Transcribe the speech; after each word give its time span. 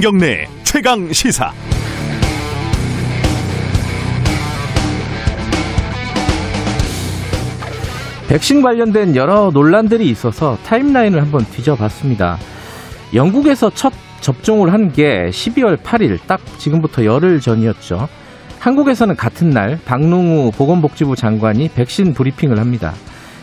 김경래 0.00 0.46
최강 0.64 1.12
시사. 1.12 1.52
백신 8.28 8.62
관련된 8.62 9.14
여러 9.14 9.50
논란들이 9.52 10.08
있어서 10.08 10.56
타임라인을 10.64 11.20
한번 11.20 11.44
뒤져봤습니다. 11.44 12.38
영국에서 13.12 13.68
첫 13.74 13.92
접종을 14.22 14.72
한 14.72 14.90
게 14.92 15.28
12월 15.28 15.76
8일, 15.76 16.18
딱 16.26 16.40
지금부터 16.56 17.04
열흘 17.04 17.38
전이었죠. 17.38 18.08
한국에서는 18.58 19.16
같은 19.16 19.50
날 19.50 19.78
박농우 19.84 20.52
보건복지부 20.52 21.14
장관이 21.14 21.68
백신 21.74 22.14
브리핑을 22.14 22.58
합니다. 22.58 22.94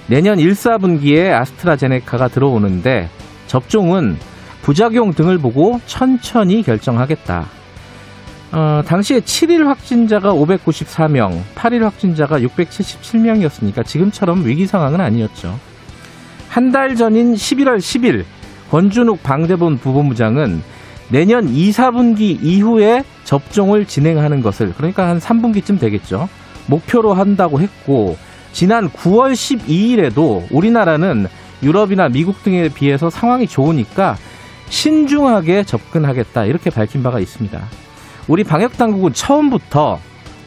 내년 0.08 0.40
1, 0.40 0.54
4분기에 0.54 1.34
아스트라제네카가 1.34 2.30
들어오는데 2.30 3.10
접종은 3.46 4.18
부작용 4.68 5.14
등을 5.14 5.38
보고 5.38 5.80
천천히 5.86 6.62
결정하겠다. 6.62 7.46
어, 8.52 8.82
당시에 8.86 9.22
7일 9.22 9.64
확진자가 9.64 10.34
594명, 10.34 11.40
8일 11.56 11.84
확진자가 11.84 12.42
677명이었으니까 12.42 13.86
지금처럼 13.86 14.46
위기 14.46 14.68
상황은 14.68 15.00
아니었죠. 15.00 15.58
한 16.50 16.74
달 16.74 16.98
전인 16.98 17.34
11월 17.34 17.78
10일 17.78 18.26
권준욱 18.70 19.24
방대본 19.24 19.78
부본부장은 19.78 20.62
내년 21.12 21.48
2, 21.48 21.70
4분기 21.72 22.38
이후에 22.44 23.06
접종을 23.24 23.86
진행하는 23.86 24.42
것을 24.42 24.74
그러니까 24.76 25.08
한 25.08 25.20
3분기쯤 25.20 25.80
되겠죠. 25.80 26.28
목표로 26.66 27.14
한다고 27.14 27.62
했고 27.62 28.18
지난 28.52 28.90
9월 28.90 29.32
12일에도 29.32 30.46
우리나라는 30.52 31.28
유럽이나 31.64 32.10
미국 32.10 32.44
등에 32.44 32.68
비해서 32.68 33.10
상황이 33.10 33.48
좋으니까 33.48 34.18
신중하게 34.70 35.64
접근하겠다 35.64 36.46
이렇게 36.46 36.70
밝힌 36.70 37.04
바가 37.04 37.20
있습니다. 37.20 37.62
우리 38.28 38.44
방역 38.44 38.78
당국은 38.78 39.14
처음부터 39.14 40.00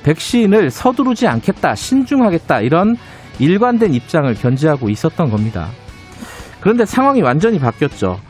백신을 0.03 0.71
서두르지 0.71 1.27
않겠다, 1.27 1.75
신중하겠다 1.75 2.61
이런 2.61 2.97
일관된 3.39 3.95
입장을 3.95 4.33
견지하고 4.35 4.89
있었던 4.91 5.31
겁니다. 5.31 5.69
그런데 6.61 6.85
상황이 6.85 7.23
완전히 7.23 7.59
바뀌었죠. 7.59 8.21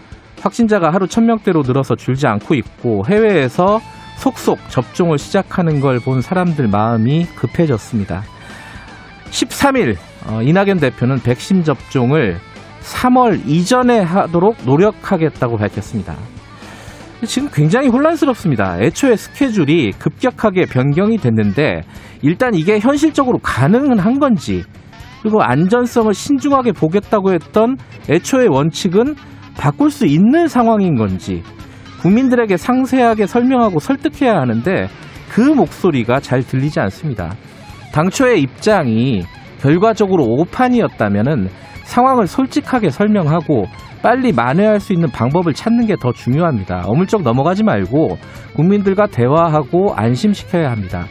확진자가 0.40 0.92
하루 0.92 1.06
천명대로 1.06 1.62
늘어서 1.62 1.96
줄지 1.96 2.26
않고 2.26 2.54
있고 2.54 3.04
해외에서 3.06 3.80
속속 4.16 4.58
접종을 4.68 5.18
시작하는 5.18 5.80
걸 5.80 5.98
본 6.00 6.22
사람들 6.22 6.68
마음이 6.68 7.26
급해졌습니다. 7.34 8.22
13일 9.30 9.96
어, 10.26 10.42
이낙연 10.42 10.78
대표는 10.80 11.20
백신 11.22 11.64
접종을 11.64 12.38
3월 12.82 13.46
이전에 13.46 14.00
하도록 14.00 14.56
노력하겠다고 14.64 15.56
밝혔습니다. 15.56 16.16
지금 17.26 17.48
굉장히 17.52 17.88
혼란스럽습니다. 17.88 18.78
애초에 18.80 19.16
스케줄이 19.16 19.92
급격하게 19.92 20.64
변경이 20.66 21.18
됐는데 21.18 21.82
일단 22.22 22.54
이게 22.54 22.78
현실적으로 22.78 23.38
가능은 23.38 23.98
한 23.98 24.18
건지 24.18 24.62
그리고 25.22 25.42
안전성을 25.42 26.12
신중하게 26.14 26.72
보겠다고 26.72 27.32
했던 27.32 27.76
애초의 28.08 28.48
원칙은 28.48 29.16
바꿀 29.58 29.90
수 29.90 30.06
있는 30.06 30.48
상황인 30.48 30.96
건지 30.96 31.42
국민들에게 32.00 32.56
상세하게 32.56 33.26
설명하고 33.26 33.80
설득해야 33.80 34.36
하는데 34.36 34.88
그 35.28 35.40
목소리가 35.42 36.20
잘 36.20 36.40
들리지 36.42 36.80
않습니다. 36.80 37.34
당초의 37.92 38.40
입장이 38.40 39.22
결과적으로 39.60 40.24
오판이었다면은 40.24 41.48
상황을 41.90 42.28
솔직하게 42.28 42.90
설명하고 42.90 43.64
빨리 44.00 44.32
만회할 44.32 44.78
수 44.78 44.92
있는 44.92 45.10
방법을 45.10 45.52
찾는 45.54 45.86
게 45.86 45.96
더 46.00 46.12
중요합니다. 46.12 46.84
어물쩍 46.86 47.22
넘어가지 47.22 47.64
말고 47.64 48.16
국민들과 48.54 49.06
대화하고 49.06 49.92
안심시켜야 49.94 50.70
합니다. 50.70 51.06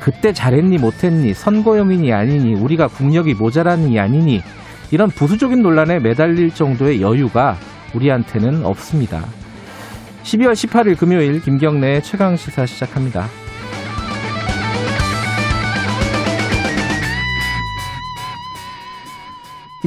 그때 0.00 0.32
잘했니 0.32 0.78
못했니 0.78 1.32
선거용인이 1.32 2.12
아니니 2.12 2.54
우리가 2.54 2.88
국력이 2.88 3.34
모자라니 3.34 3.98
아니니 4.00 4.42
이런 4.90 5.08
부수적인 5.08 5.62
논란에 5.62 6.00
매달릴 6.00 6.50
정도의 6.50 7.00
여유가 7.00 7.56
우리한테는 7.94 8.66
없습니다. 8.66 9.24
12월 10.24 10.52
18일 10.52 10.98
금요일 10.98 11.40
김경래 11.40 12.00
최강 12.00 12.34
시사 12.36 12.66
시작합니다. 12.66 13.26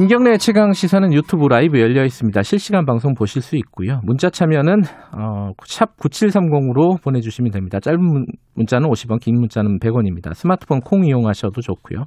김경래 0.00 0.38
최강 0.38 0.72
시사는 0.72 1.12
유튜브 1.12 1.46
라이브 1.46 1.78
열려 1.78 2.06
있습니다. 2.06 2.42
실시간 2.42 2.86
방송 2.86 3.12
보실 3.12 3.42
수 3.42 3.54
있고요. 3.56 4.00
문자 4.02 4.30
참여는 4.30 4.80
어, 5.14 5.50
샵 5.66 5.94
9730으로 5.98 7.02
보내주시면 7.02 7.50
됩니다. 7.50 7.80
짧은 7.80 8.24
문자는 8.54 8.88
50원, 8.88 9.20
긴 9.20 9.38
문자는 9.38 9.78
100원입니다. 9.78 10.32
스마트폰 10.32 10.80
콩 10.80 11.04
이용하셔도 11.04 11.60
좋고요. 11.60 12.04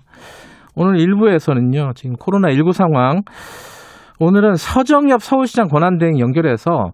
오늘 0.76 0.96
1부에서는요. 1.06 1.94
지금 1.94 2.16
코로나19 2.16 2.74
상황 2.74 3.22
오늘은 4.20 4.56
서정엽 4.56 5.22
서울시장 5.22 5.68
권한대행 5.68 6.18
연결해서 6.18 6.94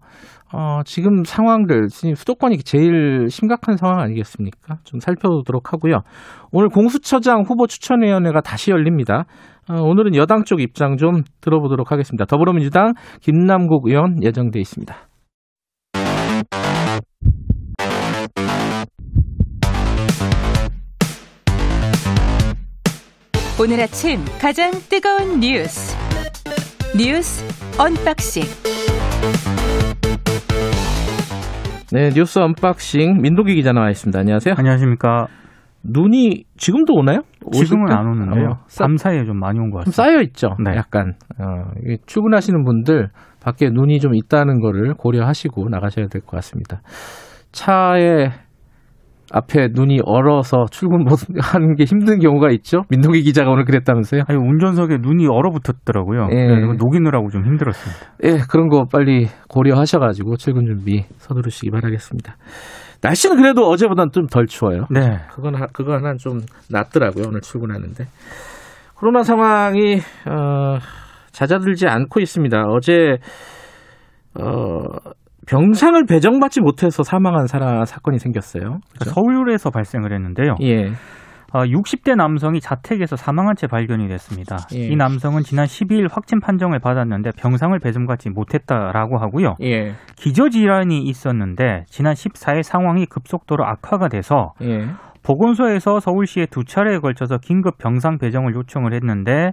어, 0.52 0.80
지금 0.84 1.24
상황들, 1.24 1.86
지금 1.88 2.14
수도권이 2.14 2.58
제일 2.58 3.28
심각한 3.30 3.76
상황 3.76 4.00
아니겠습니까? 4.00 4.78
좀 4.84 5.00
살펴보도록 5.00 5.72
하고요. 5.72 6.00
오늘 6.52 6.68
공수처장 6.68 7.44
후보 7.46 7.66
추천위원회가 7.66 8.42
다시 8.42 8.70
열립니다. 8.70 9.24
어, 9.70 9.82
오늘은 9.82 10.16
여당 10.16 10.42
쪽 10.42 10.60
입장 10.60 10.96
좀 10.96 11.22
들어보도록 11.40 11.92
하겠습니다. 11.92 12.24
더불어민주당 12.24 12.94
김남국 13.20 13.86
의원 13.86 14.20
예정돼 14.20 14.58
있습니다. 14.58 14.96
오늘 23.62 23.80
아침 23.80 24.24
가장 24.40 24.72
뜨거운 24.88 25.38
뉴스 25.38 25.94
뉴스 26.96 27.44
unboxing 27.78 28.42
네, 31.92 32.08
뉴스 32.10 32.38
unboxing 32.38 33.20
민동기 33.20 33.54
기자 33.54 33.72
나와 33.72 33.90
있습니다. 33.90 34.18
안녕하세요. 34.18 34.54
안녕하십니까. 34.56 35.26
눈이 35.84 36.44
지금도 36.56 36.94
오나요? 36.94 37.20
지금은 37.52 37.90
안 37.90 38.06
오는데요. 38.06 38.48
어, 38.50 38.56
쌓, 38.66 38.84
밤 38.84 38.96
사이에 38.96 39.24
좀 39.24 39.38
많이 39.38 39.58
온것좀 39.58 39.84
같습니다. 39.86 40.02
쌓여 40.02 40.20
있죠. 40.22 40.48
네. 40.64 40.76
약간 40.76 41.14
어, 41.38 41.70
출근하시는 42.06 42.64
분들 42.64 43.08
밖에 43.42 43.70
눈이 43.70 43.98
좀 44.00 44.14
있다는 44.14 44.60
거를 44.60 44.94
고려하시고 44.94 45.68
나가셔야 45.70 46.06
될 46.08 46.20
것 46.20 46.32
같습니다. 46.36 46.82
차에 47.52 48.28
앞에 49.32 49.68
눈이 49.72 50.00
얼어서 50.04 50.64
출근하는 50.72 51.06
게 51.78 51.84
힘든 51.84 52.18
경우가 52.18 52.50
있죠. 52.50 52.82
민동기 52.90 53.22
기자가 53.22 53.50
오늘 53.50 53.64
그랬다면서요? 53.64 54.22
아니, 54.26 54.36
운전석에 54.38 54.98
눈이 55.00 55.28
얼어붙었더라고요. 55.28 56.28
예. 56.32 56.46
그래서 56.46 56.72
녹이느라고 56.74 57.28
좀 57.30 57.46
힘들었습니다. 57.46 58.12
예, 58.24 58.42
그런 58.50 58.68
거 58.68 58.86
빨리 58.90 59.28
고려하셔가지고 59.48 60.36
출근 60.36 60.66
준비 60.66 61.04
서두르시기 61.18 61.70
바라겠습니다. 61.70 62.34
날씨는 63.02 63.36
그래도 63.36 63.68
어제보다는 63.68 64.10
좀 64.12 64.26
덜 64.26 64.46
추워요. 64.46 64.84
네. 64.90 65.18
그건 65.32 65.54
하- 65.54 65.66
그거 65.72 65.94
하나 65.94 66.14
좀 66.14 66.40
낫더라고요 66.70 67.24
오늘 67.28 67.40
출근하는데 67.40 68.04
코로나 68.94 69.22
상황이 69.22 69.96
어, 70.28 70.78
잦아들지 71.32 71.86
않고 71.88 72.20
있습니다. 72.20 72.64
어제 72.68 73.16
어, 74.38 74.82
병상을 75.46 76.04
배정받지 76.06 76.60
못해서 76.60 77.02
사망한 77.02 77.46
사람 77.46 77.84
사건이 77.84 78.18
생겼어요. 78.18 78.78
그죠? 78.98 79.10
서울에서 79.10 79.70
발생을 79.70 80.12
했는데요. 80.12 80.54
예, 80.62 80.88
어, 80.88 80.92
60대 81.52 82.16
남성이 82.16 82.60
자택에서 82.60 83.16
사망한 83.16 83.56
채 83.56 83.66
발견이 83.66 84.08
됐습니다. 84.08 84.56
예. 84.74 84.86
이 84.86 84.96
남성은 84.96 85.42
지난 85.42 85.66
12일 85.66 86.08
확진 86.10 86.40
판정을 86.40 86.78
받았는데 86.78 87.32
병상을 87.36 87.78
배정받지 87.78 88.30
못했다라고 88.30 89.18
하고요. 89.18 89.56
예, 89.62 89.92
기저질환이 90.16 91.02
있었는데 91.02 91.84
지난 91.86 92.14
14일 92.14 92.62
상황이 92.62 93.06
급속도로 93.06 93.64
악화가 93.64 94.08
돼서 94.08 94.52
예, 94.62 94.86
보건소에서 95.22 96.00
서울시에 96.00 96.46
두 96.46 96.64
차례에 96.64 96.98
걸쳐서 96.98 97.38
긴급 97.38 97.78
병상 97.78 98.18
배정을 98.18 98.54
요청을 98.54 98.94
했는데 98.94 99.52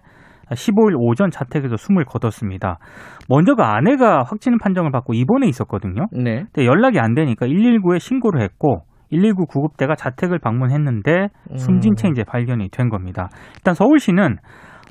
15일 0.50 0.96
오전 0.98 1.30
자택에서 1.30 1.76
숨을 1.76 2.06
거뒀습니다. 2.06 2.80
먼저 3.28 3.54
그 3.56 3.64
아내가 3.64 4.24
확진 4.24 4.58
판정을 4.58 4.92
받고 4.92 5.14
입원해 5.14 5.48
있었거든요. 5.48 6.06
네, 6.12 6.46
근데 6.54 6.66
연락이 6.66 7.00
안 7.00 7.16
되니까 7.16 7.48
119에 7.48 8.00
신고를 8.00 8.42
했고 8.42 8.84
119 9.12 9.46
구급대가 9.46 9.96
자택을 9.96 10.40
방문했는데 10.40 11.28
숨진 11.56 11.96
채 11.96 12.10
이제 12.10 12.24
발견이 12.24 12.70
된 12.70 12.90
겁니다. 12.90 13.30
일단 13.56 13.74
서울시는 13.74 14.38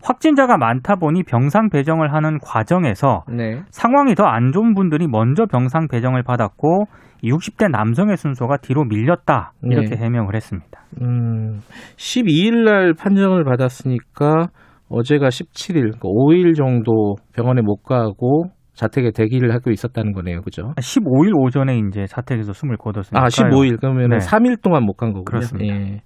확진자가 0.03 0.57
많다 0.57 0.97
보니 0.97 1.25
병상 1.25 1.69
배정을 1.71 2.13
하는 2.13 2.39
과정에서 2.39 3.25
네, 3.29 3.63
상황이 3.71 4.15
더 4.15 4.25
안 4.25 4.53
좋은 4.53 4.75
분들이 4.75 5.07
먼저 5.09 5.47
병상 5.47 5.89
배정을 5.89 6.23
받았고 6.23 6.85
이 7.23 7.33
60대 7.33 7.71
남성의 7.71 8.17
순서가 8.17 8.59
뒤로 8.59 8.85
밀렸다 8.85 9.53
이렇게 9.63 9.97
네. 9.97 10.05
해명을 10.05 10.35
했습니다. 10.37 10.81
음, 11.03 11.61
12일 11.97 12.65
날 12.65 12.93
판정을 12.95 13.45
받았으니까 13.45 14.49
어제가 14.89 15.29
17일, 15.29 15.75
그러니까 15.75 16.01
5일 16.09 16.55
정도 16.55 17.17
병원에 17.35 17.63
못 17.63 17.83
가고 17.83 18.51
자택에 18.77 19.11
대기를 19.11 19.53
하고 19.53 19.71
있었다는 19.71 20.13
거네요. 20.13 20.43
그죠? 20.43 20.73
15일 20.77 21.33
오전에 21.35 21.79
이제 21.79 22.07
자택에서 22.07 22.53
숨을 22.53 22.77
거뒀으니까. 22.77 23.21
아, 23.21 23.27
15일. 23.29 23.81
그러면 23.81 24.11
네. 24.11 24.19
3일 24.19 24.63
동안 24.63 24.85
못 24.85 24.97
간 24.97 25.13
거군요. 25.13 25.25
그렇습니다. 25.25 25.75
예. 25.75 26.03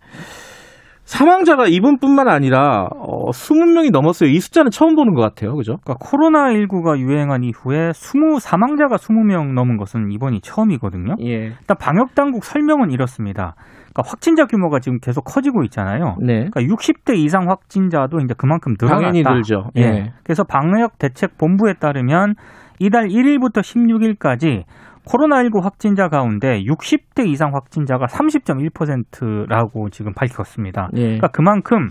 사망자가 1.10 1.66
이분뿐만 1.66 2.28
아니라 2.28 2.88
어, 2.94 3.30
20명이 3.30 3.90
넘었어요. 3.90 4.30
이 4.30 4.38
숫자는 4.38 4.70
처음 4.70 4.94
보는 4.94 5.14
것 5.14 5.20
같아요. 5.20 5.56
그죠? 5.56 5.78
그러니까 5.82 6.06
코로나19가 6.06 7.00
유행한 7.00 7.42
이후에 7.42 7.90
20 7.90 8.40
사망자가 8.40 8.94
20명 8.94 9.52
넘은 9.54 9.76
것은 9.76 10.12
이번이 10.12 10.40
처음이거든요. 10.40 11.16
예. 11.22 11.46
일단 11.46 11.76
방역 11.80 12.14
당국 12.14 12.44
설명은 12.44 12.92
이렇습니다. 12.92 13.56
그러니까 13.92 14.02
확진자 14.06 14.44
규모가 14.44 14.78
지금 14.78 15.00
계속 15.00 15.22
커지고 15.22 15.64
있잖아요. 15.64 16.16
네. 16.20 16.48
그러니까 16.48 16.60
60대 16.60 17.16
이상 17.16 17.50
확진자도 17.50 18.20
이제 18.20 18.32
그만큼 18.38 18.76
늘어났다. 18.80 19.10
당연히 19.10 19.24
늘죠. 19.24 19.70
예. 19.78 19.82
예. 19.82 20.12
그래서 20.22 20.44
방역 20.44 20.96
대책 21.00 21.36
본부에 21.38 21.72
따르면 21.74 22.36
이달 22.78 23.08
1일부터 23.08 23.62
16일까지 23.62 24.62
코로나19 25.10 25.62
확진자 25.62 26.08
가운데 26.08 26.62
60대 26.62 27.26
이상 27.28 27.52
확진자가 27.54 28.06
30.1%라고 28.06 29.90
지금 29.90 30.12
밝혔습니다. 30.14 30.88
예. 30.94 31.02
그러니까 31.02 31.28
그만큼 31.28 31.88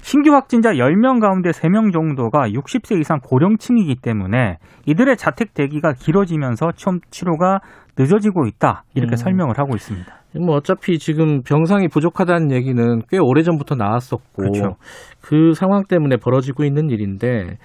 신규 0.00 0.32
확진자 0.32 0.70
10명 0.72 1.20
가운데 1.20 1.50
3명 1.50 1.92
정도가 1.92 2.48
60세 2.48 3.00
이상 3.00 3.18
고령층이기 3.22 3.96
때문에 4.02 4.58
이들의 4.86 5.16
자택 5.16 5.54
대기가 5.54 5.92
길어지면서 5.92 6.72
치- 6.76 6.86
치료가 7.10 7.60
늦어지고 7.96 8.46
있다. 8.46 8.84
이렇게 8.94 9.14
음. 9.14 9.16
설명을 9.16 9.58
하고 9.58 9.74
있습니다. 9.76 10.12
뭐 10.44 10.56
어차피 10.56 10.98
지금 10.98 11.42
병상이 11.42 11.88
부족하다는 11.88 12.52
얘기는 12.52 13.02
꽤 13.10 13.18
오래 13.18 13.42
전부터 13.42 13.74
나왔었고 13.74 14.24
그렇죠. 14.34 14.76
그 15.20 15.52
상황 15.54 15.84
때문에 15.84 16.16
벌어지고 16.16 16.64
있는 16.64 16.88
일인데 16.90 17.58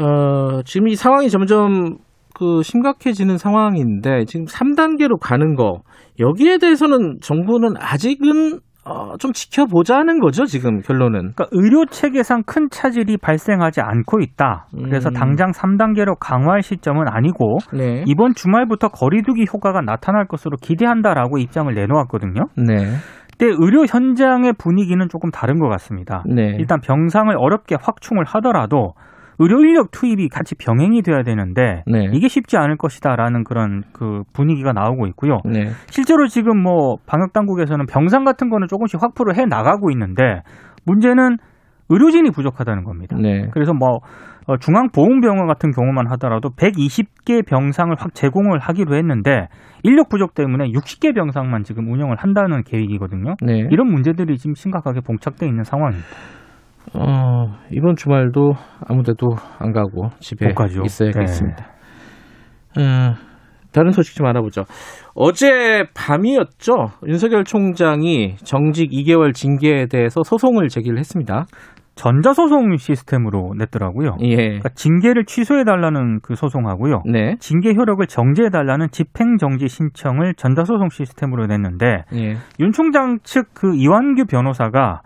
어, 0.00 0.62
지금 0.64 0.88
이 0.88 0.96
상황이 0.96 1.28
점점 1.28 1.98
그 2.38 2.62
심각해지는 2.62 3.36
상황인데 3.36 4.24
지금 4.26 4.46
3단계로 4.46 5.18
가는 5.20 5.56
거 5.56 5.80
여기에 6.20 6.58
대해서는 6.58 7.18
정부는 7.20 7.74
아직은 7.76 8.60
어, 8.84 9.16
좀 9.18 9.32
지켜보자는 9.32 10.18
거죠 10.20 10.46
지금 10.46 10.80
결론은. 10.80 11.32
그러니까 11.34 11.46
의료 11.50 11.84
체계상 11.84 12.44
큰 12.46 12.68
차질이 12.70 13.18
발생하지 13.18 13.82
않고 13.82 14.20
있다. 14.20 14.68
그래서 14.72 15.10
음. 15.10 15.12
당장 15.12 15.50
3단계로 15.50 16.16
강화할 16.18 16.62
시점은 16.62 17.06
아니고 17.06 17.58
네. 17.74 18.04
이번 18.06 18.32
주말부터 18.34 18.88
거리두기 18.88 19.44
효과가 19.52 19.82
나타날 19.82 20.26
것으로 20.26 20.56
기대한다라고 20.62 21.36
입장을 21.38 21.72
내놓았거든요. 21.74 22.46
네. 22.56 22.76
근데 23.36 23.54
의료 23.58 23.84
현장의 23.84 24.54
분위기는 24.58 25.06
조금 25.08 25.30
다른 25.30 25.58
것 25.58 25.68
같습니다. 25.68 26.24
네. 26.26 26.56
일단 26.58 26.80
병상을 26.80 27.34
어렵게 27.36 27.76
확충을 27.80 28.24
하더라도 28.24 28.94
의료 29.38 29.60
인력 29.60 29.90
투입이 29.90 30.28
같이 30.28 30.54
병행이 30.56 31.02
돼야 31.02 31.22
되는데 31.22 31.82
네. 31.86 32.08
이게 32.12 32.28
쉽지 32.28 32.56
않을 32.56 32.76
것이다라는 32.76 33.44
그런 33.44 33.82
그 33.92 34.22
분위기가 34.32 34.72
나오고 34.72 35.06
있고요. 35.08 35.38
네. 35.44 35.68
실제로 35.86 36.26
지금 36.26 36.60
뭐 36.60 36.96
방역 37.06 37.32
당국에서는 37.32 37.86
병상 37.86 38.24
같은 38.24 38.50
거는 38.50 38.66
조금씩 38.68 39.00
확보를 39.02 39.36
해 39.36 39.44
나가고 39.46 39.90
있는데 39.92 40.42
문제는 40.84 41.36
의료진이 41.88 42.30
부족하다는 42.30 42.84
겁니다. 42.84 43.16
네. 43.16 43.48
그래서 43.52 43.72
뭐 43.72 44.00
어, 44.46 44.56
중앙보훈병원 44.56 45.46
같은 45.46 45.70
경우만 45.72 46.10
하더라도 46.12 46.48
120개 46.50 47.46
병상을 47.46 47.94
확 47.98 48.14
제공을 48.14 48.58
하기로 48.58 48.96
했는데 48.96 49.48
인력 49.82 50.08
부족 50.08 50.34
때문에 50.34 50.70
60개 50.72 51.14
병상만 51.14 51.64
지금 51.64 51.90
운영을 51.90 52.16
한다는 52.16 52.62
계획이거든요. 52.64 53.34
네. 53.42 53.68
이런 53.70 53.88
문제들이 53.88 54.38
지금 54.38 54.54
심각하게 54.54 55.00
봉착돼 55.00 55.46
있는 55.46 55.64
상황입니다. 55.64 56.08
어, 56.94 57.56
이번 57.70 57.96
주말도 57.96 58.52
아무데도 58.86 59.26
안 59.58 59.72
가고 59.72 60.08
집에. 60.20 60.46
있어야겠습니다. 60.84 61.66
음, 62.78 63.14
다른 63.72 63.90
소식 63.90 64.16
좀 64.16 64.26
알아보죠. 64.26 64.62
어제 65.14 65.84
밤이었죠. 65.94 66.72
윤석열 67.06 67.44
총장이 67.44 68.36
정직 68.36 68.90
2개월 68.90 69.34
징계에 69.34 69.86
대해서 69.86 70.22
소송을 70.22 70.68
제기를 70.68 70.98
했습니다. 70.98 71.46
전자소송 71.96 72.76
시스템으로 72.76 73.54
냈더라고요. 73.58 74.18
예. 74.22 74.36
그러니까 74.36 74.68
징계를 74.68 75.24
취소해달라는 75.24 76.20
그 76.22 76.36
소송하고요. 76.36 77.02
네. 77.10 77.34
징계 77.40 77.74
효력을 77.74 78.06
정지해달라는 78.06 78.90
집행정지 78.92 79.66
신청을 79.66 80.34
전자소송 80.36 80.90
시스템으로 80.90 81.46
냈는데 81.46 82.04
예. 82.14 82.36
윤 82.60 82.70
총장 82.70 83.18
측 83.24 83.46
그 83.52 83.74
이완규 83.74 84.26
변호사가 84.26 85.00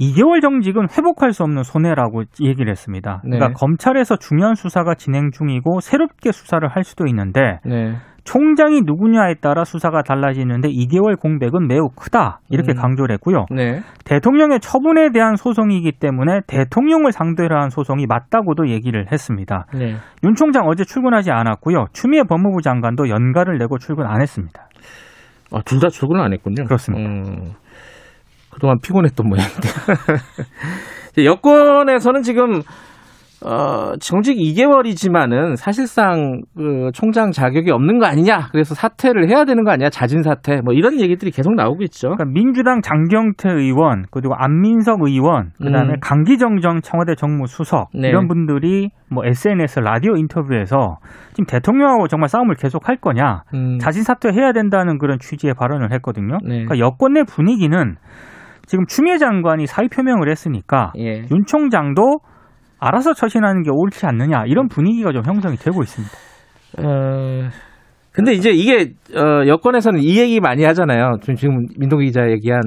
2개월 0.00 0.40
정직은 0.40 0.86
회복할 0.96 1.32
수 1.32 1.42
없는 1.42 1.62
손해라고 1.62 2.24
얘기를 2.42 2.70
했습니다. 2.70 3.20
네. 3.24 3.38
그러니까 3.38 3.58
검찰에서 3.58 4.16
중요한 4.16 4.54
수사가 4.54 4.94
진행 4.94 5.30
중이고 5.30 5.80
새롭게 5.80 6.32
수사를 6.32 6.66
할 6.68 6.84
수도 6.84 7.06
있는데 7.06 7.60
네. 7.64 7.94
총장이 8.24 8.82
누구냐에 8.82 9.34
따라 9.40 9.64
수사가 9.64 10.02
달라지는데 10.02 10.68
2개월 10.68 11.18
공백은 11.18 11.66
매우 11.66 11.88
크다 11.96 12.40
이렇게 12.50 12.72
음. 12.72 12.76
강조를 12.76 13.14
했고요. 13.14 13.46
네. 13.50 13.80
대통령의 14.04 14.60
처분에 14.60 15.10
대한 15.12 15.36
소송이기 15.36 15.92
때문에 15.92 16.40
대통령을 16.46 17.12
상대로 17.12 17.58
한 17.58 17.70
소송이 17.70 18.06
맞다고도 18.06 18.68
얘기를 18.68 19.06
했습니다. 19.10 19.66
네. 19.74 19.94
윤 20.24 20.34
총장 20.34 20.66
어제 20.66 20.84
출근하지 20.84 21.30
않았고요. 21.30 21.86
추미애 21.92 22.22
법무부 22.24 22.62
장관도 22.62 23.08
연가를 23.08 23.58
내고 23.58 23.78
출근 23.78 24.06
안 24.06 24.20
했습니다. 24.20 24.68
아, 25.52 25.62
둘 25.64 25.80
다 25.80 25.88
출근을 25.88 26.20
안 26.22 26.32
했군요. 26.32 26.64
그렇습니다. 26.64 27.10
음, 27.10 27.52
그동안 28.50 28.78
피곤했던 28.82 29.28
모양인데. 29.28 29.68
여권에서는 31.24 32.22
지금 32.22 32.62
어, 33.42 33.94
정직 34.00 34.36
2개월이지만은 34.36 35.56
사실상 35.56 36.42
그 36.54 36.90
총장 36.92 37.30
자격이 37.30 37.70
없는 37.70 37.98
거 37.98 38.06
아니냐. 38.06 38.48
그래서 38.52 38.74
사퇴를 38.74 39.30
해야 39.30 39.44
되는 39.46 39.64
거 39.64 39.70
아니야. 39.70 39.88
자진 39.88 40.22
사퇴. 40.22 40.60
뭐 40.62 40.74
이런 40.74 41.00
얘기들이 41.00 41.30
계속 41.30 41.54
나오고 41.54 41.82
있죠. 41.84 42.10
그러니까 42.10 42.26
민주당 42.26 42.82
장경태 42.82 43.50
의원 43.50 44.04
그리고 44.10 44.34
안민석 44.34 44.98
의원 45.02 45.52
그다음에 45.56 45.94
음. 45.94 46.00
강기정 46.02 46.60
전 46.60 46.82
청와대 46.82 47.14
정무수석 47.14 47.88
네. 47.94 48.08
이런 48.08 48.28
분들이 48.28 48.90
뭐 49.10 49.24
SNS 49.24 49.80
라디오 49.80 50.16
인터뷰에서 50.16 50.98
지금 51.30 51.46
대통령하고 51.46 52.08
정말 52.08 52.28
싸움을 52.28 52.56
계속 52.56 52.88
할 52.88 52.96
거냐 52.96 53.44
음, 53.54 53.78
자진 53.78 54.02
사퇴해야 54.02 54.52
된다는 54.52 54.98
그런 54.98 55.18
취지의 55.18 55.54
발언을 55.54 55.92
했거든요. 55.94 56.38
네. 56.42 56.64
그러니까 56.64 56.78
여권 56.78 57.14
내 57.14 57.22
분위기는 57.24 57.96
지금 58.70 58.86
추미애 58.86 59.18
장관이 59.18 59.66
사의 59.66 59.88
표명을 59.88 60.30
했으니까 60.30 60.92
예. 60.96 61.24
윤 61.28 61.44
총장도 61.44 62.20
알아서 62.78 63.14
처신하는 63.14 63.64
게 63.64 63.70
옳지 63.72 64.06
않느냐 64.06 64.44
이런 64.46 64.68
분위기가 64.68 65.10
좀 65.10 65.24
형성이 65.24 65.56
되고 65.56 65.82
있습니다. 65.82 66.14
어, 66.78 67.48
근데 68.12 68.32
이제 68.32 68.50
이게 68.50 68.92
어, 69.16 69.44
여권에서는 69.48 69.98
이 70.00 70.16
얘기 70.20 70.38
많이 70.38 70.62
하잖아요. 70.62 71.16
지금, 71.36 71.66
민동기 71.80 72.06
기자 72.06 72.30
얘기한 72.30 72.60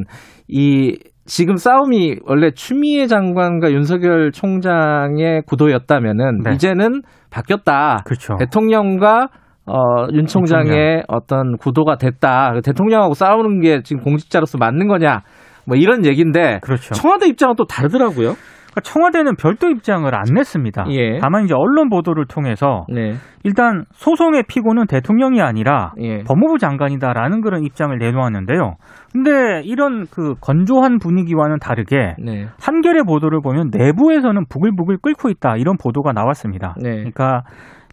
이 0.50 1.00
지금 1.24 1.56
싸움이 1.56 2.18
원래 2.26 2.52
추미애 2.52 3.08
장관과 3.08 3.72
윤석열 3.72 4.34
총장의 4.34 5.44
구도였다면은 5.46 6.40
네. 6.44 6.52
이제는 6.56 7.02
바뀌었다. 7.32 8.02
그렇죠. 8.04 8.36
대통령과 8.40 9.30
어, 9.66 10.08
윤 10.12 10.26
총장의 10.26 11.04
어떤 11.08 11.56
구도가 11.56 11.96
됐다. 11.96 12.52
대통령하고 12.62 13.14
싸우는 13.14 13.62
게 13.62 13.84
지금 13.84 14.04
공직자로서 14.04 14.58
맞는 14.58 14.90
거냐. 14.90 15.22
뭐 15.66 15.78
이런 15.78 16.06
얘기인데 16.06 16.60
그렇죠. 16.62 16.94
청와대 16.94 17.28
입장은 17.28 17.56
또 17.56 17.66
다르더라고요. 17.66 18.34
그러니까 18.74 18.82
청와대는 18.82 19.36
별도 19.36 19.70
입장을 19.70 20.14
안 20.14 20.24
냈습니다. 20.34 20.86
예. 20.90 21.20
다만 21.20 21.46
이제 21.46 21.54
언론 21.54 21.90
보도를 21.90 22.26
통해서 22.26 22.86
네. 22.90 23.14
일단 23.44 23.86
소송의 23.92 24.44
피고는 24.48 24.88
대통령이 24.88 25.42
아니라 25.42 25.94
예. 26.00 26.24
법무부 26.24 26.58
장관이다라는 26.58 27.42
그런 27.42 27.64
입장을 27.64 27.96
내놓았는데요. 27.96 28.76
근데 29.12 29.62
이런 29.64 30.08
그 30.08 30.34
건조한 30.42 30.98
분위기와는 30.98 31.60
다르게 31.60 32.16
네. 32.20 32.48
한겨레 32.60 33.04
보도를 33.04 33.42
보면 33.42 33.70
내부에서는 33.72 34.46
부글부글 34.50 34.98
끓고 35.04 35.30
있다 35.30 35.58
이런 35.58 35.78
보도가 35.78 36.12
나왔습니다. 36.14 36.76
네. 36.82 36.96
그러니까 36.96 37.44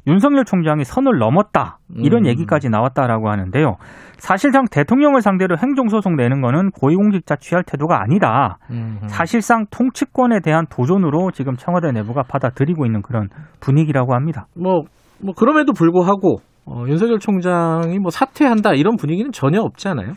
윤석열 0.07 0.45
총장이 0.45 0.85
선을 0.85 1.19
넘었다 1.19 1.79
이런 1.97 2.25
음. 2.25 2.27
얘기까지 2.27 2.69
나왔다라고 2.69 3.31
하는데요. 3.31 3.77
사실상 4.19 4.65
대통령을 4.71 5.23
상대로 5.23 5.57
행정소송 5.57 6.17
내는 6.17 6.41
거는 6.41 6.71
고위공직자 6.71 7.37
취할 7.37 7.65
태도가 7.65 8.03
아니다. 8.03 8.59
음. 8.71 8.99
사실상 9.07 9.65
통치권에 9.71 10.41
대한 10.41 10.67
도전으로 10.71 11.31
지금 11.33 11.55
청와대 11.57 11.91
내부가 11.93 12.23
받아들이고 12.23 12.87
있는 12.87 13.03
그런 13.03 13.29
분위기라고 13.61 14.15
합니다. 14.15 14.47
뭐, 14.57 14.83
뭐 15.23 15.35
그럼에도 15.35 15.73
불구하고 15.73 16.39
어, 16.67 16.85
윤석열 16.87 17.19
총장이 17.19 17.99
뭐 17.99 18.11
사퇴한다 18.11 18.75
이런 18.75 18.97
분위기는 18.97 19.31
전혀 19.33 19.61
없지 19.61 19.89
않아요? 19.89 20.13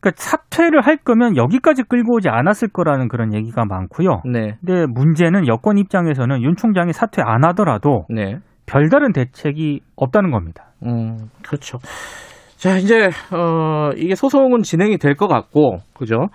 그러니까 0.00 0.12
사퇴를 0.16 0.80
할 0.80 0.96
거면 0.96 1.36
여기까지 1.36 1.82
끌고 1.82 2.16
오지 2.16 2.28
않았을 2.30 2.68
거라는 2.68 3.08
그런 3.08 3.34
얘기가 3.34 3.64
많고요. 3.66 4.22
네. 4.24 4.56
근데 4.64 4.86
문제는 4.86 5.46
여권 5.46 5.76
입장에서는 5.76 6.42
윤 6.42 6.56
총장이 6.56 6.92
사퇴 6.92 7.22
안 7.22 7.44
하더라도 7.44 8.06
네. 8.08 8.38
별다른 8.70 9.12
대책이 9.12 9.80
없다는 9.96 10.30
겁니다. 10.30 10.66
음, 10.86 11.16
그렇죠. 11.44 11.78
자, 12.56 12.76
이제 12.78 13.08
어 13.32 13.90
이게 13.96 14.14
소송은 14.14 14.62
진행이 14.62 14.98
될 14.98 15.14
것 15.14 15.26
같고, 15.28 15.78
그죠? 15.94 16.28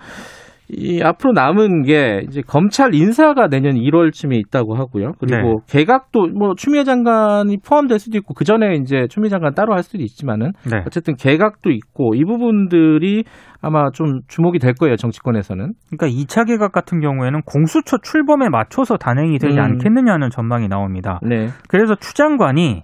이 0.68 1.00
앞으로 1.00 1.32
남은 1.32 1.82
게 1.84 2.22
이제 2.26 2.42
검찰 2.44 2.92
인사가 2.92 3.46
내년 3.46 3.74
1월쯤에 3.76 4.34
있다고 4.46 4.74
하고요. 4.74 5.12
그리고 5.20 5.60
개각도 5.68 6.26
뭐 6.36 6.54
추미애 6.56 6.82
장관이 6.82 7.58
포함될 7.64 8.00
수도 8.00 8.18
있고 8.18 8.34
그 8.34 8.44
전에 8.44 8.74
이제 8.74 9.06
추미애 9.08 9.28
장관 9.30 9.54
따로 9.54 9.74
할 9.74 9.84
수도 9.84 9.98
있지만은 10.02 10.50
네. 10.68 10.82
어쨌든 10.84 11.14
개각도 11.14 11.70
있고 11.70 12.16
이 12.16 12.24
부분들이 12.24 13.22
아마 13.60 13.90
좀 13.92 14.20
주목이 14.28 14.58
될 14.58 14.74
거예요 14.74 14.96
정치권에서는. 14.96 15.72
그러니까 15.90 16.06
2차 16.06 16.46
개각 16.46 16.72
같은 16.72 17.00
경우에는 17.00 17.42
공수처 17.42 17.98
출범에 17.98 18.48
맞춰서 18.48 18.96
단행이 18.96 19.38
되지 19.38 19.58
음. 19.58 19.64
않겠느냐는 19.64 20.30
전망이 20.30 20.68
나옵니다. 20.68 21.20
네. 21.22 21.48
그래서 21.68 21.94
추 21.94 22.14
장관이 22.14 22.82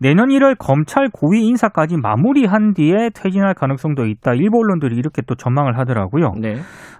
내년 0.00 0.28
1월 0.28 0.56
검찰 0.58 1.08
고위 1.12 1.46
인사까지 1.46 1.96
마무리한 1.96 2.74
뒤에 2.74 3.10
퇴진할 3.14 3.54
가능성도 3.54 4.06
있다. 4.06 4.34
일부 4.34 4.58
언론들이 4.58 4.96
이렇게 4.96 5.22
또 5.22 5.34
전망을 5.34 5.78
하더라고요. 5.78 6.32
네. 6.40 6.56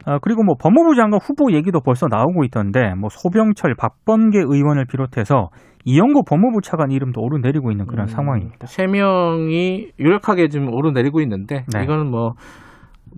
아, 0.07 0.19
그리고 0.21 0.45
뭐 0.45 0.55
법무부 0.59 0.95
장관 0.95 1.19
후보 1.23 1.53
얘기도 1.53 1.81
벌써 1.81 2.07
나오고 2.09 2.45
있던데 2.45 2.95
뭐 2.95 3.09
소병철, 3.11 3.75
박범계 3.77 4.39
의원을 4.39 4.85
비롯해서 4.87 5.49
이영구 5.85 6.23
법무부 6.27 6.61
차관 6.63 6.91
이름도 6.91 7.21
오르내리고 7.21 7.71
있는 7.71 7.87
그런 7.87 8.05
음, 8.05 8.07
상황입니다. 8.07 8.67
세 8.67 8.87
명이 8.87 9.89
유력하게 9.99 10.49
지금 10.49 10.73
오르내리고 10.73 11.21
있는데 11.21 11.65
네. 11.75 11.85
이거는 11.85 12.11
뭐 12.11 12.33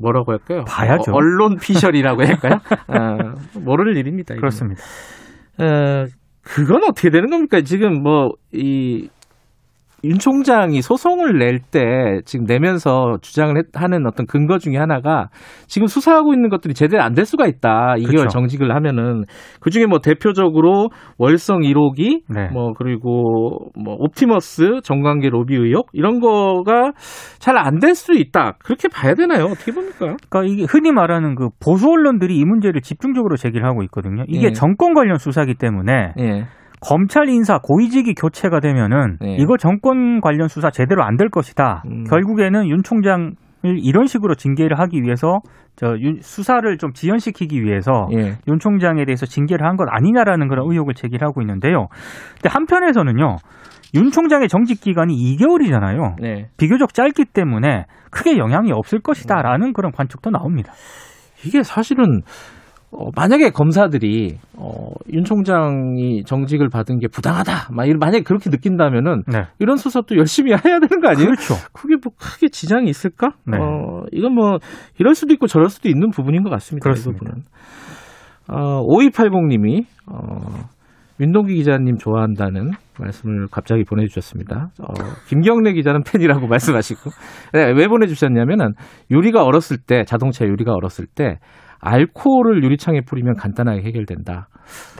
뭐라고 0.00 0.32
할까요? 0.32 0.64
봐야죠. 0.66 1.12
어, 1.12 1.16
언론 1.16 1.56
피셜이라고 1.56 2.24
할까요? 2.24 2.58
아, 2.88 3.34
모를 3.58 3.96
일입니다. 3.96 4.34
이거는. 4.34 4.40
그렇습니다. 4.40 4.82
어, 5.58 6.06
그건 6.42 6.82
어떻게 6.84 7.10
되는 7.10 7.28
겁니까? 7.30 7.60
지금 7.62 8.02
뭐, 8.02 8.30
이, 8.52 9.08
윤 10.04 10.18
총장이 10.18 10.82
소송을 10.82 11.38
낼 11.38 11.58
때 11.58 12.20
지금 12.26 12.44
내면서 12.44 13.16
주장을 13.22 13.56
했- 13.56 13.66
하는 13.74 14.06
어떤 14.06 14.26
근거 14.26 14.58
중에 14.58 14.76
하나가 14.76 15.28
지금 15.66 15.86
수사하고 15.88 16.32
있는 16.34 16.48
것들이 16.50 16.74
제대로 16.74 17.02
안 17.02 17.14
될 17.14 17.24
수가 17.24 17.46
있다. 17.46 17.94
2개월 17.98 18.06
그렇죠. 18.08 18.28
정직을 18.28 18.74
하면은 18.74 19.24
그 19.60 19.70
중에 19.70 19.86
뭐 19.86 20.00
대표적으로 20.00 20.90
월성 21.18 21.60
1호기 21.62 22.20
네. 22.28 22.48
뭐 22.52 22.72
그리고 22.74 23.70
뭐 23.74 23.94
옵티머스 23.98 24.80
정관계 24.84 25.30
로비 25.30 25.54
의혹 25.56 25.88
이런 25.94 26.20
거가 26.20 26.92
잘 27.38 27.56
안 27.56 27.78
될수 27.78 28.12
있다. 28.12 28.56
그렇게 28.62 28.88
봐야 28.88 29.14
되나요? 29.14 29.46
어떻게 29.46 29.72
봅니까? 29.72 30.14
그러니까 30.28 30.42
이게 30.44 30.66
흔히 30.68 30.92
말하는 30.92 31.34
그 31.36 31.48
보수 31.58 31.88
언론들이 31.90 32.36
이 32.36 32.44
문제를 32.44 32.82
집중적으로 32.82 33.36
제기를 33.36 33.66
하고 33.66 33.82
있거든요. 33.84 34.24
이게 34.28 34.48
예. 34.48 34.52
정권 34.52 34.92
관련 34.92 35.16
수사기 35.16 35.54
때문에 35.54 36.12
예. 36.18 36.44
검찰 36.86 37.28
인사 37.28 37.58
고위직이 37.58 38.14
교체가 38.14 38.60
되면은 38.60 39.18
예. 39.24 39.36
이거 39.36 39.56
정권 39.56 40.20
관련 40.20 40.48
수사 40.48 40.70
제대로 40.70 41.02
안 41.04 41.16
될 41.16 41.28
것이다. 41.30 41.82
음. 41.86 42.04
결국에는 42.04 42.68
윤 42.68 42.82
총장을 42.82 43.32
이런 43.64 44.06
식으로 44.06 44.34
징계를 44.34 44.78
하기 44.80 45.02
위해서 45.02 45.40
저 45.76 45.96
윤- 45.98 46.20
수사를 46.20 46.78
좀 46.78 46.92
지연시키기 46.92 47.62
위해서 47.62 48.08
예. 48.12 48.36
윤 48.48 48.58
총장에 48.58 49.04
대해서 49.04 49.26
징계를 49.26 49.66
한 49.66 49.76
것 49.76 49.86
아니냐라는 49.90 50.48
그런 50.48 50.70
의혹을 50.70 50.94
제기를 50.94 51.26
하고 51.26 51.40
있는데요. 51.42 51.86
근데 52.34 52.48
한편에서는요. 52.50 53.36
윤 53.94 54.10
총장의 54.10 54.48
정직 54.48 54.80
기간이 54.80 55.14
2개월이잖아요. 55.14 56.16
네. 56.20 56.48
비교적 56.58 56.92
짧기 56.92 57.24
때문에 57.32 57.84
크게 58.10 58.36
영향이 58.36 58.72
없을 58.72 59.00
것이다라는 59.00 59.72
그런 59.72 59.92
관측도 59.92 60.30
나옵니다. 60.30 60.72
이게 61.44 61.62
사실은 61.62 62.22
어, 62.92 63.10
만약에 63.16 63.50
검사들이 63.50 64.38
어, 64.56 64.90
윤 65.12 65.24
총장이 65.24 66.22
정직을 66.24 66.68
받은 66.68 66.98
게 67.00 67.08
부당하다, 67.08 67.68
막 67.72 67.84
이런- 67.86 67.98
만약에 67.98 68.22
그렇게 68.22 68.48
느낀다면은 68.48 69.22
네. 69.26 69.42
이런 69.58 69.76
수사 69.76 70.00
또 70.02 70.16
열심히 70.16 70.52
해야 70.52 70.78
되는 70.80 70.88
거 71.00 71.08
아니에요? 71.08 71.26
그렇죠. 71.26 71.54
그게 71.72 71.96
뭐 72.02 72.12
크게 72.18 72.48
지장이 72.48 72.88
있을까? 72.88 73.30
네. 73.44 73.58
어, 73.58 74.04
이건 74.12 74.34
뭐 74.34 74.58
이럴 74.98 75.14
수도 75.14 75.34
있고 75.34 75.46
저럴 75.46 75.68
수도 75.68 75.88
있는 75.88 76.10
부분인 76.10 76.42
것 76.44 76.50
같습니다. 76.50 76.84
그렇습니다. 76.84 77.24
이 77.24 77.28
부분은. 77.28 77.42
어, 78.48 78.82
5280님이 78.86 79.84
어, 80.08 80.68
윤동기 81.18 81.54
기자님 81.56 81.96
좋아한다는 81.98 82.70
말씀을 83.00 83.48
갑자기 83.50 83.82
보내주셨습니다. 83.84 84.68
어, 84.80 84.86
김경래 85.28 85.72
기자는 85.72 86.02
팬이라고 86.04 86.46
말씀하시고 86.48 87.10
네, 87.54 87.72
왜 87.72 87.88
보내주셨냐면은 87.88 88.74
유리가 89.10 89.42
얼었을 89.44 89.78
때 89.78 90.04
자동차 90.04 90.44
유리가 90.46 90.72
얼었을 90.72 91.06
때 91.06 91.38
알코올을 91.86 92.64
유리창에 92.64 93.02
뿌리면 93.02 93.36
간단하게 93.36 93.82
해결된다. 93.82 94.48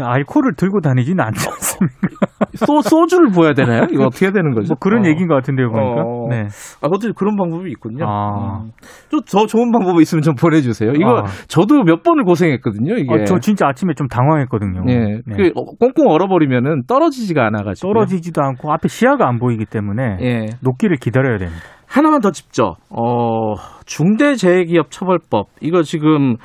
알코올을 0.00 0.55
들고 0.57 0.81
다니지는 0.81 1.25
않지 1.25 1.49
않습니까? 1.49 2.26
소, 2.55 2.81
소주를 2.81 3.31
부어야 3.31 3.52
되나요? 3.55 3.87
이거 3.90 4.05
어떻게 4.07 4.26
해야 4.26 4.33
되는 4.33 4.55
거죠? 4.55 4.69
뭐 4.69 4.76
그런 4.78 5.05
어. 5.05 5.09
얘기인 5.09 5.26
것 5.26 5.35
같은데요, 5.35 5.71
보니까. 5.71 6.02
어. 6.02 6.28
네. 6.31 6.43
아, 6.81 6.88
어떻게 6.88 7.12
그런 7.14 7.37
방법이 7.37 7.69
있군요. 7.71 8.07
아. 8.09 8.61
음. 8.62 8.71
좀더 9.11 9.47
좋은 9.47 9.73
방법이 9.73 10.00
있으면 10.02 10.23
좀 10.23 10.35
보내주세요. 10.35 10.93
이거 10.93 11.19
아. 11.19 11.25
저도 11.49 11.83
몇 11.83 12.02
번을 12.05 12.25
고생했거든요. 12.25 12.95
이게. 12.95 13.12
어, 13.12 13.25
저 13.25 13.38
진짜 13.40 13.66
아침에 13.66 13.95
좀 13.95 14.07
당황했거든요. 14.07 14.85
네. 14.85 15.21
네. 15.26 15.37
그 15.37 15.50
어, 15.57 15.64
꽁꽁 15.78 16.09
얼어버리면은 16.09 16.83
떨어지지가 16.87 17.45
않아가지고. 17.47 17.88
떨어지지도 17.88 18.43
않고 18.43 18.73
앞에 18.73 18.88
시야가 18.88 19.28
안 19.28 19.38
보이기 19.38 19.64
때문에 19.64 20.19
예. 20.21 20.47
녹기를 20.62 20.99
기다려야 20.99 21.38
됩니다. 21.38 21.61
하나만 21.88 22.21
더 22.21 22.31
짚죠. 22.31 22.75
어, 22.90 23.55
중대재해기업 23.87 24.90
처벌법. 24.90 25.49
이거 25.61 25.83
지금, 25.83 26.37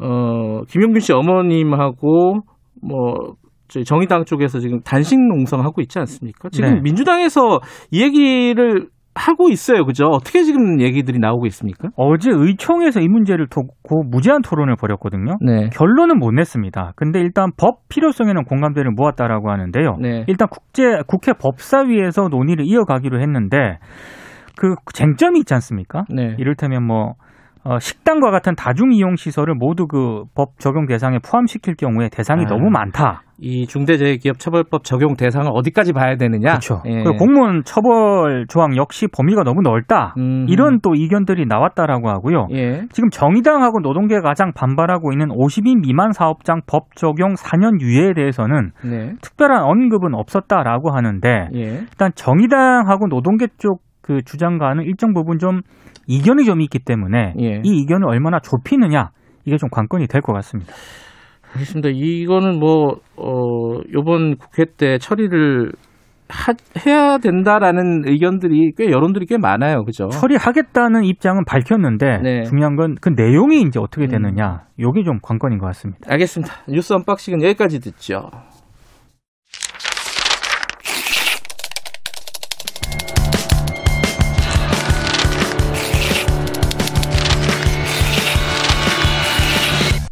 어, 0.00 0.62
김용균 0.68 1.00
씨 1.00 1.12
어머님하고, 1.12 2.40
뭐, 2.82 3.14
저희 3.68 3.84
정의당 3.84 4.24
쪽에서 4.24 4.60
지금 4.60 4.80
단식 4.80 5.18
농성하고 5.20 5.80
있지 5.82 5.98
않습니까? 5.98 6.48
지금 6.50 6.74
네. 6.74 6.80
민주당에서 6.80 7.60
이 7.90 8.02
얘기를 8.02 8.88
하고 9.14 9.48
있어요. 9.50 9.84
그죠? 9.84 10.06
어떻게 10.06 10.42
지금 10.44 10.80
얘기들이 10.80 11.18
나오고 11.18 11.46
있습니까? 11.46 11.88
어제 11.96 12.30
의총에서 12.32 13.00
이 13.00 13.08
문제를 13.08 13.48
두고 13.48 14.04
무제한 14.04 14.42
토론을 14.42 14.76
벌였거든요. 14.76 15.34
네. 15.40 15.68
결론은 15.72 16.18
못 16.18 16.30
냈습니다. 16.32 16.92
근데 16.94 17.18
일단 17.20 17.50
법 17.56 17.88
필요성에는 17.88 18.44
공감대를 18.44 18.92
모았다라고 18.92 19.50
하는데요. 19.50 19.96
네. 20.00 20.24
일단 20.28 20.46
국제 20.48 20.98
국회 21.06 21.32
법사위에서 21.32 22.28
논의를 22.28 22.64
이어가기로 22.64 23.20
했는데 23.20 23.78
그 24.56 24.74
쟁점이 24.94 25.40
있지 25.40 25.52
않습니까? 25.54 26.04
네. 26.14 26.36
이를테면 26.38 26.86
뭐 26.86 27.14
어, 27.68 27.78
식당과 27.78 28.30
같은 28.30 28.54
다중 28.54 28.92
이용 28.92 29.16
시설을 29.16 29.54
모두 29.54 29.86
그 29.86 30.22
법 30.34 30.58
적용 30.58 30.86
대상에 30.86 31.18
포함시킬 31.18 31.74
경우에 31.74 32.08
대상이 32.08 32.44
아. 32.44 32.48
너무 32.48 32.70
많다. 32.70 33.22
이 33.40 33.66
중대재해기업 33.66 34.38
처벌법 34.38 34.84
적용 34.84 35.16
대상을 35.16 35.48
어디까지 35.52 35.92
봐야 35.92 36.16
되느냐? 36.16 36.48
그렇죠. 36.50 36.82
예. 36.86 37.02
공무원 37.04 37.62
처벌 37.64 38.46
조항 38.48 38.76
역시 38.76 39.06
범위가 39.06 39.42
너무 39.44 39.62
넓다. 39.62 40.14
음. 40.18 40.46
이런 40.48 40.80
또 40.80 40.94
의견들이 40.94 41.46
나왔다라고 41.46 42.08
하고요. 42.08 42.48
예. 42.52 42.82
지금 42.92 43.10
정의당하고 43.10 43.80
노동계가 43.80 44.22
가장 44.22 44.52
반발하고 44.54 45.12
있는 45.12 45.28
50인 45.28 45.82
미만 45.82 46.12
사업장 46.12 46.62
법 46.66 46.94
적용 46.96 47.34
4년 47.34 47.80
유예에 47.80 48.14
대해서는 48.14 48.70
네. 48.84 49.12
특별한 49.22 49.62
언급은 49.62 50.14
없었다라고 50.14 50.90
하는데 50.90 51.48
예. 51.54 51.60
일단 51.60 52.10
정의당하고 52.14 53.06
노동계 53.08 53.48
쪽그 53.58 54.22
주장과는 54.24 54.84
일정 54.84 55.12
부분 55.14 55.38
좀 55.38 55.60
이견이 56.08 56.44
좀 56.44 56.60
있기 56.62 56.80
때문에 56.80 57.34
예. 57.40 57.60
이 57.62 57.80
이견을 57.82 58.08
얼마나 58.08 58.40
좁히느냐 58.40 59.10
이게 59.44 59.56
좀 59.56 59.68
관건이 59.70 60.08
될 60.08 60.20
것 60.22 60.32
같습니다. 60.32 60.72
알겠습니다. 61.54 61.88
이거는 61.92 62.58
뭐, 62.58 62.96
어, 63.16 63.80
요번 63.94 64.36
국회 64.36 64.64
때 64.66 64.98
처리를 64.98 65.72
하, 66.28 66.52
해야 66.84 67.16
된다라는 67.16 68.02
의견들이 68.06 68.72
꽤 68.76 68.90
여론들이 68.90 69.24
꽤 69.24 69.38
많아요. 69.38 69.82
그죠? 69.84 70.08
처리하겠다는 70.08 71.04
입장은 71.04 71.44
밝혔는데 71.46 72.18
네. 72.22 72.42
중요한 72.42 72.76
건 72.76 72.96
그 73.00 73.08
내용이 73.08 73.62
이제 73.62 73.80
어떻게 73.80 74.04
음. 74.04 74.08
되느냐 74.10 74.64
이게 74.76 75.04
좀 75.04 75.20
관건인 75.22 75.58
것 75.58 75.64
같습니다. 75.68 76.00
알겠습니다. 76.12 76.52
뉴스 76.68 76.92
언박싱은 76.92 77.42
여기까지 77.42 77.80
듣죠. 77.80 78.28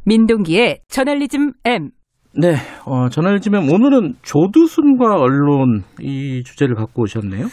민동기의 0.06 0.78
저널리즘 0.88 1.52
M. 1.64 1.90
네, 2.40 2.54
어, 2.84 3.08
저널리즘은 3.08 3.72
오늘은 3.72 4.14
조두순과 4.22 5.16
언론 5.16 5.82
이 6.00 6.44
주제를 6.44 6.76
갖고 6.76 7.02
오셨네요. 7.02 7.46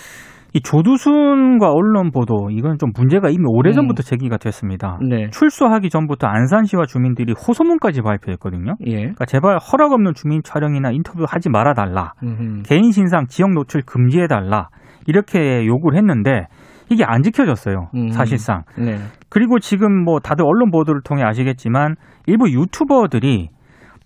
이 0.56 0.62
조두순과 0.62 1.72
언론 1.72 2.12
보도 2.12 2.52
이건 2.52 2.78
좀 2.78 2.92
문제가 2.96 3.30
이미 3.30 3.42
오래전부터 3.48 4.04
제기가 4.04 4.38
됐습니다. 4.38 5.00
네. 5.02 5.32
출소하기 5.32 5.90
전부터 5.90 6.28
안산시와 6.28 6.86
주민들이 6.86 7.34
호소문까지 7.34 8.04
발표했거든요. 8.04 8.76
예. 8.86 8.98
그러니까 8.98 9.26
제발 9.26 9.58
허락 9.58 9.92
없는 9.94 10.14
주민 10.14 10.42
촬영이나 10.44 10.92
인터뷰 10.92 11.26
하지 11.28 11.50
말아 11.50 11.74
달라. 11.74 12.14
음흠. 12.22 12.62
개인 12.68 12.92
신상 12.92 13.26
지역 13.26 13.52
노출 13.54 13.82
금지해 13.82 14.28
달라. 14.28 14.68
이렇게 15.08 15.66
요구를 15.66 15.98
했는데 15.98 16.46
이게 16.90 17.04
안 17.06 17.24
지켜졌어요. 17.24 17.90
음. 17.96 18.10
사실상. 18.10 18.64
네. 18.78 18.98
그리고 19.30 19.60
지금 19.60 20.04
뭐 20.04 20.20
다들 20.20 20.46
언론 20.46 20.72
보도를 20.72 21.02
통해 21.04 21.24
아시겠지만 21.24 21.96
일부 22.28 22.50
유튜버들이 22.52 23.50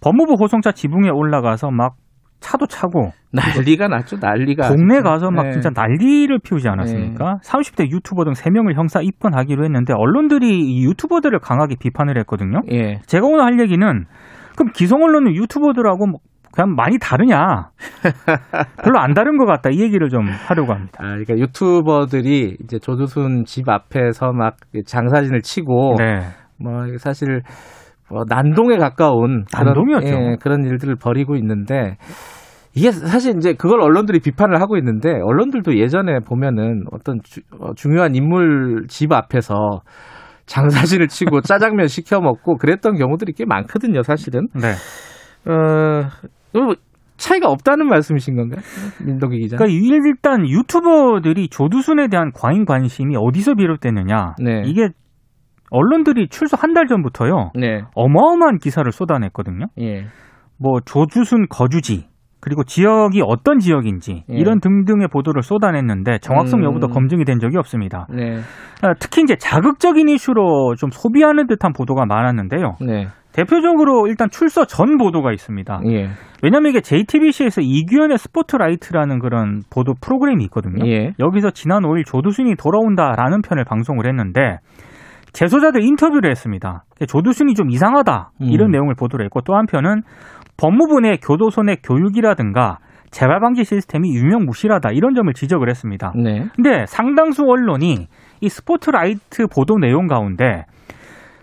법무부 0.02 0.36
호송차 0.40 0.72
지붕에 0.72 1.10
올라가서 1.10 1.72
막 1.72 1.96
차도 2.40 2.68
차고 2.68 3.12
난리가 3.34 3.88
났죠. 3.88 4.18
난리가. 4.22 4.70
동네 4.70 5.02
가서 5.02 5.32
막 5.32 5.48
네. 5.48 5.52
진짜 5.52 5.70
난리를 5.76 6.40
피우지 6.44 6.70
않았습니까? 6.70 7.40
30대 7.44 7.90
유튜버 7.90 8.24
등 8.26 8.34
3명을 8.34 8.76
형사 8.76 9.02
입건하기로 9.02 9.64
했는데 9.66 9.94
언론들이 9.96 10.48
이 10.62 10.84
유튜버들을 10.86 11.38
강하게 11.40 11.76
비판을 11.80 12.18
했거든요. 12.20 12.62
예. 12.72 13.00
제가 13.08 13.26
오늘 13.26 13.44
할 13.44 13.60
얘기는 13.60 14.06
그럼 14.56 14.72
기성 14.74 15.04
언론은 15.04 15.36
유튜버들하고 15.36 16.08
뭐 16.08 16.20
그냥 16.58 16.74
많이 16.76 16.98
다르냐? 16.98 17.70
별로 18.84 19.00
안 19.00 19.14
다른 19.14 19.38
것 19.38 19.46
같다. 19.46 19.70
이 19.70 19.80
얘기를 19.80 20.10
좀 20.10 20.26
하려고 20.28 20.74
합니다. 20.74 20.98
아, 20.98 21.10
그러니까 21.10 21.38
유튜버들이 21.38 22.58
이제 22.64 22.80
조두순 22.80 23.46
집 23.46 23.70
앞에서 23.70 24.32
막 24.34 24.56
장사진을 24.84 25.42
치고 25.44 25.98
네. 26.00 26.22
뭐 26.60 26.82
사실 26.98 27.44
뭐 28.10 28.24
난동에 28.28 28.78
가까운 28.78 29.46
난동이었죠. 29.54 30.08
그런, 30.08 30.32
예, 30.32 30.36
그런 30.42 30.64
일들을 30.66 30.96
벌이고 30.96 31.36
있는데 31.36 31.98
이게 32.74 32.90
사실 32.92 33.36
이제 33.38 33.54
그걸 33.54 33.80
언론들이 33.80 34.20
비판을 34.20 34.60
하고 34.60 34.78
있는데 34.78 35.12
언론들도 35.12 35.78
예전에 35.78 36.22
보면은 36.22 36.86
어떤 36.92 37.20
주- 37.22 37.42
어, 37.60 37.76
중요한 37.76 38.16
인물 38.16 38.86
집 38.88 39.12
앞에서 39.12 39.82
장사진을 40.48 41.08
치고 41.08 41.42
짜장면 41.42 41.86
시켜 41.86 42.20
먹고 42.20 42.58
그랬던 42.58 42.96
경우들이 42.96 43.34
꽤 43.34 43.46
많거든요, 43.46 44.02
사실은. 44.02 44.48
네. 44.56 44.72
어, 45.50 45.54
뭐 45.54 46.04
차이가 47.18 47.50
없다는 47.50 47.88
말씀이신 47.88 48.36
건가요? 48.36 48.62
민동기 49.04 49.40
기자. 49.40 49.58
그러니까 49.58 49.76
일단 49.80 50.48
유튜버들이 50.48 51.50
조두순에 51.50 52.10
대한 52.10 52.32
과잉 52.34 52.66
관심이 52.66 53.16
어디서 53.18 53.56
비롯됐느냐? 53.56 54.36
네. 54.40 54.62
이게 54.66 54.90
언론들이 55.72 56.28
출소 56.30 56.56
한 56.60 56.74
달 56.74 56.86
전부터요. 56.88 57.52
네. 57.56 57.82
어마어마한 57.96 58.60
기사를 58.60 58.90
쏟아냈거든요. 58.92 59.66
예. 59.82 60.06
뭐 60.60 60.80
조주순 60.86 61.48
거주지 61.50 62.08
그리고 62.40 62.64
지역이 62.64 63.22
어떤 63.26 63.58
지역인지 63.60 64.24
예. 64.32 64.36
이런 64.36 64.60
등등의 64.60 65.08
보도를 65.12 65.42
쏟아냈는데 65.42 66.20
정확성 66.20 66.60
음. 66.60 66.66
여부도 66.66 66.88
검증이 66.90 67.26
된 67.26 67.40
적이 67.40 67.58
없습니다. 67.58 68.06
네. 68.14 68.38
아, 68.84 68.94
특히 69.00 69.24
이제 69.24 69.36
자극적인 69.36 70.08
이슈로 70.08 70.76
좀 70.76 70.92
소비하는 70.92 71.48
듯한 71.48 71.74
보도가 71.74 72.06
많았는데요. 72.06 72.76
네. 72.82 73.08
대표적으로 73.38 74.08
일단 74.08 74.29
출소 74.32 74.65
전 74.65 74.98
보도가 74.98 75.32
있습니다. 75.32 75.82
예. 75.86 76.10
왜냐하면 76.41 76.72
이게 76.72 76.82
JTBC에서 76.82 77.62
이규연의 77.62 78.18
스포트라이트라는 78.17 79.20
그런 79.20 79.62
보도 79.70 79.94
프로그램이 80.01 80.44
있거든요. 80.46 80.88
예. 80.88 81.13
여기서 81.20 81.51
지난 81.51 81.84
5일 81.84 82.03
조두순이 82.03 82.56
돌아온다라는 82.56 83.44
편을 83.44 83.63
방송을 83.63 84.08
했는데 84.08 84.58
재소자들 85.34 85.84
인터뷰를 85.84 86.32
했습니다. 86.32 86.84
조두순이 87.08 87.53
좀 87.53 87.70
이상하다 87.70 88.32
이런 88.39 88.70
음. 88.70 88.72
내용을 88.72 88.96
보도를 88.96 89.25
했고 89.25 89.41
또 89.41 89.56
한편은 89.56 90.01
법무부 90.60 91.01
내 91.01 91.17
교도소 91.17 91.62
내 91.62 91.75
교육이라든가 91.75 92.79
재발 93.12 93.39
방지 93.39 93.63
시스템이 93.63 94.15
유명무실하다 94.15 94.89
이런 94.94 95.13
점을 95.13 95.32
지적을 95.32 95.70
했습니다. 95.70 96.12
네. 96.15 96.48
근데 96.56 96.86
상당수 96.88 97.44
언론이 97.44 98.08
이 98.41 98.50
스포트라이트 98.50 99.46
보도 99.48 99.77
내용 99.77 100.08
가운데 100.08 100.65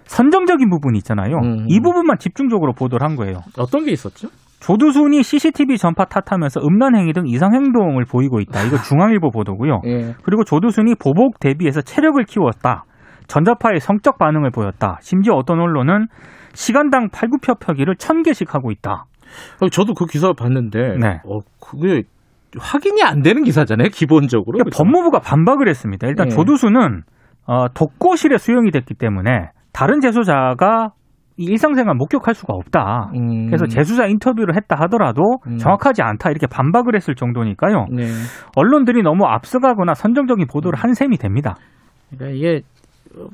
선정적인 0.06 0.70
부분이 0.70 0.98
있잖아요. 0.98 1.36
음. 1.38 1.66
이 1.68 1.80
부분만 1.80 2.18
집중적으로 2.18 2.72
보도를 2.72 3.06
한 3.06 3.16
거예요. 3.16 3.40
어떤 3.58 3.84
게 3.84 3.92
있었죠? 3.92 4.28
조두순이 4.60 5.22
CCTV 5.22 5.76
전파 5.76 6.06
탓하면서 6.06 6.60
음란 6.62 6.96
행위 6.96 7.12
등 7.12 7.26
이상 7.26 7.52
행동을 7.54 8.04
보이고 8.06 8.40
있다. 8.40 8.62
이거 8.62 8.78
중앙일보 8.78 9.30
보도고요. 9.30 9.82
예. 9.84 10.14
그리고 10.22 10.42
조두순이 10.44 10.94
보복 10.94 11.38
대비해서 11.38 11.82
체력을 11.82 12.22
키웠다. 12.24 12.84
전자파의 13.26 13.80
성적 13.80 14.16
반응을 14.18 14.50
보였다. 14.50 14.98
심지어 15.02 15.34
어떤 15.34 15.60
언론은 15.60 16.06
시간당 16.54 17.10
팔굽혀펴기를 17.10 17.96
천 17.96 18.22
개씩 18.22 18.54
하고 18.54 18.70
있다. 18.70 19.04
어, 19.60 19.68
저도 19.68 19.92
그 19.94 20.06
기사 20.06 20.32
봤는데, 20.32 20.96
네. 20.98 21.20
어, 21.26 21.40
그게 21.60 22.04
확인이 22.58 23.02
안 23.02 23.20
되는 23.20 23.42
기사잖아요, 23.42 23.88
기본적으로. 23.92 24.58
그러니까? 24.58 24.76
법무부가 24.78 25.20
반박을 25.20 25.68
했습니다. 25.68 26.06
일단 26.06 26.26
예. 26.26 26.30
조두순은 26.30 27.02
어, 27.46 27.66
독거실에 27.74 28.38
수용이 28.38 28.70
됐기 28.70 28.94
때문에 28.94 29.50
다른 29.74 30.00
재소자가 30.00 30.92
이 31.36 31.44
일상생활 31.46 31.96
목격할 31.96 32.32
수가 32.34 32.54
없다. 32.54 33.10
음. 33.14 33.46
그래서 33.46 33.66
재수자 33.66 34.06
인터뷰를 34.06 34.56
했다 34.56 34.76
하더라도 34.82 35.38
음. 35.48 35.58
정확하지 35.58 36.00
않다 36.00 36.30
이렇게 36.30 36.46
반박을 36.46 36.94
했을 36.94 37.16
정도니까요. 37.16 37.86
네. 37.90 38.04
언론들이 38.54 39.02
너무 39.02 39.26
앞서가거나 39.26 39.94
선정적인 39.94 40.46
보도를 40.46 40.78
한 40.78 40.94
셈이 40.94 41.16
됩니다. 41.18 41.56
그러니까 42.08 42.38
이게 42.38 42.60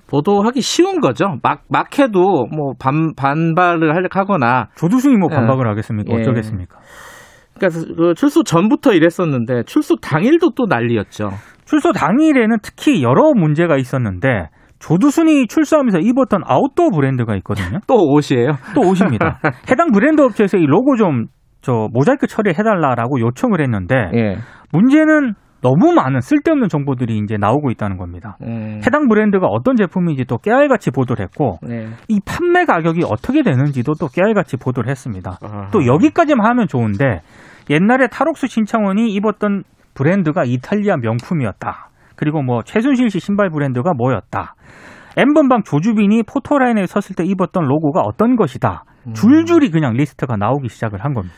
보도하기 0.09 0.63
쉬운 0.63 1.01
거죠. 1.01 1.37
막, 1.43 1.63
막 1.69 1.99
해도 1.99 2.47
뭐 2.51 2.73
반, 2.79 3.15
반발을 3.15 3.95
하려 3.95 4.09
하거나. 4.11 4.69
조두순이 4.77 5.17
뭐 5.17 5.29
예. 5.31 5.37
반박을 5.37 5.69
하겠습니까? 5.69 6.15
예. 6.15 6.21
어쩌겠습니까? 6.21 6.79
그러니까 7.55 7.95
그 7.97 8.15
출소 8.15 8.43
전부터 8.43 8.95
이랬었는데, 8.95 9.65
출소 9.65 9.97
당일도 9.97 10.53
또 10.57 10.67
난리였죠. 10.67 11.31
출소 11.65 11.93
당일에는 11.93 12.57
특히 12.63 13.03
여러 13.03 13.33
문제가 13.35 13.77
있었는데 13.77 14.49
조두순이 14.81 15.47
출소하면서 15.47 16.01
입었던 16.01 16.43
아웃도어 16.45 16.91
브랜드가 16.91 17.37
있거든요. 17.37 17.79
또 17.87 17.95
옷이에요. 18.13 18.53
또 18.75 18.81
옷입니다. 18.81 19.39
해당 19.71 19.93
브랜드 19.93 20.21
업체에서 20.23 20.59
이 20.59 20.67
로고 20.67 20.97
좀 20.97 21.27
저 21.63 21.89
모자이크 21.93 22.27
처리해달라라고 22.27 23.21
요청을 23.21 23.61
했는데 23.61 24.11
예. 24.15 24.37
문제는 24.73 25.35
너무 25.63 25.93
많은 25.93 26.21
쓸데없는 26.23 26.69
정보들이 26.69 27.19
이제 27.19 27.37
나오고 27.37 27.71
있다는 27.71 27.99
겁니다. 27.99 28.39
음. 28.43 28.81
해당 28.87 29.09
브랜드가 29.09 29.47
어떤 29.47 29.77
제품인지 29.77 30.25
또 30.25 30.39
깨알같이 30.39 30.91
보도를 30.91 31.23
했고 31.23 31.59
네. 31.63 31.89
이 32.09 32.19
판매 32.25 32.65
가격이 32.65 33.03
어떻게 33.05 33.43
되는지도 33.43 33.93
또 34.01 34.07
깨알같이 34.07 34.57
보도를 34.57 34.89
했습니다. 34.89 35.37
아하. 35.43 35.69
또 35.71 35.85
여기까지만 35.85 36.47
하면 36.47 36.67
좋은데 36.67 37.21
옛날에 37.69 38.07
탈옥수 38.07 38.47
신창원이 38.47 39.13
입었던 39.13 39.65
브랜드가 39.93 40.45
이탈리아 40.47 40.97
명품이었다. 40.97 41.90
그리고 42.21 42.43
뭐 42.43 42.63
최순실 42.63 43.09
씨 43.09 43.19
신발 43.19 43.49
브랜드가 43.49 43.95
뭐였다. 43.95 44.55
n번방 45.17 45.63
조주빈이 45.65 46.25
포토라인에 46.25 46.85
섰을 46.85 47.17
때 47.17 47.25
입었던 47.25 47.65
로고가 47.65 48.03
어떤 48.03 48.37
것이다. 48.37 48.85
음. 49.07 49.15
줄줄이 49.15 49.71
그냥 49.71 49.95
리스트가 49.95 50.37
나오기 50.37 50.69
시작을 50.69 51.03
한 51.03 51.15
겁니다. 51.15 51.35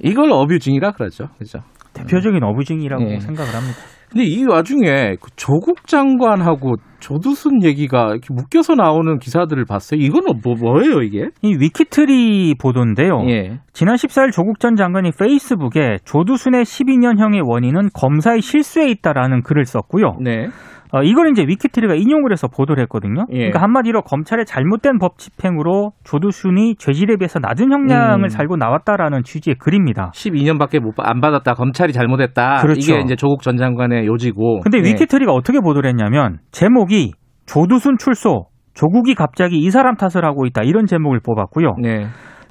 이걸 0.00 0.32
abusing이라 0.32 0.92
그러죠. 0.92 1.26
그죠. 1.38 1.58
대표적인 1.92 2.42
abusing이라고 2.42 3.04
예. 3.10 3.20
생각을 3.20 3.54
합니다. 3.54 3.78
근데 4.10 4.24
이 4.24 4.44
와중에 4.48 5.16
그 5.20 5.30
조국 5.36 5.86
장관하고 5.86 6.76
조두순 7.00 7.62
얘기가 7.64 8.10
이렇게 8.10 8.32
묶여서 8.32 8.74
나오는 8.74 9.18
기사들을 9.18 9.64
봤어요. 9.64 10.00
이건 10.00 10.24
뭐, 10.42 10.54
뭐예요, 10.54 11.02
이게? 11.02 11.30
이 11.42 11.54
위키트리 11.54 12.54
보도인데요. 12.60 13.24
예. 13.28 13.58
지난 13.72 13.96
14일 13.96 14.32
조국 14.32 14.60
전 14.60 14.76
장관이 14.76 15.12
페이스북에 15.18 15.98
조두순의 16.04 16.64
12년형의 16.64 17.46
원인은 17.46 17.90
검사의 17.94 18.42
실수에 18.42 18.88
있다라는 18.90 19.42
글을 19.42 19.64
썼고요. 19.64 20.18
네. 20.20 20.48
어, 20.92 21.02
이걸 21.02 21.30
이제 21.30 21.42
위키트리가 21.42 21.94
인용을 21.94 22.30
해서 22.32 22.46
보도를 22.46 22.82
했거든요. 22.84 23.26
예. 23.32 23.36
그러니까 23.38 23.62
한마디로 23.62 24.02
검찰의 24.02 24.44
잘못된 24.46 24.98
법 24.98 25.18
집행으로 25.18 25.92
조두순이 26.04 26.76
죄질에 26.76 27.16
비해서 27.16 27.38
낮은 27.40 27.72
형량을 27.72 28.26
음. 28.26 28.28
살고 28.28 28.56
나왔다라는 28.56 29.22
취지의 29.24 29.56
글입니다. 29.58 30.12
12년밖에 30.14 30.78
못 30.80 30.94
안 30.98 31.20
받았다. 31.20 31.54
검찰이 31.54 31.92
잘못했다. 31.92 32.56
그렇죠. 32.62 32.80
이게 32.80 33.00
이제 33.00 33.16
조국 33.16 33.42
전 33.42 33.56
장관의 33.56 34.06
요지고. 34.06 34.60
근데 34.60 34.80
네. 34.80 34.90
위키트리가 34.90 35.32
어떻게 35.32 35.60
보도를 35.60 35.88
했냐면 35.88 36.38
제목이 36.50 37.12
조두순 37.46 37.96
출소 37.98 38.46
조국이 38.74 39.14
갑자기 39.14 39.58
이 39.58 39.70
사람 39.70 39.96
탓을 39.96 40.24
하고 40.24 40.46
있다 40.46 40.62
이런 40.62 40.86
제목을 40.86 41.20
뽑았고요. 41.24 41.76
네. 41.82 42.06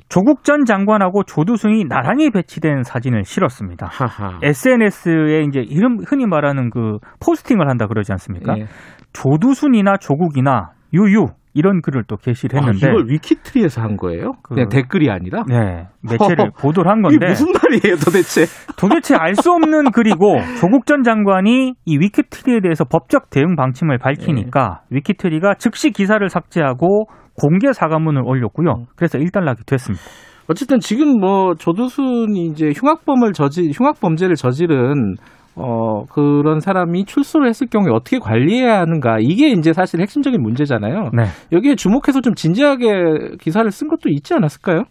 조국 0.09 0.43
전 0.43 0.65
장관하고 0.65 1.23
조두순이 1.23 1.85
나란히 1.87 2.31
배치된 2.31 2.81
사진을 2.83 3.23
실었습니다. 3.25 3.87
하하. 3.91 4.39
SNS에 4.41 5.43
이제 5.47 5.59
이름 5.61 5.99
흔히 6.05 6.25
말하는 6.25 6.71
그 6.71 6.97
포스팅을 7.23 7.69
한다 7.69 7.85
그러지 7.87 8.11
않습니까? 8.13 8.57
예. 8.57 8.65
조두순이나 9.13 9.97
조국이나 9.97 10.71
유유 10.93 11.27
이런 11.53 11.81
글을 11.81 12.03
또 12.07 12.15
게시를 12.15 12.57
아, 12.59 12.61
했는데 12.61 12.87
이걸 12.89 13.05
위키트리에서 13.09 13.81
한 13.81 13.97
거예요? 13.97 14.33
그- 14.43 14.53
그냥 14.55 14.69
댓글이 14.69 15.09
아니라? 15.11 15.43
네, 15.47 15.87
매체를 16.01 16.51
보도를 16.59 16.89
한 16.91 16.99
이게 16.99 17.17
건데 17.17 17.25
무슨 17.27 17.47
말이에요, 17.53 17.95
도대체? 17.97 18.45
도대체 18.77 19.15
알 19.15 19.35
수 19.35 19.51
없는 19.51 19.89
글이고 19.91 20.37
조국 20.59 20.85
전 20.85 21.03
장관이 21.03 21.73
이 21.85 21.97
위키트리에 21.97 22.61
대해서 22.61 22.83
법적 22.85 23.29
대응 23.31 23.55
방침을 23.55 23.97
밝히니까 23.97 24.81
네. 24.89 24.97
위키트리가 24.97 25.55
즉시 25.55 25.91
기사를 25.91 26.27
삭제하고 26.29 27.05
공개 27.39 27.71
사과문을 27.71 28.21
올렸고요. 28.25 28.69
음. 28.79 28.85
그래서 28.95 29.17
일단락이 29.17 29.63
됐습니다. 29.65 30.03
어쨌든 30.49 30.79
지금 30.79 31.19
뭐 31.19 31.53
조두순이 31.53 32.47
이제 32.47 32.71
흉악범을 32.75 33.33
저지 33.33 33.71
흉악 33.73 33.99
범죄를 33.99 34.35
저지른 34.35 35.15
어 35.55 36.05
그런 36.05 36.59
사람이 36.59 37.05
출소를 37.05 37.47
했을 37.47 37.67
경우에 37.67 37.91
어떻게 37.91 38.17
관리해야 38.17 38.79
하는가 38.79 39.17
이게 39.19 39.49
이제 39.49 39.73
사실 39.73 39.99
핵심적인 40.01 40.41
문제잖아요. 40.41 41.09
네. 41.13 41.25
여기에 41.51 41.75
주목해서 41.75 42.21
좀 42.21 42.33
진지하게 42.33 43.35
기사를 43.39 43.69
쓴 43.69 43.89
것도 43.89 44.09
있지 44.09 44.33
않았을까요? 44.33 44.85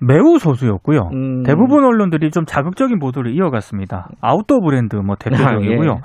매우 0.00 0.38
소수였고요. 0.38 1.10
음. 1.12 1.42
대부분 1.42 1.84
언론들이 1.84 2.30
좀 2.30 2.44
자극적인 2.46 2.98
보도를 2.98 3.34
이어갔습니다. 3.34 4.08
아웃도어 4.20 4.60
브랜드 4.60 4.96
뭐 4.96 5.16
대표적이고요. 5.20 5.98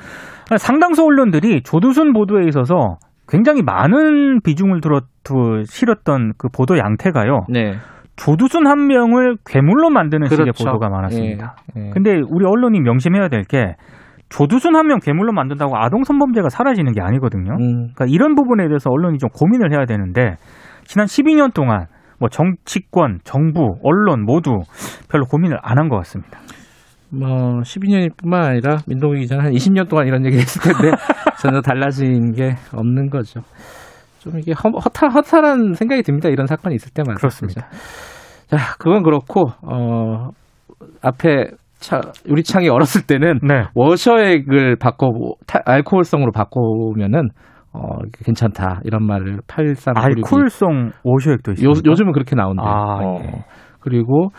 아, 0.50 0.58
상당수 0.58 1.04
언론들이 1.04 1.62
조두순 1.64 2.14
보도에 2.14 2.48
있어서 2.48 2.98
굉장히 3.28 3.62
많은 3.64 4.42
비중을 4.42 4.82
들어 4.82 5.02
두- 5.24 5.64
실었던 5.66 6.34
그 6.38 6.50
보도 6.50 6.78
양태가요. 6.78 7.46
네. 7.50 7.76
조두순 8.16 8.68
한 8.68 8.88
명을 8.88 9.38
괴물로 9.46 9.90
만드는 9.90 10.28
식의 10.28 10.44
그렇죠. 10.46 10.66
보도가 10.66 10.90
많았습니다. 10.90 11.56
예, 11.78 11.86
예. 11.88 11.90
근데 11.92 12.22
우리 12.30 12.46
언론이 12.46 12.80
명심해야 12.82 13.30
될 13.30 13.44
게 13.46 13.76
조두순 14.30 14.76
한 14.76 14.88
명 14.88 15.00
괴물로 15.00 15.32
만든다고 15.32 15.78
아동 15.78 16.04
성범죄가 16.04 16.50
사라지는 16.50 16.92
게 16.94 17.02
아니거든요. 17.02 17.54
음, 17.54 17.90
그러니까 17.94 18.06
이런 18.08 18.36
부분에 18.36 18.68
대해서 18.68 18.90
언론이 18.92 19.18
좀 19.20 19.30
고민을 19.30 19.72
해야 19.72 19.86
되는데 19.86 20.36
지난 20.86 21.06
12년 21.08 21.54
동안 21.54 21.86
뭐 22.20 22.30
정치권, 22.30 23.20
정부, 23.24 23.76
언론 23.84 24.24
모두 24.26 24.60
별로 25.10 25.26
고민을 25.26 25.58
안 25.62 25.78
한 25.78 25.90
것 25.90 25.98
같습니다. 25.98 26.40
뭐 27.14 27.60
12년뿐만 27.62 28.34
아니라 28.44 28.78
민동기 28.88 29.22
기자는 29.22 29.46
한 29.46 29.52
20년 29.54 29.88
동안 29.90 30.08
이런 30.08 30.26
얘기 30.26 30.38
했을 30.38 30.62
텐데 30.62 30.96
전혀 31.40 31.62
달라진 31.62 32.32
게 32.34 32.56
없는 32.74 33.10
거죠. 33.10 33.42
좀 34.20 34.40
이게 34.40 34.54
허, 34.54 34.70
허탈, 34.70 35.12
허탈한 35.12 35.74
생각이 35.74 36.02
듭니다. 36.02 36.30
이런 36.30 36.48
사건이 36.48 36.76
있을 36.76 36.92
때만. 36.94 37.16
그렇습니다. 37.18 37.68
자, 38.48 38.58
그건 38.80 39.04
그렇고 39.04 39.44
어 39.62 40.30
앞에 41.02 41.48
차, 41.80 42.00
우리 42.30 42.44
창이 42.44 42.70
얼었을 42.70 43.02
때는 43.06 43.40
네. 43.44 43.64
워셔액을 43.76 44.78
바꿔 44.78 45.10
타- 45.46 45.60
알코올성으로 45.66 46.32
바꾸면은 46.32 47.28
어 47.74 47.98
괜찮다 48.24 48.80
이런 48.86 49.04
말을 49.06 49.40
83 49.48 49.98
알코올성 49.98 50.92
오쇼액도 51.04 51.52
요, 51.52 51.54
있습니다. 51.54 51.90
요즘은 51.90 52.14
그렇게 52.14 52.36
나온대요. 52.36 52.66
아, 52.66 53.00
어, 53.04 53.20
예. 53.24 53.44
그리고 53.82 54.30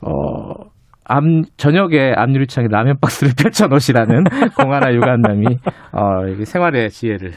어 0.00 0.73
암, 1.04 1.42
저녁에 1.56 2.12
앞유리창에 2.16 2.68
라면 2.70 2.96
박스를 3.00 3.32
펼쳐 3.38 3.66
놓으시라는 3.66 4.24
공하나 4.56 4.92
유관남이 4.92 5.46
어, 5.92 6.44
생활의 6.44 6.90
지혜를 6.90 7.32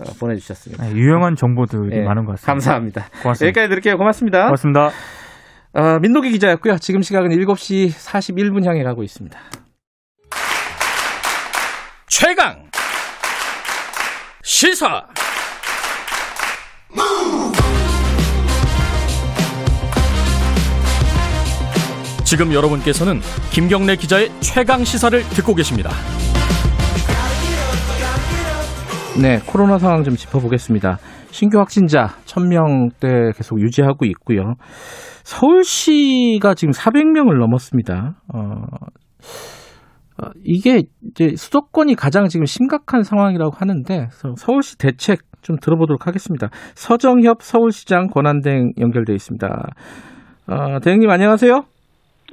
어, 0.00 0.12
보내주셨습니다. 0.18 0.84
네, 0.84 0.92
유용한 0.92 1.36
정보들이 1.36 1.98
예, 1.98 2.02
많은 2.02 2.24
것 2.24 2.32
같습니다. 2.32 2.46
감사합니다. 2.52 3.06
고맙습니다. 3.22 3.46
여기까지 3.46 3.68
드릴게요. 3.68 3.96
고맙습니다. 3.96 4.44
고맙습니다. 4.44 4.90
어, 5.74 5.98
민노기 6.00 6.30
기자였고요. 6.30 6.76
지금 6.78 7.02
시각은 7.02 7.30
7시 7.30 7.88
41분 7.90 8.64
향해 8.66 8.82
가고 8.82 9.02
있습니다. 9.02 9.38
최강 12.08 12.68
시사 14.42 15.06
지금 22.24 22.52
여러분께서는 22.54 23.20
김경래 23.52 23.96
기자의 23.96 24.30
최강 24.40 24.82
시사를 24.82 25.20
듣고 25.22 25.54
계십니다. 25.54 25.90
네, 29.20 29.38
코로나 29.46 29.78
상황 29.78 30.02
좀 30.02 30.16
짚어보겠습니다. 30.16 30.98
신규 31.30 31.58
확진자 31.58 32.16
1000명대 32.24 33.36
계속 33.36 33.60
유지하고 33.60 34.06
있고요. 34.06 34.54
서울시가 35.22 36.54
지금 36.54 36.72
400명을 36.72 37.38
넘었습니다. 37.38 38.14
어, 38.32 38.38
어, 40.22 40.30
이게 40.42 40.84
이제 41.10 41.34
수도권이 41.36 41.94
가장 41.94 42.28
지금 42.28 42.46
심각한 42.46 43.02
상황이라고 43.02 43.54
하는데 43.54 44.08
서울시 44.36 44.78
대책 44.78 45.20
좀 45.42 45.56
들어보도록 45.60 46.06
하겠습니다. 46.06 46.48
서정협 46.74 47.42
서울시장 47.42 48.08
권한대행 48.08 48.72
연결돼 48.80 49.12
있습니다. 49.12 49.46
어, 50.46 50.80
대행님 50.80 51.10
안녕하세요. 51.10 51.73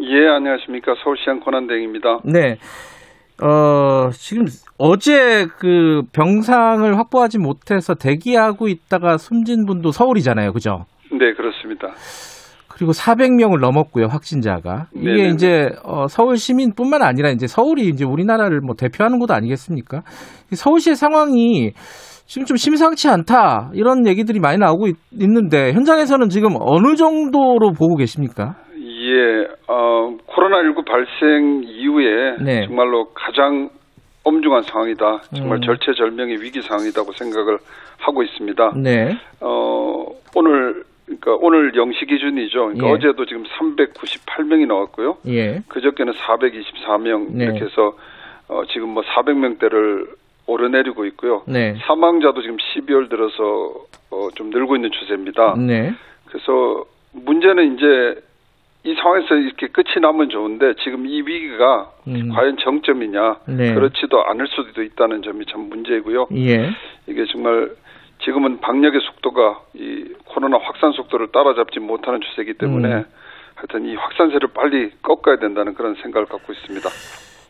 예, 0.04 0.28
안녕하십니까. 0.28 0.96
서울시장 1.04 1.40
권한대행입니다. 1.42 2.20
네. 2.26 2.58
어, 3.44 4.10
지금 4.12 4.46
어제 4.78 5.46
그 5.60 6.02
병상을 6.14 6.98
확보하지 6.98 7.40
못해서 7.40 7.94
대기하고 7.94 8.68
있다가 8.68 9.18
숨진 9.18 9.66
분도 9.66 9.92
서울이잖아요. 9.92 10.54
그죠? 10.54 10.86
네, 11.12 11.34
그렇습니다. 11.34 11.90
그리고 12.68 12.94
400명을 12.94 13.60
넘었고요. 13.60 14.08
확진자가. 14.08 14.88
이게 14.96 15.12
네네네. 15.12 15.30
이제 15.30 15.70
어, 15.84 16.08
서울 16.08 16.38
시민뿐만 16.38 17.04
아니라 17.04 17.30
이제 17.30 17.46
서울이 17.46 17.88
이제 17.88 18.06
우리나라를 18.06 18.62
뭐 18.62 18.76
대표하는 18.76 19.20
곳 19.20 19.30
아니겠습니까? 19.30 20.02
이 20.52 20.56
서울시의 20.56 20.96
상황이 20.96 21.74
지금 22.26 22.46
좀 22.46 22.58
심상치 22.58 23.08
않다. 23.10 23.72
이런 23.74 24.08
얘기들이 24.08 24.40
많이 24.40 24.58
나오고 24.58 24.88
있, 24.88 24.96
있는데 25.12 25.74
현장에서는 25.74 26.30
지금 26.30 26.56
어느 26.60 26.96
정도로 26.96 27.74
보고 27.74 27.98
계십니까? 27.98 28.56
예, 28.91 29.47
어, 29.67 30.17
코로나19 30.27 30.86
발생 30.86 31.63
이후에 31.65 32.36
네. 32.41 32.65
정말로 32.65 33.06
가장 33.13 33.69
엄중한 34.23 34.63
상황이다. 34.63 35.21
정말 35.36 35.58
음. 35.58 35.62
절체절명의 35.62 36.41
위기 36.41 36.62
상황이라고 36.62 37.12
생각을 37.13 37.58
하고 37.97 38.21
있습니다. 38.23 38.73
네. 38.77 39.17
어, 39.39 40.06
오늘, 40.36 40.84
그러니까 41.06 41.36
오늘 41.39 41.71
0시 41.71 42.08
기준이죠. 42.08 42.60
그러니까 42.60 42.88
예. 42.88 42.91
어제도 42.91 43.25
지금 43.25 43.43
398명이 43.43 44.67
나왔고요. 44.67 45.17
예. 45.27 45.62
그저께는 45.67 46.13
424명 46.13 47.32
네. 47.32 47.45
이렇게 47.45 47.62
해서 47.62 47.93
어, 48.47 48.63
지금 48.71 48.89
뭐 48.89 49.04
400명대를 49.04 50.08
오르내리고 50.45 51.06
있고요. 51.06 51.43
네. 51.47 51.75
사망자도 51.86 52.41
지금 52.41 52.58
12월 52.58 53.10
들어서 53.10 53.73
어, 54.12 54.27
좀 54.36 54.49
늘고 54.49 54.75
있는 54.75 54.91
추세입니다. 54.91 55.56
네. 55.56 55.93
그래서 56.27 56.86
문제는 57.13 57.75
이제 57.75 58.21
이 58.84 58.96
상황에서 58.96 59.36
이렇게 59.36 59.67
끝이 59.67 60.02
나면 60.02 60.30
좋은데 60.30 60.74
지금 60.84 61.06
이 61.06 61.22
위기가 61.22 61.91
음. 62.08 62.30
과연 62.34 62.58
정점이냐 62.58 63.38
네. 63.48 63.74
그렇지도 63.74 64.24
않을 64.26 64.48
수도 64.48 64.82
있다는 64.82 65.22
점이 65.22 65.46
참 65.46 65.70
문제이고요. 65.70 66.28
예. 66.38 66.72
이게 67.08 67.26
정말 67.32 67.70
지금은 68.24 68.60
방역의 68.60 69.02
속도가 69.02 69.60
이 69.76 70.13
코로나 70.26 70.58
확산 70.58 70.91
속도를 70.94 71.28
따라잡지 71.32 71.80
못하는 71.80 72.22
추세이기 72.22 72.56
때문에 72.56 72.88
음. 72.89 73.04
하여튼 73.56 73.86
이 73.86 73.96
확산세를 73.96 74.50
빨리 74.54 74.91
꺾어야 75.04 75.38
된다는 75.38 75.76
그런 75.76 75.96
생각을 76.02 76.26
갖고 76.26 76.52
있습니다. 76.52 76.89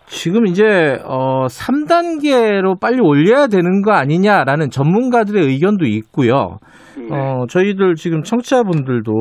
지금 0.08 0.46
이제 0.46 1.00
어 1.06 1.46
3단계로 1.48 2.82
빨리 2.82 3.00
올려야 3.00 3.48
되는 3.48 3.82
거 3.82 3.94
아니냐라는 3.94 4.70
전문가들의 4.70 5.42
의견도 5.42 5.86
있고요. 5.86 6.60
네. 6.98 7.08
어 7.12 7.46
저희들 7.50 7.96
지금 7.96 8.24
청취자분들도 8.24 9.12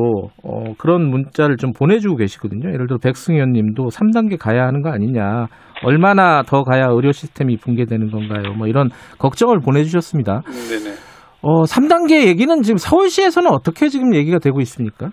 어 0.43 0.63
그런 0.77 1.09
문자를 1.09 1.57
좀 1.57 1.71
보내주고 1.71 2.15
계시거든요. 2.17 2.71
예를 2.73 2.87
들어 2.87 2.97
백승현 2.97 3.51
님도 3.51 3.87
3단계 3.89 4.37
가야 4.39 4.65
하는 4.65 4.81
거 4.81 4.89
아니냐. 4.89 5.47
얼마나 5.83 6.43
더 6.43 6.63
가야 6.63 6.87
의료 6.89 7.11
시스템이 7.11 7.57
붕괴되는 7.57 8.11
건가요? 8.11 8.53
뭐 8.55 8.67
이런 8.67 8.89
걱정을 9.19 9.59
보내주셨습니다. 9.59 10.41
네네. 10.45 10.95
어 11.41 11.63
3단계 11.63 12.27
얘기는 12.27 12.61
지금 12.61 12.77
서울시에서는 12.77 13.49
어떻게 13.49 13.87
지금 13.87 14.13
얘기가 14.15 14.37
되고 14.39 14.59
있습니까? 14.59 15.07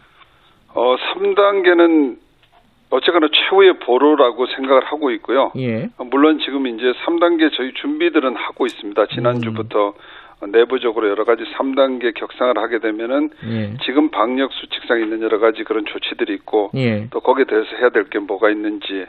어 0.74 0.94
3단계는 0.96 2.16
어쨌거나 2.90 3.28
최후의 3.32 3.78
보루라고 3.80 4.46
생각을 4.46 4.84
하고 4.86 5.10
있고요. 5.12 5.52
예. 5.56 5.88
어, 5.98 6.04
물론 6.10 6.38
지금 6.38 6.66
이제 6.66 6.84
3단계 7.04 7.50
저희 7.54 7.72
준비들은 7.74 8.34
하고 8.34 8.64
있습니다. 8.64 9.06
지난주부터 9.14 9.92
내부적으로 10.46 11.08
여러 11.08 11.24
가지 11.24 11.42
3단계 11.54 12.14
격상을 12.14 12.56
하게 12.58 12.78
되면은 12.78 13.30
예. 13.50 13.76
지금 13.84 14.10
방역 14.10 14.52
수칙상 14.52 15.00
있는 15.00 15.22
여러 15.22 15.38
가지 15.38 15.64
그런 15.64 15.84
조치들이 15.84 16.32
있고 16.34 16.70
예. 16.76 17.08
또 17.10 17.20
거기에 17.20 17.44
대해서 17.44 17.68
해야 17.76 17.90
될 17.90 18.04
게 18.08 18.18
뭐가 18.20 18.50
있는지 18.50 19.06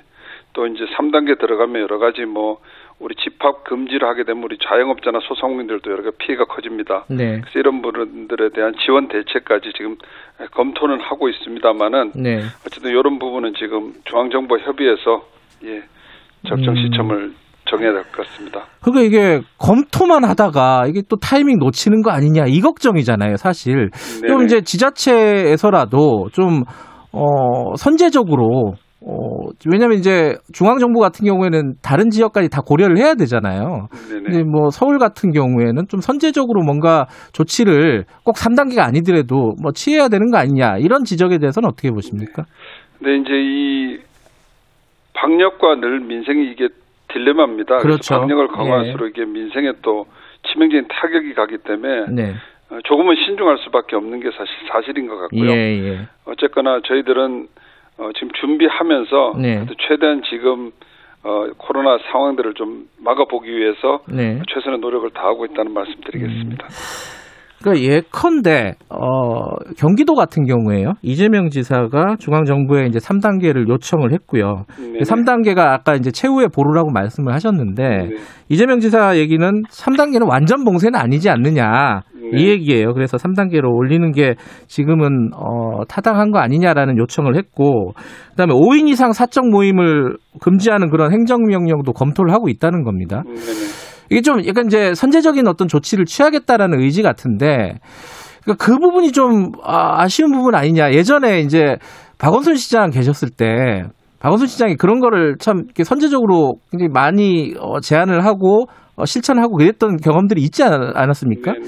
또 0.53 0.65
이제 0.67 0.83
3단계 0.97 1.39
들어가면 1.39 1.81
여러 1.81 1.99
가지 1.99 2.25
뭐 2.25 2.59
우리 2.99 3.15
집합 3.15 3.63
금지를 3.63 4.07
하게 4.07 4.23
되면 4.23 4.43
우리 4.43 4.57
자영업자나 4.57 5.19
소상공인들도 5.21 5.89
여러 5.91 6.03
가지 6.03 6.17
피해가 6.17 6.45
커집니다. 6.45 7.05
네. 7.07 7.39
그래서 7.39 7.59
이런 7.59 7.81
부분들에 7.81 8.49
대한 8.49 8.73
지원 8.83 9.07
대책까지 9.07 9.71
지금 9.77 9.95
검토는 10.51 10.99
하고 10.99 11.29
있습니다만은 11.29 12.11
네. 12.15 12.41
어쨌든 12.65 12.91
이런 12.91 13.19
부분은 13.19 13.53
지금 13.53 13.93
중앙정부 14.05 14.57
협의해서 14.57 15.25
예 15.63 15.83
적정 16.47 16.75
음. 16.75 16.83
시점을 16.83 17.33
정해야 17.69 17.91
될 17.93 18.03
것 18.11 18.25
같습니다. 18.27 18.65
그러니까 18.81 19.03
이게 19.05 19.41
검토만 19.57 20.23
하다가 20.23 20.85
이게 20.87 21.01
또 21.07 21.15
타이밍 21.17 21.57
놓치는 21.59 22.01
거 22.01 22.11
아니냐 22.11 22.45
이 22.47 22.59
걱정이잖아요, 22.61 23.37
사실. 23.37 23.89
그럼 24.21 24.39
네네. 24.39 24.45
이제 24.45 24.61
지자체에서라도 24.61 26.29
좀 26.31 26.63
어, 27.11 27.75
선제적으로 27.77 28.73
어, 29.01 29.13
왜냐면 29.71 29.97
이제 29.97 30.35
중앙정부 30.53 30.99
같은 30.99 31.25
경우에는 31.25 31.75
다른 31.81 32.09
지역까지 32.09 32.49
다 32.49 32.61
고려를 32.61 32.97
해야 32.97 33.15
되잖아요. 33.15 33.87
근데 34.09 34.43
뭐 34.43 34.69
서울 34.71 34.97
같은 34.99 35.31
경우에는 35.31 35.87
좀 35.87 36.01
선제적으로 36.01 36.63
뭔가 36.63 37.05
조치를 37.31 38.03
꼭 38.23 38.35
3단계가 38.35 38.79
아니더라도 38.79 39.53
뭐 39.61 39.71
취해야 39.73 40.09
되는 40.09 40.29
거 40.31 40.37
아니냐 40.37 40.77
이런 40.79 41.05
지적에 41.05 41.37
대해서는 41.37 41.69
어떻게 41.69 41.91
보십니까? 41.91 42.43
근데 42.99 43.15
이제 43.17 43.29
이 43.33 43.97
방역과 45.13 45.75
늘 45.79 46.01
민생이 46.01 46.51
이게 46.51 46.67
딜레마입니다. 47.09 47.77
그렇죠. 47.79 48.19
방역을 48.19 48.47
강화할수록 48.47 49.09
이게 49.09 49.25
민생에 49.25 49.73
또 49.81 50.07
치명적인 50.47 50.87
타격이 50.87 51.33
가기 51.33 51.57
때문에 51.59 52.05
네. 52.09 52.35
어, 52.69 52.79
조금은 52.83 53.15
신중할 53.15 53.57
수밖에 53.59 53.95
없는 53.95 54.19
게 54.19 54.29
사실 54.31 54.47
사실인 54.71 55.07
것 55.07 55.17
같고요. 55.17 55.49
예, 55.51 55.55
예. 55.55 56.07
어쨌거나 56.25 56.81
저희들은 56.85 57.47
어, 57.97 58.09
지금 58.13 58.29
준비하면서 58.39 59.33
네. 59.41 59.65
최대한 59.87 60.21
지금 60.29 60.71
어, 61.23 61.47
코로나 61.57 61.97
상황들을 62.11 62.53
좀 62.53 62.87
막아보기 62.99 63.51
위해서 63.51 64.01
네. 64.07 64.41
최선의 64.53 64.79
노력을 64.79 65.09
다하고 65.09 65.45
있다는 65.45 65.73
말씀드리겠습니다. 65.73 66.67
그러니까 67.61 67.83
예컨대 67.83 68.73
어, 68.89 69.55
경기도 69.77 70.15
같은 70.15 70.45
경우에요. 70.45 70.93
이재명 71.01 71.49
지사가 71.49 72.15
중앙 72.19 72.45
정부에 72.45 72.85
이제 72.85 72.99
3단계를 72.99 73.67
요청을 73.69 74.13
했고요. 74.13 74.65
네네. 74.77 74.99
3단계가 74.99 75.59
아까 75.59 75.95
이제 75.95 76.11
최후의 76.11 76.47
보루라고 76.53 76.91
말씀을 76.91 77.33
하셨는데 77.33 77.83
네. 77.83 78.09
이재명 78.47 78.79
지사 78.79 79.17
얘기는 79.17 79.63
3단계는 79.69 80.29
완전 80.29 80.63
봉쇄는 80.63 80.97
아니지 80.97 81.29
않느냐. 81.29 82.01
네. 82.31 82.39
이 82.39 82.47
얘기예요. 82.47 82.93
그래서 82.93 83.17
3단계로 83.17 83.75
올리는 83.75 84.11
게 84.11 84.35
지금은 84.67 85.31
어, 85.35 85.83
타당한 85.87 86.31
거 86.31 86.39
아니냐라는 86.39 86.97
요청을 86.97 87.35
했고 87.35 87.93
그다음에 88.31 88.53
5인 88.53 88.87
이상 88.87 89.11
사적 89.11 89.49
모임을 89.49 90.17
금지하는 90.39 90.89
그런 90.89 91.11
행정 91.11 91.43
명령도 91.43 91.91
검토를 91.93 92.31
하고 92.33 92.47
있다는 92.49 92.83
겁니다. 92.83 93.23
음, 93.25 93.33
네네. 93.33 93.88
이게 94.09 94.21
좀 94.21 94.45
약간 94.47 94.65
이제 94.67 94.93
선제적인 94.93 95.47
어떤 95.47 95.67
조치를 95.67 96.05
취하겠다라는 96.05 96.79
의지 96.81 97.01
같은데 97.03 97.75
그러니까 98.43 98.65
그 98.65 98.77
부분이 98.79 99.11
좀 99.11 99.51
아, 99.63 100.01
아쉬운 100.01 100.31
부분 100.31 100.55
아니냐. 100.55 100.91
예전에 100.93 101.39
이제 101.41 101.77
박원순 102.17 102.55
시장 102.55 102.89
계셨을 102.89 103.29
때 103.29 103.83
박원순 104.19 104.47
시장이 104.47 104.75
그런 104.75 104.99
거를 104.99 105.35
참 105.39 105.61
이렇게 105.65 105.83
선제적으로 105.83 106.55
굉장히 106.71 106.89
많이 106.91 107.53
어, 107.59 107.79
제안을 107.79 108.25
하고 108.25 108.65
어, 108.95 109.05
실천하고 109.05 109.55
그랬던 109.55 109.97
경험들이 109.97 110.41
있지 110.41 110.63
않- 110.63 110.73
않았습니까? 110.95 111.53
네네. 111.53 111.65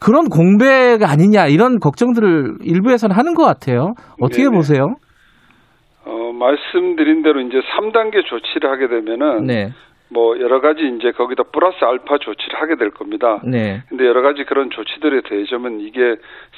그런 0.00 0.28
공백가 0.28 1.10
아니냐 1.10 1.46
이런 1.48 1.80
걱정들을 1.80 2.58
일부에서는 2.62 3.16
하는 3.16 3.34
것 3.34 3.44
같아요. 3.44 3.94
어떻게 4.20 4.44
네네. 4.44 4.54
보세요? 4.56 4.84
어, 6.04 6.32
말씀드린 6.32 7.22
대로 7.22 7.40
이제 7.40 7.56
3단계 7.58 8.24
조치를 8.28 8.70
하게 8.70 8.88
되면은 8.88 9.44
네, 9.46 9.70
뭐 10.10 10.38
여러 10.40 10.60
가지 10.60 10.86
이제 10.96 11.12
거기다 11.12 11.44
플러스 11.44 11.84
알파 11.84 12.18
조치를 12.18 12.60
하게 12.60 12.76
될 12.76 12.90
겁니다. 12.90 13.40
네, 13.44 13.82
근데 13.88 14.06
여러 14.06 14.22
가지 14.22 14.44
그런 14.44 14.70
조치들에 14.70 15.22
대해서는 15.22 15.80
이게 15.80 16.16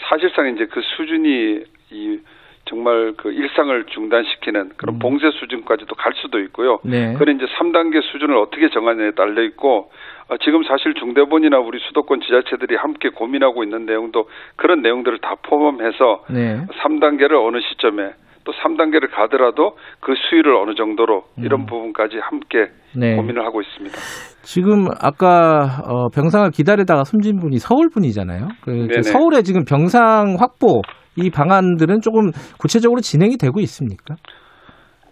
사실상 0.09 0.55
이제 0.55 0.67
그 0.67 0.81
수준이 0.81 1.65
이 1.91 2.19
정말 2.67 3.15
그 3.17 3.33
일상을 3.33 3.85
중단시키는 3.87 4.71
그런 4.77 4.99
봉쇄 5.01 5.31
수준까지도 5.33 5.95
갈 5.97 6.13
수도 6.15 6.39
있고요. 6.41 6.79
음. 6.85 6.91
네, 6.91 7.15
그런 7.19 7.37
이제 7.37 7.47
3단계 7.59 8.01
수준을 8.03 8.37
어떻게 8.37 8.69
정하느냐에 8.71 9.13
달려 9.13 9.43
있고 9.43 9.91
어, 10.29 10.37
지금 10.39 10.63
사실 10.63 10.95
중대본이나 10.95 11.59
우리 11.59 11.81
수도권 11.81 12.21
지자체들이 12.21 12.77
함께 12.77 13.09
고민하고 13.09 13.65
있는 13.65 13.87
내용도 13.87 14.29
그런 14.55 14.83
내용들을 14.83 15.19
다 15.19 15.35
포함해서 15.43 16.25
네, 16.31 16.65
3단계를 16.83 17.45
어느 17.45 17.61
시점에 17.61 18.13
또 18.51 18.53
3단계를 18.53 19.11
가더라도 19.11 19.77
그 20.01 20.15
수위를 20.29 20.57
어느 20.57 20.75
정도로 20.75 21.25
이런 21.39 21.67
부분까지 21.67 22.19
함께 22.19 22.59
음. 22.59 23.01
네. 23.01 23.17
고민을 23.17 23.45
하고 23.45 23.61
있습니다. 23.61 23.97
지금 24.43 24.89
아까 25.01 25.83
어, 25.87 26.09
병상을 26.09 26.51
기다리다가 26.51 27.05
숨진 27.05 27.39
분이 27.39 27.59
서울 27.59 27.89
분이잖아요. 27.91 28.49
그. 28.63 29.03
서울에 29.03 29.43
지금 29.43 29.65
병상 29.65 30.37
확보 30.41 30.83
이 31.17 31.31
방안들은 31.31 32.01
조금 32.01 32.31
구체적으로 32.59 33.01
진행이 33.01 33.37
되고 33.37 33.61
있습니까? 33.61 34.17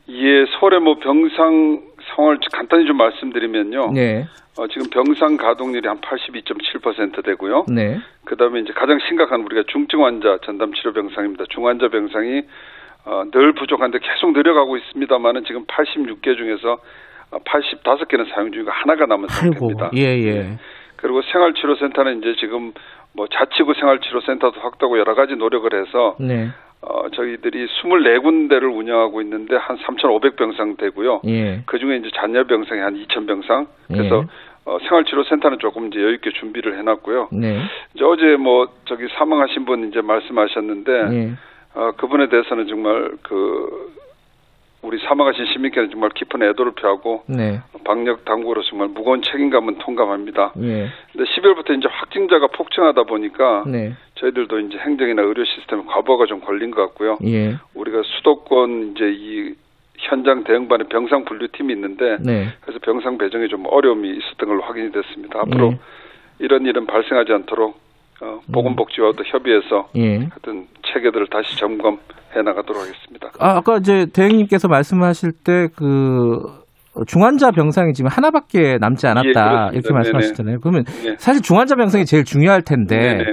이에 0.08 0.44
서울의 0.58 0.80
뭐 0.80 0.96
병상 0.98 1.82
상황을 2.16 2.38
간단히 2.52 2.86
좀 2.86 2.96
말씀드리면요. 2.96 3.92
네, 3.92 4.24
어, 4.58 4.66
지금 4.68 4.88
병상 4.90 5.36
가동률이 5.36 5.86
한 5.86 5.98
82.7% 6.00 7.24
되고요. 7.24 7.66
네, 7.68 7.98
그다음에 8.24 8.60
이제 8.60 8.72
가장 8.72 8.98
심각한 9.06 9.42
우리가 9.42 9.64
중증 9.70 10.04
환자 10.04 10.38
전담 10.44 10.72
치료 10.72 10.92
병상입니다. 10.92 11.44
중환자 11.50 11.88
병상이 11.88 12.42
어, 13.08 13.24
늘 13.30 13.52
부족한데 13.52 14.00
계속 14.00 14.32
늘어가고 14.32 14.76
있습니다만은 14.76 15.44
지금 15.44 15.64
86개 15.64 16.36
중에서 16.36 16.78
어, 17.30 17.38
85개는 17.38 18.28
사용 18.34 18.52
중이고 18.52 18.70
하나가 18.70 19.06
남은 19.06 19.28
상태입니다. 19.28 19.90
예, 19.96 20.02
예, 20.02 20.58
그리고 20.96 21.22
생활치료센터는 21.22 22.18
이제 22.18 22.34
지금 22.38 22.72
뭐 23.14 23.26
자치구 23.26 23.72
생활치료센터도 23.74 24.60
확대하고 24.60 24.98
여러 24.98 25.14
가지 25.14 25.36
노력을 25.36 25.72
해서 25.72 26.16
네, 26.20 26.48
어, 26.82 27.08
저희들이 27.08 27.66
24군데를 27.66 28.76
운영하고 28.76 29.22
있는데 29.22 29.56
한 29.56 29.78
3,500병상 29.78 30.76
되고요. 30.76 31.22
예, 31.28 31.62
그 31.64 31.78
중에 31.78 31.96
이제 31.96 32.10
잔여 32.14 32.44
병상이 32.44 32.80
한 32.80 32.94
2,000병상. 32.94 33.68
그래서 33.86 34.22
예. 34.22 34.26
어, 34.66 34.78
생활치료센터는 34.86 35.60
조금 35.60 35.86
이제 35.86 35.98
여유 35.98 36.12
있게 36.16 36.30
준비를 36.32 36.78
해놨고요. 36.78 37.30
네, 37.32 37.62
이제 37.94 38.04
어제 38.04 38.36
뭐 38.36 38.68
저기 38.84 39.08
사망하신 39.16 39.64
분 39.64 39.88
이제 39.88 40.02
말씀하셨는데 40.02 40.92
예, 40.92 41.32
어, 41.78 41.92
그분에 41.92 42.28
대해서는 42.28 42.66
정말 42.66 43.12
그 43.22 43.94
우리 44.82 44.98
사망하신 44.98 45.46
시민께는 45.46 45.90
정말 45.90 46.10
깊은 46.10 46.42
애도를 46.42 46.72
표하고 46.72 47.22
네, 47.26 47.60
방역 47.84 48.24
당국으로 48.24 48.62
정말 48.62 48.88
무거운 48.88 49.22
책임감은 49.22 49.78
통감합니다. 49.78 50.54
예, 50.60 50.88
근데 51.12 51.30
12월부터 51.30 51.78
이제 51.78 51.88
확진자가 51.88 52.48
폭증하다 52.48 53.04
보니까 53.04 53.64
네, 53.68 53.94
저희들도 54.16 54.58
이제 54.60 54.78
행정이나 54.78 55.22
의료 55.22 55.44
시스템에 55.44 55.82
과부하가 55.86 56.26
좀 56.26 56.40
걸린 56.40 56.72
것 56.72 56.82
같고요. 56.82 57.18
예, 57.24 57.56
우리가 57.74 58.02
수도권 58.04 58.94
이제 58.96 59.12
이 59.12 59.54
현장 59.98 60.42
대응반에 60.42 60.84
병상 60.84 61.24
분류팀이 61.26 61.72
있는데 61.72 62.18
네, 62.20 62.48
그래서 62.60 62.80
병상 62.80 63.18
배정에 63.18 63.46
좀 63.46 63.66
어려움이 63.66 64.08
있었던 64.10 64.48
걸로 64.48 64.62
확인이 64.62 64.90
됐습니다. 64.90 65.40
앞으로 65.40 65.72
예. 65.72 65.78
이런 66.40 66.66
일은 66.66 66.86
발생하지 66.86 67.32
않도록 67.32 67.78
어, 68.20 68.40
보건복지와도 68.52 69.24
협의해서 69.24 69.88
예. 69.96 70.16
하여튼 70.18 70.66
체계들을 70.92 71.26
다시 71.30 71.56
점검해 71.58 71.98
나가도록 72.44 72.82
하겠습니다. 72.82 73.30
아, 73.38 73.56
아까 73.58 73.76
이제 73.76 74.06
대행님께서 74.12 74.68
말씀하실 74.68 75.32
때 75.44 75.68
그 75.76 76.40
중환자 77.06 77.52
병상이 77.52 77.92
지금 77.92 78.10
하나밖에 78.10 78.78
남지 78.80 79.06
않았다 79.06 79.70
예. 79.72 79.74
이렇게 79.74 79.88
네네. 79.88 79.94
말씀하셨잖아요. 79.94 80.58
그러면 80.60 80.84
예. 81.06 81.14
사실 81.18 81.42
중환자 81.42 81.76
병상이 81.76 82.04
제일 82.04 82.24
중요할 82.24 82.62
텐데 82.62 82.96
네네. 82.96 83.24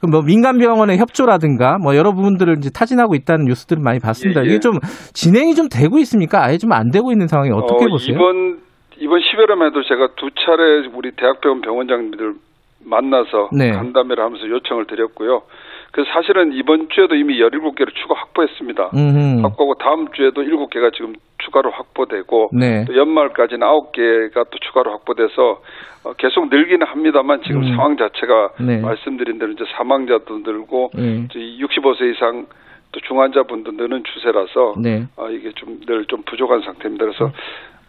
그럼 0.00 0.10
뭐 0.10 0.22
민간 0.22 0.58
병원의 0.58 0.98
협조라든가 0.98 1.78
뭐 1.78 1.94
여러 1.96 2.12
부분들을 2.12 2.56
이제 2.58 2.70
타진하고 2.74 3.14
있다는 3.14 3.44
뉴스들을 3.46 3.80
많이 3.82 4.00
봤습니다. 4.00 4.40
예, 4.40 4.46
예. 4.46 4.48
이게 4.50 4.58
좀 4.60 4.72
진행이 5.14 5.54
좀 5.54 5.68
되고 5.68 5.98
있습니까? 5.98 6.44
아예 6.44 6.58
좀 6.58 6.72
안 6.72 6.90
되고 6.90 7.12
있는 7.12 7.28
상황이 7.28 7.50
어떻게 7.50 7.84
어, 7.84 7.88
보세요? 7.88 8.16
이번 8.16 8.58
이번 8.96 9.20
10월에만 9.20 9.66
해도 9.68 9.82
제가 9.84 10.08
두 10.16 10.30
차례 10.44 10.86
우리 10.94 11.12
대학병원 11.12 11.60
병원장님들 11.60 12.34
만나서 12.84 13.50
네. 13.52 13.70
간담회를 13.70 14.22
하면서 14.22 14.48
요청을 14.48 14.86
드렸고요. 14.86 15.42
그래서 15.92 16.10
사실은 16.12 16.52
이번 16.54 16.88
주에도 16.88 17.14
이미 17.14 17.38
17개를 17.38 17.94
추가 17.94 18.14
확보했습니다. 18.14 18.90
음. 18.94 19.44
확보하고 19.44 19.74
다음 19.74 20.10
주에도 20.12 20.42
7개가 20.42 20.94
지금 20.94 21.12
추가로 21.38 21.70
확보되고 21.70 22.50
네. 22.54 22.84
또 22.86 22.96
연말까지는 22.96 23.66
9개가 23.66 24.46
또 24.50 24.58
추가로 24.58 24.90
확보돼서 24.92 25.60
어, 26.04 26.14
계속 26.14 26.48
늘기는 26.48 26.86
합니다만 26.86 27.42
지금 27.42 27.62
음. 27.62 27.76
상황 27.76 27.96
자체가 27.96 28.52
네. 28.60 28.80
말씀드린 28.80 29.38
대로 29.38 29.52
이제 29.52 29.64
사망자도 29.76 30.38
늘고 30.38 30.90
예. 30.96 31.26
65세 31.28 32.14
이상 32.14 32.46
또 32.92 33.00
중환자분도 33.00 33.72
느는 33.72 34.02
추세라서 34.04 34.74
네. 34.78 35.06
어, 35.16 35.28
이게 35.30 35.52
좀늘좀 35.52 36.22
부족한 36.24 36.62
상태입니다. 36.62 37.04
그래서 37.04 37.32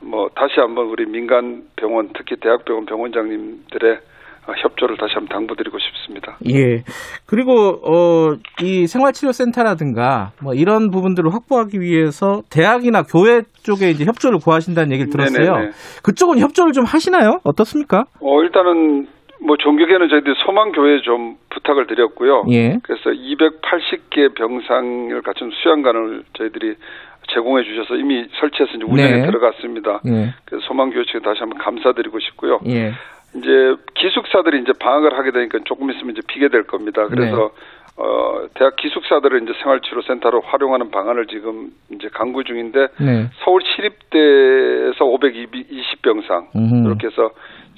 뭐 0.01 0.29
다시 0.35 0.59
한번 0.59 0.87
우리 0.87 1.05
민간 1.05 1.63
병원 1.75 2.09
특히 2.13 2.35
대학병원 2.35 2.85
병원장님들의 2.85 3.91
어, 3.93 4.12
협조를 4.47 4.97
다시 4.97 5.13
한번 5.15 5.29
당부드리고 5.37 5.77
싶습니다. 5.79 6.37
예. 6.49 6.83
그리고 7.25 7.79
어 7.83 8.33
이 8.61 8.87
생활치료센터라든가 8.87 10.31
뭐 10.41 10.53
이런 10.53 10.91
부분들을 10.91 11.33
확보하기 11.33 11.79
위해서 11.81 12.43
대학이나 12.49 13.03
교회 13.03 13.41
쪽에 13.63 13.89
이제 13.89 14.05
협조를 14.05 14.39
구하신다는 14.39 14.91
얘기를 14.93 15.09
들었어요. 15.11 15.53
네네네. 15.53 15.71
그쪽은 16.03 16.39
협조를 16.39 16.73
좀 16.73 16.85
하시나요? 16.85 17.39
어떻습니까? 17.43 18.05
어 18.21 18.41
일단은 18.41 19.07
뭐 19.41 19.57
종교계는 19.57 20.07
저희들이 20.09 20.35
소망교회에 20.45 21.01
좀 21.01 21.35
부탁을 21.49 21.87
드렸고요. 21.87 22.45
예. 22.51 22.79
그래서 22.83 23.09
280개 23.09 24.33
병상을 24.35 25.21
갖춘 25.23 25.51
수양관을 25.61 26.23
저희들이 26.37 26.75
제공해 27.33 27.63
주셔서 27.63 27.95
이미 27.95 28.25
설치해서 28.39 28.73
이제 28.75 28.83
운영에 28.85 29.11
네. 29.11 29.25
들어갔습니다. 29.25 30.01
예. 30.07 30.33
그래서 30.45 30.65
소망교회 30.67 31.03
측에 31.05 31.19
다시 31.19 31.39
한번 31.39 31.57
감사드리고 31.59 32.19
싶고요. 32.19 32.59
예. 32.67 32.93
이제 33.35 33.75
기숙사들이 33.95 34.61
이제 34.61 34.73
방학을 34.79 35.17
하게 35.17 35.31
되니까 35.31 35.59
조금 35.65 35.89
있으면 35.91 36.11
이제 36.11 36.21
비게 36.27 36.49
될 36.49 36.63
겁니다. 36.63 37.07
그래서 37.07 37.35
네. 37.35 37.83
어 37.95 38.47
대학 38.55 38.75
기숙사들을 38.75 39.43
이제 39.43 39.53
생활치료센터로 39.61 40.41
활용하는 40.41 40.89
방안을 40.89 41.27
지금 41.27 41.69
이제 41.91 42.09
강구 42.11 42.43
중인데 42.43 42.87
네. 42.99 43.29
서울 43.43 43.61
시립대에서 43.63 45.05
520병상 45.05 46.55
음흠. 46.55 46.87
이렇게 46.87 47.07
해서 47.07 47.29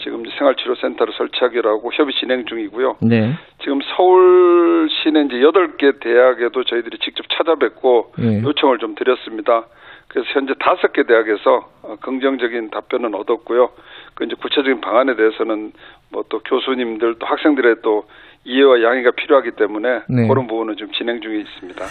지금 0.02 0.26
이제 0.26 0.36
생활치료센터를 0.38 1.14
설치하기로 1.18 1.70
하고 1.70 1.92
협의 1.94 2.14
진행 2.16 2.46
중이고요. 2.46 2.98
네. 3.02 3.34
지금 3.62 3.80
서울시는 3.96 5.28
이제 5.28 5.36
8개 5.38 6.00
대학에도 6.00 6.64
저희들이 6.64 6.98
직접 7.00 7.26
찾아뵙고 7.30 8.14
예. 8.20 8.42
요청을 8.44 8.80
좀 8.80 8.96
드렸습니다. 8.96 9.66
그래서 10.08 10.30
현재 10.32 10.54
다섯 10.60 10.94
개 10.94 11.04
대학에서 11.04 11.70
어, 11.84 11.96
긍정적인 12.02 12.70
답변은 12.70 13.16
얻었고요. 13.16 13.70
그 14.16 14.24
이제 14.26 14.36
구체적인 14.42 14.82
방안에 14.82 15.16
대해서는 15.16 15.72
뭐 16.12 16.24
또 16.30 16.40
교수님들 16.40 17.16
또 17.20 17.26
학생들의 17.26 17.78
또 17.84 18.04
이해와 18.46 18.82
양해가 18.82 19.12
필요하기 19.12 19.52
때문에 19.58 20.02
네. 20.10 20.28
그런 20.28 20.48
부분은 20.48 20.78
좀 20.78 20.92
진행 20.92 21.20
중에 21.22 21.40
있습니다. 21.40 21.86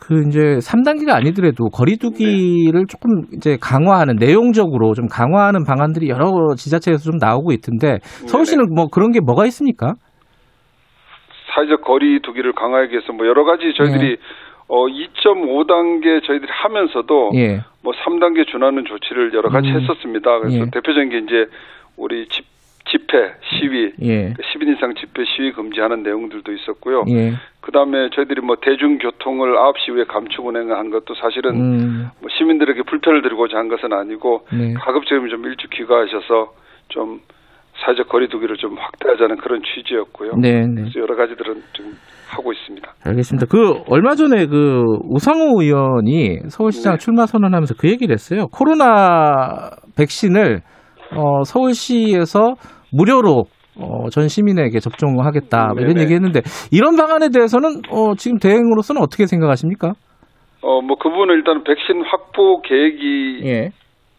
그 0.00 0.22
이제 0.28 0.38
3단계가 0.62 1.14
아니더라도 1.16 1.68
거리두기를 1.68 2.80
네. 2.80 2.86
조금 2.88 3.24
이제 3.34 3.56
강화하는 3.60 4.16
내용적으로 4.16 4.94
좀 4.94 5.06
강화하는 5.08 5.64
방안들이 5.64 6.08
여러 6.08 6.54
지자체에서 6.56 7.10
좀 7.10 7.18
나오고 7.18 7.52
있던데 7.52 7.98
서울시는 8.02 8.66
뭐 8.74 8.86
그런 8.86 9.10
게 9.10 9.20
뭐가 9.20 9.46
있습니까? 9.46 9.94
사회적 11.54 11.82
거리 11.82 12.20
두기를 12.22 12.52
강화하기 12.52 12.92
위해서 12.92 13.12
뭐 13.12 13.26
여러 13.26 13.44
가지 13.44 13.72
저희들이 13.74 14.18
어 14.68 14.86
2.5단계 14.86 16.24
저희들이 16.24 16.50
하면서도 16.50 17.30
예. 17.34 17.60
뭐 17.82 17.92
3단계 17.92 18.46
준하는 18.46 18.84
조치를 18.84 19.32
여러 19.34 19.48
가지 19.48 19.68
음. 19.68 19.80
했었습니다. 19.80 20.38
그래서 20.40 20.58
예. 20.58 20.70
대표적인 20.70 21.08
게 21.10 21.18
이제 21.18 21.46
우리 21.96 22.26
집 22.28 22.44
집회, 22.88 23.34
시위, 23.42 23.92
예. 24.02 24.32
10인 24.34 24.76
이상 24.76 24.94
집회, 24.94 25.24
시위 25.24 25.52
금지하는 25.52 26.04
내용들도 26.04 26.52
있었고요. 26.52 27.04
예. 27.08 27.32
그다음에 27.60 28.10
저희들이 28.10 28.40
뭐 28.42 28.56
대중교통을 28.60 29.56
9시 29.56 29.88
이후에 29.88 30.04
감축 30.04 30.46
운행한 30.46 30.90
것도 30.90 31.14
사실은 31.16 31.56
음. 31.56 32.10
뭐 32.20 32.30
시민들에게 32.30 32.82
불편을 32.82 33.22
드리고자 33.22 33.58
한 33.58 33.68
것은 33.68 33.92
아니고 33.92 34.46
네. 34.52 34.74
가급적이면 34.74 35.30
좀 35.30 35.44
일찍 35.46 35.70
귀가하셔서 35.70 36.54
좀 36.88 37.20
사회적 37.78 38.08
거리두기를 38.08 38.56
좀 38.56 38.76
확대하자는 38.78 39.38
그런 39.38 39.62
취지였고요. 39.62 40.36
네, 40.36 40.64
네. 40.66 40.82
그래서 40.82 41.00
여러 41.00 41.16
가지들은 41.16 41.62
좀 41.72 41.98
하고 42.26 42.52
있습니다. 42.52 42.92
알겠습니다. 43.04 43.46
그 43.50 43.82
얼마 43.88 44.14
전에 44.14 44.46
그 44.46 44.82
우상호 45.10 45.60
의원이 45.62 46.40
서울시장 46.48 46.94
네. 46.94 46.98
출마 46.98 47.26
선언하면서 47.26 47.74
그 47.78 47.88
얘기를 47.88 48.12
했어요. 48.12 48.46
코로나 48.52 49.70
백신을 49.96 50.60
어, 51.12 51.42
서울시에서 51.44 52.54
무료로 52.92 53.44
어, 53.78 54.08
전 54.10 54.28
시민에게 54.28 54.80
접종하겠다 54.80 55.66
뭐 55.74 55.80
이런 55.80 55.94
네네. 55.94 56.02
얘기했는데 56.02 56.40
이런 56.72 56.96
방안에 56.96 57.28
대해서는 57.32 57.82
어, 57.90 58.14
지금 58.16 58.38
대행으로서는 58.38 59.02
어떻게 59.02 59.26
생각하십니까? 59.26 59.92
어 60.62 60.80
뭐 60.80 60.96
그분은 60.98 61.34
일단 61.34 61.62
백신 61.64 62.02
확보 62.06 62.60
계획이 62.62 63.40
예. 63.44 63.70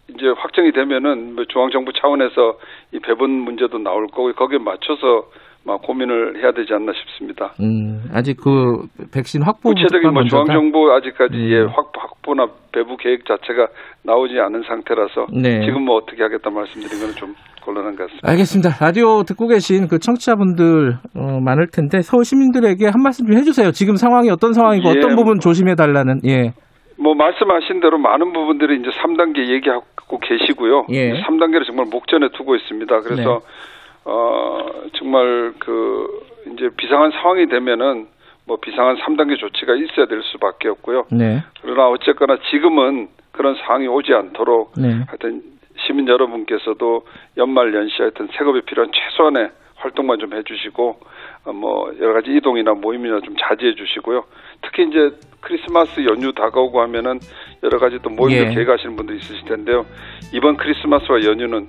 이제 0.10 0.28
확정이 0.38 0.72
되면은 0.72 1.36
뭐 1.36 1.46
중앙정부 1.46 1.92
차원에서 1.94 2.58
이 2.94 3.00
배분 3.00 3.30
문제도 3.32 3.78
나올 3.78 4.08
거고 4.08 4.32
거기에 4.34 4.60
맞춰서 4.60 5.02
막 5.08 5.32
고민을 5.76 6.42
해야 6.42 6.54
되지 6.54 6.74
않나 6.74 6.94
싶습니다. 6.94 7.52
음, 7.60 8.04
아직 8.14 8.38
그 8.38 8.88
백신 9.12 9.44
확보 9.44 9.74
구체적인 9.74 10.14
뭐 10.14 10.24
중앙 10.24 10.46
정부 10.46 10.90
아직까지 10.94 11.36
음. 11.36 11.50
예, 11.52 11.60
확보, 11.60 12.00
확보나 12.00 12.48
배부 12.72 12.96
계획 12.96 13.26
자체가 13.26 13.68
나오지 14.04 14.40
않은 14.40 14.64
상태라서 14.64 15.28
네. 15.34 15.66
지금 15.66 15.84
뭐 15.84 15.98
어떻게 15.98 16.24
하겠다 16.24 16.50
말씀드린 16.50 17.02
거는 17.02 17.14
좀 17.16 17.36
곤란한 17.68 17.98
것 17.98 18.04
같습니다. 18.04 18.30
알겠습니다. 18.32 18.70
라디오 18.80 19.24
듣고 19.24 19.48
계신 19.48 19.88
그 19.88 20.00
청취자분들 20.00 21.00
어, 21.16 21.40
많을 21.42 21.68
텐데 21.68 22.02
서울 22.02 22.24
시민들에게 22.24 22.86
한 22.86 23.04
말씀 23.04 23.28
좀 23.28 23.36
해주세요. 23.36 23.72
지금 23.72 23.98
상황이 23.98 24.30
어떤 24.30 24.54
상황이고 24.54 24.88
예. 24.88 24.98
어떤 24.98 25.18
부분 25.18 25.40
조심해 25.40 25.76
달라는 25.76 26.22
예. 26.26 26.54
뭐 26.98 27.14
말씀하신 27.14 27.82
대로 27.82 27.98
많은 27.98 28.32
부분들이 28.32 28.80
이제 28.80 28.90
3단계 28.90 29.50
얘기하고 29.50 30.20
계시고요. 30.20 30.88
예. 30.92 31.22
3단계를 31.22 31.66
정말 31.66 31.86
목전에 31.92 32.30
두고 32.34 32.56
있습니다. 32.56 33.00
그래서 33.02 33.22
네. 33.22 33.77
어 34.10 34.66
정말 34.94 35.54
그 35.60 36.26
이제 36.54 36.70
비상한 36.78 37.12
상황이 37.12 37.48
되면은 37.48 38.08
뭐 38.46 38.58
비상한 38.58 38.96
3단계 38.96 39.38
조치가 39.38 39.76
있어야 39.76 40.06
될 40.06 40.24
수밖에 40.24 40.70
없고요. 40.70 41.08
네. 41.12 41.44
그러나 41.62 41.90
어쨌거나 41.90 42.38
지금은 42.50 43.10
그런 43.34 43.56
상황이 43.56 43.88
오지 43.88 44.14
않도록 44.14 44.74
네. 44.78 45.04
하여튼 45.08 45.44
시민 45.86 46.08
여러분께서도 46.08 47.06
연말 47.36 47.74
연시 47.74 47.96
하여튼 48.00 48.30
색업에 48.38 48.62
필요한 48.62 48.92
최소한의 48.94 49.52
활동만 49.76 50.20
좀 50.20 50.34
해주시고 50.34 51.00
어, 51.46 51.54
뭐 51.54 51.92
여러 52.00 52.14
가지 52.14 52.32
이동이나 52.32 52.74
모임이나 52.74 53.20
좀 53.20 53.36
자제해 53.38 53.76
주시고요. 53.76 54.24
특히 54.62 54.88
이제 54.88 55.12
크리스마스 55.42 56.04
연휴 56.06 56.32
다가오고 56.32 56.82
하면은 56.82 57.20
여러 57.64 57.78
가지 57.78 58.00
또 58.02 58.10
모임을 58.10 58.50
예. 58.50 58.54
계획하시는 58.54 58.96
분들 58.96 59.18
있으실 59.18 59.46
텐데요. 59.46 59.86
이번 60.34 60.58
크리스마스와 60.58 61.24
연휴는 61.24 61.68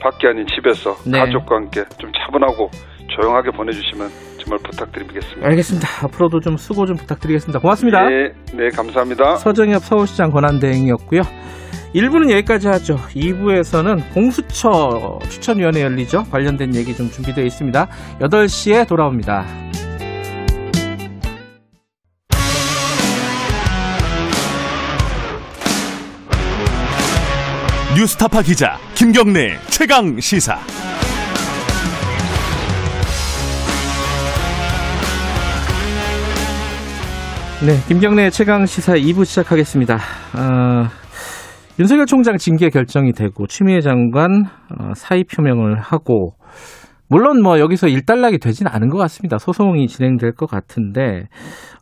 밖이 0.00 0.26
아닌 0.26 0.46
집에서 0.46 0.96
네. 1.04 1.18
가족과 1.18 1.56
함께 1.56 1.84
좀 1.98 2.10
차분하고 2.12 2.70
조용하게 3.08 3.50
보내주시면 3.50 4.08
정말 4.40 4.58
부탁드리겠습니다. 4.64 5.46
알겠습니다. 5.46 5.88
앞으로도 6.04 6.40
좀 6.40 6.56
수고 6.56 6.86
좀 6.86 6.96
부탁드리겠습니다. 6.96 7.58
고맙습니다. 7.58 8.08
네, 8.08 8.32
네 8.54 8.68
감사합니다. 8.70 9.36
서정엽 9.36 9.82
서울시장 9.82 10.30
권한대행이었고요. 10.30 11.22
1부는 11.94 12.30
여기까지 12.30 12.68
하죠. 12.68 12.96
2부에서는 13.14 14.12
공수처 14.12 15.18
추천위원회 15.28 15.82
열리죠. 15.82 16.24
관련된 16.24 16.74
얘기 16.74 16.94
좀 16.94 17.10
준비되어 17.10 17.44
있습니다. 17.44 17.88
8시에 18.20 18.86
돌아옵니다. 18.86 19.46
뉴스타파 27.98 28.42
기자 28.42 28.76
김경래 28.94 29.58
최강 29.70 30.20
시사. 30.20 30.54
네, 37.66 37.72
김경래 37.88 38.30
최강 38.30 38.66
시사 38.66 38.92
2부 38.92 39.24
시작하겠습니다. 39.24 39.96
어, 39.96 40.88
윤석열 41.80 42.06
총장 42.06 42.36
징계 42.36 42.70
결정이 42.70 43.14
되고 43.14 43.48
추미애 43.48 43.80
장관 43.80 44.44
어, 44.78 44.92
사의 44.94 45.24
표명을 45.24 45.80
하고 45.80 46.34
물론 47.08 47.42
뭐 47.42 47.58
여기서 47.58 47.88
일단락이 47.88 48.38
되진 48.38 48.66
않은 48.66 48.88
것 48.88 48.98
같습니다. 48.98 49.38
소송이 49.38 49.86
진행될 49.86 50.32
것 50.32 50.48
같은데 50.48 51.28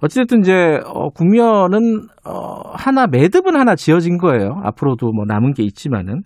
어찌됐든 0.01 0.41
이제 0.41 0.81
어, 0.85 1.11
국면은 1.11 2.07
어, 2.25 2.73
하나 2.75 3.07
매듭은 3.07 3.57
하나 3.57 3.75
지어진 3.75 4.19
거예요. 4.19 4.61
앞으로도 4.65 5.13
뭐 5.13 5.25
남은 5.27 5.55
게 5.55 5.63
있지만은 5.63 6.23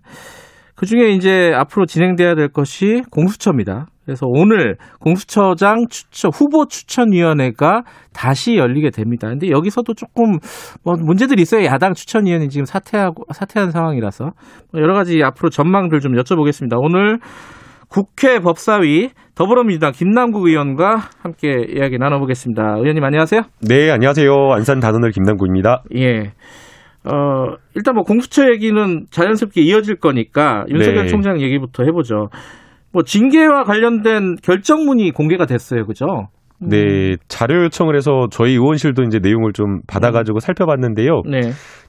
그 0.75 0.85
중에 0.85 1.09
이제 1.09 1.51
앞으로 1.53 1.85
진행돼야 1.85 2.33
될 2.33 2.47
것이 2.49 3.03
공수처입니다. 3.11 3.85
그래서 4.03 4.25
오늘 4.27 4.77
공수처장 4.99 5.85
추천 5.89 6.31
후보 6.33 6.65
추천위원회가 6.65 7.83
다시 8.13 8.55
열리게 8.57 8.89
됩니다. 8.89 9.27
근데 9.27 9.49
여기서도 9.51 9.93
조금 9.93 10.39
뭐 10.83 10.95
문제들이 10.97 11.41
있어요. 11.43 11.65
야당 11.65 11.93
추천위원이 11.93 12.49
지금 12.49 12.65
사퇴하고 12.65 13.25
사퇴한 13.31 13.69
상황이라서 13.69 14.31
뭐 14.73 14.81
여러 14.81 14.95
가지 14.95 15.21
앞으로 15.23 15.49
전망들 15.49 15.99
좀 15.99 16.13
여쭤보겠습니다. 16.13 16.77
오늘 16.79 17.19
국회 17.91 18.39
법사위 18.39 19.09
더불어민주당 19.35 19.91
김남국 19.91 20.47
의원과 20.47 21.09
함께 21.21 21.65
이야기 21.75 21.97
나눠보겠습니다. 21.97 22.77
의원님 22.77 23.03
안녕하세요. 23.03 23.41
네, 23.67 23.91
안녕하세요. 23.91 24.31
안산 24.53 24.79
단원을 24.79 25.11
김남구입니다. 25.11 25.83
예. 25.97 26.31
어, 27.03 27.57
일단 27.75 27.95
뭐 27.95 28.03
공수처 28.05 28.49
얘기는 28.49 29.05
자연스럽게 29.11 29.61
이어질 29.61 29.97
거니까 29.97 30.63
윤석열 30.69 31.03
네. 31.03 31.07
총장 31.07 31.41
얘기부터 31.41 31.83
해보죠. 31.83 32.29
뭐 32.93 33.03
징계와 33.03 33.65
관련된 33.65 34.37
결정문이 34.41 35.11
공개가 35.11 35.45
됐어요. 35.45 35.85
그죠? 35.85 36.29
네, 36.69 37.15
자료 37.27 37.63
요청을 37.63 37.95
해서 37.95 38.27
저희 38.31 38.51
의원실도 38.53 39.03
이제 39.03 39.19
내용을 39.19 39.53
좀 39.53 39.81
받아가지고 39.87 40.39
살펴봤는데요. 40.39 41.23
네. 41.29 41.39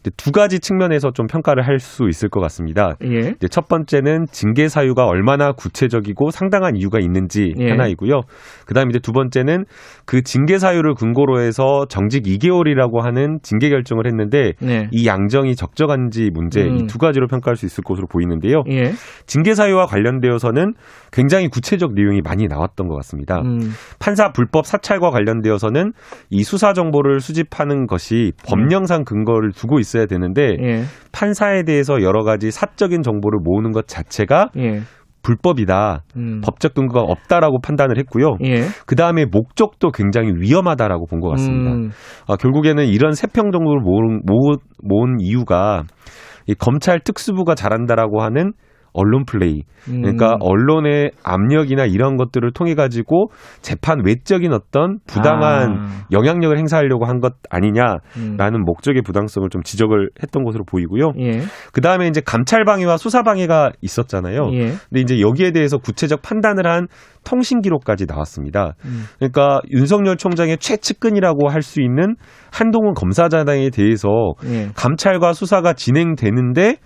이제 0.00 0.10
두 0.16 0.32
가지 0.32 0.58
측면에서 0.58 1.12
좀 1.12 1.26
평가를 1.26 1.66
할 1.66 1.82
수 1.82 2.08
있을 2.08 2.28
것 2.28 2.40
같습니다. 2.42 2.94
예. 3.02 3.34
이제 3.36 3.48
첫 3.50 3.66
번째는 3.66 4.26
징계 4.30 4.68
사유가 4.68 5.06
얼마나 5.06 5.50
구체적이고 5.52 6.30
상당한 6.30 6.76
이유가 6.76 7.00
있는지 7.00 7.54
예. 7.58 7.70
하나이고요. 7.70 8.20
그다음 8.66 8.88
이제 8.90 9.00
두 9.00 9.10
번째는 9.12 9.64
그 10.06 10.22
징계 10.22 10.58
사유를 10.58 10.94
근거로 10.94 11.40
해서 11.40 11.86
정직 11.88 12.22
2개월이라고 12.22 13.00
하는 13.00 13.38
징계 13.42 13.68
결정을 13.68 14.06
했는데 14.06 14.52
네. 14.60 14.88
이 14.92 15.06
양정이 15.06 15.56
적정한지 15.56 16.30
문제 16.32 16.62
음. 16.62 16.76
이두 16.76 16.98
가지로 16.98 17.26
평가할 17.26 17.56
수 17.56 17.66
있을 17.66 17.82
것으로 17.82 18.06
보이는데요. 18.06 18.62
예. 18.70 18.92
징계 19.26 19.54
사유와 19.54 19.86
관련되어서는 19.86 20.74
굉장히 21.10 21.48
구체적 21.48 21.94
내용이 21.94 22.20
많이 22.22 22.46
나왔던 22.46 22.86
것 22.86 22.94
같습니다. 22.96 23.40
음. 23.40 23.72
판사 23.98 24.30
불법 24.30 24.61
사찰과 24.66 25.10
관련되어서는 25.10 25.92
이 26.30 26.42
수사 26.42 26.72
정보를 26.72 27.20
수집하는 27.20 27.86
것이 27.86 28.32
법령상 28.48 29.04
근거를 29.04 29.52
두고 29.52 29.78
있어야 29.78 30.06
되는데 30.06 30.56
예. 30.62 30.82
판사에 31.12 31.62
대해서 31.64 32.02
여러 32.02 32.24
가지 32.24 32.50
사적인 32.50 33.02
정보를 33.02 33.40
모으는 33.42 33.72
것 33.72 33.88
자체가 33.88 34.50
예. 34.58 34.80
불법이다. 35.22 36.02
음. 36.16 36.40
법적 36.42 36.74
근거가 36.74 37.00
없다라고 37.02 37.60
판단을 37.60 37.96
했고요. 37.98 38.38
예. 38.44 38.62
그 38.86 38.96
다음에 38.96 39.24
목적도 39.24 39.90
굉장히 39.92 40.32
위험하다라고 40.36 41.06
본 41.06 41.20
것 41.20 41.28
같습니다. 41.30 41.70
음. 41.70 41.90
아, 42.26 42.34
결국에는 42.36 42.84
이런 42.86 43.12
세평 43.12 43.52
정도를 43.52 43.80
모은, 43.82 44.22
모은, 44.26 44.56
모은 44.82 45.16
이유가 45.20 45.84
이 46.48 46.54
검찰 46.54 46.98
특수부가 46.98 47.54
잘한다라고 47.54 48.20
하는 48.20 48.52
언론 48.92 49.24
플레이. 49.24 49.62
그러니까 49.84 50.34
음. 50.34 50.38
언론의 50.40 51.12
압력이나 51.24 51.86
이런 51.86 52.16
것들을 52.16 52.52
통해 52.52 52.74
가지고 52.74 53.30
재판 53.62 54.04
외적인 54.04 54.52
어떤 54.52 54.98
부당한 55.06 55.76
아. 55.78 56.06
영향력을 56.12 56.56
행사하려고 56.56 57.06
한 57.06 57.22
것 57.22 57.34
아니냐라는 57.50 58.00
음. 58.60 58.64
목적의 58.66 59.02
부당성을 59.02 59.48
좀 59.48 59.62
지적을 59.62 60.10
했던 60.22 60.44
것으로 60.44 60.64
보이고요. 60.64 61.12
예. 61.20 61.42
그 61.72 61.80
다음에 61.80 62.08
이제 62.08 62.20
감찰 62.20 62.64
방해와 62.64 62.96
수사 62.96 63.22
방해가 63.22 63.70
있었잖아요. 63.80 64.50
예. 64.52 64.72
근데 64.88 65.00
이제 65.00 65.20
여기에 65.20 65.52
대해서 65.52 65.78
구체적 65.78 66.20
판단을 66.22 66.66
한 66.66 66.88
통신 67.24 67.60
기록까지 67.60 68.06
나왔습니다. 68.08 68.74
음. 68.84 69.04
그러니까 69.18 69.60
윤석열 69.70 70.16
총장의 70.16 70.58
최측근이라고 70.58 71.48
할 71.48 71.62
수 71.62 71.80
있는 71.80 72.16
한동훈 72.52 72.92
검사장에 72.94 73.70
대해서 73.70 74.08
예. 74.46 74.70
감찰과 74.74 75.32
수사가 75.32 75.74
진행되는데 75.74 76.78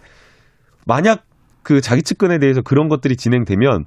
만약 0.86 1.22
그 1.66 1.80
자기 1.80 2.02
측근에 2.02 2.38
대해서 2.38 2.62
그런 2.62 2.88
것들이 2.88 3.16
진행되면 3.16 3.86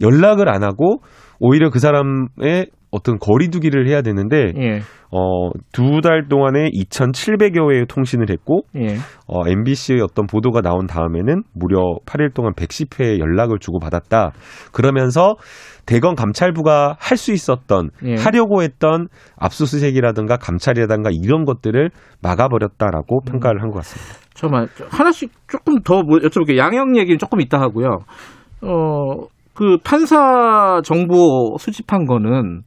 연락을 0.00 0.48
안 0.48 0.62
하고 0.64 1.02
오히려 1.40 1.68
그 1.68 1.78
사람의 1.78 2.68
어떤 2.90 3.18
거리두기를 3.18 3.86
해야 3.86 4.00
되는데 4.00 4.52
예. 4.56 4.80
어, 5.10 5.50
두 5.72 6.00
달 6.00 6.26
동안에 6.28 6.70
2,700여 6.70 7.70
회의 7.70 7.84
통신을 7.86 8.30
했고 8.30 8.62
예. 8.76 8.96
어, 9.26 9.46
MBC의 9.46 10.00
어떤 10.00 10.26
보도가 10.26 10.62
나온 10.62 10.86
다음에는 10.86 11.42
무려 11.52 11.98
8일 12.06 12.32
동안 12.32 12.54
110회의 12.54 13.18
연락을 13.20 13.58
주고 13.58 13.78
받았다. 13.78 14.32
그러면서 14.72 15.34
대검 15.84 16.14
감찰부가 16.14 16.96
할 16.98 17.18
수 17.18 17.32
있었던 17.32 17.90
예. 18.06 18.14
하려고 18.14 18.62
했던 18.62 19.08
압수수색이라든가 19.36 20.38
감찰이라든가 20.38 21.10
이런 21.12 21.44
것들을 21.44 21.90
막아버렸다라고 22.22 23.20
평가를 23.26 23.60
한 23.60 23.68
것 23.68 23.80
같습니다. 23.80 24.27
잠깐만 24.38 24.68
하나씩 24.88 25.32
조금 25.48 25.80
더뭐 25.82 26.20
여쭤볼게요. 26.22 26.56
양형 26.58 26.96
얘기는 26.96 27.18
조금 27.18 27.40
이따 27.40 27.60
하고요. 27.60 27.88
어, 28.62 29.26
그 29.52 29.78
판사 29.82 30.80
정보 30.84 31.56
수집한 31.58 32.06
거는 32.06 32.62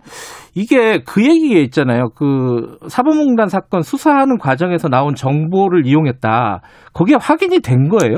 이게 0.54 1.02
그 1.06 1.24
얘기에 1.26 1.62
있잖아요. 1.62 2.10
그 2.14 2.78
사법농단 2.90 3.48
사건 3.48 3.84
수사하는 3.84 4.38
과정에서 4.38 4.90
나온 4.90 5.16
정보를 5.16 5.88
이용했다. 5.88 6.60
거기에 6.92 7.16
확인이 7.22 7.62
된 7.62 7.88
거예요? 7.88 8.18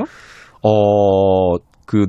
어, 0.64 1.56
그 1.86 2.06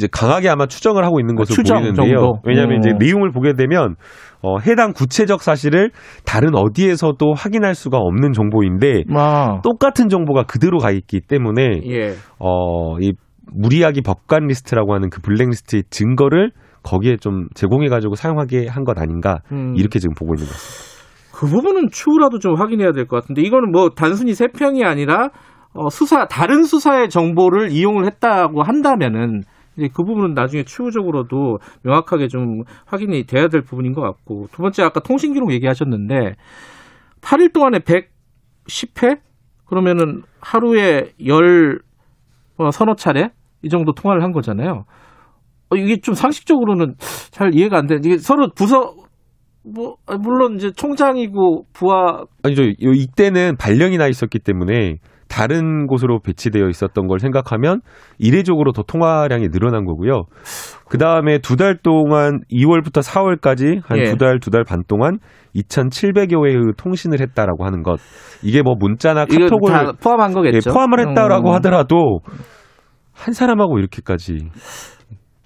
이제 0.00 0.08
강하게 0.10 0.48
아마 0.48 0.64
추정을 0.66 1.04
하고 1.04 1.20
있는 1.20 1.34
것으로 1.36 1.54
추정 1.54 1.82
보이는데요. 1.82 2.16
정도? 2.16 2.40
왜냐하면 2.44 2.76
음. 2.76 2.78
이제 2.78 2.92
내용을 2.98 3.32
보게 3.32 3.52
되면 3.52 3.96
어, 4.42 4.58
해당 4.60 4.94
구체적 4.94 5.42
사실을 5.42 5.90
다른 6.24 6.54
어디에서도 6.54 7.34
확인할 7.34 7.74
수가 7.74 7.98
없는 7.98 8.32
정보인데 8.32 9.02
아, 9.14 9.60
똑같은 9.62 10.08
정보가 10.08 10.44
그대로 10.44 10.78
가 10.78 10.90
있기 10.90 11.20
때문에 11.20 11.82
예. 11.86 12.14
어, 12.38 12.98
이 13.00 13.12
무리하기 13.52 14.00
법관 14.00 14.46
리스트라고 14.46 14.94
하는 14.94 15.10
그 15.10 15.20
블랙리스트의 15.20 15.82
증거를 15.90 16.52
거기에 16.82 17.16
좀 17.18 17.48
제공해가지고 17.54 18.14
사용하게 18.14 18.68
한 18.68 18.84
것 18.84 18.98
아닌가 18.98 19.40
음. 19.52 19.74
이렇게 19.76 19.98
지금 19.98 20.14
보고 20.14 20.32
있는 20.34 20.46
것 20.46 20.52
같습니다. 20.52 20.90
그 21.34 21.46
부분은 21.46 21.88
추후라도 21.92 22.38
좀 22.38 22.54
확인해야 22.58 22.92
될 22.92 23.06
것 23.06 23.20
같은데 23.20 23.42
이거는 23.42 23.70
뭐 23.70 23.90
단순히 23.90 24.32
세평이 24.32 24.82
아니라 24.84 25.28
어, 25.74 25.88
수사 25.88 26.26
다른 26.26 26.64
수사의 26.64 27.08
정보를 27.10 27.70
이용을 27.70 28.04
했다고 28.06 28.62
한다면은 28.62 29.42
이제 29.80 29.88
그 29.92 30.04
부분은 30.04 30.34
나중에 30.34 30.62
추후적으로도 30.64 31.58
명확하게 31.82 32.28
좀 32.28 32.62
확인이 32.86 33.24
돼야 33.24 33.48
될 33.48 33.62
부분인 33.62 33.92
것 33.94 34.02
같고 34.02 34.46
두 34.52 34.62
번째 34.62 34.82
아까 34.82 35.00
통신 35.00 35.32
기록 35.32 35.52
얘기하셨는데 35.52 36.34
8일 37.22 37.52
동안에 37.52 37.78
110회 37.80 39.18
그러면은 39.66 40.22
하루에 40.40 41.12
열 41.26 41.78
어, 42.58 42.70
서너 42.70 42.94
차례 42.94 43.30
이 43.62 43.68
정도 43.68 43.92
통화를 43.92 44.22
한 44.22 44.32
거잖아요. 44.32 44.84
어, 45.70 45.76
이게 45.76 46.00
좀 46.00 46.14
상식적으로는 46.14 46.94
잘 47.30 47.54
이해가 47.54 47.78
안 47.78 47.86
돼. 47.86 47.96
이게 47.96 48.18
서로 48.18 48.48
부서 48.54 48.94
뭐 49.64 49.96
아, 50.06 50.16
물론 50.16 50.56
이제 50.56 50.70
총장이고 50.72 51.66
부하 51.72 52.24
아니죠. 52.42 52.64
이- 52.64 52.74
이때는 52.80 53.56
발령이 53.56 53.96
나 53.98 54.08
있었기 54.08 54.38
때문에 54.40 54.96
다른 55.30 55.86
곳으로 55.86 56.18
배치되어 56.20 56.66
있었던 56.68 57.06
걸 57.06 57.20
생각하면 57.20 57.80
이례적으로 58.18 58.72
더 58.72 58.82
통화량이 58.82 59.48
늘어난 59.48 59.84
거고요. 59.86 60.24
그 60.88 60.98
다음에 60.98 61.38
두 61.38 61.56
달 61.56 61.76
동안 61.76 62.40
2월부터 62.52 63.00
4월까지 63.00 63.80
한 63.84 63.98
예. 63.98 64.04
두 64.04 64.16
달, 64.16 64.40
두달 64.40 64.64
반 64.64 64.82
동안 64.88 65.18
2,700여 65.54 66.46
회의 66.46 66.56
통신을 66.76 67.20
했다라고 67.20 67.64
하는 67.64 67.82
것. 67.82 68.00
이게 68.42 68.62
뭐 68.62 68.74
문자나 68.78 69.26
카톡을 69.26 69.72
다 69.72 69.92
포함한 70.02 70.30
예, 70.30 70.34
거겠죠. 70.34 70.72
포함을 70.72 71.08
했다라고 71.08 71.50
음. 71.50 71.54
하더라도 71.54 72.20
한 73.12 73.32
사람하고 73.32 73.78
이렇게까지 73.78 74.48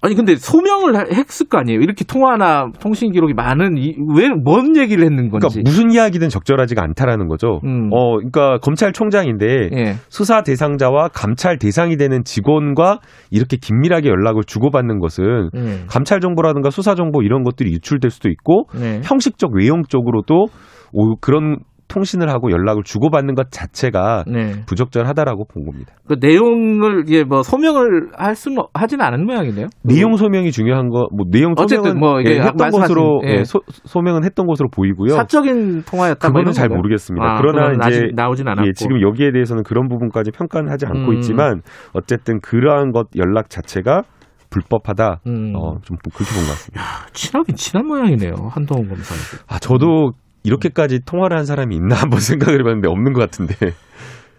아니 0.05 0.15
근데 0.15 0.35
소명을 0.35 0.95
하- 0.95 1.05
했을 1.11 1.47
거 1.47 1.57
아니에요. 1.57 1.79
이렇게 1.79 2.05
통화나 2.05 2.67
통신 2.79 3.11
기록이 3.11 3.33
많은 3.33 3.75
왜 4.15 4.29
뭔 4.45 4.75
얘기를 4.77 5.03
했는 5.03 5.29
건지. 5.29 5.47
그러니까 5.47 5.61
무슨 5.65 5.91
이야기든 5.91 6.29
적절하지가 6.29 6.83
않다라는 6.83 7.27
거죠. 7.27 7.59
음. 7.65 7.89
어, 7.91 8.17
그러니까 8.17 8.59
검찰총장인데 8.59 9.69
예. 9.73 9.93
수사 10.09 10.43
대상자와 10.43 11.09
감찰 11.09 11.57
대상이 11.57 11.97
되는 11.97 12.23
직원과 12.23 12.99
이렇게 13.31 13.57
긴밀하게 13.57 14.09
연락을 14.09 14.43
주고받는 14.45 14.99
것은 14.99 15.49
음. 15.55 15.85
감찰 15.89 16.19
정보라든가 16.19 16.69
수사 16.69 16.93
정보 16.95 17.21
이런 17.23 17.43
것들이 17.43 17.71
유출될 17.73 18.11
수도 18.11 18.29
있고 18.29 18.67
네. 18.79 19.01
형식적 19.03 19.51
외형적으로도 19.53 20.45
오- 20.93 21.15
그런 21.19 21.57
통신을 21.87 22.29
하고 22.29 22.51
연락을 22.51 22.83
주고받는 22.83 23.35
것 23.35 23.51
자체가 23.51 24.23
네. 24.27 24.63
부적절하다라고 24.65 25.45
본 25.45 25.65
겁니다. 25.65 25.93
그 26.07 26.15
내용을 26.19 27.03
이게 27.07 27.23
뭐 27.23 27.43
소명을 27.43 28.09
할 28.17 28.35
수는 28.35 28.63
하지는 28.73 29.05
않은 29.05 29.25
모양이네요. 29.25 29.67
내용 29.83 30.15
소명이 30.15 30.51
중요한 30.51 30.89
거, 30.89 31.07
뭐 31.15 31.25
내용 31.29 31.53
소명은 31.55 31.99
뭐 31.99 32.19
이게 32.21 32.37
예, 32.37 32.41
했던 32.41 32.69
것으로 32.71 33.21
예. 33.25 33.39
예, 33.39 33.43
소, 33.43 33.61
소명은 33.67 34.23
했던 34.23 34.47
것으로 34.47 34.69
보이고요. 34.69 35.15
사적인 35.15 35.83
통화였다. 35.83 36.29
뭐 36.29 36.33
그거는 36.39 36.51
잘 36.53 36.67
건가요? 36.69 36.77
모르겠습니다. 36.81 37.25
아, 37.25 37.37
그러나 37.39 37.87
이제 37.89 38.09
나오진 38.15 38.47
않았고. 38.47 38.67
예, 38.67 38.71
지금 38.73 39.01
여기에 39.01 39.31
대해서는 39.31 39.63
그런 39.63 39.87
부분까지 39.87 40.31
평가는 40.31 40.71
하지 40.71 40.85
않고 40.87 41.11
음. 41.11 41.13
있지만 41.15 41.61
어쨌든 41.93 42.39
그러한 42.41 42.91
것 42.91 43.07
연락 43.15 43.49
자체가 43.49 44.01
불법하다. 44.49 45.21
음. 45.27 45.53
어, 45.55 45.79
좀 45.81 45.97
그렇게 45.97 46.23
본 46.33 46.43
것 46.45 46.49
같습니다. 46.51 46.81
친하긴 47.13 47.55
친한 47.55 47.85
모양이네요. 47.87 48.33
한동훈 48.49 48.87
검사하고. 48.87 49.43
아, 49.47 49.59
저도 49.59 50.11
이렇게까지 50.45 51.01
통화를 51.05 51.37
한 51.37 51.45
사람이 51.45 51.75
있나 51.75 51.95
한번 51.95 52.19
생각을 52.21 52.59
해봤는데 52.61 52.87
없는 52.87 53.13
것 53.13 53.19
같은데. 53.21 53.55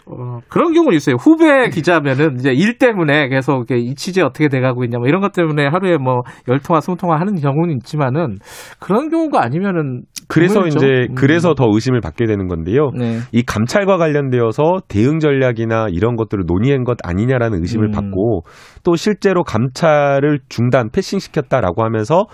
어, 0.09 0.39
그런 0.49 0.73
경우는 0.73 0.97
있어요. 0.97 1.17
후배 1.17 1.69
기자면은 1.69 2.37
이제 2.39 2.53
일 2.53 2.79
때문에 2.79 3.29
계속 3.29 3.57
이렇게 3.69 3.79
이 3.79 3.97
취재 3.97 4.23
어떻게 4.23 4.49
돼가고 4.49 4.85
있냐 4.85 4.99
뭐 4.99 5.09
이런 5.09 5.21
것 5.21 5.33
때문에 5.33 5.67
하루에 5.67 5.97
뭐 5.99 6.23
열 6.49 6.61
통화, 6.61 6.81
스무 6.81 6.97
통화 6.97 7.19
하는 7.19 7.35
경우는 7.35 7.75
있지만은 7.79 8.37
그런 8.79 9.09
경우가 9.11 9.43
아니면은 9.43 10.03
그래서. 10.29 10.67
이제 10.67 11.07
음. 11.11 11.15
그래서 11.15 11.55
더 11.55 11.67
의심을 11.73 12.01
받게 12.01 12.27
되는 12.27 12.49
건데요. 12.49 12.91
네. 12.97 13.19
이 13.33 13.43
감찰과 13.43 13.97
관련되어서 13.99 14.81
대응 14.89 15.21
전략이나 15.21 15.87
이런 15.91 16.17
것들을 16.17 16.45
논의한 16.47 16.85
것 16.85 16.99
아니냐라는 17.05 17.61
의심을 17.61 17.89
음. 17.89 17.91
받고 17.93 18.43
또 18.83 18.97
실제로 18.97 19.43
감찰을 19.45 20.41
중단 20.49 20.91
패싱시켰다라고 20.91 21.85
하면서 21.85 22.27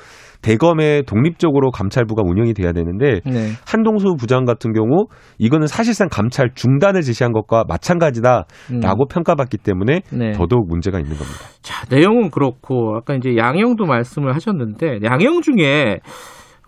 대검의 0.43 1.05
독립적으로 1.05 1.71
감찰부가 1.71 2.23
운영이 2.27 2.53
돼야 2.55 2.73
되는데 2.73 3.21
네. 3.25 3.51
한동수 3.65 4.17
부장 4.19 4.45
같은 4.45 4.73
경우 4.73 5.07
이거는 5.39 5.69
사실상 5.69 6.09
감찰 6.11 6.51
중단을 6.55 7.03
지시한 7.03 7.33
것과 7.33 7.65
마찬가지다라고 7.69 8.45
음. 8.73 9.09
평가받기 9.09 9.59
때문에 9.59 10.01
네. 10.11 10.33
더더욱 10.33 10.69
문제가 10.69 10.99
있는 10.99 11.17
겁니다. 11.17 11.39
자, 11.63 11.87
내용은 11.95 12.31
그렇고 12.31 12.97
아까 12.97 13.15
이제 13.15 13.37
양형도 13.37 13.87
말씀을 13.87 14.35
하셨는데 14.35 14.99
양형 15.05 15.43
중에 15.43 16.01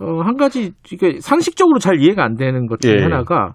어, 0.01 0.21
한 0.23 0.37
가지 0.37 0.73
이게 0.91 1.19
상식적으로 1.21 1.79
잘 1.79 2.01
이해가 2.01 2.25
안 2.25 2.35
되는 2.37 2.67
것 2.67 2.81
중에 2.81 2.95
예. 2.99 3.03
하나가 3.03 3.55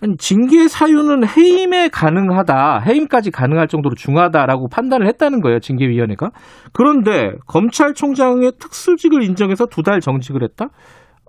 아니, 0.00 0.16
징계 0.16 0.68
사유는 0.68 1.26
해임에 1.26 1.88
가능하다, 1.88 2.80
해임까지 2.86 3.32
가능할 3.32 3.66
정도로 3.66 3.96
중하다라고 3.96 4.68
판단을 4.68 5.08
했다는 5.08 5.40
거예요, 5.40 5.58
징계위원회가. 5.58 6.30
그런데 6.72 7.32
검찰총장의 7.48 8.52
특수직을 8.60 9.24
인정해서 9.24 9.66
두 9.66 9.82
달 9.82 10.00
정직을 10.00 10.42
했다? 10.44 10.66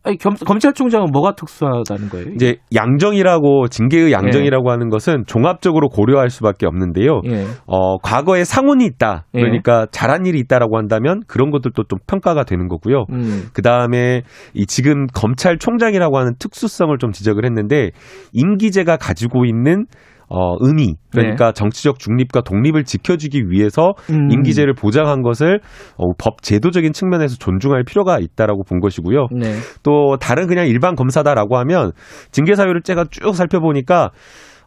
아니, 0.03 0.17
겸, 0.17 0.33
검찰총장은 0.33 1.11
뭐가 1.11 1.33
특수하다는 1.35 2.09
거예요? 2.09 2.27
이제 2.33 2.57
양정이라고 2.73 3.67
징계의 3.67 4.11
양정이라고 4.11 4.71
하는 4.71 4.89
것은 4.89 5.23
종합적으로 5.27 5.89
고려할 5.89 6.29
수밖에 6.29 6.65
없는데요. 6.65 7.21
예. 7.25 7.45
어, 7.65 7.97
과거에 7.97 8.43
상훈이 8.43 8.85
있다. 8.85 9.25
예. 9.35 9.39
그러니까 9.39 9.87
잘한 9.91 10.25
일이 10.25 10.39
있다라고 10.39 10.77
한다면 10.77 11.21
그런 11.27 11.51
것들도 11.51 11.83
좀 11.83 11.99
평가가 12.07 12.43
되는 12.43 12.67
거고요. 12.67 13.05
음. 13.11 13.49
그 13.53 13.61
다음에 13.61 14.21
이 14.53 14.65
지금 14.65 15.07
검찰총장이라고 15.07 16.17
하는 16.17 16.33
특수성을 16.39 16.97
좀 16.97 17.11
지적을 17.11 17.45
했는데 17.45 17.91
임기제가 18.33 18.97
가지고 18.97 19.45
있는 19.45 19.85
어, 20.29 20.55
의미 20.59 20.95
그러니까 21.11 21.51
정치적 21.51 21.97
중립과 21.97 22.41
독립을 22.41 22.83
지켜주기 22.83 23.49
위해서 23.49 23.93
네. 24.07 24.15
음. 24.15 24.31
임기제를 24.31 24.75
보장한 24.75 25.23
것을 25.23 25.59
어, 25.97 26.13
법 26.17 26.43
제도적인 26.43 26.93
측면에서 26.93 27.35
존중할 27.37 27.83
필요가 27.83 28.19
있다라고 28.19 28.63
본 28.63 28.79
것이고요. 28.79 29.27
네. 29.31 29.55
또 29.83 30.17
다른 30.19 30.47
그냥 30.47 30.67
일반 30.67 30.95
검사다라고 30.95 31.57
하면 31.57 31.91
징계 32.31 32.55
사유를 32.55 32.83
제가 32.83 33.05
쭉 33.09 33.33
살펴보니까 33.35 34.11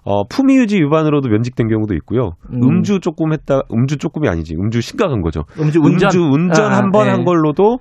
어, 0.04 0.24
품위 0.26 0.56
유지 0.56 0.78
위반으로도 0.78 1.28
면직된 1.28 1.68
경우도 1.68 1.94
있고요. 1.94 2.32
음. 2.52 2.62
음. 2.62 2.82
주 2.82 2.98
조금 2.98 3.32
했다, 3.32 3.60
음주 3.72 3.98
조금이 3.98 4.28
아니지. 4.28 4.56
음주 4.56 4.80
심각한 4.80 5.22
거죠. 5.22 5.44
음주 5.60 5.78
운전, 5.80 6.08
음주 6.08 6.20
운전 6.20 6.72
아, 6.72 6.78
한번한 6.78 7.18
네. 7.18 7.24
걸로도 7.24 7.78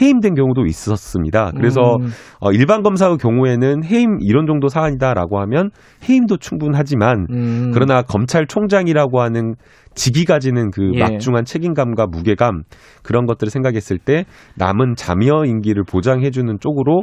해임된 0.00 0.34
경우도 0.34 0.66
있었습니다. 0.66 1.52
그래서 1.56 1.96
음. 2.00 2.08
어, 2.40 2.52
일반 2.52 2.82
검사의 2.82 3.16
경우에는 3.18 3.84
해임 3.84 4.18
이런 4.20 4.46
정도 4.46 4.68
사안이다라고 4.68 5.40
하면 5.40 5.70
해임도 6.08 6.36
충분하지만 6.36 7.26
음. 7.30 7.70
그러나 7.72 8.02
검찰총장이라고 8.02 9.20
하는 9.20 9.54
직위 9.94 10.24
가지는 10.24 10.70
그 10.70 10.90
예. 10.94 11.00
막중한 11.00 11.44
책임감과 11.44 12.06
무게감 12.06 12.62
그런 13.02 13.26
것들을 13.26 13.50
생각했을 13.50 13.98
때 13.98 14.24
남은 14.56 14.94
자녀 14.96 15.44
임기를 15.44 15.84
보장해주는 15.84 16.58
쪽으로 16.60 17.02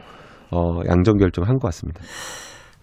어, 0.51 0.79
양정 0.87 1.17
결정한 1.17 1.57
것 1.59 1.67
같습니다. 1.67 2.01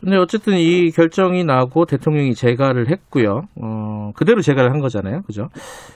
근데 0.05 0.19
어쨌든 0.19 0.59
이 0.59 0.91
결정이 0.91 1.45
나고 1.45 1.87
대통령이 1.87 2.35
재가를 2.35 2.91
했고요. 2.91 3.41
어, 3.63 4.11
그대로 4.15 4.43
재가를 4.43 4.71
한 4.71 4.81
거잖아요. 4.81 5.23
그죠? 5.23 5.49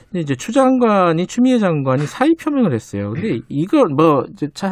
근데 0.09 0.21
이제 0.21 0.33
추 0.35 0.51
장관이, 0.51 1.27
추미애 1.27 1.59
장관이 1.59 2.07
사의 2.07 2.33
표명을 2.41 2.73
했어요. 2.73 3.11
근데 3.13 3.39
이거 3.49 3.85
뭐, 3.85 4.23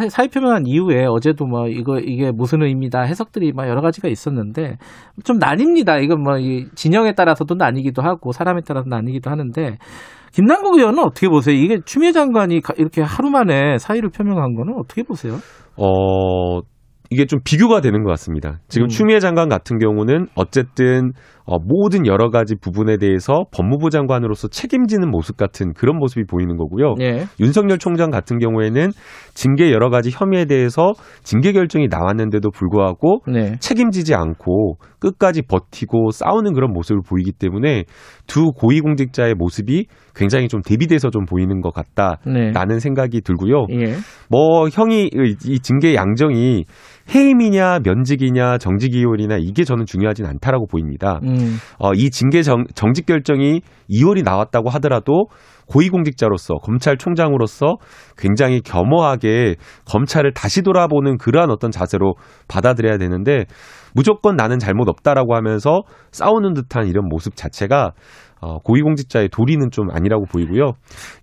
사의 0.09 0.29
표명한 0.29 0.63
이후에 0.65 1.05
어제도 1.05 1.45
뭐, 1.45 1.67
이거, 1.67 1.99
이게 1.99 2.31
무슨 2.31 2.63
의미다 2.63 3.01
해석들이 3.01 3.51
막 3.53 3.67
여러 3.69 3.81
가지가 3.81 4.07
있었는데 4.09 4.77
좀 5.23 5.38
나뉩니다. 5.38 6.03
이건 6.03 6.23
뭐, 6.23 6.39
이 6.39 6.65
진영에 6.73 7.13
따라서도 7.13 7.53
나뉘기도 7.53 8.01
하고 8.01 8.31
사람에 8.31 8.61
따라서 8.65 8.89
나뉘기도 8.89 9.29
하는데 9.29 9.77
김남국 10.33 10.77
의원은 10.79 11.03
어떻게 11.03 11.29
보세요? 11.29 11.55
이게 11.55 11.77
추미애 11.85 12.11
장관이 12.11 12.61
가- 12.61 12.73
이렇게 12.75 13.01
하루 13.03 13.29
만에 13.29 13.77
사의를 13.77 14.09
표명한 14.09 14.55
거는 14.55 14.73
어떻게 14.79 15.03
보세요? 15.03 15.35
어, 15.75 16.61
이게 17.10 17.26
좀 17.26 17.39
비교가 17.43 17.82
되는 17.82 18.03
것 18.03 18.10
같습니다. 18.12 18.60
지금 18.68 18.86
음. 18.86 18.89
추미애 18.89 19.20
장관 19.20 19.49
같은 19.49 19.80
경우는 19.80 20.28
어쨌든 20.36 21.12
어, 21.47 21.60
모든 21.60 22.05
여러 22.05 22.30
가지 22.30 22.55
부분에 22.55 22.97
대해서 22.97 23.45
법무부 23.53 23.89
장관으로서 23.89 24.49
책임지는 24.49 25.10
모습 25.10 25.38
같은 25.38 25.74
그런 25.74 25.97
모습이 25.97 26.26
보이는 26.26 26.58
거고요. 26.58 26.95
예. 26.99 27.24
윤석열 27.39 27.78
총장 27.78 28.10
같은 28.12 28.38
경우에는 28.38 28.89
징계 29.34 29.72
여러 29.72 29.89
가지 29.89 30.10
혐의에 30.12 30.43
대해서 30.43 30.91
징계 31.24 31.53
결정이 31.53 31.88
나왔는데도 31.89 32.51
불구하고 32.51 33.22
네. 33.32 33.55
책임지지 33.60 34.14
않고 34.14 34.76
끝까지 34.99 35.43
버티고 35.43 36.12
싸우는 36.12 36.53
그런 36.53 36.74
모습을 36.74 37.01
보이기 37.08 37.32
때문에 37.32 37.86
두 38.26 38.51
고위공직자의 38.51 39.36
모습이 39.36 39.86
굉장히 40.16 40.49
좀 40.49 40.62
대비돼서 40.62 41.10
좀 41.12 41.24
보이는 41.24 41.62
것 41.62 41.74
네. 42.26 42.51
같다라는 42.51 42.80
생각이 42.80 43.22
들고요. 43.22 43.68
예. 43.72 43.93
뭐 44.30 44.68
형이 44.68 45.12
이 45.45 45.60
징계 45.60 45.95
양정이 45.95 46.66
해임이냐 47.14 47.80
면직이냐 47.84 48.58
정직이율이냐 48.58 49.38
이게 49.39 49.64
저는 49.64 49.86
중요하진 49.86 50.26
않다라고 50.26 50.68
보입니다. 50.68 51.20
음. 51.24 51.58
어, 51.80 51.93
이 51.93 52.10
징계 52.10 52.41
정, 52.41 52.66
정직 52.76 53.05
결정이 53.05 53.62
2월이 53.89 54.24
나왔다고 54.24 54.70
하더라도 54.72 55.28
고위공직자로서 55.68 56.55
검찰총장으로서 56.55 57.78
굉장히 58.18 58.62
겸허하게 58.62 59.55
검찰을 59.86 60.34
다시 60.34 60.62
돌아보는 60.62 61.18
그러한 61.18 61.49
어떤 61.51 61.72
자세로 61.72 62.16
받아들여야 62.47 62.97
되는데 62.97 63.45
무조건 63.93 64.36
나는 64.36 64.60
잘못 64.60 64.88
없다라고 64.89 65.36
하면서 65.36 65.82
싸우는 66.12 66.53
듯한 66.53 66.88
이런 66.88 67.08
모습 67.10 67.36
자체가 67.36 67.91
어, 68.39 68.60
고위공직자의 68.60 69.30
도리는 69.30 69.72
좀 69.72 69.89
아니라고 69.91 70.26
보이고요. 70.26 70.74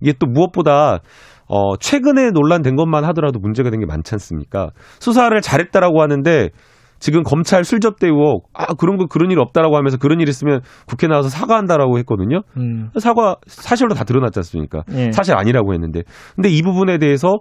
이게 0.01 0.13
또 0.19 0.27
무엇보다 0.27 0.99
어, 1.47 1.77
최근에 1.77 2.31
논란된 2.31 2.75
것만 2.75 3.03
하더라도 3.05 3.39
문제가 3.39 3.69
된 3.69 3.79
게 3.79 3.85
많지 3.85 4.15
않습니까? 4.15 4.69
수사를 4.99 5.39
잘했다라고 5.41 6.01
하는데 6.01 6.49
지금 6.99 7.23
검찰 7.23 7.65
술접대 7.65 8.07
의혹, 8.07 8.49
아, 8.53 8.73
그런 8.73 8.97
거, 8.97 9.05
그런 9.05 9.29
일 9.29 9.39
없다라고 9.39 9.75
하면서 9.75 9.97
그런 9.97 10.21
일 10.21 10.29
있으면 10.29 10.61
국회 10.87 11.07
나와서 11.07 11.27
사과한다라고 11.29 11.99
했거든요. 11.99 12.41
음. 12.57 12.89
사과, 12.99 13.35
사실로 13.47 13.93
다 13.93 14.05
드러났지 14.05 14.39
않습니까? 14.39 14.83
예. 14.93 15.11
사실 15.11 15.35
아니라고 15.35 15.73
했는데. 15.73 16.03
근데 16.35 16.49
이 16.49 16.61
부분에 16.61 16.97
대해서 16.97 17.33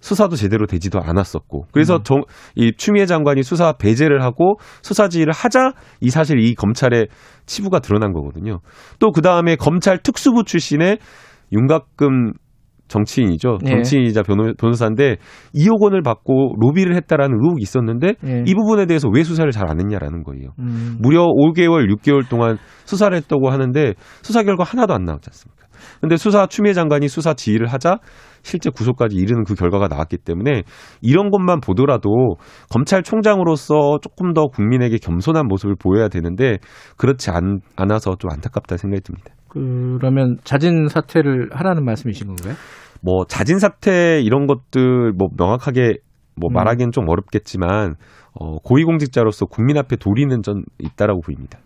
수사도 0.00 0.36
제대로 0.36 0.66
되지도 0.66 1.00
않았었고. 1.00 1.66
그래서 1.72 1.96
음. 1.96 2.02
정, 2.02 2.22
이 2.56 2.72
추미애 2.76 3.06
장관이 3.06 3.42
수사 3.44 3.72
배제를 3.72 4.22
하고 4.22 4.56
수사 4.82 5.08
지휘를 5.08 5.32
하자 5.32 5.72
이 6.00 6.10
사실 6.10 6.40
이 6.40 6.54
검찰의 6.54 7.06
치부가 7.46 7.78
드러난 7.78 8.12
거거든요. 8.12 8.58
또 8.98 9.12
그 9.12 9.22
다음에 9.22 9.56
검찰 9.56 9.98
특수부 9.98 10.44
출신의 10.44 10.98
윤곽금 11.52 12.32
정치인이죠. 12.94 13.58
예. 13.66 13.70
정치인이자 13.70 14.22
변호, 14.22 14.52
변호사인데 14.54 15.16
2억 15.54 15.82
원을 15.82 16.02
받고 16.02 16.56
로비를 16.60 16.94
했다라는 16.96 17.36
의혹이 17.40 17.62
있었는데 17.62 18.14
예. 18.24 18.44
이 18.46 18.54
부분에 18.54 18.86
대해서 18.86 19.08
왜 19.12 19.24
수사를 19.24 19.50
잘 19.50 19.64
안 19.64 19.80
했냐라는 19.80 20.22
거예요. 20.24 20.50
음. 20.58 20.98
무려 21.00 21.24
5개월, 21.24 21.90
6개월 21.96 22.28
동안 22.28 22.58
수사를 22.84 23.16
했다고 23.16 23.48
하는데 23.48 23.94
수사 24.22 24.42
결과 24.42 24.62
하나도 24.62 24.92
안 24.92 25.04
나왔지 25.04 25.30
않습니까? 25.30 25.64
근데 26.00 26.16
수사 26.16 26.46
추미애 26.46 26.74
장관이 26.74 27.08
수사 27.08 27.32
지휘를 27.34 27.66
하자 27.66 27.98
실제 28.42 28.70
구속까지 28.70 29.16
이르는 29.16 29.44
그 29.44 29.54
결과가 29.54 29.88
나왔기 29.88 30.18
때문에 30.18 30.62
이런 31.00 31.30
것만 31.30 31.60
보더라도 31.60 32.36
검찰총장으로서 32.70 33.98
조금 34.02 34.34
더 34.34 34.46
국민에게 34.46 34.98
겸손한 34.98 35.46
모습을 35.46 35.76
보여야 35.78 36.08
되는데 36.08 36.58
그렇지 36.96 37.30
않, 37.30 37.60
않아서 37.76 38.16
좀 38.18 38.30
안타깝다 38.30 38.76
생각이 38.76 39.02
듭니다. 39.02 39.34
그러면 39.48 40.36
자진 40.44 40.88
사퇴를 40.88 41.50
하라는 41.52 41.84
말씀이신 41.84 42.26
건가요? 42.26 42.54
뭐 43.04 43.26
자진 43.28 43.58
사퇴 43.58 44.22
이런 44.22 44.46
것들 44.46 45.12
뭐 45.12 45.28
명확하게 45.36 45.98
뭐 46.36 46.48
음. 46.50 46.54
말하기는 46.54 46.90
좀 46.90 47.08
어렵겠지만 47.08 47.96
어, 48.32 48.56
고위공직자로서 48.64 49.46
국민 49.46 49.76
앞에 49.76 49.96
도리는 49.96 50.42
전 50.42 50.64
있다라고 50.78 51.20
보입니다. 51.20 51.58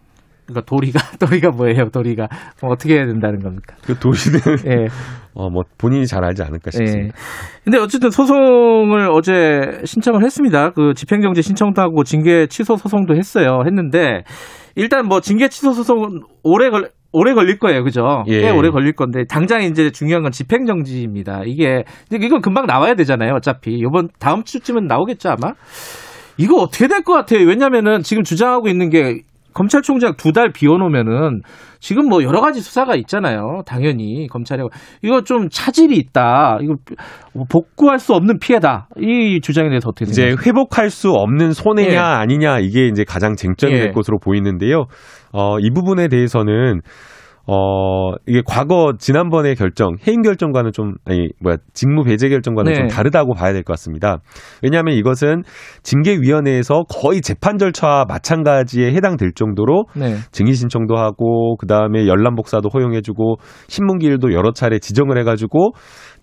그러니까 0.47 0.67
도리가 0.67 0.99
도리가 1.21 1.51
뭐예요? 1.51 1.91
도리가 1.91 2.27
뭐 2.61 2.73
어떻게 2.73 2.95
해야 2.95 3.07
된다는 3.07 3.39
겁니까? 3.39 3.77
그 3.85 3.95
도리는 3.95 4.41
예. 4.67 4.87
어, 5.35 5.49
뭐 5.49 5.63
본인이 5.79 6.07
잘 6.07 6.25
알지 6.25 6.43
않을까 6.43 6.73
싶습니다. 6.73 7.07
예. 7.07 7.11
근데 7.65 7.79
어쨌든 7.79 8.11
소송을 8.11 9.09
어제 9.13 9.81
신청을 9.85 10.25
했습니다. 10.25 10.71
그 10.71 10.95
집행정지 10.95 11.43
신청도 11.43 11.81
하고 11.81 12.03
징계 12.03 12.47
취소 12.47 12.77
소송도 12.77 13.15
했어요. 13.15 13.63
했는데 13.65 14.25
일단 14.75 15.07
뭐 15.07 15.21
징계 15.21 15.49
취소 15.49 15.73
소송은 15.73 16.23
오래 16.43 16.71
걸 16.71 16.91
오래 17.13 17.33
걸릴 17.35 17.59
거예요, 17.59 17.85
그죠? 17.85 18.25
예. 18.29 18.43
꽤 18.43 18.51
오래 18.51 18.71
걸릴 18.71 18.93
건데 18.93 19.25
당장 19.29 19.63
이제 19.63 19.91
중요한 19.91 20.23
건 20.23 20.31
집행 20.33 20.67
정지입니다. 20.67 21.43
이게 21.47 21.85
근데 22.09 22.27
이건 22.27 22.41
금방 22.43 22.67
나와야 22.67 22.95
되잖아요. 22.95 23.35
어차피 23.35 23.73
이번 23.79 24.09
다음 24.19 24.45
주쯤은 24.45 24.87
나오겠죠 24.87 25.31
아마. 25.31 25.55
이거 26.37 26.57
어떻게 26.57 26.87
될 26.87 27.03
것 27.03 27.15
같아요? 27.15 27.47
왜냐면은 27.47 28.03
지금 28.03 28.23
주장하고 28.25 28.69
있는 28.69 28.91
게 28.91 29.23
검찰총장 29.55 30.15
두 30.17 30.33
달 30.33 30.53
비워놓으면은 30.53 31.41
지금 31.81 32.09
뭐 32.09 32.23
여러 32.23 32.41
가지 32.41 32.61
수사가 32.61 32.95
있잖아요. 32.97 33.63
당연히 33.67 34.27
검찰에 34.29 34.63
이거 35.03 35.23
좀 35.23 35.49
차질이 35.51 35.97
있다. 35.97 36.59
이거 36.63 36.75
복구할 37.51 37.99
수 37.99 38.15
없는 38.15 38.39
피해다. 38.41 38.89
이 38.99 39.41
주장에 39.41 39.69
대해서 39.69 39.89
어떻게 39.89 40.05
이제 40.05 40.23
생각하세요? 40.23 40.47
회복할 40.47 40.91
수 40.91 41.11
없는 41.11 41.53
손해냐 41.53 41.93
예. 41.93 41.99
아니냐 41.99 42.59
이게 42.61 42.87
이제 42.87 43.05
가장 43.05 43.35
쟁점이 43.37 43.73
예. 43.75 43.79
될 43.79 43.93
것으로 43.93 44.19
보이는데요. 44.19 44.85
어, 45.33 45.59
이 45.61 45.71
부분에 45.71 46.09
대해서는 46.09 46.81
어, 47.51 48.13
이게 48.27 48.43
과거 48.47 48.93
지난번의 48.99 49.57
결정, 49.57 49.97
해임 50.07 50.21
결정과는 50.21 50.73
좀 50.73 50.95
아니 51.07 51.31
뭐야 51.41 51.57
직무 51.73 52.05
배제 52.05 52.29
결정과는 52.29 52.73
네. 52.73 52.79
좀 52.79 52.89
다르다고 52.89 53.33
봐야 53.33 53.55
될 53.55 53.63
것 53.63 53.73
같습니다. 53.73 54.19
왜냐하면 54.63 54.95
이것은 54.95 55.43
징계위원회에서 55.83 56.85
거의 56.91 57.23
재판 57.23 57.57
절차와 57.57 58.05
마찬가지에 58.07 58.93
해당될 58.93 59.33
정도로 59.35 59.85
네. 59.97 60.17
증인 60.31 60.53
신청도 60.53 60.97
하고 60.97 61.57
그 61.57 61.67
다음에 61.67 62.07
열람 62.07 62.35
복사도 62.35 62.69
허용해주고 62.69 63.37
신문기일도 63.69 64.35
여러 64.35 64.53
차례 64.53 64.79
지정을 64.79 65.19
해가지고 65.19 65.73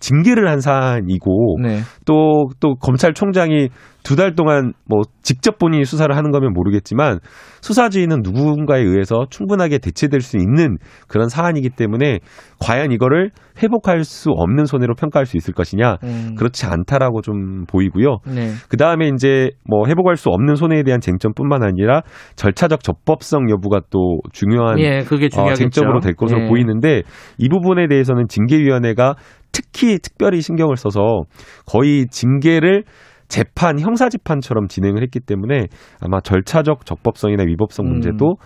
징계를 0.06 0.48
한 0.48 0.60
사안이고 0.60 1.58
네. 1.62 1.80
또, 2.04 2.48
또 2.60 2.74
검찰총장이 2.76 3.70
두 4.06 4.14
달 4.14 4.36
동안 4.36 4.72
뭐 4.88 5.00
직접 5.20 5.58
본인이 5.58 5.84
수사를 5.84 6.16
하는 6.16 6.30
거면 6.30 6.52
모르겠지만 6.52 7.18
수사지휘는 7.60 8.20
누군가에 8.22 8.80
의해서 8.80 9.26
충분하게 9.30 9.78
대체될 9.78 10.20
수 10.20 10.36
있는 10.36 10.76
그런 11.08 11.28
사안이기 11.28 11.70
때문에 11.70 12.20
과연 12.60 12.92
이거를 12.92 13.32
회복할 13.60 14.04
수 14.04 14.30
없는 14.30 14.66
손해로 14.66 14.94
평가할 14.94 15.26
수 15.26 15.36
있을 15.36 15.52
것이냐 15.54 15.96
음. 16.04 16.34
그렇지 16.38 16.66
않다라고 16.66 17.20
좀 17.20 17.64
보이고요. 17.66 18.18
네. 18.28 18.52
그 18.68 18.76
다음에 18.76 19.08
이제 19.08 19.50
뭐 19.68 19.88
회복할 19.88 20.14
수 20.16 20.28
없는 20.28 20.54
손해에 20.54 20.84
대한 20.84 21.00
쟁점뿐만 21.00 21.64
아니라 21.64 22.02
절차적 22.36 22.84
적법성 22.84 23.50
여부가 23.50 23.80
또 23.90 24.20
중요한 24.32 24.78
예, 24.78 25.00
그게 25.02 25.26
어, 25.26 25.28
중요하겠죠. 25.30 25.68
쟁점으로 25.70 25.98
될 25.98 26.14
것으로 26.14 26.44
예. 26.44 26.48
보이는데 26.48 27.02
이 27.38 27.48
부분에 27.48 27.88
대해서는 27.88 28.28
징계위원회가 28.28 29.16
특히 29.56 29.98
특별히 29.98 30.42
신경을 30.42 30.76
써서 30.76 31.22
거의 31.64 32.06
징계를 32.10 32.84
재판 33.26 33.80
형사 33.80 34.10
재판처럼 34.10 34.68
진행을 34.68 35.02
했기 35.02 35.18
때문에 35.18 35.68
아마 35.98 36.20
절차적 36.20 36.84
적법성이나 36.84 37.44
위법성 37.44 37.86
음. 37.86 37.92
문제도 37.92 38.36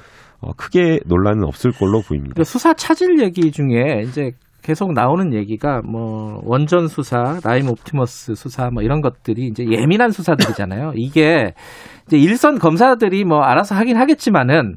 어, 0.40 0.52
크게 0.56 1.00
논란은 1.06 1.44
없을 1.44 1.72
걸로 1.72 2.00
보입니다. 2.00 2.34
그 2.36 2.44
수사 2.44 2.74
차질 2.74 3.20
얘기 3.20 3.50
중에 3.50 4.02
이제 4.06 4.30
계속 4.62 4.92
나오는 4.92 5.34
얘기가 5.34 5.82
뭐 5.82 6.40
원전 6.44 6.86
수사, 6.86 7.40
라임 7.42 7.68
옵티머스 7.68 8.36
수사 8.36 8.70
뭐 8.70 8.84
이런 8.84 9.00
것들이 9.00 9.48
이제 9.48 9.64
예민한 9.68 10.10
수사들이잖아요. 10.10 10.92
이게 10.94 11.54
이제 12.06 12.16
일선 12.16 12.58
검사들이 12.58 13.24
뭐 13.24 13.40
알아서 13.40 13.74
하긴 13.74 13.96
하겠지만은 13.96 14.76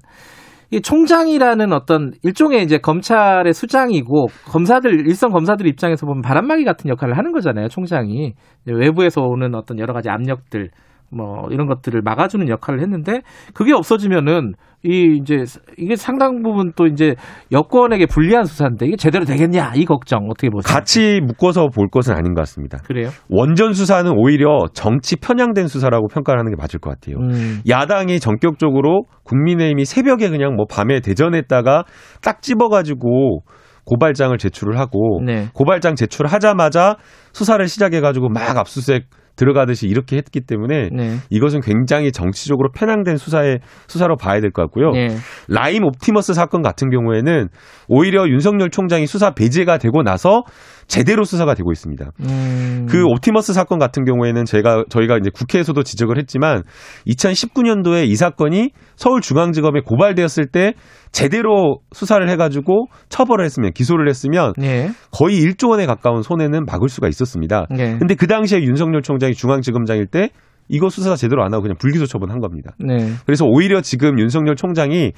이 0.74 0.82
총장이라는 0.82 1.72
어떤 1.72 2.14
일종의 2.24 2.64
이제 2.64 2.80
검찰의 2.80 3.54
수장이고 3.54 4.26
검사들 4.50 5.08
일선 5.08 5.30
검사들 5.30 5.68
입장에서 5.68 6.08
보면 6.08 6.24
바람막이 6.24 6.64
같은 6.64 6.90
역할을 6.90 7.16
하는 7.16 7.32
거잖아요. 7.32 7.68
총장이 7.68 8.34
외부에서 8.66 9.22
오는 9.22 9.54
어떤 9.54 9.78
여러 9.78 9.94
가지 9.94 10.10
압력들 10.10 10.72
뭐 11.16 11.48
이런 11.52 11.68
것들을 11.68 12.02
막아주는 12.02 12.48
역할을 12.50 12.82
했는데 12.82 13.22
그게 13.54 13.74
없어지면은 13.74 14.54
이 14.86 15.18
이제 15.22 15.46
이게 15.78 15.96
상당 15.96 16.44
부분 16.44 16.74
또 16.76 16.88
이제 16.88 17.16
여권에게 17.54 18.06
불리한 18.06 18.44
수사인데 18.44 18.86
이게 18.86 18.98
제대로 18.98 19.24
되겠냐 19.24 19.74
이 19.76 19.86
걱정 19.86 20.28
어떻게 20.30 20.50
보세요? 20.50 20.74
같이 20.74 21.22
묶어서 21.24 21.68
볼 21.68 21.88
것은 21.88 22.14
아닌 22.14 22.34
것 22.34 22.42
같습니다. 22.42 22.80
그래요? 22.80 23.10
원전 23.30 23.72
수사는 23.74 24.12
오히려 24.14 24.66
정치 24.74 25.16
편향된 25.16 25.68
수사라고 25.68 26.08
평가를 26.10 26.40
하는 26.40 26.52
게 26.52 26.58
맞을 26.60 26.80
것 26.80 26.90
같아요. 26.90 27.16
음. 27.18 27.62
야당이 27.68 28.20
전격적으로 28.20 29.06
국민의힘이 29.24 29.86
새벽에 29.86 30.30
그냥 30.30 30.56
뭐 30.56 30.66
밤에 30.70 31.00
대전했다가 31.00 31.86
딱 32.22 32.42
집어가지고 32.42 33.44
고발장을 33.86 34.38
제출을 34.38 34.78
하고 34.80 35.22
네. 35.26 35.48
고발장 35.54 35.96
제출하자마자 35.96 36.98
수사를 37.32 37.66
시작해가지고 37.68 38.30
막 38.30 38.58
압수수색 38.58 39.06
들어가듯이 39.36 39.88
이렇게 39.88 40.18
했기 40.18 40.42
때문에 40.42 40.90
네. 40.92 41.18
이것은 41.30 41.62
굉장히 41.62 42.12
정치적으로 42.12 42.70
편향된 42.72 43.18
수사의 43.18 43.60
수사로 43.88 44.16
봐야 44.16 44.40
될 44.40 44.52
것 44.52 44.62
같고요. 44.64 44.92
네. 44.92 45.16
라임 45.48 45.84
옵티머스 45.84 46.34
사건 46.34 46.62
같은 46.62 46.90
경우에는 46.90 47.48
오히려 47.88 48.28
윤석열 48.28 48.70
총장이 48.70 49.08
수사 49.08 49.32
배제가 49.32 49.78
되고 49.80 50.04
나서 50.04 50.44
제대로 50.88 51.24
수사가 51.24 51.56
되고 51.56 51.72
있습니다. 51.72 52.12
음. 52.22 52.88
그 52.90 53.04
옵티머스 53.06 53.54
사건 53.54 53.80
같은 53.80 54.06
경우에는 54.06 54.46
제가 54.46 54.86
저희가 54.90 55.18
이제 55.18 55.30
국회에서도 55.34 55.82
지적을 55.84 56.18
했지만 56.18 56.64
2019년도에 57.08 58.08
이 58.08 58.16
사건이 58.16 58.72
서울중앙지검에 58.96 59.82
고발되었을 59.82 60.48
때 60.48 60.74
제대로 61.12 61.80
수사를 61.92 62.28
해가지고 62.30 62.88
처벌을 63.10 63.46
했으면 63.46 63.72
기소를 63.74 64.10
했으면 64.10 64.54
네. 64.58 64.92
거의 65.12 65.40
1조 65.42 65.70
원에 65.70 65.86
가까운 65.86 66.22
손해는 66.22 66.66
막을 66.66 66.90
수가 66.90 67.08
있었습니다. 67.08 67.68
네. 67.70 67.98
근데 67.98 68.16
그 68.16 68.28
당시에 68.28 68.62
윤석열 68.64 69.02
총장이 69.02 69.34
중앙지검장일 69.34 70.08
때 70.08 70.30
이거 70.70 70.90
수사 70.90 71.16
제대로 71.16 71.44
안 71.44 71.54
하고 71.54 71.64
그냥 71.64 71.76
불기소 71.78 72.06
처분한 72.06 72.40
겁니다. 72.40 72.72
네. 72.80 73.12
그래서 73.26 73.46
오히려 73.46 73.82
지금 73.82 74.20
윤석열 74.20 74.56
총장이 74.56 75.12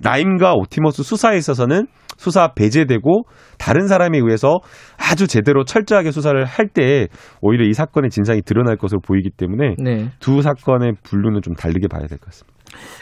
라임과 0.00 0.54
옵티머스 0.54 1.02
수사에 1.02 1.36
있어서는 1.36 1.86
수사 2.22 2.52
배제되고 2.54 3.24
다른 3.58 3.88
사람에 3.88 4.18
의해서 4.18 4.60
아주 4.96 5.26
제대로 5.26 5.64
철저하게 5.64 6.12
수사를 6.12 6.42
할 6.44 6.68
때 6.72 7.08
오히려 7.40 7.66
이 7.66 7.72
사건의 7.72 8.10
진상이 8.10 8.42
드러날 8.42 8.76
것으로 8.76 9.00
보이기 9.00 9.30
때문에 9.36 9.74
네. 9.78 10.08
두 10.20 10.40
사건의 10.40 10.92
분류는 11.02 11.42
좀 11.42 11.54
다르게 11.54 11.88
봐야 11.88 12.06
될 12.06 12.18
것 12.18 12.26
같습니다. 12.26 12.56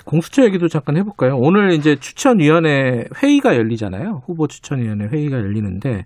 공수처 0.06 0.42
얘기도 0.44 0.66
잠깐 0.68 0.96
해볼까요? 0.96 1.36
오늘 1.36 1.72
이제 1.72 1.96
추천위원회 1.96 3.04
회의가 3.22 3.54
열리잖아요. 3.56 4.22
후보 4.26 4.48
추천위원회 4.48 5.06
회의가 5.12 5.36
열리는데, 5.36 6.04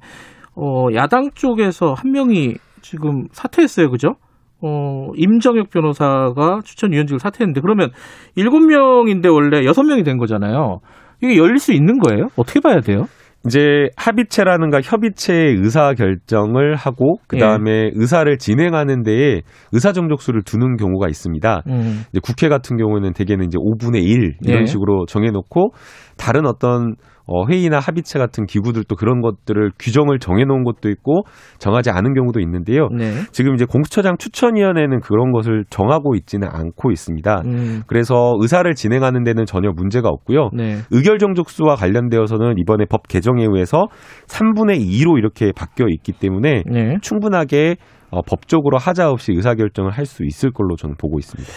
어, 0.57 0.89
야당 0.95 1.31
쪽에서 1.35 1.95
한 1.95 2.11
명이 2.13 2.57
지금 2.83 3.29
사퇴했어요. 3.33 3.91
그죠? 3.91 4.17
어, 4.61 5.09
임정혁 5.17 5.71
변호사가 5.71 6.61
추천위원직을 6.65 7.21
사퇴했는데, 7.21 7.61
그러면 7.63 7.91
일곱 8.35 8.61
명인데 8.61 9.29
원래 9.31 9.65
여섯 9.65 9.85
명이 9.85 10.03
된 10.03 10.19
거잖아요. 10.19 10.81
이게 11.25 11.37
열릴 11.37 11.59
수 11.59 11.73
있는 11.73 11.99
거예요? 11.99 12.27
어떻게 12.37 12.61
봐야 12.61 12.81
돼요? 12.81 13.07
이제 13.47 13.89
합의체라는가 13.97 14.81
협의체의 14.83 15.57
의사 15.59 15.93
결정을 15.93 16.77
하고 16.77 17.17
그 17.27 17.37
다음에 17.37 17.91
의사를 17.95 18.39
진행하는 18.39 19.03
데에 19.03 19.43
의사 19.73 19.93
정족수를 19.93 20.43
두는 20.43 20.77
경우가 20.77 21.09
있습니다. 21.09 21.63
음, 21.69 22.05
이제 22.11 22.21
국회 22.23 22.49
같은 22.49 22.79
경우는 22.79 23.13
대개는 23.13 23.45
이제 23.45 23.59
5분의 23.59 24.03
1 24.03 24.37
이런 24.43 24.63
예. 24.63 24.65
식으로 24.65 25.05
정해 25.07 25.31
놓고 25.31 25.73
다른 26.17 26.47
어떤 26.47 26.95
어, 27.27 27.47
회의나 27.47 27.79
합의체 27.79 28.19
같은 28.19 28.47
기구들도 28.47 28.97
그런 28.97 29.21
것들을 29.21 29.73
규정을 29.79 30.19
정해놓은 30.19 30.65
것도 30.65 30.89
있고 30.91 31.23
정하지 31.59 31.91
않은 31.91 32.15
경우도 32.15 32.41
있는데요. 32.41 32.89
네. 32.97 33.13
지금 33.33 33.55
이제 33.55 33.65
공수처장 33.65 34.17
추천위원회는 34.19 35.01
그런 35.01 35.33
것을 35.33 35.65
정하고 35.71 36.15
있지는 36.15 36.49
않고 36.51 36.91
있습니다. 36.91 37.43
음, 37.47 37.83
그래서 37.87 38.35
의사를 38.41 38.73
진행하는 38.75 39.25
데는 39.25 39.47
전혀 39.47 39.71
문제가 39.75 40.09
없고요. 40.09 40.51
네. 40.53 40.77
의결 40.91 41.19
정족수와 41.19 41.77
관련되어서는 41.77 42.55
이번에 42.59 42.85
법 42.85 43.09
개정에 43.09 43.45
의해서 43.45 43.87
3분의 44.27 44.81
2로 44.81 45.19
이렇게 45.19 45.53
바뀌어 45.53 45.87
있기 45.89 46.13
때문에 46.13 46.63
네. 46.71 46.97
충분하게 47.01 47.77
어, 48.11 48.21
법적으로 48.23 48.79
하자 48.79 49.11
없이 49.11 49.33
의사결정을 49.33 49.91
할 49.91 50.05
수 50.05 50.23
있을 50.25 50.53
걸로 50.53 50.77
저는 50.77 50.97
보고 50.99 51.19
있습니다. 51.19 51.51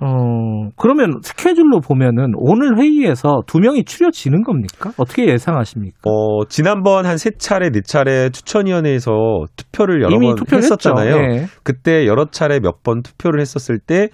어, 0.00 0.70
그러면 0.76 1.14
스케줄로 1.22 1.80
보면은 1.80 2.32
오늘 2.36 2.78
회의에서 2.78 3.40
두 3.46 3.58
명이 3.58 3.84
추려지는 3.84 4.42
겁니까? 4.44 4.92
어떻게 4.96 5.26
예상하십니까? 5.26 5.98
어, 6.04 6.44
지난번 6.48 7.04
한 7.06 7.16
세 7.18 7.30
차례, 7.36 7.70
네 7.70 7.80
차례 7.82 8.30
추천위원회에서 8.30 9.10
투표를 9.56 10.02
여러 10.02 10.14
이미 10.14 10.26
번 10.28 10.36
투표를 10.36 10.62
했었잖아요. 10.62 11.16
예. 11.16 11.46
그때 11.64 12.06
여러 12.06 12.26
차례 12.30 12.60
몇 12.60 12.82
번 12.84 13.02
투표를 13.02 13.40
했었을 13.40 13.78
때 13.78 14.08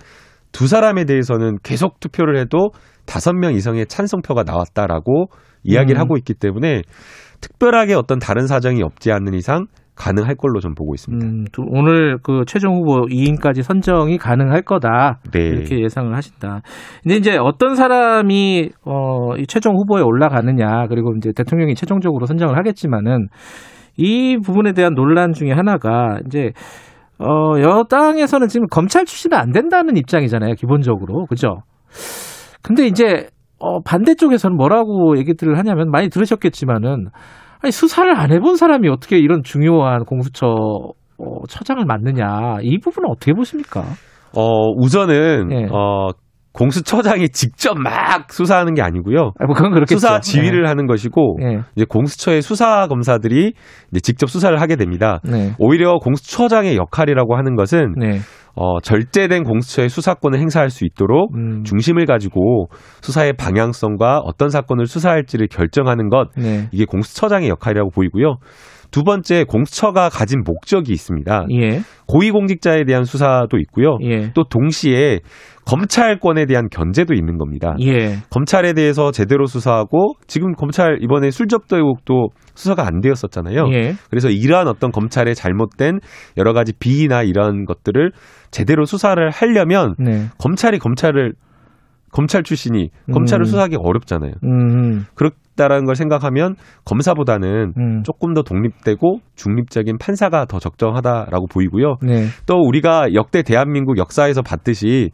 두 0.52 0.68
사람에 0.68 1.04
대해서는 1.04 1.58
계속 1.64 1.98
투표를 1.98 2.38
해도 2.38 2.70
다섯 3.06 3.32
명 3.34 3.54
이상의 3.54 3.86
찬성표가 3.86 4.44
나왔다라고 4.44 5.26
이야기를 5.64 5.98
음. 5.98 6.00
하고 6.00 6.16
있기 6.16 6.32
때문에 6.34 6.82
특별하게 7.40 7.94
어떤 7.94 8.20
다른 8.20 8.46
사정이 8.46 8.80
없지 8.82 9.10
않는 9.10 9.34
이상 9.34 9.66
가능할 9.96 10.34
걸로 10.34 10.60
좀 10.60 10.74
보고 10.74 10.94
있습니다. 10.94 11.24
음, 11.26 11.44
두- 11.52 11.62
오늘 11.68 12.18
그 12.22 12.42
최종 12.46 12.74
후보 12.76 13.06
2인까지 13.06 13.62
선정이 13.62 14.18
가능할 14.18 14.62
거다. 14.62 15.20
네. 15.32 15.40
이렇게 15.40 15.80
예상을 15.80 16.14
하신다. 16.14 16.62
근데 17.02 17.16
이제 17.16 17.36
어떤 17.36 17.74
사람이 17.76 18.70
어, 18.84 19.36
이 19.36 19.46
최종 19.46 19.76
후보에 19.76 20.02
올라가느냐, 20.02 20.86
그리고 20.88 21.14
이제 21.16 21.30
대통령이 21.34 21.74
최종적으로 21.74 22.26
선정을 22.26 22.56
하겠지만은 22.58 23.28
이 23.96 24.36
부분에 24.44 24.72
대한 24.72 24.94
논란 24.94 25.32
중에 25.32 25.52
하나가 25.52 26.18
이제 26.26 26.50
어, 27.18 27.54
여당에서는 27.60 28.48
지금 28.48 28.66
검찰 28.68 29.04
출신은 29.04 29.38
안 29.38 29.52
된다는 29.52 29.96
입장이잖아요, 29.96 30.54
기본적으로. 30.54 31.26
그죠? 31.26 31.58
근데 32.62 32.86
이제 32.86 33.28
어, 33.60 33.80
반대쪽에서는 33.82 34.56
뭐라고 34.56 35.16
얘기들을 35.18 35.56
하냐면 35.56 35.90
많이 35.90 36.08
들으셨겠지만은 36.08 37.06
아니 37.64 37.72
수사를 37.72 38.14
안 38.14 38.30
해본 38.30 38.56
사람이 38.56 38.90
어떻게 38.90 39.16
이런 39.16 39.42
중요한 39.42 40.04
공수처 40.04 40.46
어, 40.46 41.46
처장을 41.48 41.82
맡느냐 41.86 42.58
이 42.60 42.78
부분은 42.78 43.08
어떻게 43.08 43.32
보십니까? 43.32 43.84
어, 44.36 44.68
우선은 44.76 45.50
예. 45.50 45.66
어, 45.72 46.10
공수처장이 46.52 47.30
직접 47.30 47.78
막 47.78 48.30
수사하는 48.30 48.74
게 48.74 48.82
아니고요. 48.82 49.32
아, 49.40 49.46
뭐 49.46 49.54
그건 49.54 49.72
그렇겠죠. 49.72 49.98
수사 49.98 50.20
지휘를 50.20 50.68
하는 50.68 50.86
것이고 50.86 51.38
예. 51.40 51.60
이제 51.74 51.86
공수처의 51.88 52.42
수사 52.42 52.86
검사들이 52.86 53.54
이제 53.90 54.00
직접 54.00 54.28
수사를 54.28 54.60
하게 54.60 54.76
됩니다. 54.76 55.20
네. 55.24 55.54
오히려 55.58 55.94
공수처장의 56.00 56.76
역할이라고 56.76 57.34
하는 57.34 57.56
것은 57.56 57.94
네. 57.96 58.18
어, 58.56 58.80
절제된 58.80 59.42
공수처의 59.44 59.88
수사권을 59.88 60.38
행사할 60.38 60.70
수 60.70 60.84
있도록 60.84 61.34
음. 61.34 61.64
중심을 61.64 62.06
가지고 62.06 62.68
수사의 63.02 63.32
방향성과 63.34 64.20
어떤 64.20 64.48
사건을 64.48 64.86
수사할지를 64.86 65.48
결정하는 65.48 66.08
것 66.08 66.28
네. 66.36 66.68
이게 66.72 66.84
공수처장의 66.84 67.48
역할이라고 67.48 67.90
보이고요. 67.90 68.36
두 68.94 69.02
번째 69.02 69.42
공수처가 69.42 70.08
가진 70.08 70.44
목적이 70.46 70.92
있습니다. 70.92 71.46
예. 71.50 71.80
고위공직자에 72.06 72.84
대한 72.84 73.02
수사도 73.02 73.58
있고요. 73.58 73.98
예. 74.04 74.30
또 74.34 74.44
동시에 74.44 75.18
검찰권에 75.64 76.46
대한 76.46 76.68
견제도 76.70 77.12
있는 77.12 77.36
겁니다. 77.36 77.74
예. 77.80 78.18
검찰에 78.30 78.72
대해서 78.72 79.10
제대로 79.10 79.46
수사하고 79.46 80.14
지금 80.28 80.52
검찰 80.52 80.98
이번에 81.02 81.32
술접도 81.32 81.74
의혹도 81.74 82.28
수사가 82.54 82.86
안 82.86 83.00
되었었잖아요. 83.00 83.64
예. 83.72 83.94
그래서 84.10 84.28
이러한 84.30 84.68
어떤 84.68 84.92
검찰의 84.92 85.34
잘못된 85.34 85.98
여러 86.36 86.52
가지 86.52 86.72
비위나 86.72 87.24
이런 87.24 87.64
것들을 87.64 88.12
제대로 88.52 88.84
수사를 88.84 89.28
하려면 89.28 89.96
네. 89.98 90.28
검찰이 90.38 90.78
검찰을 90.78 91.32
검찰 92.12 92.44
출신이 92.44 92.90
검찰을 93.12 93.42
음. 93.42 93.46
수사하기 93.46 93.74
어렵잖아요. 93.80 94.34
음. 94.44 95.04
그렇 95.16 95.30
다라는 95.56 95.84
걸 95.84 95.94
생각하면 95.94 96.56
검사보다는 96.84 97.72
음. 97.78 98.02
조금 98.02 98.34
더 98.34 98.42
독립되고 98.42 99.18
중립적인 99.36 99.98
판사가 99.98 100.46
더 100.46 100.58
적정하다라고 100.58 101.46
보이고요. 101.46 101.96
네. 102.02 102.26
또 102.46 102.56
우리가 102.56 103.14
역대 103.14 103.42
대한민국 103.42 103.98
역사에서 103.98 104.42
봤듯이 104.42 105.10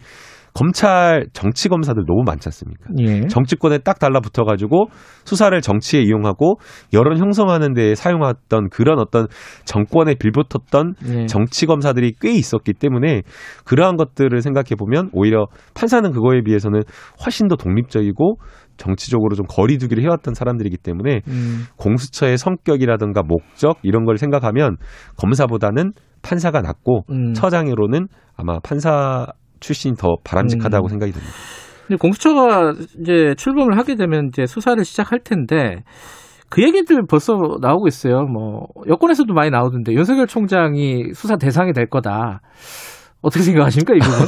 검찰 0.55 1.27
정치 1.33 1.69
검사들 1.69 2.05
너무 2.07 2.23
많지 2.25 2.49
않습니까? 2.49 2.87
예. 2.99 3.27
정치권에 3.27 3.79
딱 3.79 3.99
달라붙어 3.99 4.45
가지고 4.45 4.87
수사를 5.25 5.59
정치에 5.61 6.01
이용하고 6.01 6.59
여론 6.93 7.19
형성하는 7.19 7.75
데 7.75 7.95
사용했던 7.95 8.71
그런 8.71 8.99
어떤 8.99 9.27
정권에 9.65 10.15
빌붙었던 10.15 10.95
예. 11.09 11.27
정치 11.27 11.67
검사들이 11.67 12.15
꽤 12.21 12.33
있었기 12.33 12.75
때문에 12.75 13.23
그러한 13.65 13.97
것들을 13.97 14.41
생각해 14.41 14.77
보면 14.79 15.11
오히려 15.13 15.47
판사는 15.75 16.11
그거에 16.11 16.43
비해서는 16.43 16.83
훨씬 17.25 17.49
더 17.49 17.57
독립적이고 17.57 18.37
정치적으로 18.81 19.37
좀 19.37 19.45
거리두기를 19.47 20.03
해왔던 20.03 20.35
사람들이기 20.35 20.79
때문에 20.79 21.21
음. 21.29 21.65
공수처의 21.77 22.39
성격이라든가 22.39 23.23
목적 23.23 23.79
이런 23.83 24.05
걸 24.05 24.17
생각하면 24.17 24.77
검사보다는 25.17 25.93
판사가 26.23 26.63
낫고 26.63 27.05
음. 27.11 27.35
처장으로는 27.35 28.09
아마 28.37 28.59
판사 28.61 29.27
출신이 29.61 29.95
더 29.97 30.17
바람직하다고 30.25 30.87
음. 30.87 30.89
생각이 30.89 31.13
듭니다. 31.13 31.33
근데 31.87 31.99
공수처가 31.99 32.75
이제 33.01 33.35
출범을 33.37 33.77
하게 33.77 33.97
되면 33.97 34.29
이제 34.29 34.47
수사를 34.47 34.83
시작할 34.85 35.21
텐데 35.25 35.83
그 36.49 36.63
얘기들 36.63 37.07
벌써 37.09 37.35
나오고 37.61 37.89
있어요. 37.89 38.23
뭐 38.23 38.67
여권에서도 38.89 39.33
많이 39.33 39.51
나오던데 39.51 39.93
윤석열 39.93 40.27
총장이 40.27 41.13
수사 41.15 41.37
대상이 41.37 41.73
될 41.73 41.87
거다. 41.89 42.41
어떻게 43.23 43.43
생각하십니까 43.45 43.95
이 43.95 43.99
부분? 43.99 44.27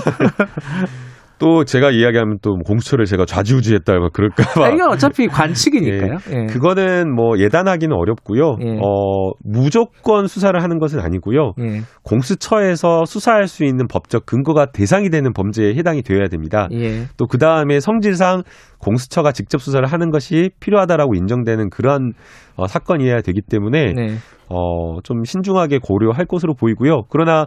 또 1.42 1.64
제가 1.64 1.90
이야기하면 1.90 2.38
또 2.40 2.54
공수처를 2.54 3.04
제가 3.04 3.26
좌지우지했다 3.26 3.98
막 3.98 4.12
그럴까봐. 4.12 4.64
아, 4.64 4.68
이건 4.68 4.90
어차피 4.90 5.26
관측이니까요. 5.26 6.18
예. 6.30 6.46
그거는 6.46 7.12
뭐 7.12 7.36
예단하기는 7.36 7.92
어렵고요. 7.96 8.58
예. 8.60 8.78
어, 8.80 9.32
무조건 9.42 10.28
수사를 10.28 10.62
하는 10.62 10.78
것은 10.78 11.00
아니고요. 11.00 11.54
예. 11.58 11.80
공수처에서 12.04 13.06
수사할 13.06 13.48
수 13.48 13.64
있는 13.64 13.88
법적 13.88 14.24
근거가 14.24 14.66
대상이 14.66 15.10
되는 15.10 15.32
범죄에 15.32 15.74
해당이 15.74 16.02
되어야 16.02 16.28
됩니다. 16.28 16.68
예. 16.70 17.06
또그 17.16 17.38
다음에 17.38 17.80
성질상 17.80 18.44
공수처가 18.78 19.32
직접 19.32 19.60
수사를 19.60 19.84
하는 19.84 20.10
것이 20.10 20.50
필요하다라고 20.60 21.16
인정되는 21.16 21.70
그러한 21.70 22.12
어, 22.54 22.68
사건이어야 22.68 23.22
되기 23.22 23.40
때문에 23.40 23.94
네. 23.94 24.14
어, 24.48 25.00
좀 25.02 25.24
신중하게 25.24 25.78
고려할 25.82 26.26
것으로 26.26 26.54
보이고요. 26.54 27.02
그러나 27.08 27.46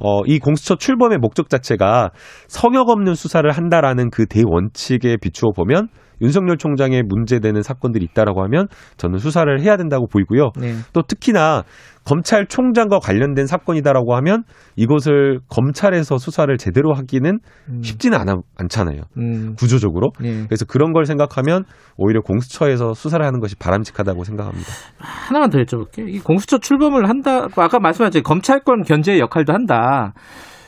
어, 0.00 0.22
이 0.26 0.38
공수처 0.38 0.76
출범의 0.76 1.18
목적 1.18 1.48
자체가 1.48 2.10
성역 2.46 2.88
없는 2.88 3.14
수사를 3.14 3.50
한다라는 3.50 4.10
그 4.10 4.26
대원칙에 4.26 5.16
비추어 5.20 5.50
보면 5.54 5.88
윤석열 6.20 6.56
총장의 6.56 7.04
문제되는 7.04 7.62
사건들이 7.62 8.04
있다라고 8.10 8.42
하면 8.44 8.66
저는 8.96 9.18
수사를 9.18 9.60
해야 9.60 9.76
된다고 9.76 10.06
보이고요. 10.06 10.50
네. 10.60 10.74
또 10.92 11.02
특히나 11.02 11.62
검찰총장과 12.08 13.00
관련된 13.00 13.46
사건이다라고 13.46 14.14
하면 14.16 14.44
이것을 14.76 15.40
검찰에서 15.48 16.16
수사를 16.16 16.56
제대로 16.56 16.94
하기는 16.94 17.38
음. 17.68 17.82
쉽지는 17.82 18.18
않아, 18.18 18.36
않잖아요. 18.56 19.02
음. 19.18 19.54
구조적으로. 19.58 20.08
예. 20.24 20.44
그래서 20.46 20.64
그런 20.64 20.92
걸 20.92 21.04
생각하면 21.04 21.64
오히려 21.98 22.22
공수처에서 22.22 22.94
수사를 22.94 23.24
하는 23.24 23.40
것이 23.40 23.56
바람직하다고 23.56 24.24
생각합니다. 24.24 24.66
하나만 24.98 25.50
더 25.50 25.58
여쭤볼게요. 25.58 26.08
이 26.08 26.18
공수처 26.20 26.58
출범을 26.58 27.08
한다, 27.08 27.46
아까 27.56 27.78
말씀하셨죠. 27.78 28.22
검찰권 28.22 28.84
견제 28.84 29.18
역할도 29.18 29.52
한다. 29.52 30.14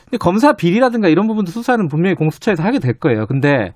근데 0.05 0.17
검사 0.19 0.53
비리라든가 0.53 1.07
이런 1.07 1.25
부분도 1.25 1.51
수사는 1.51 1.87
분명히 1.87 2.15
공수처에서 2.15 2.61
하게 2.61 2.79
될 2.79 2.99
거예요. 2.99 3.25
근데 3.25 3.73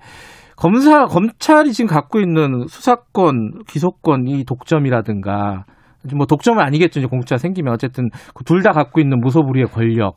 검사, 0.54 1.06
검찰이 1.06 1.72
지금 1.72 1.88
갖고 1.88 2.20
있는 2.20 2.66
수사권, 2.68 3.64
기소권, 3.66 4.28
이 4.28 4.44
독점이라든가, 4.44 5.64
뭐 6.14 6.26
독점은 6.26 6.62
아니겠죠. 6.62 7.00
이제 7.00 7.08
공수처가 7.08 7.38
생기면 7.38 7.72
어쨌든 7.74 8.10
그둘다 8.34 8.72
갖고 8.72 9.00
있는 9.00 9.20
무소불위의 9.20 9.66
권력. 9.66 10.16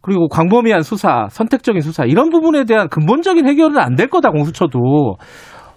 그리고 0.00 0.28
광범위한 0.28 0.82
수사, 0.82 1.26
선택적인 1.30 1.80
수사 1.80 2.04
이런 2.04 2.30
부분에 2.30 2.64
대한 2.64 2.88
근본적인 2.88 3.46
해결은 3.46 3.78
안 3.78 3.96
될 3.96 4.08
거다 4.08 4.30
공수처도 4.30 5.16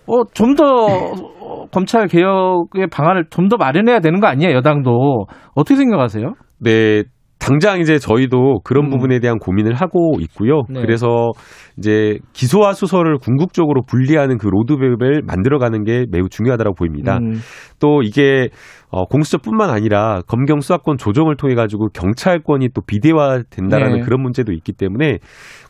어, 0.07 0.23
좀더 0.33 0.63
어, 0.65 1.65
검찰 1.71 2.07
개혁의 2.07 2.87
방안을 2.91 3.25
좀 3.31 3.49
더 3.49 3.57
마련해야 3.57 3.99
되는 3.99 4.19
거 4.19 4.27
아니에요 4.27 4.55
여당도 4.57 5.25
어떻게 5.55 5.75
생각하세요? 5.75 6.33
네. 6.59 7.03
당장 7.41 7.79
이제 7.79 7.97
저희도 7.97 8.59
그런 8.63 8.85
음. 8.85 8.89
부분에 8.91 9.19
대한 9.19 9.39
고민을 9.39 9.73
하고 9.73 10.13
있고요. 10.19 10.61
네. 10.69 10.79
그래서 10.79 11.31
이제 11.75 12.19
기소와 12.33 12.73
수사를 12.73 13.17
궁극적으로 13.17 13.81
분리하는 13.81 14.37
그 14.37 14.47
로드맵을 14.47 15.23
만들어가는 15.25 15.83
게 15.83 16.05
매우 16.11 16.29
중요하다고 16.29 16.75
보입니다. 16.75 17.17
음, 17.17 17.39
또 17.79 18.03
이게 18.03 18.49
어, 18.91 19.05
공수처뿐만 19.05 19.71
아니라 19.71 20.21
검경 20.27 20.59
수사권 20.59 20.97
조정을 20.97 21.35
통해 21.35 21.55
가지고 21.55 21.87
경찰권이 21.93 22.69
또 22.75 22.81
비대화 22.85 23.41
된다라는 23.49 23.97
네. 23.97 24.01
그런 24.01 24.21
문제도 24.21 24.51
있기 24.51 24.73
때문에 24.73 25.17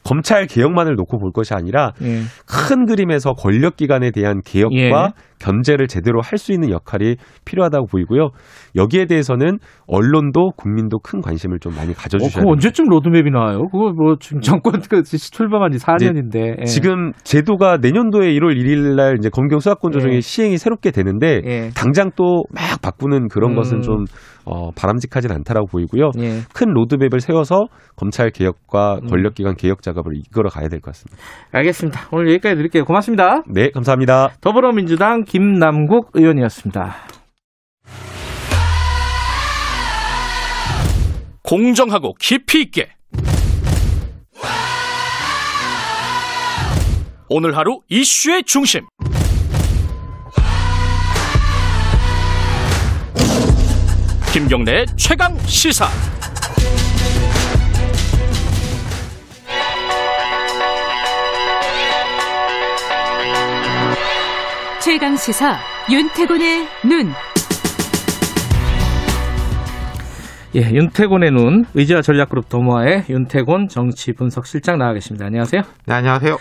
검찰 0.03 0.47
개혁만을 0.47 0.95
놓고 0.95 1.19
볼 1.19 1.31
것이 1.31 1.53
아니라 1.53 1.93
예. 2.01 2.21
큰 2.45 2.85
그림에서 2.85 3.33
권력 3.33 3.77
기관에 3.77 4.11
대한 4.11 4.41
개혁과 4.43 4.75
예. 4.75 5.30
견제를 5.41 5.87
제대로 5.87 6.21
할 6.21 6.41
수 6.41 6.51
있는 6.53 6.71
역할이 6.71 7.17
필요하다고 7.45 7.85
보이고요. 7.87 8.29
여기에 8.75 9.05
대해서는 9.05 9.59
언론도 9.87 10.51
국민도 10.57 10.97
큰 11.03 11.21
관심을 11.21 11.59
좀 11.59 11.75
많이 11.75 11.91
어, 11.91 11.95
가져주셔야 11.95 12.29
그거 12.29 12.39
됩니다. 12.39 12.51
언제쯤 12.53 12.85
로드맵이 12.87 13.29
나와요? 13.31 13.67
그거 13.71 13.91
뭐 13.95 14.15
지금 14.19 14.41
정권 14.41 14.81
그 14.89 15.03
출범한 15.03 15.71
지 15.71 15.77
4년인데 15.77 16.61
예. 16.61 16.65
지금 16.65 17.11
제도가 17.23 17.77
내년도에 17.77 18.31
1월 18.33 18.55
1일 18.57 18.95
날 18.95 19.17
이제 19.19 19.29
검경 19.29 19.59
수사권 19.59 19.91
조정이 19.91 20.15
예. 20.15 20.21
시행이 20.21 20.57
새롭게 20.57 20.89
되는데 20.91 21.41
예. 21.45 21.69
당장 21.75 22.09
또 22.15 22.43
막 22.53 22.81
바꾸는 22.81 23.27
그런 23.27 23.51
음. 23.51 23.55
것은 23.55 23.81
좀 23.81 24.05
어, 24.45 24.71
바람직하진 24.71 25.31
않다라고 25.31 25.67
보이고요. 25.67 26.11
예. 26.19 26.39
큰 26.53 26.73
로드맵을 26.73 27.19
세워서 27.19 27.65
검찰 27.95 28.31
개혁과 28.31 28.99
음. 29.03 29.07
권력기관 29.07 29.55
개혁 29.55 29.81
작업을 29.83 30.13
이끌어 30.17 30.49
가야 30.49 30.67
될 30.67 30.79
것 30.81 30.91
같습니다. 30.93 31.21
알겠습니다. 31.51 32.07
오늘 32.11 32.29
여기까지 32.31 32.55
드릴게요. 32.55 32.85
고맙습니다. 32.85 33.43
네, 33.47 33.69
감사합니다. 33.69 34.29
더불어민주당 34.41 35.23
김남국 35.31 36.09
의원이었습니다. 36.13 37.07
공정하고 41.41 42.15
깊이 42.15 42.63
있게. 42.63 42.89
오늘 47.29 47.55
하루 47.55 47.79
이슈의 47.87 48.43
중심. 48.43 48.81
김경래의 54.33 54.87
최강 54.97 55.39
시사 55.45 55.87
최강 64.91 65.15
시사 65.15 65.57
윤태곤의 65.89 66.67
눈. 66.83 67.13
예, 70.53 70.69
윤태곤의 70.69 71.31
눈 71.31 71.63
의지와 71.73 72.01
전략그룹 72.01 72.49
도모아의 72.49 73.05
윤태곤 73.09 73.69
정치 73.69 74.11
분석 74.11 74.45
실장 74.45 74.79
나와 74.79 74.91
계십니다. 74.91 75.27
안녕하세요. 75.27 75.61
네, 75.87 75.93
안녕하세요. 75.93 76.35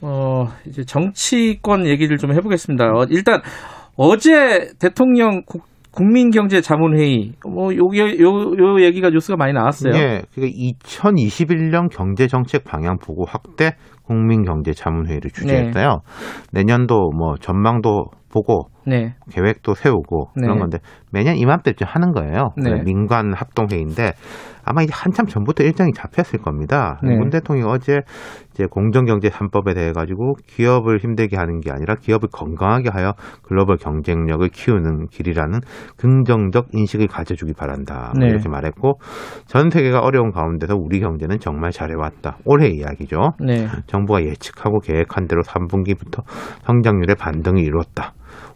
어, 0.00 0.46
이제 0.66 0.84
정치권 0.84 1.86
얘기를 1.86 2.16
좀 2.16 2.32
해보겠습니다. 2.32 2.86
어, 2.86 3.04
일단 3.10 3.42
어제 3.96 4.70
대통령 4.80 5.42
국, 5.44 5.66
국민경제자문회의 5.90 7.32
뭐 7.46 7.74
요, 7.74 7.80
요, 7.94 8.28
요 8.58 8.82
얘기가 8.82 9.10
뉴스가 9.10 9.36
많이 9.36 9.52
나왔어요. 9.52 9.92
예, 9.94 10.22
그게 10.34 10.50
2021년 10.50 11.90
경제정책 11.94 12.64
방향 12.64 12.96
보고 12.96 13.26
확대 13.26 13.76
국민경제자문회의를 14.06 15.30
주재했어요. 15.30 16.00
내년도 16.52 17.10
뭐 17.10 17.36
전망도 17.36 18.06
보고 18.30 18.68
네. 18.86 19.14
계획도 19.30 19.74
세우고 19.74 20.30
네. 20.36 20.42
그런 20.42 20.58
건데 20.58 20.78
매년 21.12 21.36
이맘때쯤 21.36 21.86
하는 21.88 22.12
거예요. 22.12 22.52
네. 22.56 22.82
민관 22.82 23.32
합동회의인데 23.34 24.12
아마 24.64 24.82
이제 24.82 24.92
한참 24.94 25.26
전부터 25.26 25.62
일정이 25.62 25.92
잡혔을 25.92 26.40
겁니다. 26.40 26.98
네. 27.02 27.16
문 27.16 27.28
대통령이 27.30 27.70
어제 27.70 28.00
이제 28.52 28.66
공정경제 28.70 29.28
3법에 29.28 29.74
대해 29.74 29.92
가지고 29.92 30.34
기업을 30.46 30.98
힘들게 30.98 31.36
하는 31.36 31.60
게 31.60 31.70
아니라 31.70 31.96
기업을 31.96 32.28
건강하게 32.32 32.88
하여 32.90 33.12
글로벌 33.42 33.76
경쟁력을 33.76 34.48
키우는 34.48 35.08
길이라는 35.08 35.60
긍정적 35.96 36.68
인식을 36.72 37.08
가져주기 37.08 37.52
바란다. 37.52 38.12
뭐 38.16 38.24
네. 38.24 38.28
이렇게 38.28 38.48
말했고 38.48 39.00
전 39.46 39.70
세계가 39.70 40.00
어려운 40.00 40.30
가운데서 40.30 40.74
우리 40.76 41.00
경제는 41.00 41.38
정말 41.40 41.70
잘해왔다. 41.70 42.38
올해 42.44 42.68
이야기죠. 42.68 43.32
네. 43.40 43.68
정부가 43.86 44.22
예측하고 44.22 44.80
계획한 44.80 45.26
대로 45.26 45.42
3분기부터 45.42 46.22
성장률의 46.62 47.16
반등을 47.16 47.62
이뤘다. 47.62 48.14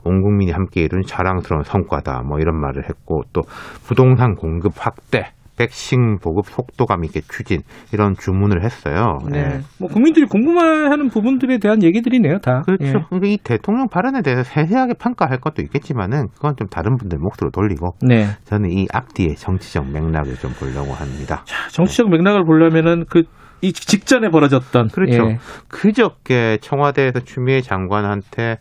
온 0.08 0.22
국민이 0.22 0.50
함께 0.50 0.82
이룬 0.82 1.02
자랑스러운 1.06 1.62
성과다. 1.62 2.22
뭐 2.22 2.38
이런 2.38 2.58
말을 2.60 2.84
했고 2.88 3.22
또 3.32 3.42
부동산 3.86 4.34
공급 4.34 4.72
확대, 4.76 5.32
백신 5.58 6.18
보급 6.18 6.46
속도감 6.46 7.04
있게 7.04 7.20
추진 7.22 7.62
이런 7.92 8.14
주문을 8.14 8.64
했어요. 8.64 9.18
네. 9.30 9.38
예. 9.38 9.60
뭐 9.80 9.88
국민들이 9.88 10.24
궁금해하는 10.26 11.08
부분들에 11.08 11.58
대한 11.58 11.82
얘기들이네요, 11.82 12.38
다. 12.38 12.62
그렇죠. 12.64 12.84
예. 12.86 12.92
그러니까 13.08 13.26
이 13.26 13.38
대통령 13.42 13.88
발언에 13.88 14.22
대해서 14.22 14.44
세세하게 14.44 14.94
평가할 15.00 15.40
것도 15.40 15.62
있겠지만은 15.62 16.28
그건 16.34 16.54
좀 16.56 16.68
다른 16.68 16.96
분들 16.96 17.18
몫으로 17.18 17.50
돌리고 17.50 17.96
네. 18.02 18.26
저는 18.44 18.70
이 18.70 18.86
앞뒤의 18.92 19.34
정치적 19.34 19.90
맥락을 19.90 20.36
좀 20.36 20.52
보려고 20.52 20.92
합니다. 20.92 21.42
정치적 21.72 22.08
맥락을 22.08 22.44
보려면은 22.44 23.04
그이 23.06 23.72
직전에 23.72 24.28
벌어졌던 24.28 24.88
그렇죠. 24.88 25.30
예. 25.30 25.38
그저께 25.66 26.58
청와대에서 26.60 27.20
추미애 27.20 27.62
장관한테 27.62 28.58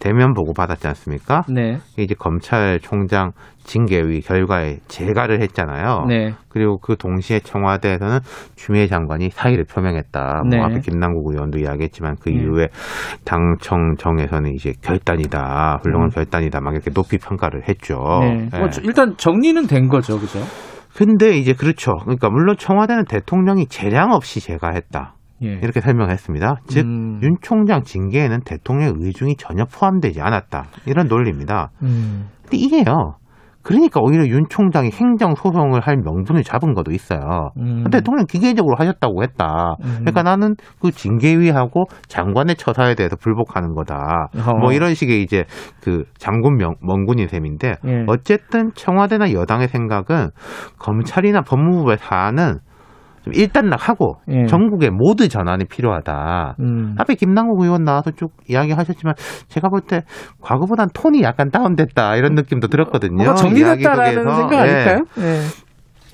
대면 0.00 0.32
보고 0.34 0.52
받았지 0.52 0.86
않습니까? 0.88 1.42
네. 1.48 1.78
이제 1.96 2.14
검찰총장 2.18 3.32
징계위 3.64 4.20
결과에 4.20 4.78
재가를 4.88 5.42
했잖아요. 5.42 6.06
네. 6.08 6.32
그리고 6.48 6.78
그 6.78 6.96
동시에 6.96 7.40
청와대에서는 7.40 8.20
추미애 8.56 8.86
장관이 8.86 9.30
사의를 9.30 9.64
표명했다. 9.64 10.42
네. 10.48 10.56
뭐 10.56 10.66
앞에 10.66 10.80
김남국 10.80 11.32
의원도 11.32 11.58
이야기했지만 11.58 12.16
그 12.20 12.30
음. 12.30 12.36
이후에 12.36 12.68
당청정에서는 13.24 14.54
이제 14.54 14.72
결단이다, 14.82 15.80
훌륭한 15.82 16.08
음. 16.08 16.10
결단이다, 16.10 16.60
막 16.60 16.72
이렇게 16.74 16.90
높이 16.90 17.18
평가를 17.18 17.68
했죠. 17.68 17.98
네. 18.20 18.48
예. 18.52 18.58
뭐 18.58 18.70
저- 18.70 18.80
일단 18.82 19.14
정리는 19.16 19.66
된 19.66 19.88
거죠, 19.88 20.18
그죠? 20.18 20.40
근데 20.96 21.36
이제 21.36 21.52
그렇죠. 21.52 21.96
그러니까 22.02 22.28
물론 22.30 22.56
청와대는 22.58 23.04
대통령이 23.04 23.66
재량 23.66 24.12
없이 24.12 24.40
재가했다. 24.40 25.14
예. 25.42 25.58
이렇게 25.62 25.80
설명했습니다. 25.80 26.56
즉, 26.66 26.84
음. 26.86 27.20
윤 27.22 27.36
총장 27.40 27.82
징계에는 27.82 28.40
대통령의 28.44 28.94
의중이 28.98 29.36
전혀 29.36 29.64
포함되지 29.64 30.20
않았다. 30.20 30.64
이런 30.86 31.08
논리입니다. 31.08 31.70
음. 31.82 32.28
근데 32.42 32.56
이게요. 32.56 33.16
그러니까 33.62 34.00
오히려 34.00 34.26
윤 34.28 34.44
총장이 34.48 34.90
행정 34.92 35.34
소송을 35.34 35.80
할 35.80 35.96
명분을 35.96 36.42
잡은 36.42 36.72
것도 36.72 36.90
있어요. 36.92 37.50
음. 37.58 37.84
대통령 37.90 38.24
기계적으로 38.24 38.76
하셨다고 38.78 39.22
했다. 39.22 39.76
음. 39.84 39.96
그러니까 40.00 40.22
나는 40.22 40.54
그 40.80 40.90
징계위하고 40.90 41.84
장관의 42.06 42.56
처사에 42.56 42.94
대해서 42.94 43.16
불복하는 43.16 43.74
거다. 43.74 44.28
어. 44.36 44.54
뭐 44.58 44.72
이런 44.72 44.94
식의 44.94 45.22
이제 45.22 45.44
그 45.82 46.04
장군 46.16 46.56
명, 46.56 46.76
멍군인 46.80 47.28
셈인데 47.28 47.74
예. 47.86 48.04
어쨌든 48.06 48.70
청와대나 48.74 49.32
여당의 49.32 49.68
생각은 49.68 50.30
검찰이나 50.78 51.42
법무부의 51.42 51.98
사안은 51.98 52.54
좀 52.54 52.67
일단락하고 53.34 54.16
예. 54.28 54.46
전국에 54.46 54.90
모두 54.90 55.28
전환이 55.28 55.64
필요하다. 55.64 56.56
음. 56.60 56.94
앞에 56.98 57.14
김남국 57.14 57.60
의원 57.62 57.84
나와서 57.84 58.10
쭉 58.12 58.32
이야기하셨지만 58.48 59.14
제가 59.48 59.68
볼 59.68 59.80
때 59.88 60.02
과거보단 60.42 60.88
톤이 60.92 61.22
약간 61.22 61.50
다운됐다 61.50 62.16
이런 62.16 62.34
느낌도 62.34 62.68
들었거든요. 62.68 63.34
정리됐다라는. 63.34 64.34
생각 64.34 64.52
예. 64.54 64.58
아닐까요? 64.58 64.98
예. 65.18 65.40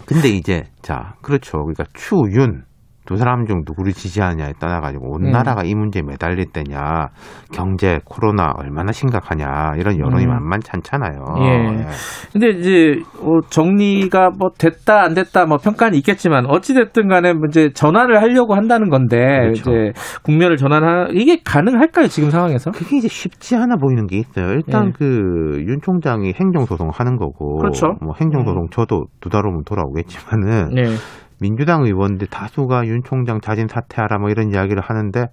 근데 0.06 0.28
이제 0.28 0.64
자 0.82 1.14
그렇죠. 1.22 1.58
그러니까 1.58 1.84
추윤 1.94 2.62
두 3.06 3.16
사람 3.16 3.44
중 3.46 3.62
누구를 3.66 3.92
지지하냐에 3.92 4.52
떠나가지고 4.58 5.14
온 5.14 5.26
음. 5.26 5.30
나라가 5.30 5.62
이 5.62 5.74
문제에 5.74 6.02
매달릴 6.02 6.46
때냐 6.52 7.08
경제 7.52 8.00
코로나 8.04 8.52
얼마나 8.56 8.92
심각하냐 8.92 9.74
이런 9.76 9.98
여론이 9.98 10.24
음. 10.24 10.30
만만치 10.30 10.70
않잖아요. 10.72 11.20
예. 11.40 11.86
근데 12.32 12.48
이제 12.58 13.02
어, 13.20 13.40
정리가 13.50 14.30
뭐 14.38 14.48
됐다 14.58 15.02
안 15.02 15.12
됐다 15.14 15.44
뭐 15.44 15.58
평가는 15.58 15.94
있겠지만 15.98 16.46
어찌 16.46 16.72
됐든 16.72 17.08
간에 17.08 17.34
뭐 17.34 17.42
이제 17.48 17.70
전환을 17.74 18.22
하려고 18.22 18.54
한다는 18.54 18.88
건데 18.88 19.16
그렇죠. 19.16 19.70
이제 19.70 19.92
국면을 20.22 20.56
전환하 20.56 21.08
이게 21.12 21.38
가능할까요 21.44 22.06
지금 22.08 22.30
상황에서? 22.30 22.70
그게 22.70 22.96
이제 22.96 23.08
쉽지 23.08 23.56
않아 23.56 23.76
보이는 23.76 24.06
게 24.06 24.16
있어요. 24.16 24.52
일단 24.52 24.86
예. 24.88 24.92
그윤 24.92 25.80
총장이 25.82 26.32
행정소송 26.40 26.88
하는 26.92 27.16
거고, 27.16 27.58
그렇죠. 27.58 27.88
뭐 28.00 28.14
행정소송 28.18 28.68
저도 28.70 29.04
두 29.20 29.28
달 29.34 29.44
오면 29.46 29.64
돌아오겠지만은 29.64 30.74
네. 30.74 30.82
민주당 31.44 31.84
의원들 31.84 32.28
다수가 32.28 32.86
윤 32.86 33.02
총장 33.04 33.38
자진 33.42 33.68
사퇴하라 33.68 34.16
뭐 34.16 34.30
이런 34.30 34.50
이야기를 34.50 34.82
하는데 34.82 35.26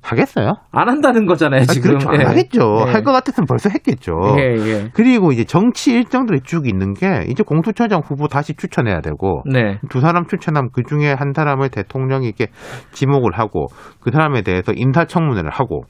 하겠어요? 0.00 0.54
안 0.72 0.88
한다는 0.88 1.26
거잖아요 1.26 1.60
아, 1.60 1.64
지금. 1.64 1.90
그렇죠. 1.90 2.08
안 2.08 2.20
예. 2.22 2.24
하겠죠. 2.24 2.84
예. 2.86 2.90
할것 2.90 3.12
같았으면 3.12 3.46
벌써 3.46 3.68
했겠죠. 3.68 4.12
예, 4.38 4.54
예. 4.56 4.88
그리고 4.94 5.30
이제 5.30 5.44
정치 5.44 5.92
일정들이 5.92 6.40
쭉 6.42 6.66
있는 6.66 6.94
게 6.94 7.26
이제 7.28 7.42
공수처장 7.42 8.00
후보 8.02 8.28
다시 8.28 8.54
추천해야 8.54 9.02
되고 9.02 9.42
네. 9.44 9.78
두 9.90 10.00
사람 10.00 10.26
추천하면 10.26 10.70
그 10.72 10.84
중에 10.88 11.12
한 11.12 11.32
사람을 11.36 11.68
대통령이 11.68 12.26
이렇게 12.26 12.46
지목을 12.92 13.32
하고 13.38 13.66
그 14.00 14.10
사람에 14.10 14.40
대해서 14.40 14.72
인사청문회를 14.74 15.50
하고 15.50 15.82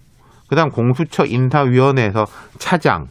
그다음 0.49 0.71
공수처 0.71 1.25
인사위원회에서 1.25 2.25
차장 2.59 3.07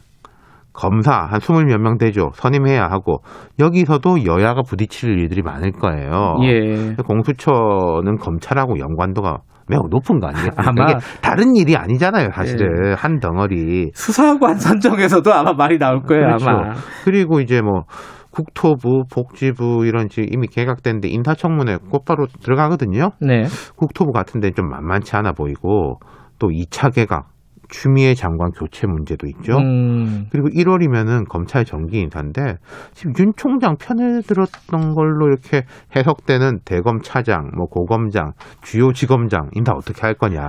검사 0.78 1.12
한 1.12 1.40
스물 1.40 1.64
몇 1.66 1.78
명 1.80 1.98
되죠 1.98 2.30
선임해야 2.34 2.84
하고 2.84 3.18
여기서도 3.58 4.24
여야가 4.24 4.62
부딪힐 4.62 5.18
일들이 5.18 5.42
많을 5.42 5.72
거예요. 5.72 6.36
예. 6.44 6.94
공수처는 7.04 8.16
검찰하고 8.18 8.78
연관도가 8.78 9.38
매우 9.68 9.80
높은 9.90 10.20
거 10.20 10.28
아니겠습니까? 10.28 10.62
아마- 10.70 10.90
이게 10.90 10.98
다른 11.20 11.54
일이 11.56 11.76
아니잖아요, 11.76 12.30
사실은 12.32 12.94
한 12.94 13.18
덩어리. 13.20 13.90
수사관 13.92 14.54
선정에서도 14.56 15.32
아마 15.34 15.52
말이 15.52 15.78
나올 15.78 16.02
거예요 16.02 16.22
그렇죠. 16.26 16.48
아마. 16.50 16.72
그리고 17.04 17.40
이제 17.40 17.60
뭐 17.60 17.82
국토부, 18.30 19.02
복지부 19.12 19.84
이런 19.84 20.08
지금 20.08 20.28
이미 20.32 20.46
개각됐는데 20.46 21.08
인사청문회 21.08 21.78
곧바로 21.90 22.26
들어가거든요. 22.42 23.10
네. 23.20 23.44
국토부 23.76 24.12
같은 24.12 24.40
데는 24.40 24.54
좀 24.54 24.68
만만치 24.68 25.16
않아 25.16 25.32
보이고 25.32 25.98
또 26.38 26.48
2차 26.48 26.94
개각, 26.94 27.26
추미애 27.68 28.14
장관 28.14 28.50
교체 28.50 28.86
문제도 28.86 29.26
있죠. 29.26 29.58
음. 29.58 30.26
그리고 30.30 30.48
1월이면은 30.48 31.28
검찰 31.28 31.64
정기 31.64 32.00
인사인데 32.00 32.56
지금 32.92 33.12
윤 33.18 33.32
총장 33.36 33.76
편을 33.76 34.22
들었던 34.22 34.94
걸로 34.94 35.26
이렇게 35.26 35.64
해석되는 35.94 36.60
대검 36.64 37.00
차장, 37.02 37.50
뭐 37.56 37.66
고검장, 37.66 38.32
주요 38.62 38.92
지검장 38.92 39.50
인사 39.52 39.72
어떻게 39.72 40.00
할 40.02 40.14
거냐. 40.14 40.40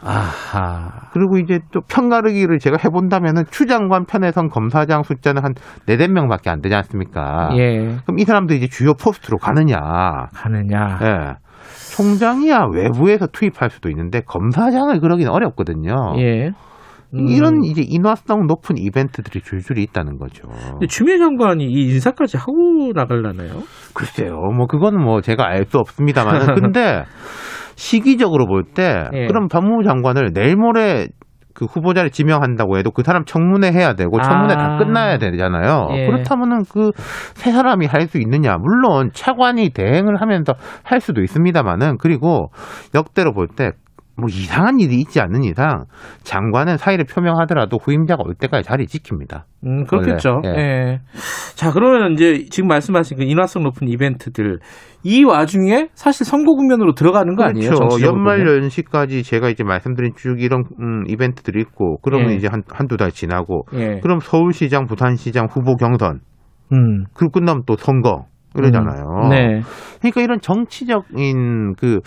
아하. 0.00 0.92
그리고 1.12 1.38
이제 1.38 1.60
또 1.72 1.80
편가르기를 1.80 2.58
제가 2.58 2.76
해본다면은 2.82 3.44
추 3.50 3.66
장관 3.66 4.04
편에선 4.04 4.48
검사장 4.48 5.02
숫자는 5.02 5.44
한 5.44 5.54
네댓 5.86 6.10
명밖에 6.10 6.50
안 6.50 6.60
되지 6.60 6.74
않습니까? 6.74 7.50
예. 7.56 7.96
그럼 8.04 8.18
이 8.18 8.24
사람도 8.24 8.54
이제 8.54 8.68
주요 8.68 8.94
포스트로 8.94 9.38
가느냐. 9.38 9.78
가느냐. 10.32 10.98
예. 11.02 11.49
총장이야 11.90 12.68
외부에서 12.72 13.26
투입할 13.26 13.70
수도 13.70 13.88
있는데 13.90 14.20
검사장을 14.20 14.98
그러기는 15.00 15.30
어렵거든요. 15.30 16.14
예. 16.18 16.50
음. 17.12 17.26
이런 17.26 17.64
이제 17.64 17.82
인화성 17.84 18.46
높은 18.46 18.78
이벤트들이 18.78 19.40
줄줄이 19.40 19.82
있다는 19.82 20.18
거죠. 20.18 20.48
근데 20.48 20.86
추미애 20.86 21.18
장관이 21.18 21.64
이 21.64 21.88
인사까지 21.92 22.36
하고 22.36 22.92
나갈라나요? 22.94 23.62
글쎄요, 23.94 24.34
뭐 24.56 24.66
그거는 24.66 25.02
뭐 25.02 25.20
제가 25.20 25.44
알 25.46 25.64
수 25.66 25.78
없습니다만, 25.78 26.54
근데 26.54 27.02
시기적으로 27.74 28.46
볼때 28.46 29.04
예. 29.12 29.26
그럼 29.26 29.48
법무부 29.48 29.82
장관을 29.84 30.32
내일 30.32 30.56
모레 30.56 31.08
그 31.60 31.66
후보자를 31.66 32.10
지명한다고 32.10 32.78
해도 32.78 32.90
그 32.90 33.02
사람 33.04 33.24
청문회 33.26 33.70
해야 33.70 33.92
되고 33.92 34.18
청문회 34.20 34.54
아. 34.54 34.56
다 34.56 34.78
끝나야 34.78 35.18
되잖아요. 35.18 35.88
예. 35.92 36.06
그렇다면은 36.06 36.64
그 36.64 36.90
세 37.34 37.52
사람이 37.52 37.86
할 37.86 38.00
수 38.08 38.18
있느냐? 38.18 38.56
물론 38.56 39.10
차관이 39.12 39.70
대행을 39.70 40.20
하면서 40.22 40.54
할 40.82 41.00
수도 41.00 41.20
있습니다만은 41.22 41.98
그리고 41.98 42.50
역대로 42.94 43.32
볼 43.34 43.46
때 43.54 43.72
뭐 44.20 44.28
이상한 44.28 44.78
일이 44.78 44.96
있지 44.96 45.20
않는 45.20 45.42
이상 45.44 45.84
장관은 46.22 46.76
사의를 46.76 47.04
표명하더라도 47.04 47.78
후임자가 47.78 48.22
올 48.24 48.34
때까지 48.34 48.68
자리 48.68 48.86
지킵니다. 48.86 49.44
음, 49.66 49.84
그렇겠죠. 49.84 50.40
원래, 50.42 50.58
예. 50.58 51.00
자, 51.54 51.70
그러면 51.72 52.12
이제 52.12 52.46
지금 52.50 52.68
말씀하신 52.68 53.18
그 53.18 53.24
인화성 53.24 53.62
높은 53.62 53.88
이벤트들 53.88 54.58
이 55.02 55.24
와중에 55.24 55.88
사실 55.94 56.26
선거 56.26 56.52
국면으로 56.52 56.94
들어가는 56.94 57.34
거 57.34 57.44
아니에요? 57.44 57.70
그렇죠. 57.70 57.88
정치적으로 57.88 58.18
연말? 58.18 58.46
연시까지 58.46 59.22
제가 59.22 59.48
이제 59.48 59.64
말씀드린 59.64 60.12
쭉 60.16 60.40
이런 60.40 60.64
음, 60.80 61.04
이벤트들이 61.08 61.60
있고 61.60 61.98
그러면 62.02 62.32
예. 62.32 62.34
이제 62.36 62.48
한 62.50 62.62
한두 62.70 62.96
달 62.96 63.10
지나고 63.10 63.64
예. 63.74 64.00
그럼 64.02 64.20
서울시장, 64.20 64.86
부산시장 64.86 65.46
후보 65.50 65.76
경선 65.76 66.20
음. 66.72 67.04
그리고 67.14 67.32
끝나면 67.32 67.62
또 67.66 67.76
선거 67.76 68.26
이러잖아요. 68.54 69.04
음. 69.24 69.28
네. 69.30 69.60
그러니까 70.00 70.20
이런 70.20 70.40
정치적인 70.40 71.74
그 71.78 72.00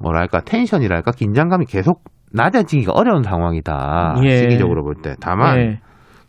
뭐랄까 0.00 0.40
텐션이랄까 0.40 1.12
긴장감이 1.12 1.66
계속 1.66 2.04
낮아지기가 2.32 2.92
어려운 2.92 3.22
상황이다. 3.22 4.16
예. 4.24 4.38
시기적으로 4.38 4.82
볼 4.82 4.94
때. 5.02 5.14
다만 5.20 5.58
예. 5.58 5.80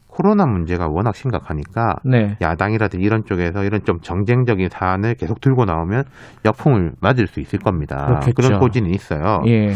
코로나 0.08 0.46
문제가 0.46 0.88
워낙 0.88 1.16
심각하니까 1.16 1.96
네. 2.06 2.38
야당이라든지 2.42 3.06
이런 3.06 3.24
쪽에서 3.26 3.64
이런 3.64 3.84
좀 3.84 4.00
정쟁적인 4.00 4.70
사안을 4.72 5.16
계속 5.16 5.42
들고 5.42 5.66
나오면 5.66 6.04
역풍을 6.46 6.94
맞을 7.02 7.28
수 7.28 7.42
있을 7.42 7.60
겁니다. 7.60 8.06
그렇겠죠. 8.06 8.34
그런 8.36 8.62
소지는 8.62 8.92
있어요. 8.92 9.42
예. 9.48 9.74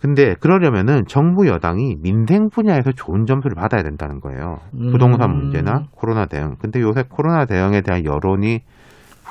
근데 0.00 0.34
그러려면은 0.40 1.02
정부 1.06 1.48
여당이 1.48 1.96
민생 2.02 2.48
분야에서 2.50 2.92
좋은 2.92 3.26
점수를 3.26 3.56
받아야 3.56 3.82
된다는 3.82 4.20
거예요. 4.20 4.58
음. 4.74 4.92
부동산 4.92 5.32
문제나 5.36 5.86
코로나 5.90 6.26
대응. 6.26 6.54
근데 6.60 6.80
요새 6.80 7.02
코로나 7.08 7.44
대응에 7.44 7.80
대한 7.80 8.04
여론이 8.04 8.60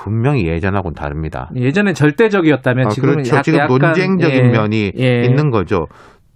분명히 0.03 0.47
예전하고는 0.47 0.93
다릅니다. 0.95 1.49
예전엔 1.55 1.93
절대적이었다면 1.95 2.87
아, 2.87 2.89
지금은 2.89 3.13
그렇죠. 3.15 3.35
약- 3.37 3.43
지금 3.43 3.59
약간, 3.59 3.77
논쟁적인 3.79 4.37
예. 4.37 4.49
면이 4.49 4.91
예. 4.97 5.23
있는 5.23 5.49
거죠. 5.49 5.87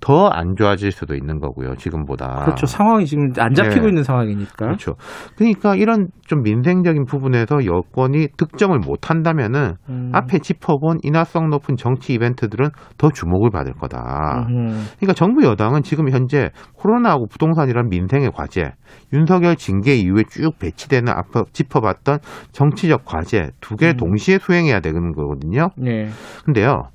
더 0.02 0.32
안 0.32 0.56
좋아질 0.56 0.92
수도 0.92 1.16
있는 1.16 1.40
거고요. 1.40 1.76
지금보다. 1.76 2.44
그렇죠. 2.44 2.66
상황이 2.66 3.06
지금 3.06 3.32
안 3.38 3.54
잡히고 3.54 3.86
예. 3.86 3.90
있는 3.90 4.04
상황이니까. 4.04 4.66
그렇죠. 4.66 4.96
그러니까 5.36 5.76
이런 5.76 6.08
좀 6.26 6.42
민생적인 6.42 7.06
부분에서 7.06 7.66
여권이 7.66 8.30
득점을 8.38 8.78
못 8.80 9.10
한다면은 9.10 9.76
음. 9.90 10.12
앞에 10.14 10.40
짚어본 10.40 11.00
인화성 11.04 11.50
높은 11.50 11.76
정치 11.76 12.14
이벤트들은 12.14 12.70
더 12.98 13.10
주목을 13.10 13.52
받을 13.52 13.74
거다. 13.74 14.48
음. 14.50 14.86
그러니까 14.98 15.14
정부 15.14 15.46
여당은 15.46 15.84
지금 15.84 16.10
현재 16.10 16.50
코로나하고 16.74 17.28
부동산이란 17.28 17.90
민생의 17.90 18.32
과제, 18.34 18.72
윤석열 19.14 19.56
징계 19.56 19.96
이후에 19.96 20.24
쭉 20.30 20.58
배치되는 20.60 21.10
앞서 21.10 21.46
짚어봤던 21.54 22.20
정치적 22.52 23.06
과제 23.06 23.52
두 23.62 23.76
개를 23.76 23.96
음. 23.96 23.98
동시에 23.98 24.40
수행해야 24.40 24.80
되는 24.80 25.12
거거든요. 25.14 25.70
네. 25.78 26.08
근데요. 26.46 26.90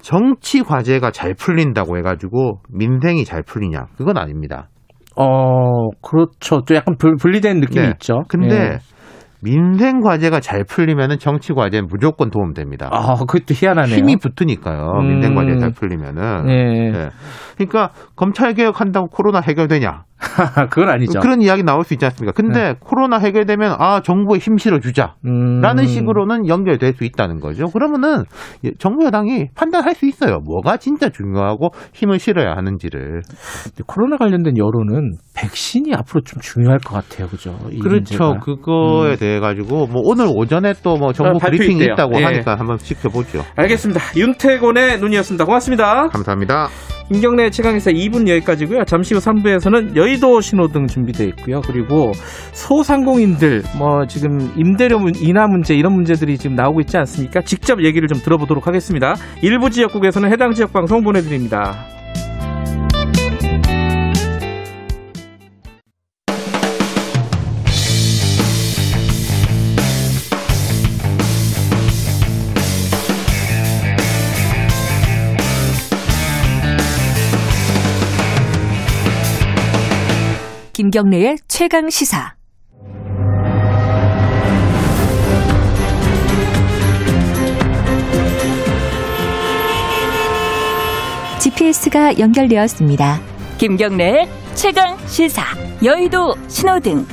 정치 0.00 0.62
과제가 0.62 1.10
잘 1.10 1.34
풀린다고 1.34 1.98
해가지고 1.98 2.60
민생이 2.70 3.24
잘 3.24 3.42
풀리냐? 3.42 3.86
그건 3.96 4.18
아닙니다. 4.18 4.68
어, 5.16 5.90
그렇죠. 6.02 6.62
또 6.62 6.74
약간 6.74 6.96
불, 6.98 7.16
분리된 7.16 7.60
느낌이 7.60 7.84
네. 7.84 7.92
있죠. 7.92 8.22
근데 8.28 8.56
예. 8.56 8.78
민생 9.42 10.00
과제가 10.00 10.40
잘 10.40 10.64
풀리면은 10.64 11.18
정치 11.18 11.52
과제는 11.52 11.88
무조건 11.88 12.30
도움됩니다. 12.30 12.88
아, 12.92 13.14
그것도 13.14 13.54
희한하네요. 13.54 13.96
힘이 13.96 14.16
붙으니까요. 14.16 15.00
민생 15.02 15.32
음. 15.32 15.36
과제 15.36 15.58
잘 15.58 15.70
풀리면은. 15.72 16.48
예. 16.48 16.90
네. 16.90 17.08
그러니까 17.56 17.90
검찰 18.16 18.54
개혁한다고 18.54 19.08
코로나 19.08 19.40
해결되냐? 19.40 20.04
그건 20.70 20.88
아니죠. 20.90 21.18
그런 21.20 21.40
이야기 21.42 21.62
나올 21.62 21.82
수 21.84 21.94
있지 21.94 22.04
않습니까? 22.04 22.32
근데 22.32 22.74
코로나 22.80 23.18
해결되면 23.18 23.76
아 23.78 24.00
정부에 24.02 24.38
힘 24.38 24.56
실어 24.58 24.78
주자. 24.78 25.14
음. 25.26 25.60
라는 25.60 25.86
식으로는 25.86 26.46
연결될 26.46 26.92
수 26.94 27.04
있다는 27.04 27.40
거죠. 27.40 27.66
그러면은 27.68 28.24
예, 28.64 28.70
정부 28.78 29.04
여당이 29.04 29.48
판단할 29.54 29.94
수 29.94 30.06
있어요. 30.06 30.38
뭐가 30.44 30.76
진짜 30.76 31.08
중요하고 31.08 31.70
힘을 31.94 32.18
실어야 32.18 32.52
하는지를. 32.56 33.22
근데 33.64 33.84
코로나 33.86 34.16
관련된 34.16 34.56
여론은 34.56 35.12
백신이 35.34 35.92
앞으로 35.94 36.20
좀 36.22 36.40
중요할 36.40 36.78
것 36.78 36.94
같아요, 36.94 37.26
그죠? 37.28 37.56
이 37.72 37.78
그렇죠. 37.78 38.34
문제가. 38.34 38.38
그거에 38.44 39.12
음. 39.12 39.16
대해 39.16 39.40
가지고 39.40 39.86
뭐 39.86 40.02
오늘 40.04 40.26
오전에 40.32 40.74
또 40.82 41.00
뭐 41.00 41.14
정부 41.14 41.36
아, 41.36 41.38
발표 41.38 41.56
브리핑이 41.56 41.80
있대요. 41.80 41.94
있다고 41.94 42.20
예. 42.20 42.24
하니까 42.24 42.56
한번 42.56 42.76
지켜보죠. 42.76 43.42
알겠습니다. 43.56 44.00
윤태곤의 44.16 44.98
눈이었습니다. 45.00 45.46
고맙습니다. 45.46 46.08
감사합니다. 46.08 46.99
김경래 47.12 47.50
최강에서 47.50 47.90
2분 47.90 48.28
여기까지고요. 48.28 48.84
잠시 48.84 49.14
후 49.14 49.20
3부에서는 49.20 49.96
여의도 49.96 50.40
신호등 50.40 50.86
준비되어 50.86 51.26
있고요. 51.28 51.60
그리고 51.66 52.12
소상공인들 52.52 53.64
뭐 53.76 54.06
지금 54.06 54.52
임대료 54.56 55.00
문- 55.00 55.16
인하 55.16 55.48
문제 55.48 55.74
이런 55.74 55.92
문제들이 55.94 56.38
지금 56.38 56.54
나오고 56.54 56.80
있지 56.82 56.96
않습니까? 56.98 57.40
직접 57.42 57.82
얘기를 57.84 58.06
좀 58.06 58.18
들어보도록 58.22 58.68
하겠습니다. 58.68 59.16
일부 59.42 59.70
지역국에서는 59.70 60.30
해당 60.30 60.52
지역 60.54 60.72
방송 60.72 61.02
보내드립니다. 61.02 61.84
김경래의 80.90 81.36
최강 81.46 81.88
시사. 81.88 82.34
GPS가 91.40 92.18
연결되었습니다. 92.18 93.20
김경래의 93.58 94.28
최강 94.56 94.98
시사 95.06 95.44
여의도 95.84 96.34
신호등 96.48 97.06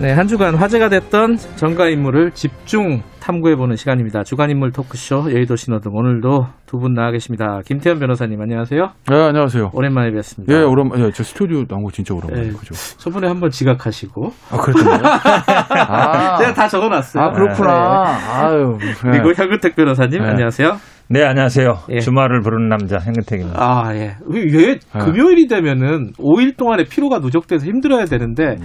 네, 0.00 0.10
한 0.10 0.26
주간 0.26 0.56
화제가 0.56 0.88
됐던 0.88 1.38
정가 1.54 1.88
인물을 1.88 2.32
집중 2.32 3.04
탐구해보는 3.28 3.76
시간입니다. 3.76 4.22
주간 4.22 4.50
인물 4.50 4.70
토크쇼 4.72 5.32
여의도 5.32 5.56
신호등 5.56 5.92
오늘도 5.94 6.46
두 6.66 6.78
분 6.78 6.92
나와 6.92 7.10
계십니다. 7.12 7.60
김태현 7.64 7.98
변호사님 8.00 8.38
안녕하세요. 8.40 8.90
네, 9.08 9.16
안녕하세요. 9.16 9.70
오랜만에 9.72 10.10
뵙습니다. 10.10 10.52
예, 10.52 10.58
오랜만, 10.62 11.00
예, 11.00 11.10
저 11.12 11.22
스튜디오 11.22 11.64
나온 11.66 11.84
거 11.84 11.90
진짜 11.90 12.12
오랜만에. 12.14 12.48
예. 12.48 12.50
그죠. 12.52 12.74
저번에 12.98 13.28
한번 13.28 13.48
지각하시고 13.50 14.32
아, 14.50 14.56
그랬던가요? 14.58 15.00
아, 15.88 16.36
제가 16.36 16.52
다 16.52 16.68
적어놨어요. 16.68 17.22
아, 17.24 17.30
그렇구나. 17.30 18.18
아유. 18.42 18.76
네. 18.80 18.92
그리고 19.00 19.32
현근택 19.32 19.76
변호사님 19.76 20.20
네. 20.20 20.28
안녕하세요. 20.28 20.76
네, 21.08 21.22
안녕하세요. 21.24 21.78
예. 21.90 22.00
주말을 22.00 22.40
부르는 22.42 22.68
남자 22.68 22.98
hen근택입니다. 22.98 23.56
아 23.58 23.94
예. 23.94 24.16
왜 24.26 24.78
금요일이 24.92 25.46
되면은 25.48 26.12
5일 26.18 26.56
동안의 26.58 26.86
피로가 26.86 27.20
누적돼서 27.20 27.64
힘들어야 27.64 28.04
되는데 28.06 28.56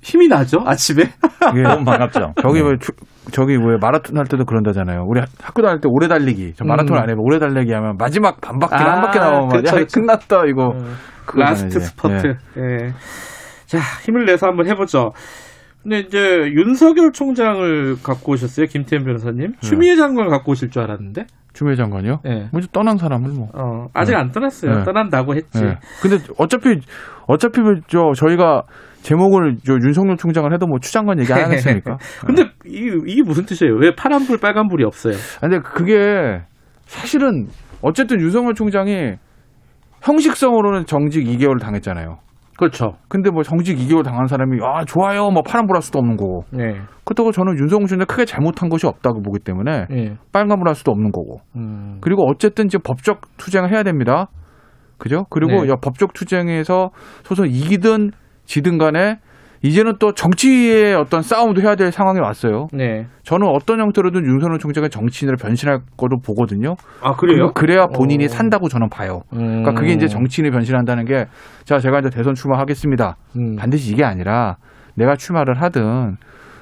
힘이 0.00 0.28
나죠 0.28 0.58
아침에. 0.64 1.02
이게 1.52 1.62
너무 1.62 1.84
반갑죠. 1.84 2.34
저기 2.42 2.60
왜 2.60 2.76
추- 2.80 2.92
저기 3.32 3.54
왜 3.56 3.76
마라톤 3.80 4.16
할 4.16 4.24
때도 4.26 4.44
그런다잖아요. 4.44 5.04
우리 5.06 5.20
학- 5.20 5.28
학교 5.42 5.62
다닐 5.62 5.80
때 5.80 5.88
오래 5.90 6.08
달리기. 6.08 6.54
저 6.56 6.64
마라톤 6.64 6.96
음. 6.96 7.02
안 7.02 7.10
해봐. 7.10 7.18
오래 7.20 7.38
달리기 7.38 7.72
하면 7.72 7.96
마지막 7.98 8.40
반 8.40 8.58
바퀴 8.58 8.74
아, 8.76 8.94
한 8.94 9.00
바퀴 9.02 9.18
나오면 9.18 9.48
그쵸, 9.48 9.76
야, 9.76 9.80
그쵸. 9.80 10.00
끝났다 10.00 10.44
이거. 10.46 10.68
그거잖아요, 11.26 11.50
last. 11.50 11.80
스퍼트. 11.80 12.26
예. 12.58 12.62
예. 12.62 12.92
자 13.66 13.78
힘을 14.04 14.24
내서 14.24 14.46
한번 14.46 14.66
해보죠. 14.68 15.10
근데 15.82 16.00
이제 16.00 16.18
윤석열 16.54 17.12
총장을 17.12 17.96
갖고 18.02 18.32
오셨어요 18.32 18.66
김태현 18.66 19.04
변호사님. 19.04 19.54
추미애 19.60 19.96
장관을 19.96 20.30
갖고 20.30 20.52
오실 20.52 20.70
줄 20.70 20.82
알았는데. 20.82 21.26
추미애 21.52 21.74
장관이요? 21.76 22.20
예. 22.26 22.48
먼저 22.52 22.68
떠난 22.72 22.96
사람을 22.98 23.30
뭐. 23.30 23.48
어, 23.54 23.86
아직 23.94 24.12
네. 24.12 24.18
안 24.18 24.30
떠났어요. 24.30 24.78
네. 24.78 24.84
떠난다고 24.84 25.34
했지. 25.34 25.64
예. 25.64 25.78
근데 26.00 26.18
어차피 26.38 26.80
어차피 27.26 27.60
저 27.88 28.12
저희가 28.16 28.62
제목을 29.02 29.56
저 29.64 29.74
윤석열 29.74 30.16
총장을 30.16 30.52
해도 30.52 30.66
뭐 30.66 30.78
추장관 30.80 31.18
얘기 31.20 31.32
안 31.32 31.44
하겠습니까? 31.44 31.96
근데 32.26 32.42
이, 32.66 32.90
이게 33.06 33.22
무슨 33.22 33.44
뜻이에요? 33.44 33.74
왜 33.76 33.94
파란불 33.94 34.38
빨간불이 34.38 34.84
없어요? 34.84 35.14
아, 35.14 35.40
근데 35.48 35.60
그게 35.60 36.40
사실은 36.86 37.46
어쨌든 37.82 38.20
윤석열 38.20 38.54
총장이 38.54 39.14
형식성으로는 40.02 40.86
정직 40.86 41.24
2개월 41.24 41.60
당했잖아요. 41.60 42.18
그렇죠. 42.58 42.96
근데 43.08 43.30
뭐 43.30 43.44
정직 43.44 43.78
2개월 43.78 44.04
당한 44.04 44.26
사람이 44.26 44.58
아 44.62 44.84
좋아요 44.84 45.30
뭐 45.30 45.42
파란불 45.42 45.76
할 45.76 45.82
수도 45.82 46.00
없는 46.00 46.16
거고 46.16 46.44
네. 46.50 46.80
그렇다고 47.04 47.30
저는 47.30 47.56
윤석열 47.56 47.86
총장이 47.86 48.06
크게 48.06 48.24
잘못한 48.24 48.68
것이 48.68 48.86
없다고 48.86 49.22
보기 49.22 49.38
때문에 49.38 49.86
예. 49.92 50.16
빨간불 50.32 50.66
할 50.66 50.74
수도 50.74 50.90
없는 50.90 51.12
거고 51.12 51.40
음. 51.54 51.98
그리고 52.00 52.28
어쨌든 52.28 52.66
이제 52.66 52.78
법적 52.78 53.20
투쟁을 53.36 53.70
해야 53.72 53.84
됩니다. 53.84 54.26
그죠? 54.98 55.24
그리고 55.30 55.62
네. 55.62 55.70
야, 55.70 55.76
법적 55.80 56.12
투쟁에서 56.12 56.90
소송 57.22 57.46
이기든 57.46 58.10
지든 58.48 58.78
간에 58.78 59.18
이제는 59.62 59.94
또 59.98 60.12
정치의 60.12 60.94
어떤 60.94 61.20
싸움도 61.20 61.60
해야 61.60 61.74
될 61.74 61.90
상황이 61.90 62.20
왔어요. 62.20 62.68
네. 62.72 63.06
저는 63.24 63.46
어떤 63.48 63.80
형태로든 63.80 64.24
윤석열 64.24 64.58
총장이 64.58 64.88
정치인으로 64.88 65.36
변신할 65.36 65.80
거로 65.96 66.18
보거든요. 66.24 66.76
아 67.02 67.12
그래요? 67.12 67.50
그래야 67.54 67.86
본인이 67.86 68.24
어. 68.24 68.28
산다고 68.28 68.68
저는 68.68 68.88
봐요. 68.88 69.22
음. 69.32 69.62
그러니까 69.62 69.72
그게 69.72 69.92
이제 69.92 70.06
정치인이 70.06 70.50
변신한다는 70.52 71.04
게, 71.04 71.26
자, 71.64 71.78
제가 71.78 71.98
이제 71.98 72.08
대선 72.08 72.34
출마하겠습니다. 72.34 73.16
음. 73.36 73.56
반드시 73.56 73.92
이게 73.92 74.04
아니라 74.04 74.56
내가 74.94 75.16
출마를 75.16 75.60
하든 75.60 76.16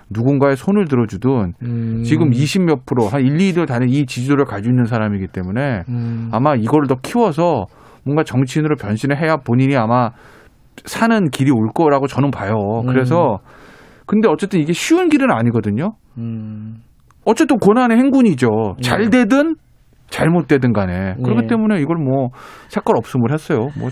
누군가의 0.09 0.57
손을 0.57 0.87
들어주든 0.87 1.53
음. 1.63 2.03
지금 2.03 2.31
20몇 2.31 2.87
프로, 2.87 3.09
한 3.09 3.21
1, 3.21 3.37
2들 3.37 3.67
다는 3.67 3.89
이 3.91 4.07
지지도를 4.07 4.47
가지고 4.47 4.71
있는 4.71 4.87
사람이기 4.87 5.27
때문에 5.29 5.83
음. 5.89 6.31
아마 6.33 6.55
이걸 6.55 6.87
더 6.87 6.95
키워서 7.03 7.67
뭔가 8.05 8.23
정치인으로 8.23 8.77
변신을 8.77 9.21
해야 9.21 9.37
본인이 9.37 9.77
아마 9.77 10.11
사는 10.85 11.31
길이 11.31 11.51
올 11.51 11.69
거라고 11.75 12.07
저는 12.07 12.31
봐요. 12.31 12.53
음. 12.83 12.87
그래서 12.87 13.39
근데 14.07 14.29
어쨌든 14.29 14.61
이게 14.61 14.73
쉬운 14.73 15.09
길은 15.09 15.31
아니거든요. 15.31 15.93
음. 16.19 16.83
어쨌든 17.25 17.59
고난의 17.59 17.99
행군이죠. 17.99 18.49
네. 18.77 18.83
잘 18.83 19.11
되든 19.11 19.57
잘못되든 20.11 20.73
간에. 20.73 21.15
그렇기 21.23 21.43
네. 21.43 21.47
때문에 21.49 21.81
이걸 21.81 21.97
뭐 21.97 22.29
색깔 22.69 22.97
없음을 22.97 23.33
했어요. 23.33 23.69
뭐 23.79 23.91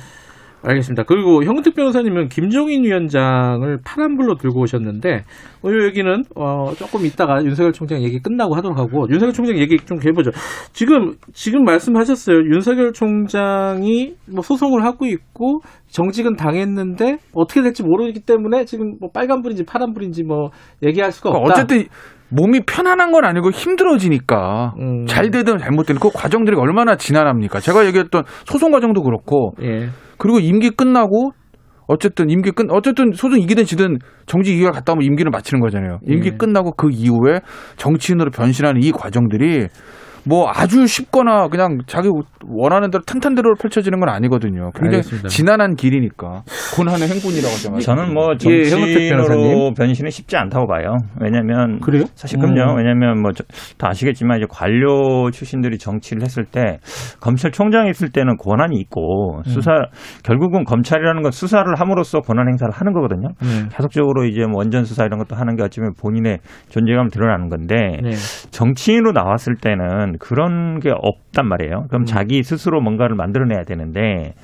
알겠습니다. 0.65 1.05
그리고 1.05 1.45
형택 1.45 1.75
변호사님은 1.75 2.29
김종인 2.29 2.85
위원장을 2.85 3.79
파란불로 3.85 4.37
들고 4.37 4.63
오셨는데 4.63 5.25
오늘 5.63 5.87
여기는 5.87 6.25
어, 6.37 6.73
조금 6.75 7.05
있다가 7.05 7.45
윤석열 7.45 7.73
총장 7.73 8.03
얘기 8.03 8.19
끝나고 8.21 8.55
하도록 8.57 8.79
하고 8.79 9.07
윤석열 9.11 9.33
총장 9.33 9.59
얘기 9.59 9.77
좀 9.77 9.99
해보죠. 10.05 10.31
지금 10.73 11.15
지금 11.33 11.65
말씀하셨어요. 11.65 12.37
윤석열 12.37 12.93
총장이 12.93 14.15
뭐 14.33 14.43
소송을 14.43 14.85
하고 14.85 15.07
있고 15.07 15.61
정직은 15.89 16.37
당했는데 16.37 17.19
어떻게 17.35 17.63
될지 17.63 17.83
모르기 17.83 18.21
때문에 18.21 18.65
지금 18.65 18.97
뭐 19.01 19.11
빨간불인지 19.13 19.65
파란불인지 19.65 20.25
뭐 20.25 20.51
얘기할 20.83 21.13
수가 21.13 21.31
없다. 21.31 21.43
그러니까 21.43 21.63
어쨌든 21.63 21.89
몸이 22.31 22.61
편안한 22.67 23.13
건 23.13 23.25
아니고 23.25 23.51
힘들어지니까 23.51 24.75
음. 24.81 25.07
잘 25.07 25.31
되든 25.31 25.59
잘못 25.59 25.85
되든 25.87 26.01
그 26.01 26.11
과정들이 26.13 26.57
얼마나 26.57 26.97
지난합니까? 26.97 27.61
제가 27.61 27.87
얘기했던 27.87 28.25
소송 28.47 28.73
과정도 28.73 29.03
그렇고 29.03 29.53
예. 29.63 29.89
그리고 30.19 30.41
임기 30.41 30.71
끝나고 30.71 31.33
어쨌든 31.87 32.31
임기 32.31 32.53
끝 32.53 32.67
어쨌든 32.71 33.13
소송 33.13 33.39
이기든 33.41 33.65
지든 33.65 33.99
정직 34.27 34.55
2개월 34.57 34.73
갔다 34.73 34.93
오면 34.93 35.05
임기를 35.05 35.31
마치는 35.31 35.61
거잖아요. 35.61 35.99
임기 36.07 36.29
예. 36.29 36.37
끝나고 36.37 36.73
그 36.73 36.89
이후에 36.91 37.41
정치인으로 37.77 38.31
변신하는 38.31 38.83
이 38.83 38.91
과정들이 38.91 39.69
뭐 40.27 40.51
아주 40.55 40.87
쉽거나 40.87 41.49
그냥 41.49 41.79
자기 41.87 42.09
원하는 42.47 42.91
대로 42.91 43.03
탄탄대로 43.05 43.55
펼쳐지는 43.57 44.01
건 44.01 44.09
아니거든요. 44.09 44.71
굉장히 44.75 44.97
알겠습니다. 44.97 45.29
지난한 45.29 45.75
길이니까 45.77 46.43
고난의 46.77 47.09
행군이라고 47.09 47.55
생각합니다. 47.57 47.81
저는 47.95 48.15
뭐 48.15 48.33
예, 48.33 48.65
정치인으로 48.65 49.27
변호사님. 49.27 49.75
변신이 49.75 50.11
쉽지 50.11 50.37
않다고 50.37 50.67
봐요. 50.67 50.97
왜냐면 51.21 51.81
그래요? 51.81 52.05
사실 52.15 52.39
그럼요. 52.39 52.73
음. 52.73 52.77
왜냐면 52.79 53.21
뭐 53.23 53.33
다 53.79 53.89
아시겠지만 53.89 54.39
이제 54.39 54.47
관료 54.49 55.31
출신들이 55.31 55.79
정치를 55.79 56.23
했을 56.23 56.45
때 56.45 56.79
검찰총장이 57.21 57.91
있을 57.91 58.11
때는 58.11 58.37
권한이 58.37 58.77
있고 58.81 59.39
음. 59.39 59.43
수사 59.45 59.73
결국은 60.23 60.65
검찰이라는 60.65 61.23
건 61.23 61.31
수사를 61.33 61.65
함으로써 61.77 62.21
권한 62.21 62.49
행사를 62.49 62.73
하는 62.73 62.93
거거든요. 62.93 63.29
네. 63.43 63.69
계속적으로 63.77 64.25
이제 64.25 64.47
뭐 64.47 64.59
원전 64.59 64.85
수사 64.85 65.05
이런 65.05 65.19
것도 65.19 65.37
하는 65.37 65.57
게 65.57 65.63
어쩌면 65.63 65.93
본인의 66.01 66.39
존재감을 66.69 67.11
드러나는 67.11 67.49
건데 67.49 67.75
네. 68.03 68.11
정치인으로 68.51 69.13
나왔을 69.13 69.57
때는 69.61 70.14
그런 70.19 70.81
게 70.81 70.91
없단 70.91 71.47
말이에요. 71.49 71.87
그럼 71.89 72.03
음. 72.03 72.05
자기 72.07 72.43
스스로 72.43 72.81
뭔가를 72.81 73.17
만들어내야 73.17 73.65
되는데 73.65 74.35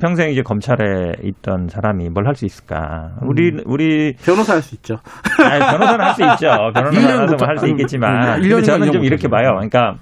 평생 0.00 0.30
이제 0.30 0.42
검찰에 0.42 1.12
있던 1.22 1.68
사람이 1.68 2.08
뭘 2.10 2.26
할 2.26 2.34
수 2.34 2.44
있을까? 2.46 3.12
우리 3.22 3.60
우리 3.66 4.14
변호사 4.24 4.54
할 4.54 4.62
수 4.62 4.74
있죠. 4.76 4.98
아니, 5.38 5.60
변호사는 5.60 6.04
할 6.04 6.14
수 6.14 6.22
있죠. 6.22 6.46
변호사는 6.74 6.92
일년부터 7.00 7.46
할수 7.46 7.66
있겠지만 7.68 8.42
음, 8.42 8.62
저는 8.62 8.92
좀 8.92 9.04
이렇게. 9.04 9.28
봐요. 9.28 9.52
그러니까 9.54 9.96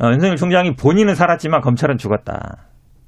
어, 0.00 0.10
윤석열 0.12 0.36
총장이 0.36 0.76
본인은 0.76 1.14
살았지만 1.14 1.60
검찰은 1.62 1.96
죽었다. 1.98 2.58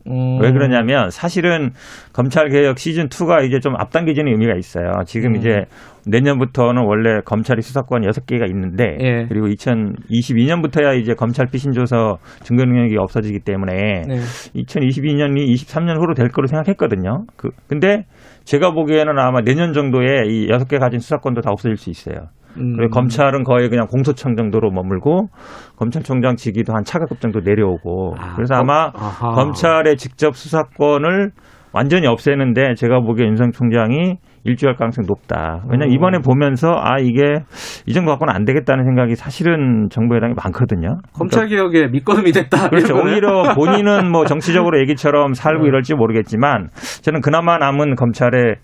음. 0.08 0.40
왜 0.40 0.52
그러냐면 0.52 1.10
사실은 1.10 1.70
검찰 2.12 2.48
개혁 2.48 2.78
시즌 2.78 3.08
2가 3.08 3.44
이제 3.44 3.60
좀 3.60 3.74
앞당겨지는 3.76 4.32
의미가 4.32 4.54
있어요. 4.56 4.92
지금 5.06 5.32
음. 5.32 5.36
이제 5.36 5.64
내년부터는 6.06 6.84
원래 6.86 7.20
검찰이 7.24 7.60
수사권 7.60 8.02
6개가 8.02 8.48
있는데 8.48 8.96
예. 9.00 9.26
그리고 9.28 9.46
2022년부터야 9.48 10.98
이제 10.98 11.14
검찰 11.14 11.46
피신 11.46 11.72
조서 11.72 12.18
증거 12.42 12.64
능력이 12.64 12.96
없어지기 12.96 13.40
때문에 13.40 14.02
네. 14.06 14.16
2022년이 14.54 15.52
23년 15.52 15.98
후로 15.98 16.14
될 16.14 16.28
거로 16.30 16.46
생각했거든요. 16.46 17.26
그 17.36 17.50
근데 17.68 18.04
제가 18.44 18.72
보기에는 18.72 19.18
아마 19.18 19.42
내년 19.42 19.72
정도에 19.72 20.24
이 20.26 20.46
6개 20.48 20.78
가진 20.78 21.00
수사권도 21.00 21.42
다 21.42 21.50
없어질 21.50 21.76
수 21.76 21.90
있어요. 21.90 22.28
음. 22.58 22.76
그리고 22.76 22.90
검찰은 22.90 23.44
거의 23.44 23.68
그냥 23.68 23.86
공소청 23.86 24.36
정도로 24.36 24.70
머물고 24.70 25.28
검찰총장 25.76 26.36
직위도 26.36 26.74
한 26.74 26.84
차관급 26.84 27.20
정도 27.20 27.40
내려오고 27.40 28.14
그래서 28.36 28.54
아마 28.54 28.90
아하. 28.94 29.34
검찰의 29.34 29.96
직접 29.96 30.36
수사권을 30.36 31.30
완전히 31.72 32.06
없애는데 32.06 32.74
제가 32.74 33.00
보기에 33.00 33.26
윤석열 33.26 33.52
총장이 33.52 34.16
일주할 34.44 34.76
가능성이 34.76 35.06
높다. 35.06 35.64
왜냐면 35.68 35.88
음. 35.88 35.94
이번에 35.94 36.18
보면서 36.18 36.72
아 36.76 36.98
이게 36.98 37.40
이 37.86 37.92
정도 37.92 38.10
갖고는 38.10 38.34
안 38.34 38.44
되겠다는 38.44 38.84
생각이 38.84 39.14
사실은 39.14 39.88
정부 39.90 40.16
여당이 40.16 40.34
많거든요. 40.42 41.00
검찰 41.12 41.48
개혁의 41.48 41.90
밑거름이 41.90 42.32
됐다. 42.32 42.70
그렇죠. 42.70 42.94
오히려 42.94 43.54
본인은 43.54 44.10
뭐 44.10 44.24
정치적으로 44.26 44.80
얘기처럼 44.80 45.34
살고 45.34 45.64
음. 45.64 45.66
이럴지 45.66 45.94
모르겠지만 45.94 46.68
저는 47.02 47.20
그나마 47.20 47.58
남은 47.58 47.96
검찰의 47.96 48.56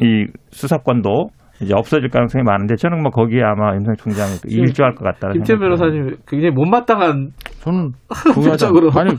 이 0.00 0.26
수사권도 0.50 1.30
이제 1.60 1.74
없어질 1.74 2.08
가능성이 2.10 2.44
많은데 2.44 2.76
저는 2.76 3.02
뭐 3.02 3.10
거기에 3.10 3.42
아마 3.42 3.74
윤석열 3.74 3.96
총장이 3.96 4.30
또 4.42 4.48
일조할 4.48 4.94
것 4.94 5.04
같다는 5.04 5.44
생각이 5.44 5.58
변호사님 5.58 6.16
굉장히 6.26 6.52
못마땅한 6.54 7.30
저는 7.60 7.92
법적으로 8.34 8.90
아니 8.94 9.14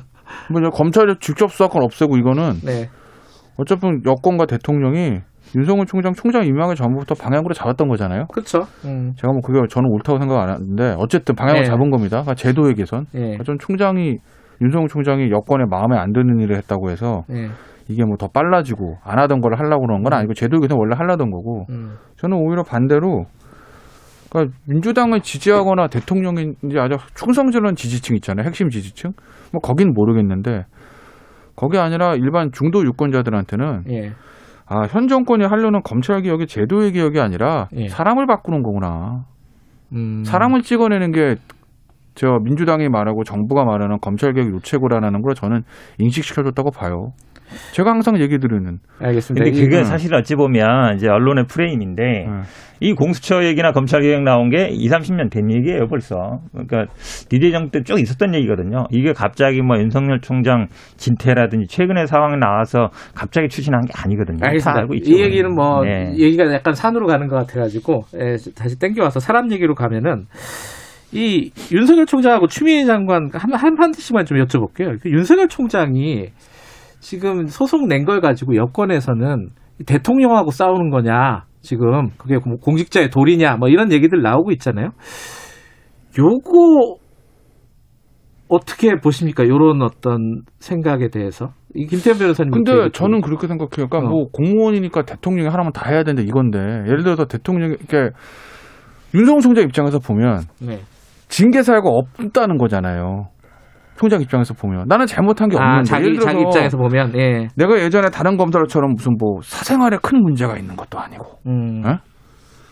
뭐 0.50 0.70
검찰의 0.70 1.16
직접 1.20 1.52
수사권 1.52 1.84
없애고 1.84 2.18
이거는 2.18 2.54
네. 2.64 2.90
어차피 3.58 3.88
여권과 4.06 4.46
대통령이 4.46 5.20
윤석열 5.56 5.86
총장 5.86 6.14
총장 6.14 6.46
임명하기 6.46 6.76
전부터 6.76 7.16
방향으로 7.16 7.54
잡았던 7.54 7.88
거잖아요. 7.88 8.28
그렇죠. 8.32 8.60
음. 8.86 9.14
제가 9.18 9.34
뭐 9.34 9.42
그게 9.42 9.60
저는 9.68 9.90
옳다고 9.90 10.20
생각 10.20 10.40
안 10.40 10.50
하는데 10.50 10.96
어쨌든 10.98 11.36
방향을 11.36 11.62
네. 11.62 11.66
잡은 11.66 11.90
겁니다. 11.90 12.22
그러니까 12.22 12.36
제도의 12.36 12.76
개선. 12.76 13.06
예. 13.16 13.38
전 13.44 13.58
총장이 13.58 14.18
윤석열 14.62 14.88
총장이 14.88 15.32
여권에 15.32 15.66
마음에 15.70 15.98
안 15.98 16.14
드는 16.14 16.40
일을 16.40 16.56
했다고 16.58 16.92
해서 16.92 17.24
예. 17.32 17.50
이게 17.90 18.06
뭐 18.06 18.16
더 18.18 18.28
빨라지고 18.28 18.98
안 19.04 19.18
하던 19.20 19.42
걸 19.42 19.58
하려고 19.58 19.86
그러는 19.86 20.04
건 20.04 20.14
아니고 20.14 20.34
제도 20.34 20.60
개선 20.60 20.78
원래 20.78 20.96
하려던 20.96 21.32
거고 21.32 21.66
음. 21.70 21.96
저는 22.18 22.38
오히려 22.38 22.64
반대로 22.64 23.26
그러니까 24.30 24.56
민주당을 24.68 25.22
지지하거나 25.22 25.88
대통령이 25.88 26.54
이제 26.66 26.80
아주 26.80 26.98
충성스러운 27.16 27.76
지지층 27.76 28.16
있잖아요. 28.18 28.46
핵심 28.46 28.70
지지층. 28.70 29.12
뭐 29.52 29.60
거긴 29.60 29.94
모르겠는데 29.94 30.66
거기 31.56 31.78
아니라 31.80 32.14
일반 32.16 32.52
중도 32.52 32.84
유권자들한테는 32.86 33.84
예. 33.90 34.12
아, 34.68 34.84
현 34.84 35.08
정권이 35.08 35.46
하려는 35.46 35.82
검찰 35.84 36.22
개혁이 36.22 36.46
제도의 36.46 36.92
개혁이 36.92 37.20
아니라 37.20 37.70
예. 37.76 37.88
사람을 37.88 38.28
바꾸는 38.28 38.62
거구나. 38.62 39.26
음. 39.94 40.24
사람을 40.24 40.62
찍어내는 40.62 41.12
게 41.12 41.36
저 42.20 42.38
민주당이 42.44 42.90
말하고 42.90 43.24
정부가 43.24 43.64
말하는 43.64 43.98
검찰 44.02 44.34
개혁 44.34 44.52
요체고라는 44.52 45.22
걸 45.22 45.36
저는 45.36 45.62
인식시켜줬다고 46.00 46.70
봐요. 46.72 47.14
제가 47.74 47.92
항상 47.92 48.20
얘기 48.20 48.38
드리는. 48.38 48.80
알겠습니다. 49.02 49.44
근데 49.44 49.58
이- 49.58 49.64
그게 49.64 49.80
음. 49.80 49.84
사실 49.84 50.14
어찌 50.14 50.36
보면 50.36 50.96
이제 50.96 51.08
언론의 51.08 51.46
프레임인데 51.48 52.26
이 52.82 52.94
공수처 52.94 53.44
얘기나 53.46 53.72
검찰 53.74 54.02
개혁 54.02 54.24
나온 54.24 54.50
게 54.50 54.70
2, 54.72 54.88
30년 54.88 55.30
된 55.30 55.52
얘기예요, 55.52 55.88
벌써. 55.88 56.40
그러니까 56.52 56.86
디대정 57.30 57.72
때쭉 57.72 58.00
있었던 58.00 58.34
얘기거든요. 58.36 58.86
이게 58.92 59.12
갑자기 59.14 59.62
뭐 59.62 59.78
윤석열 59.78 60.22
총장 60.22 60.68
진퇴라든지 60.96 61.68
최근의 61.68 62.08
상황이 62.08 62.38
나와서 62.38 62.90
갑자기 63.14 63.50
추진한 63.50 63.82
게 63.82 63.92
아니거든요. 63.96 64.38
다 64.40 64.48
알겠습니다. 64.48 64.80
알고 64.80 64.94
있죠. 64.96 65.12
이 65.12 65.22
얘기는 65.22 65.54
뭐 65.54 65.84
네. 65.84 66.14
얘기가 66.18 66.52
약간 66.54 66.74
산으로 66.74 67.08
가는 67.08 67.28
것 67.28 67.36
같아 67.36 67.60
가지고 67.60 68.04
예, 68.16 68.36
다시 68.56 68.80
땡겨와서 68.80 69.20
사람 69.20 69.52
얘기로 69.52 69.76
가면은 69.76 70.26
이 71.12 71.52
윤석열 71.72 72.06
총장하고 72.06 72.48
추미애 72.48 72.86
장관 72.86 73.30
한, 73.34 73.54
한 73.54 73.74
마디씩만 73.74 74.26
좀 74.26 74.38
여쭤볼게요. 74.38 75.00
그 75.02 75.10
윤석열 75.10 75.48
총장이 75.48 76.28
지금 77.00 77.48
소송 77.48 77.88
낸 77.88 78.06
걸 78.06 78.22
가지고 78.22 78.56
여권에서는 78.56 79.50
대통령하고 79.86 80.52
싸우는 80.52 80.90
거냐 80.90 81.46
지금 81.62 82.10
그게 82.18 82.38
뭐 82.46 82.58
공직자의 82.58 83.10
도리냐 83.10 83.56
뭐 83.58 83.70
이런 83.70 83.92
얘기들 83.92 84.22
나오고 84.22 84.52
있잖아요. 84.54 84.90
요거 86.18 86.98
어떻게 88.50 88.96
보십니까? 88.96 89.48
요런 89.48 89.82
어떤 89.84 90.42
생각에 90.60 91.10
대해서 91.10 91.54
이 91.76 91.86
김태현 91.86 92.18
변호사님 92.18 92.52
근데 92.52 92.90
저는 92.92 93.22
그렇게 93.22 93.48
생각해요. 93.48 93.88
그러니까 93.88 94.00
어. 94.00 94.02
뭐 94.10 94.26
공무원이니까 94.32 95.04
대통령이 95.04 95.48
하나만 95.50 95.72
다 95.72 95.88
해야 95.90 96.04
되는데 96.04 96.24
이건데 96.28 96.58
예를 96.60 97.04
들어서 97.04 97.26
대통령이 97.26 97.76
이렇게 97.80 98.10
윤석열 99.14 99.42
총장 99.42 99.64
입장에서 99.66 100.00
보면 100.00 100.42
네. 100.62 100.80
징계 101.28 101.62
사유가 101.62 101.90
없다는 101.90 102.58
거잖아요. 102.58 103.28
총장 104.00 104.22
입장에서 104.22 104.54
보면 104.54 104.86
나는 104.88 105.06
잘못한 105.06 105.50
게 105.50 105.58
아, 105.60 105.62
없는데 105.62 105.84
자기- 105.90 106.06
예를 106.06 106.20
들어서 106.20 106.32
자기 106.32 106.42
입장에서 106.42 106.78
보면 106.78 107.14
예. 107.18 107.48
내가 107.58 107.78
예전에 107.82 108.10
다른 108.10 108.38
검사들처럼 108.38 108.94
무슨 108.96 109.18
뭐 109.20 109.42
사생활에 109.44 109.98
큰 110.02 110.22
문제가 110.24 110.58
있는 110.58 110.78
것도 110.78 110.98
아니고 110.98 111.26
음. 111.48 111.84
에? 111.86 111.98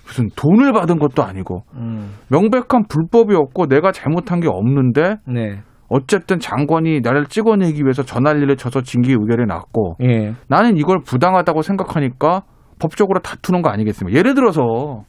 무슨 0.06 0.30
돈을 0.38 0.72
받은 0.72 1.00
것도 1.00 1.24
아니고 1.24 1.64
음. 1.76 2.14
명백한 2.30 2.86
불법이 2.88 3.36
없고 3.36 3.68
내가 3.68 3.92
잘못한 3.92 4.40
게 4.40 4.48
없는데 4.48 5.18
네. 5.28 5.60
어쨌든 5.90 6.40
장관이 6.40 7.02
나를 7.02 7.26
찍어내기 7.26 7.82
위해서 7.84 8.04
전화리를 8.04 8.56
쳐서 8.56 8.80
징계 8.80 9.12
의결이 9.12 9.48
났고 9.48 9.98
예. 10.04 10.32
나는 10.48 10.78
이걸 10.78 11.00
부당하다고 11.06 11.62
생각하니까 11.62 12.44
법적으로 12.80 13.20
다투는 13.20 13.62
거 13.64 13.70
아니겠습니까? 13.70 14.18
예를 14.18 14.34
들어서 14.34 15.04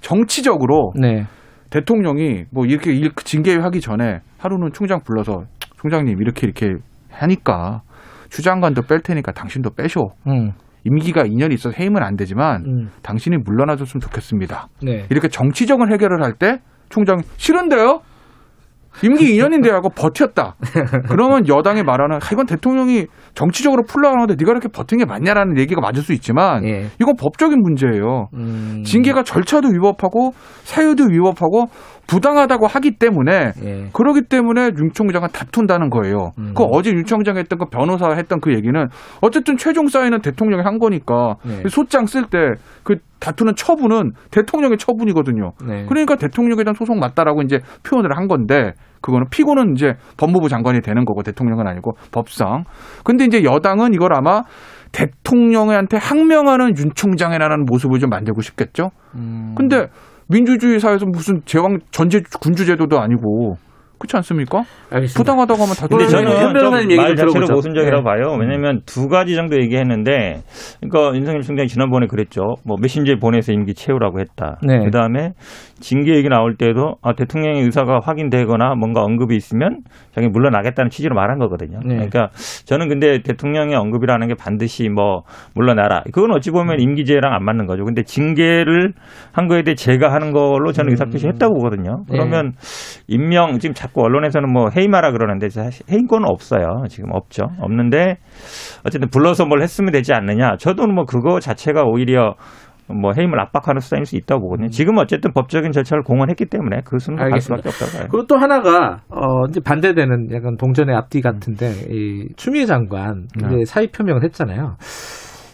정치적으로 0.00 0.92
네. 1.00 1.26
대통령이 1.70 2.46
뭐 2.50 2.66
이렇게 2.66 2.92
일 2.92 3.12
징계하기 3.14 3.80
전에 3.80 4.18
하루는 4.38 4.72
총장 4.72 4.98
불러서 5.04 5.44
총장님 5.80 6.20
이렇게 6.20 6.46
이렇게 6.46 6.74
하니까 7.10 7.80
주장관도 8.28 8.82
뺄 8.82 9.00
테니까 9.00 9.32
당신도 9.32 9.70
빼쇼. 9.70 10.10
음. 10.28 10.52
임기가 10.84 11.24
2년이 11.24 11.52
있어서 11.54 11.74
해임은 11.78 12.02
안 12.02 12.16
되지만 12.16 12.64
음. 12.66 12.88
당신이 13.02 13.38
물러나줬으면 13.44 14.00
좋겠습니다. 14.00 14.68
네. 14.82 15.06
이렇게 15.10 15.28
정치적인 15.28 15.90
해결을 15.92 16.22
할 16.22 16.34
때 16.38 16.58
총장이 16.88 17.22
싫은데요? 17.36 18.00
임기 19.04 19.36
2년인데 19.36 19.70
하고 19.70 19.88
버텼다. 19.90 20.56
그러면 21.08 21.46
여당이 21.46 21.84
말하는 21.84 22.16
아, 22.16 22.18
이건 22.32 22.46
대통령이 22.46 23.06
정치적으로 23.34 23.84
풀려고 23.86 24.16
하는데 24.16 24.34
네가 24.36 24.50
이렇게 24.50 24.68
버틴 24.68 24.98
게 24.98 25.04
맞냐라는 25.04 25.58
얘기가 25.58 25.80
맞을 25.80 26.02
수 26.02 26.12
있지만 26.12 26.64
예. 26.66 26.86
이건 27.00 27.14
법적인 27.16 27.60
문제예요. 27.62 28.28
음. 28.34 28.82
징계가 28.84 29.22
절차도 29.22 29.68
위법하고 29.68 30.32
사유도 30.64 31.04
위법하고 31.04 31.66
부당하다고 32.10 32.66
하기 32.66 32.98
때문에 32.98 33.52
예. 33.62 33.88
그러기 33.92 34.22
때문에 34.22 34.70
윤 34.76 34.90
총장은 34.92 35.28
다툰다는 35.32 35.90
거예요. 35.90 36.32
음. 36.38 36.52
그 36.56 36.64
어제 36.64 36.90
윤 36.90 37.04
총장 37.04 37.36
했던 37.36 37.58
그 37.58 37.66
변호사 37.66 38.10
했던 38.12 38.40
그 38.40 38.52
얘기는 38.52 38.88
어쨌든 39.20 39.56
최종 39.56 39.86
사인은 39.86 40.20
대통령이 40.20 40.62
한 40.62 40.78
거니까 40.78 41.36
네. 41.44 41.62
소장 41.68 42.06
쓸 42.06 42.24
때 42.24 42.54
그 42.82 42.96
다투는 43.20 43.54
처분은 43.54 44.12
대통령의 44.30 44.78
처분이거든요. 44.78 45.52
네. 45.66 45.84
그러니까 45.86 46.16
대통령에 46.16 46.64
대한 46.64 46.74
소송 46.74 46.98
맞다라고 46.98 47.42
이제 47.42 47.58
표현을 47.84 48.16
한 48.16 48.26
건데 48.26 48.72
그거는 49.00 49.26
피고는 49.30 49.74
이제 49.76 49.94
법무부 50.16 50.48
장관이 50.48 50.80
되는 50.80 51.04
거고 51.04 51.22
대통령은 51.22 51.66
아니고 51.66 51.92
법상. 52.12 52.64
근데 53.04 53.24
이제 53.24 53.44
여당은 53.44 53.94
이걸 53.94 54.14
아마 54.14 54.42
대통령한테 54.92 55.98
항명하는 55.98 56.76
윤 56.78 56.90
총장이라는 56.94 57.64
모습을 57.66 58.00
좀 58.00 58.10
만들고 58.10 58.40
싶겠죠. 58.40 58.90
음. 59.14 59.54
근데 59.56 59.86
민주주의 60.30 60.78
사회에서 60.78 61.06
무슨 61.06 61.42
제왕 61.44 61.80
전제 61.90 62.22
군주 62.40 62.64
제도도 62.64 63.00
아니고 63.00 63.56
그렇지 64.00 64.16
않습니까? 64.16 64.64
알겠습니다. 64.90 65.18
부당하다고 65.18 65.62
하면 65.62 65.74
다 65.76 65.86
근데 65.86 66.06
저는 66.06 66.32
현 66.32 66.52
변호사님 66.54 66.88
좀 66.88 66.90
얘기 66.90 66.96
말좀 66.96 67.16
자체로 67.16 67.32
들어보죠. 67.32 67.52
모순적이라고 67.52 68.02
네. 68.02 68.04
봐요. 68.04 68.36
왜냐하면 68.40 68.80
두 68.86 69.08
가지 69.08 69.34
정도 69.34 69.60
얘기했는데, 69.60 70.40
그러니까 70.80 71.14
윤석열 71.14 71.42
총장이 71.42 71.68
지난번에 71.68 72.06
그랬죠. 72.06 72.56
뭐 72.64 72.76
메신저에 72.80 73.16
보내서 73.16 73.52
임기 73.52 73.74
채우라고 73.74 74.20
했다. 74.20 74.58
네. 74.62 74.78
그 74.84 74.90
다음에 74.90 75.32
징계 75.80 76.14
얘기 76.16 76.28
나올 76.28 76.56
때도 76.56 76.94
아, 77.02 77.12
대통령의 77.12 77.62
의사가 77.62 78.00
확인되거나 78.02 78.74
뭔가 78.74 79.02
언급이 79.02 79.36
있으면 79.36 79.80
자기 80.14 80.28
물러나겠다는 80.28 80.90
취지로 80.90 81.14
말한 81.14 81.38
거거든요. 81.38 81.80
네. 81.84 81.96
그러니까 81.96 82.28
저는 82.64 82.88
근데 82.88 83.22
대통령의 83.22 83.76
언급이라는 83.76 84.28
게 84.28 84.34
반드시 84.34 84.88
뭐 84.88 85.22
물러나라. 85.54 86.02
그건 86.12 86.32
어찌 86.32 86.50
보면 86.50 86.80
임기제랑 86.80 87.32
안 87.32 87.44
맞는 87.44 87.66
거죠. 87.66 87.84
근데 87.84 88.02
징계를 88.02 88.92
한 89.32 89.46
거에 89.46 89.62
대해 89.62 89.74
제가 89.74 90.12
하는 90.12 90.32
걸로 90.32 90.72
저는 90.72 90.92
의사표시했다고 90.92 91.54
보거든요. 91.54 92.04
네. 92.08 92.16
그러면 92.16 92.52
임명 93.08 93.58
지금 93.58 93.74
자꾸 93.90 94.02
언론에서는 94.02 94.50
뭐 94.52 94.68
해임하라 94.74 95.12
그러는데 95.12 95.48
사실 95.48 95.84
해임권은 95.90 96.28
없어요. 96.28 96.84
지금 96.88 97.10
없죠. 97.12 97.46
없는데 97.60 98.18
어쨌든 98.86 99.08
불러서 99.10 99.44
뭘 99.46 99.62
했으면 99.62 99.92
되지 99.92 100.12
않느냐. 100.14 100.56
저도 100.58 100.86
뭐 100.86 101.04
그거 101.04 101.40
자체가 101.40 101.82
오히려 101.84 102.34
뭐 102.86 103.12
해임을 103.16 103.38
압박하는 103.40 103.80
수단일 103.80 104.04
수 104.04 104.16
있다고 104.16 104.42
보거든요. 104.42 104.68
지금 104.68 104.98
어쨌든 104.98 105.32
법적인 105.32 105.72
절차를 105.72 106.02
공언했기 106.02 106.46
때문에 106.46 106.80
그 106.84 106.98
수는 106.98 107.18
갈 107.18 107.40
수밖에 107.40 107.68
없다고 107.68 107.98
봐요. 107.98 108.08
그리고 108.10 108.26
또 108.26 108.36
하나가 108.36 109.02
어 109.08 109.46
이제 109.48 109.60
반대되는 109.60 110.28
약간 110.32 110.56
동전의 110.56 110.94
앞뒤 110.94 111.20
같은데 111.20 111.70
이 111.88 112.28
추미애 112.36 112.66
장관 112.66 113.26
이제 113.36 113.56
네. 113.56 113.64
사의 113.64 113.88
표명을 113.88 114.24
했잖아요. 114.24 114.76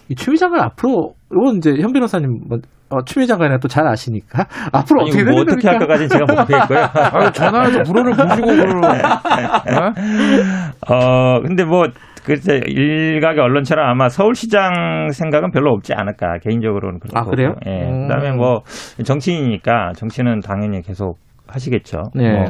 이 0.09 0.15
추미애 0.15 0.37
장관 0.37 0.63
앞으로 0.63 1.15
이건 1.31 1.57
이제 1.57 1.75
현 1.81 1.93
변호사님 1.93 2.31
뭐 2.49 2.59
어, 2.91 3.03
추미애 3.05 3.27
장관이랑 3.27 3.59
또 3.61 3.69
잘 3.69 3.87
아시니까 3.87 4.47
앞으로 4.73 5.03
아니, 5.03 5.11
어떻게 5.11 5.25
뭐 5.25 5.41
어떻게? 5.41 5.69
할까까지는 5.69 6.09
제가 6.09 6.25
못 6.25 6.39
하겠고요. 6.39 6.79
아, 6.95 7.33
전화해서 7.33 7.81
물어를 7.93 8.13
보시고 8.13 8.47
어, 10.89 11.41
근데 11.43 11.65
뭐, 11.65 11.87
글쎄, 12.25 12.61
일각의 12.67 13.41
언론처럼 13.41 13.89
아마 13.89 14.09
서울시장 14.09 15.11
생각은 15.13 15.51
별로 15.53 15.73
없지 15.73 15.95
않을까, 15.95 16.39
개인적으로는. 16.39 16.99
그렇고. 17.01 17.19
아, 17.19 17.25
그래요? 17.25 17.55
예. 17.67 17.89
음. 17.89 18.09
그 18.09 18.15
다음에 18.15 18.33
뭐, 18.33 18.63
정치인이니까, 19.05 19.93
정치는 19.97 20.41
당연히 20.41 20.83
계속 20.83 21.19
하시겠죠. 21.47 22.11
네. 22.15 22.33
뭐, 22.33 22.45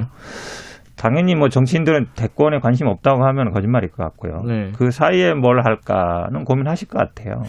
당연히 0.97 1.35
뭐 1.35 1.51
정치인들은 1.51 2.07
대권에 2.17 2.59
관심 2.61 2.87
없다고 2.87 3.23
하면 3.27 3.53
거짓말일 3.53 3.91
것 3.91 4.03
같고요. 4.03 4.43
네. 4.47 4.73
그 4.79 4.91
사이에 4.91 5.35
뭘 5.35 5.63
할까는 5.63 6.45
고민하실 6.45 6.89
것 6.89 6.99
같아요. 6.99 7.35
뭐. 7.37 7.45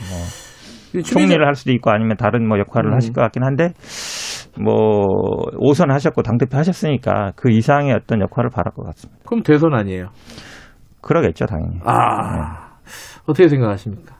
추미애 1.04 1.26
총리를 1.26 1.46
할 1.46 1.56
수도 1.56 1.72
있고 1.72 1.92
아니면 1.92 2.18
다른 2.18 2.48
뭐 2.48 2.58
역할을 2.60 2.92
음. 2.92 2.96
하실 2.96 3.14
것 3.14 3.22
같긴 3.22 3.44
한데 3.44 3.74
뭐 4.60 5.04
오선 5.58 5.92
하셨고 5.92 6.22
당 6.24 6.38
대표 6.38 6.58
하셨으니까 6.58 7.34
그 7.36 7.52
이상의 7.52 7.94
어떤 7.94 8.22
역할을 8.22 8.50
바랄 8.50 8.72
것 8.74 8.86
같습니다. 8.86 9.22
그럼 9.26 9.44
대선 9.44 9.74
아니에요? 9.74 10.08
그러겠죠 11.02 11.46
당연히. 11.46 11.80
아 11.86 12.78
어떻게 13.28 13.48
생각하십니까? 13.48 14.18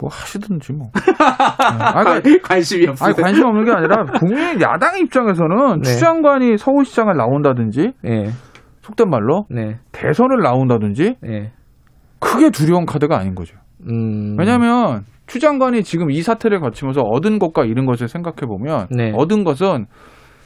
뭐 0.00 0.08
하시든지 0.10 0.72
뭐. 0.72 0.90
아, 1.20 2.20
관심이 2.42 2.86
없어요. 2.88 3.08
아니 3.08 3.22
관심 3.22 3.44
없는 3.44 3.64
게 3.64 3.70
아니라 3.70 4.04
국민 4.18 4.60
야당 4.60 4.98
입장에서는 4.98 5.80
네. 5.82 5.90
추 5.90 6.00
장관이 6.00 6.56
서울시장을 6.56 7.16
나온다든지 7.16 7.92
네. 8.02 8.30
속된 8.80 9.10
말로 9.10 9.46
네. 9.50 9.78
대선을 9.92 10.38
나온다든지 10.42 11.16
네. 11.20 11.52
크게 12.18 12.50
두려운 12.50 12.86
카드가 12.86 13.18
아닌 13.18 13.34
거죠. 13.34 13.56
음. 13.88 14.36
왜냐하면 14.38 15.04
추 15.30 15.38
장관이 15.38 15.84
지금 15.84 16.10
이 16.10 16.22
사태를 16.22 16.58
거치면서 16.58 17.02
얻은 17.02 17.38
것과 17.38 17.64
잃은 17.64 17.86
것을 17.86 18.08
생각해 18.08 18.48
보면 18.48 18.88
네. 18.90 19.12
얻은 19.14 19.44
것은 19.44 19.86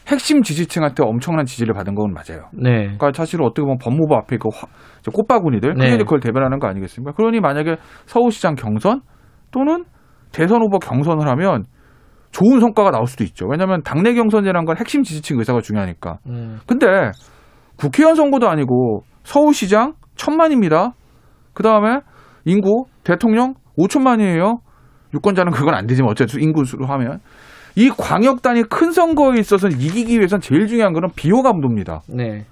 핵심 0.09 0.43
지지층한테 0.43 1.02
엄청난 1.02 1.47
지지를 1.47 1.73
받은 1.73 1.94
건 1.94 2.12
맞아요. 2.12 2.51
네. 2.52 2.82
그러니까 2.82 3.12
사실 3.15 3.43
어떻게 3.43 3.62
보면 3.62 3.78
법무부 3.78 4.15
앞에 4.15 4.36
그 4.36 4.51
화- 4.52 4.69
저 5.01 5.11
꽃바구니들 5.11 5.73
네. 5.78 5.97
그걸 5.97 6.20
대변하는 6.20 6.59
거 6.59 6.69
아니겠습니까? 6.69 7.12
그러니 7.12 7.40
만약에 7.40 7.77
서울시장 8.05 8.56
경선 8.56 9.01
또는 9.51 9.86
대선 10.32 10.61
후보 10.61 10.78
경선을 10.78 11.27
하면 11.31 11.65
좋은 12.31 12.61
성과가 12.61 12.90
나올 12.90 13.06
수도 13.06 13.24
있죠. 13.24 13.47
왜냐하면 13.48 13.82
당내 13.82 14.12
경선이라는 14.12 14.66
건 14.66 14.77
핵심 14.77 15.02
지지층 15.02 15.39
의사가 15.39 15.62
중요하니까. 15.62 16.19
음. 16.27 16.59
근데 16.66 16.86
국회의원 17.77 18.16
선거도 18.16 18.51
아니고 18.51 19.05
서울시장 19.23 19.94
천만입니다. 20.16 20.93
그 21.55 21.62
다음에 21.62 22.01
인구 22.44 22.85
대통령 23.02 23.55
5천만이에요. 23.78 24.59
유권자는 25.15 25.53
그건 25.53 25.74
안 25.74 25.86
되지만 25.86 26.11
어쨌든 26.11 26.41
인구수로 26.41 26.86
하면 26.86 27.20
이 27.77 27.91
광역 27.91 28.43
단위 28.43 28.62
큰 28.62 28.93
선거에 28.93 29.39
있어서는 29.41 29.81
이기기 29.81 30.16
위해선 30.16 30.41
제일 30.41 30.66
중요한 30.66 30.93
거는 30.93 31.09
비호감도입니다. 31.16 32.03
네. 32.09 32.45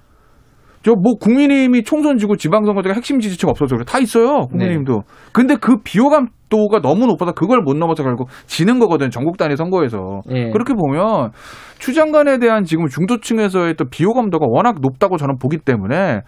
저뭐 0.83 1.15
국민의힘이 1.21 1.85
총선 1.85 2.19
지고 2.19 2.37
지방선거 2.37 2.83
때 2.83 2.91
핵심 2.91 3.21
지지층 3.21 3.49
없어서 3.49 3.77
그래 3.77 3.85
다 3.87 3.99
있어요 4.01 4.47
국민의힘도. 4.49 5.03
근데 5.33 5.55
그 5.55 5.77
비호감도가 5.85 6.81
너무 6.83 7.07
높아서 7.07 7.33
그걸 7.33 7.61
못 7.61 7.77
넘어서 7.77 8.03
결국 8.03 8.29
지는 8.47 8.81
거거든 8.81 9.07
요 9.07 9.11
전국 9.11 9.37
단위 9.37 9.57
선거에서. 9.57 10.23
예. 10.31 10.51
그렇게 10.51 10.75
보면 10.75 11.31
추 11.79 11.95
장관에 11.95 12.39
대한 12.39 12.65
지금 12.65 12.89
중도층에서의 12.89 13.75
또 13.75 13.85
비호감도가 13.85 14.47
워낙 14.49 14.77
높다고 14.81 15.19
저는 15.19 15.39
보기 15.39 15.59
때문에 15.59 16.23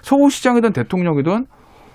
서울시장이든 0.00 0.72
대통령이든 0.72 1.44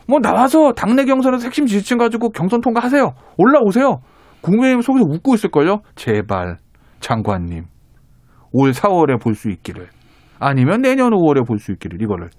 뭐 0.08 0.20
나와서 0.20 0.74
당내 0.74 1.06
경선에서 1.06 1.46
핵심 1.46 1.66
지지층 1.66 1.98
가지고 1.98 2.30
경선 2.30 2.62
통과하세요. 2.62 3.14
올라오세요. 3.38 4.00
국민의힘 4.42 4.82
속에서 4.82 5.06
웃고 5.08 5.36
있을걸요. 5.36 5.82
제발 5.96 6.58
장관님 7.00 7.64
올 8.52 8.72
4월에 8.72 9.22
볼 9.22 9.36
수 9.36 9.50
있기를. 9.50 9.88
아니면 10.40 10.82
내년 10.82 11.12
5월에 11.12 11.48
볼 11.48 11.58
수 11.60 11.72
있기를 11.72 12.02
이거를. 12.02 12.30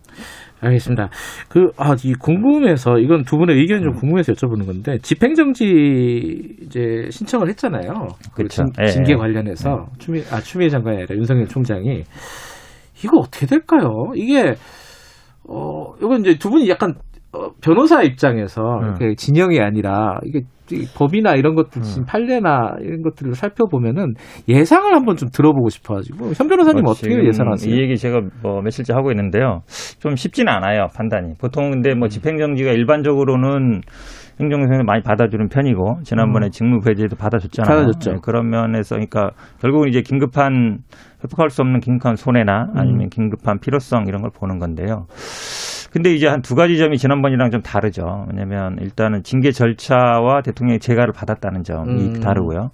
알겠습니다. 0.60 1.08
그, 1.48 1.70
아, 1.76 1.94
이 2.04 2.14
궁금해서, 2.14 2.98
이건 2.98 3.24
두 3.24 3.36
분의 3.36 3.56
의견이 3.56 3.82
좀 3.82 3.92
궁금해서 3.94 4.32
여쭤보는 4.32 4.66
건데, 4.66 4.98
집행정지 5.02 5.64
이제 6.62 7.06
신청을 7.10 7.48
했잖아요. 7.50 8.08
그 8.34 8.44
그쵸. 8.44 8.64
징, 8.64 8.72
예, 8.82 8.86
징계 8.86 9.12
예. 9.12 9.16
관련해서, 9.16 9.86
추미, 9.98 10.22
아, 10.30 10.40
추미애 10.40 10.68
장관이 10.70 10.98
아니라 10.98 11.16
윤석열 11.16 11.46
총장이, 11.48 12.04
이거 13.04 13.18
어떻게 13.18 13.46
될까요? 13.46 13.88
이게, 14.14 14.54
어, 15.48 15.94
이건 15.98 16.20
이제 16.20 16.38
두 16.38 16.48
분이 16.50 16.68
약간, 16.70 16.94
어, 17.34 17.50
변호사 17.60 18.02
입장에서, 18.02 18.62
음. 18.62 18.84
이렇게 18.84 19.14
진영이 19.16 19.60
아니라, 19.60 20.18
이게 20.24 20.42
이 20.72 20.86
법이나 20.96 21.34
이런 21.34 21.54
것들, 21.54 21.82
지금 21.82 22.06
판례나 22.06 22.76
이런 22.80 23.02
것들을 23.02 23.34
살펴보면은 23.34 24.14
예상을 24.48 24.94
한번 24.94 25.16
좀 25.16 25.28
들어보고 25.28 25.68
싶어가지고, 25.68 26.32
현 26.32 26.48
변호사님 26.48 26.82
뭐 26.84 26.92
어떻게 26.92 27.22
예상하세요? 27.26 27.74
이 27.74 27.80
얘기 27.82 27.96
제가 27.96 28.22
뭐 28.42 28.62
며칠째 28.62 28.94
하고 28.94 29.10
있는데요. 29.10 29.60
좀 29.98 30.16
쉽지는 30.16 30.50
않아요, 30.52 30.86
판단이. 30.96 31.34
보통 31.38 31.70
근데 31.70 31.92
음. 31.92 31.98
뭐 31.98 32.08
집행정지가 32.08 32.70
일반적으로는 32.70 33.82
행정에서 34.40 34.82
많이 34.84 35.02
받아주는 35.02 35.48
편이고 35.48 36.00
지난번에 36.02 36.46
음. 36.46 36.50
직무배제도 36.50 37.14
받아줬잖아요. 37.16 37.68
받아줬죠. 37.68 38.12
네, 38.12 38.18
그런 38.22 38.48
면에서 38.48 38.96
그러니까 38.96 39.30
결국은 39.60 39.88
이제 39.88 40.00
긴급한 40.00 40.78
회복할 41.22 41.50
수 41.50 41.62
없는 41.62 41.80
긴급한 41.80 42.16
손해나 42.16 42.70
음. 42.74 42.78
아니면 42.78 43.08
긴급한 43.10 43.58
필요성 43.60 44.06
이런 44.08 44.22
걸 44.22 44.30
보는 44.34 44.58
건데요. 44.58 45.06
근데 45.94 46.12
이제 46.12 46.26
한 46.26 46.42
두 46.42 46.56
가지 46.56 46.76
점이 46.76 46.98
지난번이랑 46.98 47.52
좀 47.52 47.62
다르죠. 47.62 48.26
왜냐면 48.28 48.76
일단은 48.80 49.22
징계 49.22 49.52
절차와 49.52 50.42
대통령의 50.44 50.80
재가를 50.80 51.12
받았다는 51.12 51.62
점이 51.62 52.02
음. 52.16 52.20
다르고요. 52.20 52.72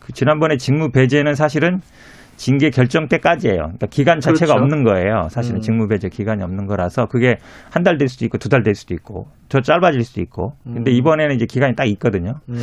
그 0.00 0.12
지난번에 0.14 0.56
직무 0.56 0.90
배제는 0.90 1.34
사실은 1.34 1.82
징계 2.36 2.70
결정 2.70 3.08
때까지예요. 3.08 3.56
그러니까 3.56 3.86
기간 3.86 4.20
자체가 4.20 4.54
그렇죠. 4.54 4.62
없는 4.62 4.84
거예요. 4.84 5.28
사실은 5.30 5.58
음. 5.58 5.60
직무 5.60 5.88
배제 5.88 6.08
기간이 6.08 6.42
없는 6.42 6.66
거라서 6.66 7.06
그게 7.06 7.36
한 7.70 7.82
달 7.82 7.98
될 7.98 8.08
수도 8.08 8.24
있고 8.26 8.38
두 8.38 8.48
달 8.48 8.62
될 8.62 8.74
수도 8.74 8.94
있고 8.94 9.26
더 9.48 9.60
짧아질 9.60 10.02
수도 10.02 10.20
있고. 10.20 10.52
근데 10.64 10.90
음. 10.90 10.96
이번에는 10.96 11.34
이제 11.34 11.46
기간이 11.46 11.74
딱 11.76 11.86
있거든요. 11.90 12.34
음, 12.48 12.56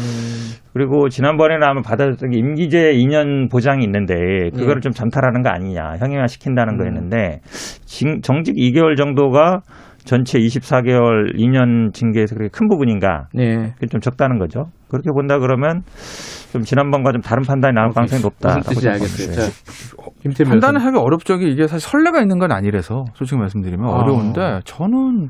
그리고 0.74 1.10
지난번에는 1.10 1.64
아마 1.68 1.82
받아줬던 1.82 2.30
게 2.32 2.38
임기제 2.38 2.94
2년 2.94 3.50
보장이 3.52 3.84
있는데 3.84 4.16
그거를 4.54 4.78
예. 4.78 4.82
좀 4.82 4.92
전탈하는 4.92 5.42
거 5.42 5.50
아니냐 5.50 5.98
형용화 6.00 6.28
시킨다는 6.28 6.74
음. 6.74 6.78
거였는데 6.78 7.40
징- 7.86 8.22
정직 8.22 8.56
2개월 8.56 8.96
정도가 8.98 9.62
전체 10.06 10.38
24개월 10.40 11.34
2년 11.38 11.94
징계에서 11.94 12.36
그렇게 12.36 12.50
큰 12.52 12.68
부분인가? 12.68 13.28
네. 13.34 13.72
그게 13.76 13.88
좀 13.88 14.02
적다는 14.02 14.38
거죠. 14.38 14.66
그렇게 14.94 15.10
본다 15.12 15.40
그러면 15.40 15.82
좀 16.52 16.62
지난번과 16.62 17.14
좀 17.14 17.22
다른 17.22 17.42
판단이 17.42 17.74
나올 17.74 17.90
가능성이 17.90 18.22
높다. 18.22 18.58
무슨 18.58 18.62
뜻인지 18.62 18.90
알겠어요. 18.90 19.50
판단을. 20.46 20.86
하기 20.86 20.98
어렵죠. 20.98 21.34
이게 21.42 21.66
사실 21.66 21.90
선례가 21.90 22.22
있는 22.22 22.38
건 22.38 22.52
아니라서 22.52 23.06
솔직히 23.16 23.40
말씀드리면 23.40 23.90
아. 23.90 23.92
어려운데 23.92 24.60
저는 24.66 25.30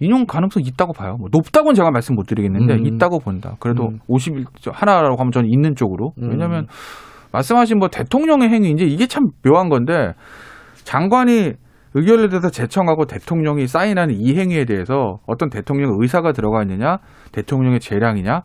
인용 0.00 0.26
가능성이 0.26 0.66
있다고 0.66 0.92
봐요. 0.92 1.16
뭐 1.18 1.28
높다고는 1.32 1.74
제가 1.74 1.90
말씀 1.90 2.14
못 2.14 2.26
드리겠는데 2.26 2.74
음. 2.74 2.86
있다고 2.86 3.20
본다. 3.20 3.56
그래도 3.58 3.88
음. 3.88 4.00
50일 4.06 4.44
하나라고 4.70 5.16
하면 5.18 5.32
저는 5.32 5.48
있는 5.50 5.74
쪽으로. 5.74 6.12
음. 6.18 6.28
왜냐하면 6.30 6.66
말씀하신 7.32 7.78
뭐 7.78 7.88
대통령의 7.88 8.50
행위 8.50 8.70
이제 8.70 8.84
이게 8.84 9.06
참 9.06 9.24
묘한 9.42 9.70
건데 9.70 10.12
장관이 10.84 11.54
의결을 11.94 12.28
대해서 12.28 12.50
제청하고 12.50 13.06
대통령이 13.06 13.66
사인하는 13.66 14.14
이 14.18 14.36
행위에 14.36 14.66
대해서 14.66 15.20
어떤 15.26 15.48
대통령의 15.48 15.96
의사가 16.00 16.32
들어가 16.32 16.60
있느냐, 16.62 16.98
대통령의 17.32 17.80
재량이냐. 17.80 18.42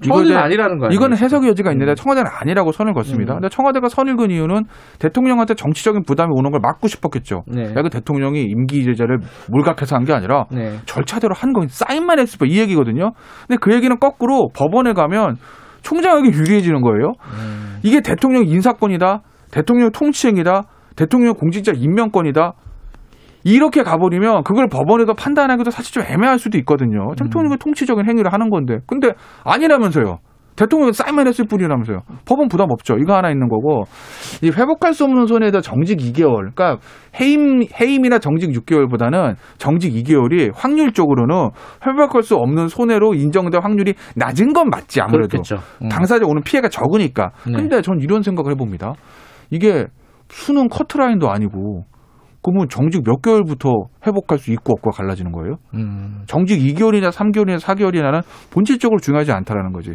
대해- 0.00 0.38
아니라는 0.40 0.78
거 0.78 0.86
아니에요? 0.86 0.96
이거는 0.96 1.16
해석의 1.16 1.48
여지가 1.50 1.72
있는데 1.72 1.92
음. 1.92 1.94
청와대는 1.94 2.30
아니라고 2.40 2.72
선을 2.72 2.94
걷습니다. 2.94 3.34
음. 3.34 3.40
근데 3.40 3.48
청와대가 3.48 3.88
선을 3.88 4.16
긋은 4.16 4.30
이유는 4.30 4.64
대통령한테 4.98 5.54
정치적인 5.54 6.02
부담이 6.04 6.30
오는 6.34 6.50
걸 6.50 6.60
막고 6.62 6.88
싶었겠죠. 6.88 7.42
네. 7.46 7.72
내가 7.74 7.88
대통령이 7.88 8.42
임기 8.42 8.84
제자를 8.84 9.18
몰각해서 9.50 9.96
한 9.96 10.04
게 10.04 10.12
아니라 10.12 10.44
네. 10.50 10.78
절차대로 10.86 11.34
한 11.34 11.52
거, 11.52 11.64
사인만 11.68 12.18
했을 12.18 12.38
뿐 12.38 12.48
이 12.48 12.58
얘기거든요. 12.58 13.12
근데 13.46 13.58
그 13.60 13.74
얘기는 13.74 13.94
거꾸로 13.98 14.48
법원에 14.56 14.92
가면 14.94 15.36
총장에게 15.82 16.28
유리해지는 16.36 16.80
거예요. 16.82 17.12
음. 17.34 17.78
이게 17.82 18.00
대통령 18.00 18.44
인사권이다, 18.46 19.20
대통령 19.50 19.90
통치행위다, 19.92 20.62
대통령 20.96 21.34
공직자 21.34 21.72
임명권이다. 21.76 22.52
이렇게 23.44 23.82
가버리면 23.82 24.42
그걸 24.44 24.68
법원에서 24.68 25.14
판단하기도 25.14 25.70
사실 25.70 25.94
좀 25.94 26.02
애매할 26.04 26.38
수도 26.38 26.58
있거든요. 26.58 27.10
음. 27.10 27.14
대통령의 27.14 27.58
통치적인 27.58 28.08
행위를 28.08 28.32
하는 28.32 28.50
건데. 28.50 28.78
근데 28.86 29.12
아니라면서요. 29.44 30.18
대통령이 30.58 30.92
사인만 30.92 31.28
했을 31.28 31.44
뿐이라면서요. 31.46 32.00
법은 32.26 32.48
부담 32.48 32.66
없죠. 32.72 32.96
이거 32.98 33.14
하나 33.14 33.30
있는 33.30 33.48
거고 33.48 33.84
이 34.42 34.50
회복할 34.50 34.92
수 34.92 35.04
없는 35.04 35.26
손해에다 35.26 35.60
정직 35.60 35.98
2개월. 35.98 36.52
그러니까 36.52 36.78
해임 37.20 37.62
해임이나 37.80 38.18
정직 38.18 38.50
6개월보다는 38.50 39.36
정직 39.58 39.92
2개월이 39.92 40.50
확률적으로는 40.52 41.50
회복할 41.86 42.24
수 42.24 42.34
없는 42.34 42.66
손해로 42.66 43.14
인정될 43.14 43.60
확률이 43.62 43.94
낮은 44.16 44.52
건 44.52 44.68
맞지 44.68 45.00
아무래도. 45.00 45.38
음. 45.82 45.88
당사자 45.88 46.26
오는 46.26 46.42
피해가 46.42 46.68
적으니까. 46.68 47.30
네. 47.46 47.52
근데 47.52 47.80
전 47.80 48.00
이런 48.00 48.22
생각을 48.22 48.50
해봅니다. 48.50 48.94
이게 49.50 49.86
수능 50.28 50.68
커트라인도 50.68 51.30
아니고 51.30 51.84
그러면 52.50 52.68
정직 52.68 53.02
몇 53.04 53.20
개월부터 53.20 53.88
회복할 54.06 54.38
수 54.38 54.50
있고 54.52 54.72
없고가 54.72 54.96
갈라지는 54.96 55.32
거예요? 55.32 55.56
음. 55.74 56.22
정직 56.26 56.58
2개월이나 56.60 57.10
3개월이나 57.10 57.58
4개월이나는 57.60 58.22
본질적으로 58.50 58.98
중요하지 59.00 59.32
않다라는 59.32 59.72
거지. 59.72 59.94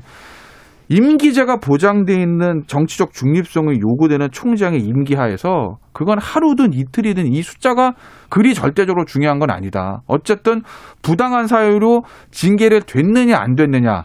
임기제가 0.89 1.57
보장돼 1.57 2.13
있는 2.21 2.63
정치적 2.67 3.13
중립성이 3.13 3.79
요구되는 3.79 4.29
총장의 4.31 4.81
임기하에서 4.81 5.77
그건 5.93 6.19
하루든 6.19 6.73
이틀이든 6.73 7.25
이 7.33 7.41
숫자가 7.41 7.93
그리 8.29 8.53
절대적으로 8.53 9.05
중요한 9.05 9.39
건 9.39 9.49
아니다. 9.49 10.01
어쨌든 10.07 10.61
부당한 11.01 11.47
사유로 11.47 12.03
징계를 12.31 12.81
됐느냐 12.81 13.37
안 13.39 13.55
됐느냐 13.55 14.03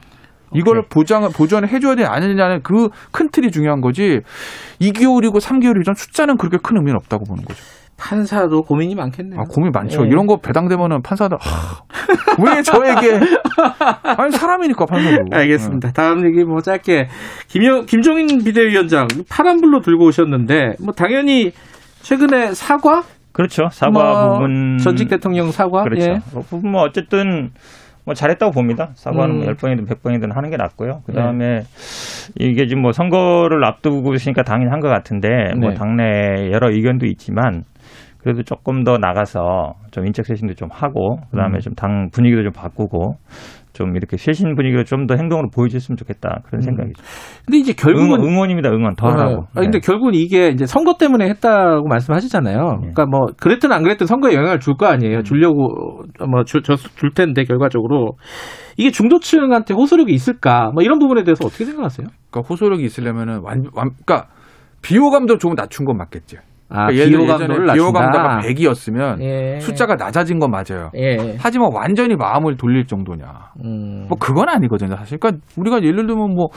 이걸 0.54 0.84
보장 0.88 1.28
보전을 1.30 1.68
해줘야 1.68 1.94
되냐 1.94 2.08
안 2.10 2.20
되느냐는 2.22 2.62
그 2.62 2.88
큰 3.12 3.28
틀이 3.30 3.50
중요한 3.50 3.80
거지. 3.80 4.20
2개월이고 4.80 5.40
3개월이든 5.40 5.94
숫자는 5.94 6.36
그렇게 6.38 6.56
큰 6.62 6.76
의미는 6.76 6.96
없다고 6.96 7.24
보는 7.24 7.44
거죠. 7.44 7.62
판사도 7.98 8.62
고민이 8.62 8.94
많겠네요. 8.94 9.40
아, 9.40 9.44
고민 9.48 9.72
많죠. 9.72 10.04
예. 10.04 10.08
이런 10.08 10.26
거 10.26 10.36
배당되면은 10.38 11.02
판사들 11.02 11.36
하, 11.40 11.82
왜 12.44 12.62
저에게 12.62 13.18
아니 14.16 14.30
사람이니까 14.30 14.86
판사도. 14.86 15.24
알겠습니다. 15.32 15.92
다음 15.92 16.24
얘기 16.26 16.44
뭐 16.44 16.60
짧게 16.60 17.08
김영 17.48 17.86
김종인 17.86 18.42
비대위원장 18.44 19.08
파란불로 19.28 19.80
들고 19.80 20.06
오셨는데 20.06 20.76
뭐 20.80 20.94
당연히 20.94 21.50
최근에 22.02 22.52
사과 22.54 23.02
그렇죠. 23.32 23.68
사과 23.70 23.90
뭐 23.90 24.32
부분 24.38 24.78
전직 24.78 25.08
대통령 25.08 25.50
사과 25.50 25.82
그렇죠. 25.82 26.10
예. 26.10 26.14
그 26.32 26.40
부분 26.42 26.70
뭐 26.72 26.82
어쨌든 26.82 27.50
뭐 28.04 28.14
잘했다고 28.14 28.52
봅니다. 28.52 28.90
사과는 28.94 29.34
음. 29.34 29.44
뭐 29.44 29.52
10번이든 29.52 29.86
100번이든 29.86 30.32
하는 30.34 30.50
게 30.50 30.56
낫고요. 30.56 31.02
그 31.04 31.12
다음에 31.12 31.64
이게 32.38 32.66
지금 32.66 32.80
뭐 32.82 32.92
선거를 32.92 33.62
앞두고 33.64 34.14
있으니까 34.14 34.42
당연히 34.44 34.70
한 34.70 34.80
것 34.80 34.88
같은데 34.88 35.28
뭐 35.60 35.70
네. 35.70 35.74
당내 35.74 36.50
여러 36.52 36.70
의견도 36.70 37.04
있지만 37.06 37.64
그래도 38.22 38.42
조금 38.42 38.84
더 38.84 38.98
나가서 38.98 39.74
좀 39.90 40.06
인적 40.06 40.26
쇄신도 40.26 40.54
좀 40.54 40.68
하고 40.72 41.18
그다음에 41.30 41.58
음. 41.58 41.60
좀당 41.60 42.08
분위기도 42.12 42.42
좀 42.42 42.52
바꾸고 42.52 43.14
좀 43.72 43.94
이렇게 43.96 44.16
쇄신 44.16 44.56
분위기를 44.56 44.84
좀 44.84 45.06
더 45.06 45.14
행동으로 45.14 45.48
보여줬으면 45.54 45.96
좋겠다 45.96 46.40
그런 46.44 46.58
음. 46.58 46.62
생각이죠. 46.62 47.02
근데 47.46 47.58
이제 47.58 47.72
결국은 47.72 48.06
응원, 48.18 48.24
응원입니다. 48.24 48.70
응원 48.70 48.94
더 48.96 49.06
아, 49.06 49.12
하라고. 49.12 49.42
아, 49.54 49.60
근데 49.60 49.78
결국은 49.78 50.14
이게 50.14 50.48
이제 50.48 50.66
선거 50.66 50.94
때문에 50.98 51.28
했다고 51.28 51.86
말씀하시잖아요. 51.86 52.58
그러니까 52.80 53.06
뭐 53.06 53.26
그랬든 53.38 53.70
안 53.72 53.82
그랬든 53.84 54.06
선거에 54.06 54.34
영향을 54.34 54.58
줄 54.60 54.74
거 54.74 54.86
아니에요. 54.86 55.22
주려고 55.22 56.02
뭐줄 56.28 56.62
줄 56.62 57.10
텐데 57.14 57.44
결과적으로 57.44 58.16
이게 58.76 58.90
중도층한테 58.90 59.74
호소력이 59.74 60.12
있을까? 60.12 60.70
뭐 60.74 60.82
이런 60.82 60.98
부분에 60.98 61.22
대해서 61.24 61.46
어떻게 61.46 61.64
생각하세요? 61.64 62.06
그러니까 62.30 62.48
호소력이 62.48 62.84
있으려면은 62.84 63.40
완, 63.42 63.62
완 63.74 63.90
그러니까 64.04 64.26
비호감도 64.82 65.38
조금 65.38 65.54
낮춘 65.56 65.86
건 65.86 65.96
맞겠죠. 65.96 66.38
아, 66.70 66.86
그러니까 66.86 66.94
예를 66.94 67.10
들어 67.10 67.24
비호 67.24 67.26
감도를 67.26 67.62
예전에 67.62 67.74
비호 67.74 67.92
감도가 67.92 68.22
낮춘다. 68.22 68.48
100이었으면 68.48 69.22
예. 69.22 69.60
숫자가 69.60 69.94
낮아진 69.96 70.38
건 70.38 70.50
맞아요. 70.50 70.90
예. 70.96 71.36
하지만 71.38 71.70
완전히 71.72 72.14
마음을 72.14 72.56
돌릴 72.56 72.86
정도냐. 72.86 73.24
음. 73.64 74.06
뭐 74.08 74.18
그건 74.18 74.48
아니거든요, 74.48 74.96
사실. 74.96 75.18
그러니까 75.18 75.42
우리가 75.56 75.82
예를 75.82 76.06
들면 76.06 76.34
뭐 76.34 76.48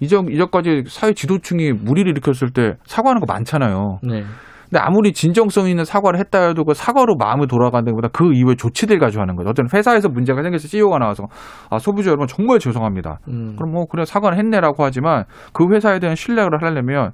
이전 0.00 0.28
이전까지 0.28 0.84
사회 0.88 1.12
지도층이 1.12 1.72
무리를 1.72 2.10
일으켰을 2.10 2.52
때 2.52 2.74
사과하는 2.84 3.20
거 3.20 3.26
많잖아요. 3.32 4.00
네. 4.02 4.24
근데 4.72 4.80
아무리 4.80 5.12
진정성 5.12 5.68
있는 5.68 5.84
사과를 5.84 6.18
했다 6.18 6.48
해도 6.48 6.64
그 6.64 6.72
사과로 6.72 7.16
마음을 7.16 7.46
돌아가는 7.46 7.84
것보다 7.84 8.08
그 8.08 8.32
이후에 8.32 8.54
조치들 8.54 8.98
가지고 8.98 9.20
하는 9.20 9.36
거죠. 9.36 9.50
어떤 9.50 9.66
회사에서 9.72 10.08
문제가 10.08 10.42
생겨서 10.42 10.66
CEO가 10.66 10.98
나와서 10.98 11.24
아, 11.68 11.78
소비자 11.78 12.08
여러분 12.08 12.26
정말 12.26 12.58
죄송합니다. 12.58 13.18
음. 13.28 13.54
그럼 13.56 13.72
뭐 13.72 13.84
그래 13.84 14.06
사과를 14.06 14.38
했네라고 14.38 14.82
하지만 14.82 15.24
그 15.52 15.70
회사에 15.70 15.98
대한 15.98 16.16
신뢰를 16.16 16.62
하려면 16.62 17.12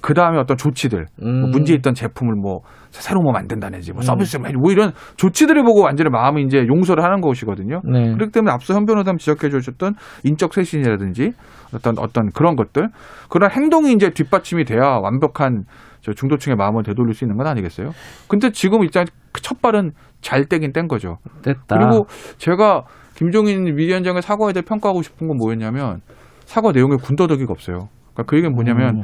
그 0.00 0.14
다음에 0.14 0.38
어떤 0.38 0.56
조치들, 0.56 1.06
뭐 1.20 1.28
음. 1.28 1.50
문제 1.50 1.74
있던 1.74 1.94
제품을 1.94 2.34
뭐 2.34 2.60
새로 2.90 3.20
뭐 3.20 3.32
만든다든지 3.32 3.92
뭐 3.92 4.00
음. 4.00 4.02
서비스를 4.02 4.52
뭐 4.54 4.70
이런 4.70 4.92
조치들을 5.16 5.62
보고 5.64 5.82
완전히 5.82 6.10
마음이 6.10 6.42
이제 6.42 6.66
용서를 6.66 7.02
하는 7.02 7.20
것이거든요. 7.20 7.80
네. 7.84 8.12
그렇기 8.14 8.32
때문에 8.32 8.52
앞서 8.52 8.74
현 8.74 8.84
변호사님 8.86 9.18
지적해 9.18 9.50
주셨던 9.50 9.94
인적 10.24 10.54
쇄신이라든지 10.54 11.32
어떤 11.74 11.98
어떤 11.98 12.30
그런 12.30 12.56
것들 12.56 12.88
그런 13.28 13.50
행동이 13.50 13.92
이제 13.92 14.10
뒷받침이 14.10 14.64
돼야 14.64 14.98
완벽한 15.02 15.64
저 16.00 16.12
중도층의 16.12 16.56
마음을 16.56 16.84
되돌릴 16.84 17.14
수 17.14 17.24
있는 17.24 17.36
건 17.36 17.46
아니겠어요? 17.48 17.90
근데 18.28 18.50
지금 18.50 18.84
입장 18.84 19.04
첫 19.42 19.60
발은 19.60 19.90
잘 20.20 20.44
떼긴 20.44 20.72
뗀 20.72 20.86
거죠. 20.86 21.18
됐다. 21.42 21.76
그리고 21.76 22.06
제가 22.38 22.84
김종인 23.16 23.76
위원장의 23.76 24.22
사과에 24.22 24.52
대해 24.52 24.62
평가하고 24.62 25.02
싶은 25.02 25.26
건 25.26 25.36
뭐였냐면 25.36 26.00
사과 26.44 26.70
내용에 26.70 26.96
군더더기가 27.02 27.50
없어요. 27.50 27.88
그러니까 28.12 28.22
그 28.26 28.36
얘기는 28.36 28.54
뭐냐면 28.54 28.98
음. 28.98 29.02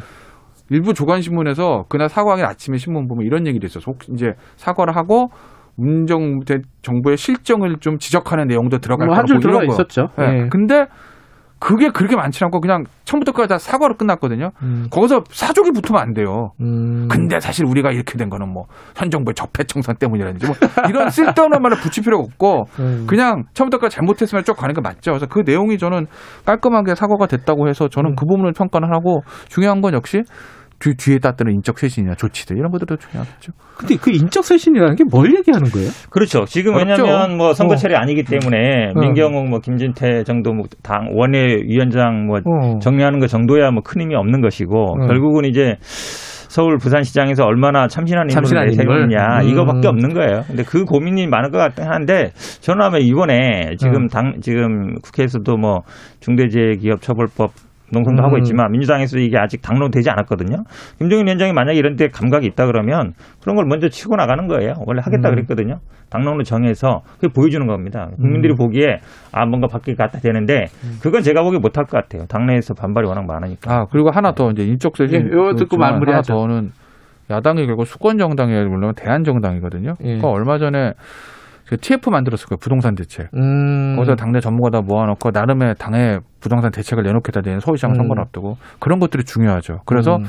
일부 0.71 0.95
조간신문에서 0.95 1.87
그날 1.89 2.09
사과하기 2.09 2.43
아침에 2.43 2.79
신문 2.79 3.09
보면 3.09 3.27
이런 3.27 3.47
얘기도 3.47 3.67
있어서 3.67 3.91
혹 3.91 3.99
이제 4.13 4.35
사과를 4.57 4.97
하고 4.97 5.31
문정 5.77 6.41
대- 6.41 6.61
정부의 6.83 7.17
실정을 7.17 7.77
좀 7.81 7.99
지적하는 7.99 8.47
내용도 8.47 8.79
들어갈 8.79 9.07
뭐 9.07 9.15
거라고 9.17 9.33
한줄 9.33 9.37
이런 9.37 9.41
들어가 9.43 9.67
거. 9.67 9.73
있었죠. 9.73 10.09
예. 10.21 10.43
예. 10.45 10.49
근데 10.51 10.87
그게 11.63 11.91
그렇게 11.91 12.17
많지 12.17 12.43
않고 12.45 12.61
그냥 12.61 12.85
처음부터 13.05 13.31
끝까지 13.31 13.49
다 13.49 13.59
사과로 13.59 13.95
끝났거든요. 13.97 14.51
음. 14.63 14.89
거기서 14.91 15.23
사족이 15.31 15.71
붙으면 15.71 16.03
안 16.03 16.13
돼요. 16.13 16.51
음. 16.61 17.07
근데 17.09 17.39
사실 17.39 17.65
우리가 17.65 17.93
이렇게 17.93 18.19
된 18.19 18.29
거는 18.29 18.53
뭐 18.53 18.65
현 18.97 19.11
정부의 19.11 19.35
적폐청산 19.35 19.97
때문이라든지 19.97 20.47
뭐 20.47 20.55
이런 20.89 21.11
쓸데없는 21.11 21.63
말을 21.63 21.79
붙일 21.79 22.05
필요가 22.05 22.25
없고 22.25 22.65
음. 22.81 23.07
그냥 23.09 23.45
처음부터까지 23.55 23.97
잘못했으면 23.97 24.45
쭉 24.45 24.57
가는 24.57 24.75
게 24.75 24.81
맞죠. 24.81 25.13
그래서 25.13 25.27
그 25.27 25.43
내용이 25.45 25.79
저는 25.79 26.07
깔끔하게 26.45 26.95
사과가 26.95 27.27
됐다고 27.27 27.69
해서 27.69 27.89
저는 27.89 28.11
음. 28.11 28.17
그 28.17 28.27
부분을 28.27 28.53
평가를 28.53 28.93
하고 28.93 29.23
중요한 29.49 29.81
건 29.81 29.95
역시 29.95 30.23
뒤, 30.83 30.95
뒤에 30.97 31.19
따르는 31.19 31.53
인적 31.55 31.79
쇄신이나 31.79 32.15
조치들 32.17 32.57
이런 32.59 32.73
것들도 32.73 32.97
중요하겠죠. 32.97 33.53
근데 33.79 33.97
그 33.97 34.11
인적 34.11 34.45
쇄신이라는 34.45 34.97
게 34.97 35.05
뭘 35.11 35.33
얘기하는 35.37 35.71
거예요? 35.71 35.91
그렇죠. 36.11 36.45
지금 36.45 36.75
어렵죠. 36.75 37.03
왜냐하면 37.05 37.37
뭐 37.37 37.51
어. 37.51 37.53
선거철이 37.55 37.95
아니기 37.95 38.25
때문에 38.25 38.93
민경욱 38.99 39.49
뭐 39.49 39.61
김진태 39.61 40.25
정도 40.25 40.53
뭐당 40.53 41.11
원외 41.15 41.63
위원장 41.69 42.27
뭐 42.27 42.39
어. 42.45 42.79
정리하는 42.81 43.21
거 43.21 43.27
정도야 43.29 43.71
뭐 43.71 43.83
큰 43.85 44.01
의미 44.01 44.15
없는 44.17 44.41
것이고 44.41 44.95
음. 45.03 45.07
결국은 45.07 45.45
이제 45.45 45.77
서울 45.81 46.77
부산시장에서 46.77 47.45
얼마나 47.45 47.89
참신한 47.89 48.29
인물을? 48.31 48.67
내세우느냐 48.67 49.41
음. 49.43 49.49
이거밖에 49.49 49.89
없는 49.89 50.13
거예요. 50.13 50.43
근데 50.47 50.63
그 50.65 50.85
고민이 50.85 51.27
많을 51.27 51.51
것 51.51 51.59
같긴 51.59 51.85
한데 51.87 52.33
저는 52.61 52.83
아마 52.85 52.99
이번에 52.99 53.77
지금 53.79 54.03
음. 54.03 54.09
당 54.09 54.35
지금 54.43 54.97
국회에서도 55.03 55.57
뭐 55.57 55.81
중대재해기업처벌법 56.21 57.53
농성도 57.93 58.23
음. 58.23 58.24
하고 58.24 58.39
있지만 58.39 58.73
민주당에서 58.73 59.19
이게 59.19 59.39
아직 59.39 59.60
당론되지 59.62 60.10
않았거든요. 60.10 60.64
김종인 60.98 61.27
위원장이 61.27 61.52
만약에 61.52 61.78
이런 61.78 61.97
데 61.97 62.09
감각이 62.09 62.47
있다 62.47 62.66
그러면 62.66 63.12
그런 63.40 63.56
걸 63.56 63.66
먼저 63.66 63.89
치고 63.89 64.16
나가는 64.16 64.47
거예요. 64.47 64.74
원래 64.86 65.01
하겠다 65.05 65.28
음. 65.28 65.35
그랬거든요. 65.35 65.78
당론을 66.10 66.44
정해서 66.44 67.02
그게 67.20 67.32
보여주는 67.32 67.66
겁니다. 67.66 68.09
국민들이 68.16 68.55
음. 68.55 68.56
보기에 68.56 69.01
아 69.32 69.47
뭔가 69.47 69.66
바뀔 69.66 69.97
것 69.97 70.05
같아 70.05 70.19
되는데 70.20 70.66
그건 71.01 71.23
제가 71.23 71.43
보기에 71.43 71.59
못할 71.59 71.85
것 71.85 71.93
같아요. 71.93 72.27
당내에서 72.27 72.74
반발이 72.74 73.06
워낙 73.06 73.24
많으니까. 73.27 73.73
아 73.73 73.86
그리고 73.90 74.10
하나 74.10 74.32
더 74.32 74.51
이제 74.51 74.64
인적 74.64 74.97
쇄신 74.97 75.31
예, 75.32 75.56
듣고 75.56 75.77
마무리하죠. 75.77 76.32
하나 76.35 76.40
더는 76.43 76.73
야당이 77.31 77.66
결국 77.66 77.86
수권 77.86 78.19
정당이 78.19 78.52
물론 78.64 78.94
대한 78.94 79.24
정당이거든요. 79.24 79.97
예. 80.01 80.05
그러니까 80.05 80.28
얼마 80.28 80.59
전에 80.59 80.94
그 81.73 81.78
TF 81.78 82.11
만들었을 82.11 82.49
거예요 82.49 82.59
부동산 82.59 82.94
대책. 82.94 83.31
음. 83.35 83.97
거기서 83.97 84.15
당내 84.15 84.40
전문가 84.40 84.69
다 84.69 84.82
모아놓고 84.82 85.31
나름의 85.31 85.77
당의 85.78 86.20
부동산 86.39 86.70
대책을 86.70 87.03
내놓겠다 87.03 87.40
는 87.40 87.61
서울시장 87.61 87.93
음. 87.93 87.94
선거를 87.94 88.23
앞두고 88.24 88.59
그런 88.78 88.99
것들이 88.99 89.24
중요하죠. 89.24 89.81
그래서 89.86 90.16
음. 90.16 90.24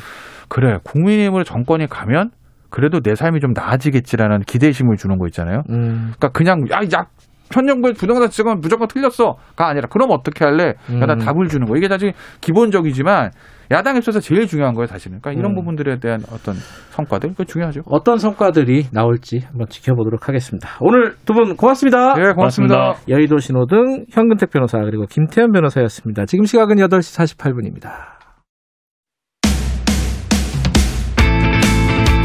그래 0.48 0.78
국민의힘으로 0.84 1.44
정권이 1.44 1.88
가면 1.88 2.32
그래도 2.70 3.02
내 3.02 3.14
삶이 3.14 3.42
좀 3.42 3.52
나아지겠지라는 3.54 4.44
기대심을 4.44 4.96
주는 4.96 5.18
거 5.18 5.28
있잖아요. 5.28 5.64
음. 5.70 6.14
그러니까 6.18 6.30
그냥 6.30 6.66
야야 6.72 7.08
현 7.54 7.68
정부의 7.68 7.94
부동산 7.94 8.30
지금 8.30 8.60
무조건 8.60 8.88
틀렸어가 8.88 9.68
아니라 9.68 9.88
그럼 9.90 10.10
어떻게 10.12 10.44
할래? 10.44 10.74
야당 11.00 11.20
음. 11.20 11.26
답을 11.26 11.48
주는 11.48 11.68
거 11.68 11.78
이게 11.78 11.88
사실 11.88 12.14
기본적이지만 12.42 13.32
야당에 13.72 14.00
있어서 14.00 14.20
제일 14.20 14.48
중요한 14.48 14.74
거예요 14.74 14.88
사실은. 14.88 15.20
그러니까 15.22 15.40
이런 15.40 15.52
음. 15.54 15.56
부분들에 15.56 16.00
대한 16.00 16.22
어떤 16.32 16.56
성과들 16.92 17.34
그 17.38 17.46
중요하죠. 17.46 17.82
어떤 17.86 18.18
성과들이 18.18 18.88
나올지 18.92 19.40
한번 19.46 19.68
지켜보도록 19.70 20.28
하겠습니다. 20.28 20.70
오늘 20.82 21.16
두 21.26 21.34
분 21.34 21.56
고맙습니다. 21.56 22.14
예, 22.20 22.34
고맙습니다. 22.34 22.96
여의도 23.10 23.38
신호등 23.38 24.06
현근택 24.12 24.50
변호사 24.52 24.80
그리고 24.80 25.06
김태현 25.06 25.52
변호사였습니다. 25.52 26.26
지금 26.26 26.46
시각은 26.46 26.76
8시 26.78 27.38
48분입니다. 27.38 27.90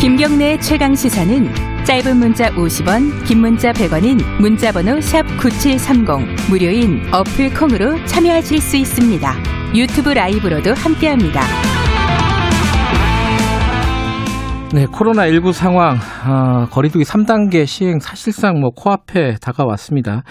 김경래의 0.01 0.61
최강 0.61 0.95
시사는 0.95 1.78
짧은 1.89 2.19
문자 2.19 2.51
50원, 2.51 3.25
긴 3.25 3.41
문자 3.41 3.73
100원인 3.73 4.23
문자번호 4.39 4.97
샵9730 4.99 6.51
무료인 6.51 7.03
어플 7.11 7.55
콩으로 7.55 8.05
참여하실 8.05 8.61
수 8.61 8.77
있습니다. 8.77 9.35
유튜브 9.75 10.11
라이브로도 10.11 10.75
함께합니다. 10.75 11.78
네, 14.75 14.85
코로나19 14.85 15.55
상황, 15.55 15.97
어, 16.29 16.67
거리두기 16.71 17.03
3단계 17.03 17.65
시행 17.65 18.01
사실상 18.01 18.61
뭐 18.61 18.69
코앞에 18.69 19.37
다가왔습니다. 19.41 20.25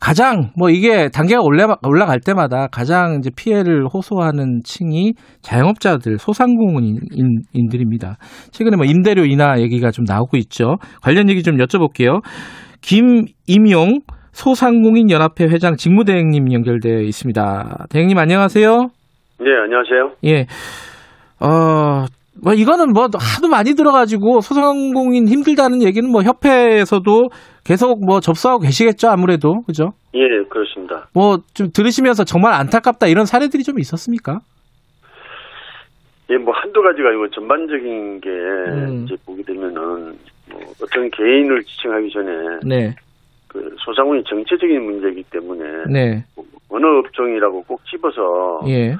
가장, 0.00 0.52
뭐 0.56 0.70
이게 0.70 1.08
단계가 1.08 1.40
올라, 1.42 1.66
올라갈 1.82 2.20
때마다 2.20 2.68
가장 2.68 3.16
이제 3.18 3.30
피해를 3.36 3.86
호소하는 3.92 4.60
층이 4.64 5.14
자영업자들, 5.42 6.18
소상공인들입니다. 6.18 8.18
최근에 8.52 8.76
뭐 8.76 8.86
임대료 8.86 9.24
인하 9.24 9.58
얘기가 9.58 9.90
좀 9.90 10.04
나오고 10.06 10.36
있죠. 10.36 10.76
관련 11.02 11.28
얘기 11.28 11.42
좀 11.42 11.56
여쭤볼게요. 11.56 12.22
김임용 12.82 14.02
소상공인 14.30 15.10
연합회 15.10 15.46
회장 15.46 15.74
직무대행님 15.74 16.52
연결되어 16.52 17.00
있습니다. 17.00 17.86
대행님 17.90 18.16
안녕하세요. 18.16 18.70
네, 19.40 19.50
안녕하세요. 19.64 20.12
예. 20.26 20.46
어, 21.44 22.04
뭐 22.42 22.54
이거는 22.54 22.92
뭐 22.92 23.04
하도 23.04 23.48
많이 23.48 23.74
들어가지고 23.74 24.40
소상공인 24.40 25.28
힘들다는 25.28 25.82
얘기는 25.82 26.10
뭐 26.10 26.22
협회에서도 26.22 27.28
계속 27.64 28.04
뭐 28.04 28.20
접수하고 28.20 28.60
계시겠죠 28.60 29.08
아무래도 29.08 29.60
그죠? 29.66 29.90
예 30.14 30.20
그렇습니다. 30.48 31.06
뭐 31.14 31.38
좀 31.54 31.68
들으시면서 31.74 32.24
정말 32.24 32.54
안타깝다 32.54 33.06
이런 33.08 33.26
사례들이 33.26 33.62
좀 33.62 33.78
있었습니까? 33.78 34.38
예 36.30 36.36
뭐 36.36 36.54
한두 36.54 36.80
가지가 36.80 37.08
아니고 37.08 37.28
전반적인 37.30 38.20
게 38.20 38.30
음. 38.30 39.04
이제 39.04 39.16
보게 39.26 39.42
되면은 39.42 39.72
뭐 40.50 40.60
어떤 40.82 41.10
개인을 41.10 41.62
지칭하기 41.64 42.10
전에 42.10 42.32
네. 42.66 42.94
그 43.48 43.74
소상공인 43.84 44.22
정체적인 44.28 44.80
문제이기 44.82 45.24
때문에 45.30 45.64
네. 45.92 46.22
어느 46.70 46.86
업종이라고 46.86 47.64
꼭 47.64 47.80
집어서 47.86 48.60
예. 48.68 48.94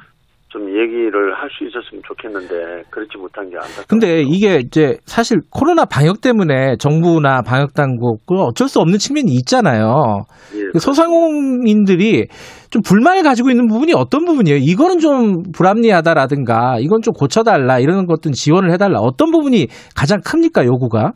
좀 0.51 0.67
얘기를 0.69 1.33
할 1.33 1.49
수 1.51 1.65
있었으면 1.65 2.01
좋겠는데 2.05 2.83
그렇지 2.89 3.17
못한 3.17 3.49
게 3.49 3.55
안타깝다. 3.57 3.85
근데 3.87 4.21
이게 4.21 4.57
이제 4.57 4.97
사실 5.05 5.39
코로나 5.49 5.85
방역 5.85 6.21
때문에 6.21 6.75
정부나 6.77 7.41
방역 7.41 7.73
당국 7.73 8.19
그 8.27 8.35
어쩔 8.35 8.67
수 8.67 8.79
없는 8.79 8.97
측면이 8.99 9.31
있잖아요. 9.39 10.25
예, 10.55 10.77
소상공인들이 10.79 12.27
좀 12.69 12.81
불만을 12.81 13.23
가지고 13.23 13.49
있는 13.49 13.67
부분이 13.67 13.93
어떤 13.95 14.25
부분이에요? 14.25 14.57
이거는 14.61 14.99
좀 14.99 15.43
불합리하다라든가 15.53 16.77
이건 16.79 17.01
좀 17.01 17.13
고쳐달라 17.13 17.79
이런 17.79 18.05
것들은 18.05 18.33
지원을 18.33 18.71
해달라 18.71 18.99
어떤 18.99 19.31
부분이 19.31 19.67
가장 19.95 20.19
큽니까 20.25 20.65
요구가? 20.65 21.11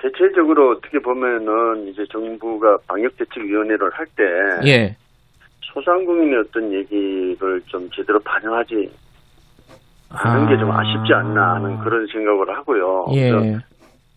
대체적으로 0.00 0.72
어떻게 0.76 0.98
보면은 0.98 1.88
이제 1.88 2.02
정부가 2.12 2.76
방역대책위원회를 2.88 3.90
할때 3.92 4.68
예. 4.68 4.96
소상공인의 5.74 6.38
어떤 6.38 6.72
얘기를 6.72 7.60
좀 7.66 7.90
제대로 7.90 8.18
반영하지 8.20 8.90
않은 10.10 10.46
아. 10.46 10.48
게좀 10.48 10.70
아쉽지 10.70 11.12
않나 11.12 11.56
하는 11.56 11.78
그런 11.80 12.06
생각을 12.06 12.56
하고요. 12.56 13.06
예. 13.14 13.58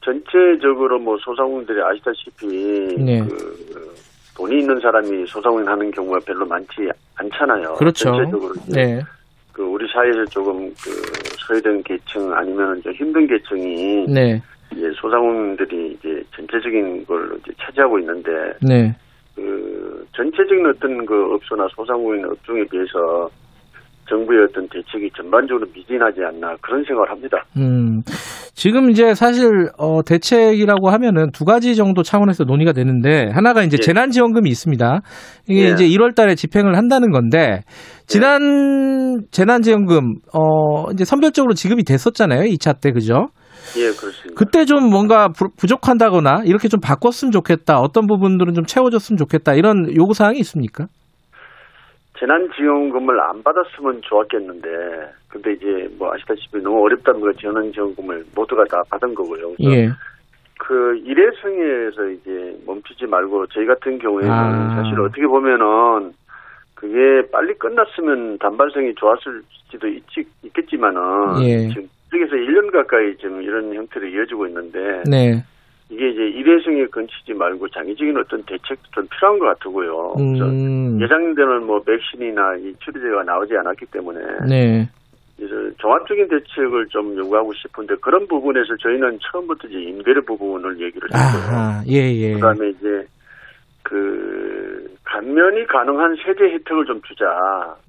전체적으로 0.02 1.00
뭐 1.00 1.18
소상공인들이 1.18 1.82
아시다시피 1.82 2.96
네. 3.04 3.20
그 3.28 3.96
돈이 4.36 4.60
있는 4.60 4.80
사람이 4.80 5.26
소상공인 5.26 5.68
하는 5.68 5.90
경우가 5.92 6.20
별로 6.20 6.46
많지 6.46 6.90
않잖아요. 7.16 7.74
그렇죠. 7.74 8.12
전체적으로 8.12 8.54
네. 8.72 9.02
그 9.52 9.64
우리 9.64 9.88
사회에서 9.92 10.24
조금 10.26 10.72
그 10.84 10.92
소외된 11.40 11.82
계층 11.82 12.32
아니면 12.32 12.80
좀 12.84 12.94
힘든 12.94 13.26
계층이 13.26 14.06
네. 14.08 14.40
이제 14.72 14.92
소상공인들이 14.96 15.98
이제 16.00 16.24
전체적인 16.36 17.06
걸 17.08 17.38
이제 17.42 17.52
차지하고 17.60 17.98
있는데 18.00 18.32
네. 18.62 18.96
그 19.38 20.06
전체적인 20.16 20.66
어떤 20.66 21.06
그 21.06 21.14
업소나 21.36 21.68
소상공인 21.76 22.26
업종에 22.26 22.64
비해서 22.72 23.30
정부의 24.10 24.48
어떤 24.50 24.68
대책이 24.70 25.12
전반적으로 25.16 25.68
미진하지 25.74 26.22
않나 26.24 26.56
그런 26.62 26.84
생각을 26.86 27.12
합니다. 27.12 27.46
음, 27.58 28.02
지금 28.54 28.90
이제 28.90 29.14
사실 29.14 29.70
어, 29.78 30.02
대책이라고 30.02 30.90
하면은 30.90 31.32
두 31.32 31.46
가지 31.46 31.76
정도 31.76 32.02
차원에서 32.02 32.46
논의가 32.46 32.72
되는데 32.72 33.30
하나가 33.32 33.64
이제 33.64 33.78
예. 33.80 33.86
재난지원금이 33.86 34.50
있습니다. 34.50 35.02
이게 35.48 35.66
예. 35.66 35.72
이제 35.72 35.86
1월달에 35.86 36.36
집행을 36.36 36.76
한다는 36.76 37.12
건데 37.12 37.62
지난 38.08 39.22
재난지원금 39.30 40.16
어 40.34 40.92
이제 40.94 41.06
선별적으로 41.06 41.54
지급이 41.54 41.84
됐었잖아요 41.84 42.44
2차 42.44 42.82
때 42.82 42.92
그죠? 42.92 43.28
예, 43.76 43.92
그렇습니다. 43.92 44.36
그때 44.36 44.66
좀 44.66 44.90
뭔가 44.90 45.28
부, 45.30 45.50
부족한다거나 45.58 46.44
이렇게 46.46 46.68
좀 46.68 46.80
바꿨으면 46.80 47.32
좋겠다. 47.32 47.80
어떤 47.80 48.08
부분들은 48.08 48.54
좀 48.54 48.66
채워줬으면 48.66 49.18
좋겠다. 49.18 49.54
이런 49.54 49.94
요구 49.96 50.14
사항이 50.14 50.40
있습니까? 50.40 50.88
재난지원금을 52.20 53.20
안 53.20 53.44
받았으면 53.44 54.02
좋았겠는데, 54.02 54.70
근데 55.28 55.54
이제 55.54 55.88
뭐 56.00 56.14
아시다시피 56.14 56.58
너무 56.64 56.84
어렵다 56.84 57.14
보니까 57.14 57.34
재난지원금을 57.40 58.26
모두가 58.36 58.64
다 58.66 58.82
받은 58.90 59.14
거고요. 59.14 59.54
예. 59.64 59.90
그 60.60 60.98
일회성에서 61.06 62.10
이제 62.10 62.58
멈추지 62.66 63.06
말고 63.06 63.48
저희 63.48 63.66
같은 63.68 64.00
경우에는 64.00 64.32
아. 64.32 64.76
사실 64.76 65.00
어떻게 65.00 65.28
보면은 65.28 66.14
그게 66.74 67.28
빨리 67.32 67.54
끝났으면 67.56 68.38
단발성이 68.40 68.96
좋았을 68.96 69.42
수도 69.70 69.88
있지, 69.88 70.26
있겠지만은 70.44 71.44
예. 71.44 71.68
지금 71.70 71.88
쪽에서 71.88 71.88
1년 71.88 71.96
가까이 72.78 73.16
지금 73.18 73.42
이런 73.42 73.74
형태로 73.74 74.08
이어지고 74.08 74.48
있는데 74.48 75.04
네. 75.10 75.44
이게 75.90 76.10
이제 76.10 76.22
일회성에 76.22 76.86
건치지 76.88 77.34
말고 77.34 77.70
장기적인 77.70 78.18
어떤 78.18 78.44
대책도 78.44 78.90
좀 78.94 79.08
필요한 79.08 79.40
것 79.40 79.46
같고요. 79.46 80.16
음. 80.20 81.02
예상되는 81.02 81.66
뭐 81.66 81.82
백신이나 81.82 82.56
이 82.58 82.74
치료제가 82.84 83.24
나오지 83.24 83.56
않았기 83.58 83.86
때문에 83.88 84.20
네. 84.48 84.90
그래서 85.38 85.56
종합적인 85.78 86.28
대책을 86.28 86.88
좀 86.90 87.16
요구하고 87.18 87.54
싶은데 87.54 87.96
그런 88.02 88.28
부분에서 88.28 88.76
저희는 88.82 89.20
처음부터 89.32 89.68
이제 89.68 89.80
임대료 89.80 90.22
부분을 90.24 90.80
얘기를 90.82 91.08
했고요. 91.14 91.84
예, 91.88 92.12
예. 92.12 92.34
그다음에 92.34 92.70
이제 92.70 93.06
그 93.84 94.94
감면이 95.06 95.66
가능한 95.68 96.18
세제 96.26 96.44
혜택을 96.44 96.86
좀 96.86 97.02
주자. 97.04 97.26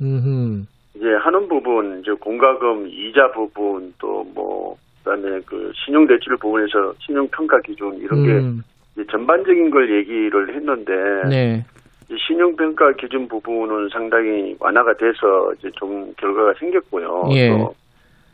음. 0.01 0.67
이제 0.99 1.15
하는 1.15 1.49
부분 1.49 2.01
이제 2.01 2.13
공과금 2.13 2.89
이자 2.89 3.31
부분 3.31 3.95
또 3.99 4.19
뭐 4.35 4.77
그다음에 5.09 5.41
그 5.47 5.73
신용 5.75 6.07
대출 6.07 6.37
부분에서 6.37 6.95
신용 6.99 7.27
평가 7.29 7.59
기준 7.61 7.95
이런 7.97 8.25
게 8.25 8.33
음. 8.33 8.63
이제 8.95 9.05
전반적인 9.11 9.71
걸 9.71 9.91
얘기를 9.91 10.55
했는데 10.55 10.93
네. 11.29 11.65
이 12.11 12.17
신용 12.27 12.57
평가 12.57 12.93
기준 12.93 13.29
부분은 13.29 13.89
상당히 13.93 14.57
완화가 14.61 14.95
돼서 14.95 15.53
이제 15.59 15.71
좀 15.77 16.13
결과가 16.17 16.55
생겼고요. 16.59 17.29
예. 17.33 17.51
또 17.51 17.75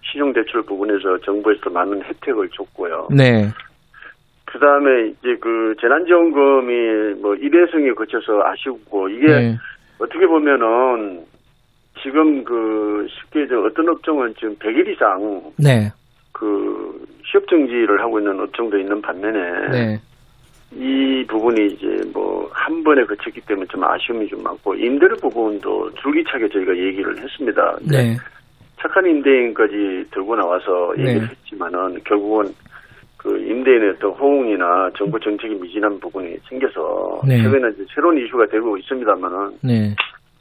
신용 0.02 0.32
대출 0.32 0.62
부분에서 0.62 1.18
정부에서 1.18 1.70
많은 1.70 2.02
혜택을 2.02 2.48
줬고요. 2.50 3.08
네. 3.10 3.48
그 4.44 4.58
다음에 4.58 5.08
이제 5.08 5.36
그 5.40 5.74
재난지원금이 5.80 7.20
뭐 7.20 7.34
일회성에 7.34 7.92
거쳐서 7.92 8.42
아쉽고 8.44 9.08
이게 9.08 9.26
네. 9.26 9.56
어떻게 9.98 10.26
보면은 10.26 11.24
지금 12.04 12.44
그 12.44 13.08
쉽게 13.10 13.48
저 13.48 13.60
어떤 13.62 13.88
업종은 13.88 14.34
지금 14.38 14.54
100일 14.56 14.88
이상 14.88 15.52
네. 15.56 15.90
그 16.30 17.04
취업 17.28 17.48
정지를 17.48 18.00
하고 18.00 18.20
있는 18.20 18.38
업종도 18.38 18.78
있는 18.78 19.02
반면에 19.02 19.68
네. 19.70 20.00
이 20.72 21.24
부분이 21.26 21.66
이제 21.66 21.86
뭐 22.12 22.34
한 22.64 22.82
번에 22.82 23.04
거쳤기 23.04 23.42
때문에 23.42 23.66
좀 23.66 23.84
아쉬움이 23.84 24.26
좀 24.28 24.42
많고 24.42 24.74
임대료 24.74 25.14
부분도 25.16 25.92
줄기차게 25.96 26.48
저희가 26.48 26.74
얘기를 26.74 27.16
했습니다. 27.20 27.76
네. 27.82 28.16
착한 28.80 29.04
임대인까지 29.06 30.06
들고 30.10 30.34
나와서 30.34 30.94
얘기를 30.96 31.20
네. 31.20 31.26
했지만은 31.26 32.00
결국은 32.04 32.54
그 33.18 33.38
임대인의 33.38 33.90
어떤 33.90 34.12
호응이나 34.12 34.90
정부 34.96 35.20
정책이 35.20 35.54
미진한 35.56 36.00
부분이 36.00 36.36
생겨서 36.48 37.20
네. 37.26 37.42
최근에 37.42 37.70
이제 37.74 37.84
새로운 37.94 38.18
이슈가 38.18 38.46
되고 38.46 38.78
있습니다만은 38.78 39.58
네. 39.62 39.94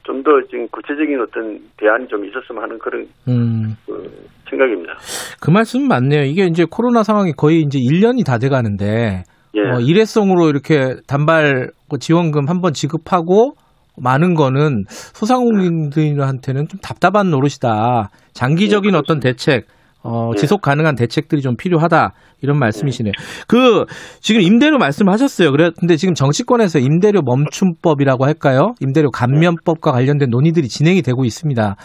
좀 0.04 0.24
더 0.24 0.32
지금 0.50 0.68
구체적인 0.70 1.20
어떤 1.22 1.60
대안이 1.78 2.08
좀 2.08 2.26
있었으면 2.26 2.62
하는 2.64 2.78
그런 2.80 3.08
음. 3.28 3.76
그 3.86 4.10
생각입니다. 4.50 4.94
그 5.42 5.50
말씀 5.50 5.88
맞네요. 5.88 6.24
이게 6.24 6.46
이제 6.46 6.66
코로나 6.70 7.04
상황이 7.04 7.32
거의 7.32 7.62
이제 7.62 7.80
1년이 7.80 8.26
다 8.26 8.38
돼 8.38 8.50
가는데 8.50 9.24
예. 9.56 9.62
어, 9.62 9.80
일회성으로 9.80 10.50
이렇게 10.50 10.96
단발 11.08 11.72
그 11.90 11.98
지원금 12.00 12.48
한 12.50 12.62
번 12.62 12.74
지급하고 12.74 13.54
많은 13.98 14.34
거는 14.34 14.84
소상공인들한테는 14.88 16.68
좀 16.68 16.80
답답한 16.82 17.30
노릇이다. 17.30 18.10
장기적인 18.34 18.96
어떤 18.96 19.20
대책, 19.20 19.68
어, 20.04 20.32
예. 20.36 20.40
지속 20.40 20.62
가능한 20.62 20.96
대책들이 20.96 21.42
좀 21.42 21.56
필요하다. 21.56 22.14
이런 22.42 22.60
말씀이시네요. 22.60 23.14
그, 23.48 23.86
지금 24.20 24.42
임대료 24.42 24.78
말씀하셨어요. 24.78 25.52
그래, 25.52 25.72
근데 25.80 25.96
지금 25.96 26.14
정치권에서 26.14 26.80
임대료 26.80 27.22
멈춤법이라고 27.22 28.26
할까요? 28.26 28.74
임대료 28.82 29.12
감면법과 29.12 29.92
관련된 29.92 30.30
논의들이 30.30 30.68
진행이 30.68 31.02
되고 31.02 31.24
있습니다. 31.24 31.76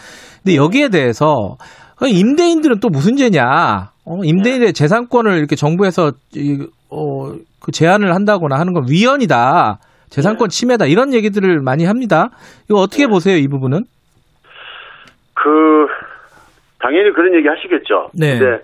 근데 0.43 0.55
여기에 0.55 0.89
대해서 0.89 1.55
어, 2.01 2.05
임대인들은 2.05 2.79
또 2.79 2.89
무슨 2.89 3.15
죄냐? 3.15 3.91
어, 4.05 4.23
임대인의 4.23 4.73
재산권을 4.73 5.37
이렇게 5.37 5.55
정부에서 5.55 6.11
이, 6.35 6.65
어, 6.89 7.31
그 7.61 7.71
제한을 7.71 8.13
한다거나 8.15 8.57
하는 8.57 8.73
건 8.73 8.85
위헌이다. 8.89 9.79
재산권 10.09 10.49
침해다. 10.49 10.85
이런 10.87 11.13
얘기들을 11.13 11.61
많이 11.61 11.85
합니다. 11.85 12.29
이거 12.69 12.79
어떻게 12.79 13.07
보세요, 13.07 13.37
이 13.37 13.47
부분은? 13.47 13.83
그 15.35 15.41
당연히 16.79 17.11
그런 17.11 17.33
얘기 17.35 17.47
하시겠죠. 17.47 18.09
네. 18.13 18.39
근데 18.39 18.63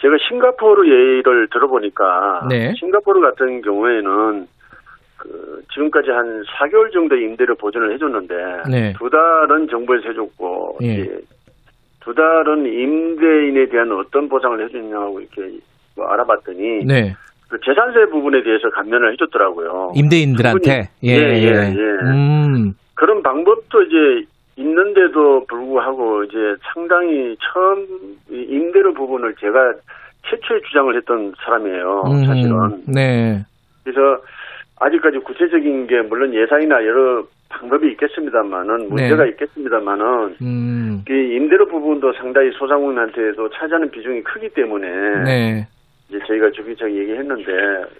제가 0.00 0.16
싱가포르 0.28 0.86
예를 0.86 1.48
들어보니까 1.52 2.46
네. 2.50 2.72
싱가포르 2.78 3.20
같은 3.20 3.62
경우에는 3.62 4.46
그 5.18 5.62
지금까지 5.72 6.10
한 6.10 6.42
4개월 6.42 6.92
정도 6.92 7.16
임대료 7.16 7.54
보전을 7.54 7.94
해줬는데 7.94 8.34
네. 8.70 8.92
두 8.98 9.08
달은 9.08 9.68
정부에서 9.68 10.08
해줬고 10.08 10.78
예. 10.82 10.94
이제 10.94 11.20
두 12.00 12.14
달은 12.14 12.66
임대인에 12.66 13.66
대한 13.70 13.90
어떤 13.92 14.28
보상을 14.28 14.62
해주냐고 14.62 15.20
이렇게 15.20 15.58
뭐 15.96 16.06
알아봤더니 16.06 16.84
네. 16.84 17.14
그 17.48 17.58
재산세 17.64 18.10
부분에 18.10 18.42
대해서 18.42 18.68
감면을 18.70 19.12
해줬더라고요. 19.12 19.92
임대인들한테. 19.94 20.88
예, 21.04 21.08
예, 21.08 21.14
예, 21.14 21.42
예. 21.42 21.48
예. 21.48 22.10
음. 22.10 22.74
그런 22.94 23.22
방법도 23.22 23.82
이제 23.82 24.26
있는데도 24.56 25.46
불구하고 25.46 26.24
이제 26.24 26.56
상당히 26.72 27.36
처음 27.40 27.86
이 28.30 28.40
임대료 28.48 28.92
부분을 28.94 29.34
제가 29.40 29.74
최초에 30.28 30.60
주장을 30.66 30.96
했던 30.96 31.34
사람이에요. 31.44 32.02
음, 32.06 32.24
사실은. 32.24 32.82
네. 32.86 33.44
그래서 33.82 34.22
아직까지 34.80 35.18
구체적인 35.18 35.86
게 35.86 36.02
물론 36.02 36.32
예산이나 36.34 36.84
여러 36.86 37.24
방법이 37.48 37.88
있겠습니다만은 37.92 38.88
문제가 38.88 39.24
네. 39.24 39.30
있겠습니다만은 39.30 40.36
음. 40.42 41.04
이 41.08 41.12
임대료 41.12 41.66
부분도 41.66 42.12
상당히 42.14 42.50
소상공인한테도 42.52 43.50
차지하는 43.50 43.90
비중이 43.90 44.22
크기 44.22 44.48
때문에 44.48 44.88
네. 45.24 45.68
이제 46.08 46.18
저희가 46.28 46.50
주기적으로 46.50 46.94
얘기했는데 46.94 47.52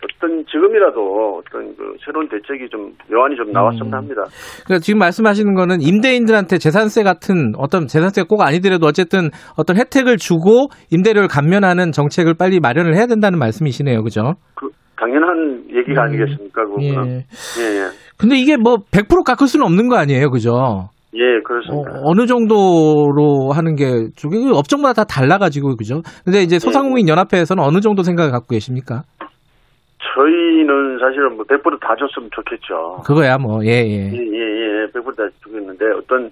어떤 0.04 0.44
지금이라도 0.46 1.40
어떤 1.40 1.74
그 1.76 1.96
새로운 2.04 2.28
대책이 2.28 2.68
좀 2.70 2.92
묘안이 3.10 3.34
좀 3.36 3.50
나왔으면 3.50 3.88
음. 3.88 3.94
합니다. 3.94 4.22
그러니까 4.64 4.82
지금 4.82 4.98
말씀하시는 4.98 5.54
거는 5.54 5.80
임대인들한테 5.80 6.58
재산세 6.58 7.02
같은 7.02 7.52
어떤 7.56 7.86
재산세가 7.86 8.26
꼭 8.28 8.42
아니더라도 8.42 8.86
어쨌든 8.86 9.30
어떤 9.56 9.78
혜택을 9.78 10.18
주고 10.18 10.68
임대료를 10.92 11.28
감면하는 11.28 11.92
정책을 11.92 12.34
빨리 12.38 12.60
마련을 12.60 12.94
해야 12.94 13.06
된다는 13.06 13.38
말씀이시네요. 13.38 14.02
그죠? 14.02 14.34
그 14.54 14.68
당연한 14.96 15.64
얘기가 15.70 16.02
음. 16.02 16.08
아니겠습니까? 16.08 16.64
그거는. 16.64 17.06
예. 17.06 17.24
예, 17.58 17.80
예. 17.80 17.88
근데 18.18 18.36
이게 18.36 18.56
뭐 18.56 18.76
100% 18.92 19.24
깎을 19.24 19.46
수는 19.46 19.66
없는 19.66 19.88
거 19.88 19.96
아니에요. 19.96 20.30
그죠? 20.30 20.88
예, 21.14 21.40
그렇습니다. 21.42 22.00
어, 22.02 22.12
느 22.14 22.26
정도로 22.26 23.52
하는 23.52 23.76
게 23.76 24.08
저게 24.16 24.36
업종마다 24.52 25.04
다 25.04 25.20
달라가지고 25.20 25.76
그죠? 25.76 26.02
근데 26.24 26.42
이제 26.42 26.58
소상공인 26.58 27.08
연합회에서는 27.08 27.62
어느 27.62 27.80
정도 27.80 28.02
생각을 28.02 28.32
갖고 28.32 28.48
계십니까? 28.48 29.02
저희는 30.14 30.98
사실은 30.98 31.36
뭐 31.36 31.44
100%다 31.44 31.94
줬으면 31.96 32.28
좋겠죠. 32.32 33.02
그거야 33.04 33.38
뭐 33.38 33.64
예 33.64 33.70
예. 33.70 34.10
예, 34.12 34.18
예, 34.18 34.38
예. 34.38 34.86
100%다 34.92 35.28
주겠는데 35.42 35.84
어떤 35.96 36.30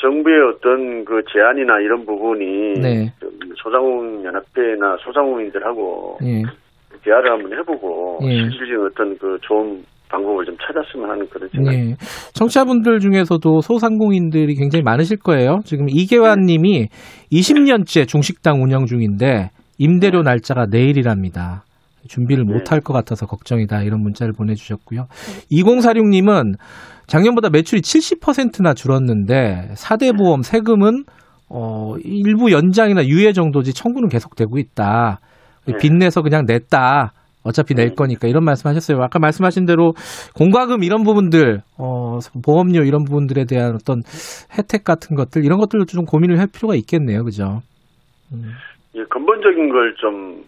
정부의 0.00 0.40
어떤 0.54 1.04
그 1.04 1.20
제안이나 1.32 1.80
이런 1.80 2.04
부분이 2.06 2.74
네. 2.80 3.12
좀 3.20 3.30
소상공인 3.56 4.24
연합회나 4.24 4.96
소상공인들하고 5.04 6.18
예. 6.22 6.42
대화를 7.02 7.32
한번 7.32 7.58
해보고 7.58 8.20
예. 8.24 8.36
실질적인 8.42 8.86
어떤 8.86 9.18
그 9.18 9.38
좋은 9.42 9.82
방법을 10.08 10.44
좀 10.44 10.56
찾았으면 10.56 11.10
하는 11.10 11.28
그런 11.28 11.48
생각. 11.50 11.74
예. 11.74 11.96
청취자분들 12.34 13.00
중에서도 13.00 13.60
소상공인들이 13.60 14.54
굉장히 14.54 14.82
많으실 14.82 15.18
거예요. 15.18 15.58
지금 15.64 15.86
이계환 15.88 16.40
님이 16.46 16.88
20년째 17.32 18.06
중식당 18.06 18.62
운영 18.62 18.86
중인데 18.86 19.50
임대료 19.78 20.22
날짜가 20.22 20.66
내일이랍니다. 20.70 21.64
준비를 22.08 22.44
못할 22.44 22.80
것 22.80 22.92
같아서 22.92 23.26
걱정이다. 23.26 23.82
이런 23.82 24.00
문자를 24.00 24.32
보내주셨고요. 24.32 25.06
2046님은 25.52 26.54
작년보다 27.06 27.50
매출이 27.50 27.80
70%나 27.82 28.74
줄었는데 28.74 29.70
4대 29.74 30.16
보험 30.16 30.42
세금은 30.42 31.04
어, 31.50 31.94
일부 32.02 32.52
연장이나 32.52 33.06
유예 33.06 33.32
정도지 33.32 33.72
청구는 33.72 34.08
계속되고 34.08 34.58
있다. 34.58 35.20
빚내서 35.80 36.22
그냥 36.22 36.44
냈다. 36.46 37.12
어차피 37.44 37.74
낼 37.74 37.94
거니까 37.94 38.28
이런 38.28 38.44
말씀하셨어요. 38.44 39.02
아까 39.02 39.18
말씀하신 39.18 39.64
대로 39.64 39.92
공과금 40.36 40.82
이런 40.82 41.02
부분들, 41.04 41.60
어, 41.78 42.18
보험료 42.44 42.82
이런 42.82 43.04
부분들에 43.04 43.44
대한 43.48 43.74
어떤 43.74 44.02
혜택 44.56 44.84
같은 44.84 45.16
것들 45.16 45.44
이런 45.44 45.58
것들도 45.58 45.86
좀 45.86 46.04
고민을 46.04 46.38
할 46.38 46.48
필요가 46.52 46.74
있겠네요, 46.74 47.24
그죠? 47.24 47.60
예, 48.94 49.04
근본적인 49.08 49.68
걸 49.70 49.94
좀 49.96 50.44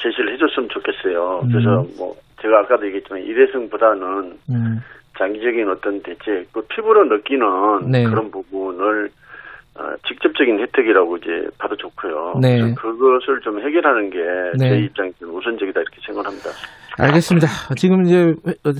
제시를 0.00 0.34
해줬으면 0.34 0.68
좋겠어요. 0.68 1.40
음. 1.44 1.48
그래서 1.50 1.84
뭐 1.98 2.14
제가 2.40 2.60
아까도 2.60 2.86
얘기했지만 2.86 3.22
일회성보다는 3.22 4.38
음, 4.50 4.78
장기적인 5.18 5.68
어떤 5.68 6.00
대책, 6.02 6.52
그 6.52 6.62
피부로 6.68 7.04
느끼는 7.04 7.90
네. 7.90 8.04
그런 8.04 8.30
부분을 8.30 9.06
어, 9.06 9.10
직접적인 10.08 10.58
혜택이라고 10.60 11.16
이제 11.18 11.26
봐도 11.58 11.76
좋고요. 11.76 12.34
네. 12.40 12.58
그것을 12.74 13.40
좀 13.44 13.58
해결하는 13.60 14.10
게제 14.10 14.68
네. 14.70 14.80
입장에서는 14.84 15.32
우선적이다 15.34 15.80
이렇게 15.80 15.96
생각합니다. 16.04 16.50
알겠습니다. 16.98 17.46
지금 17.76 18.04
이제 18.04 18.34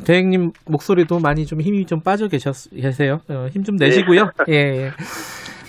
대행님 0.04 0.50
목소리도 0.66 1.20
많이 1.20 1.46
좀 1.46 1.60
힘이 1.60 1.86
좀 1.86 2.00
빠져 2.00 2.26
계셨, 2.28 2.70
계세요. 2.70 3.20
힘좀 3.52 3.76
내시고요. 3.76 4.30
예, 4.48 4.54
예. 4.54 4.90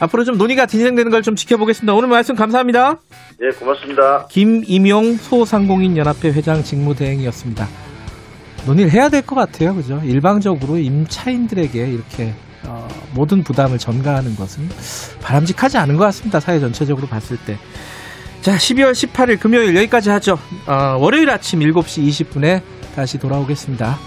앞으로 0.01 0.23
좀 0.23 0.37
논의가 0.37 0.65
진행되는 0.65 1.11
걸 1.11 1.21
좀 1.21 1.35
지켜보겠습니다. 1.35 1.93
오늘 1.93 2.07
말씀 2.09 2.33
감사합니다. 2.35 2.97
예, 3.41 3.49
고맙습니다. 3.49 4.25
김임용 4.31 5.13
소상공인 5.17 5.95
연합회 5.97 6.29
회장 6.29 6.63
직무 6.63 6.95
대행이었습니다. 6.95 7.65
논의를 8.65 8.91
해야 8.91 9.09
될 9.09 9.21
것 9.21 9.35
같아요. 9.35 9.75
그죠? 9.75 10.01
일방적으로 10.03 10.77
임차인들에게 10.77 11.87
이렇게 11.87 12.33
어, 12.63 12.87
모든 13.13 13.43
부담을 13.43 13.77
전가하는 13.77 14.35
것은 14.35 14.67
바람직하지 15.21 15.77
않은 15.77 15.97
것 15.97 16.05
같습니다. 16.05 16.39
사회 16.39 16.59
전체적으로 16.59 17.07
봤을 17.07 17.37
때. 17.37 17.57
자, 18.41 18.55
12월 18.55 18.91
18일 18.91 19.39
금요일 19.39 19.75
여기까지 19.75 20.09
하죠. 20.09 20.37
어, 20.65 20.97
월요일 20.99 21.29
아침 21.29 21.59
7시 21.59 22.07
20분에 22.07 22.61
다시 22.95 23.17
돌아오겠습니다. 23.17 23.97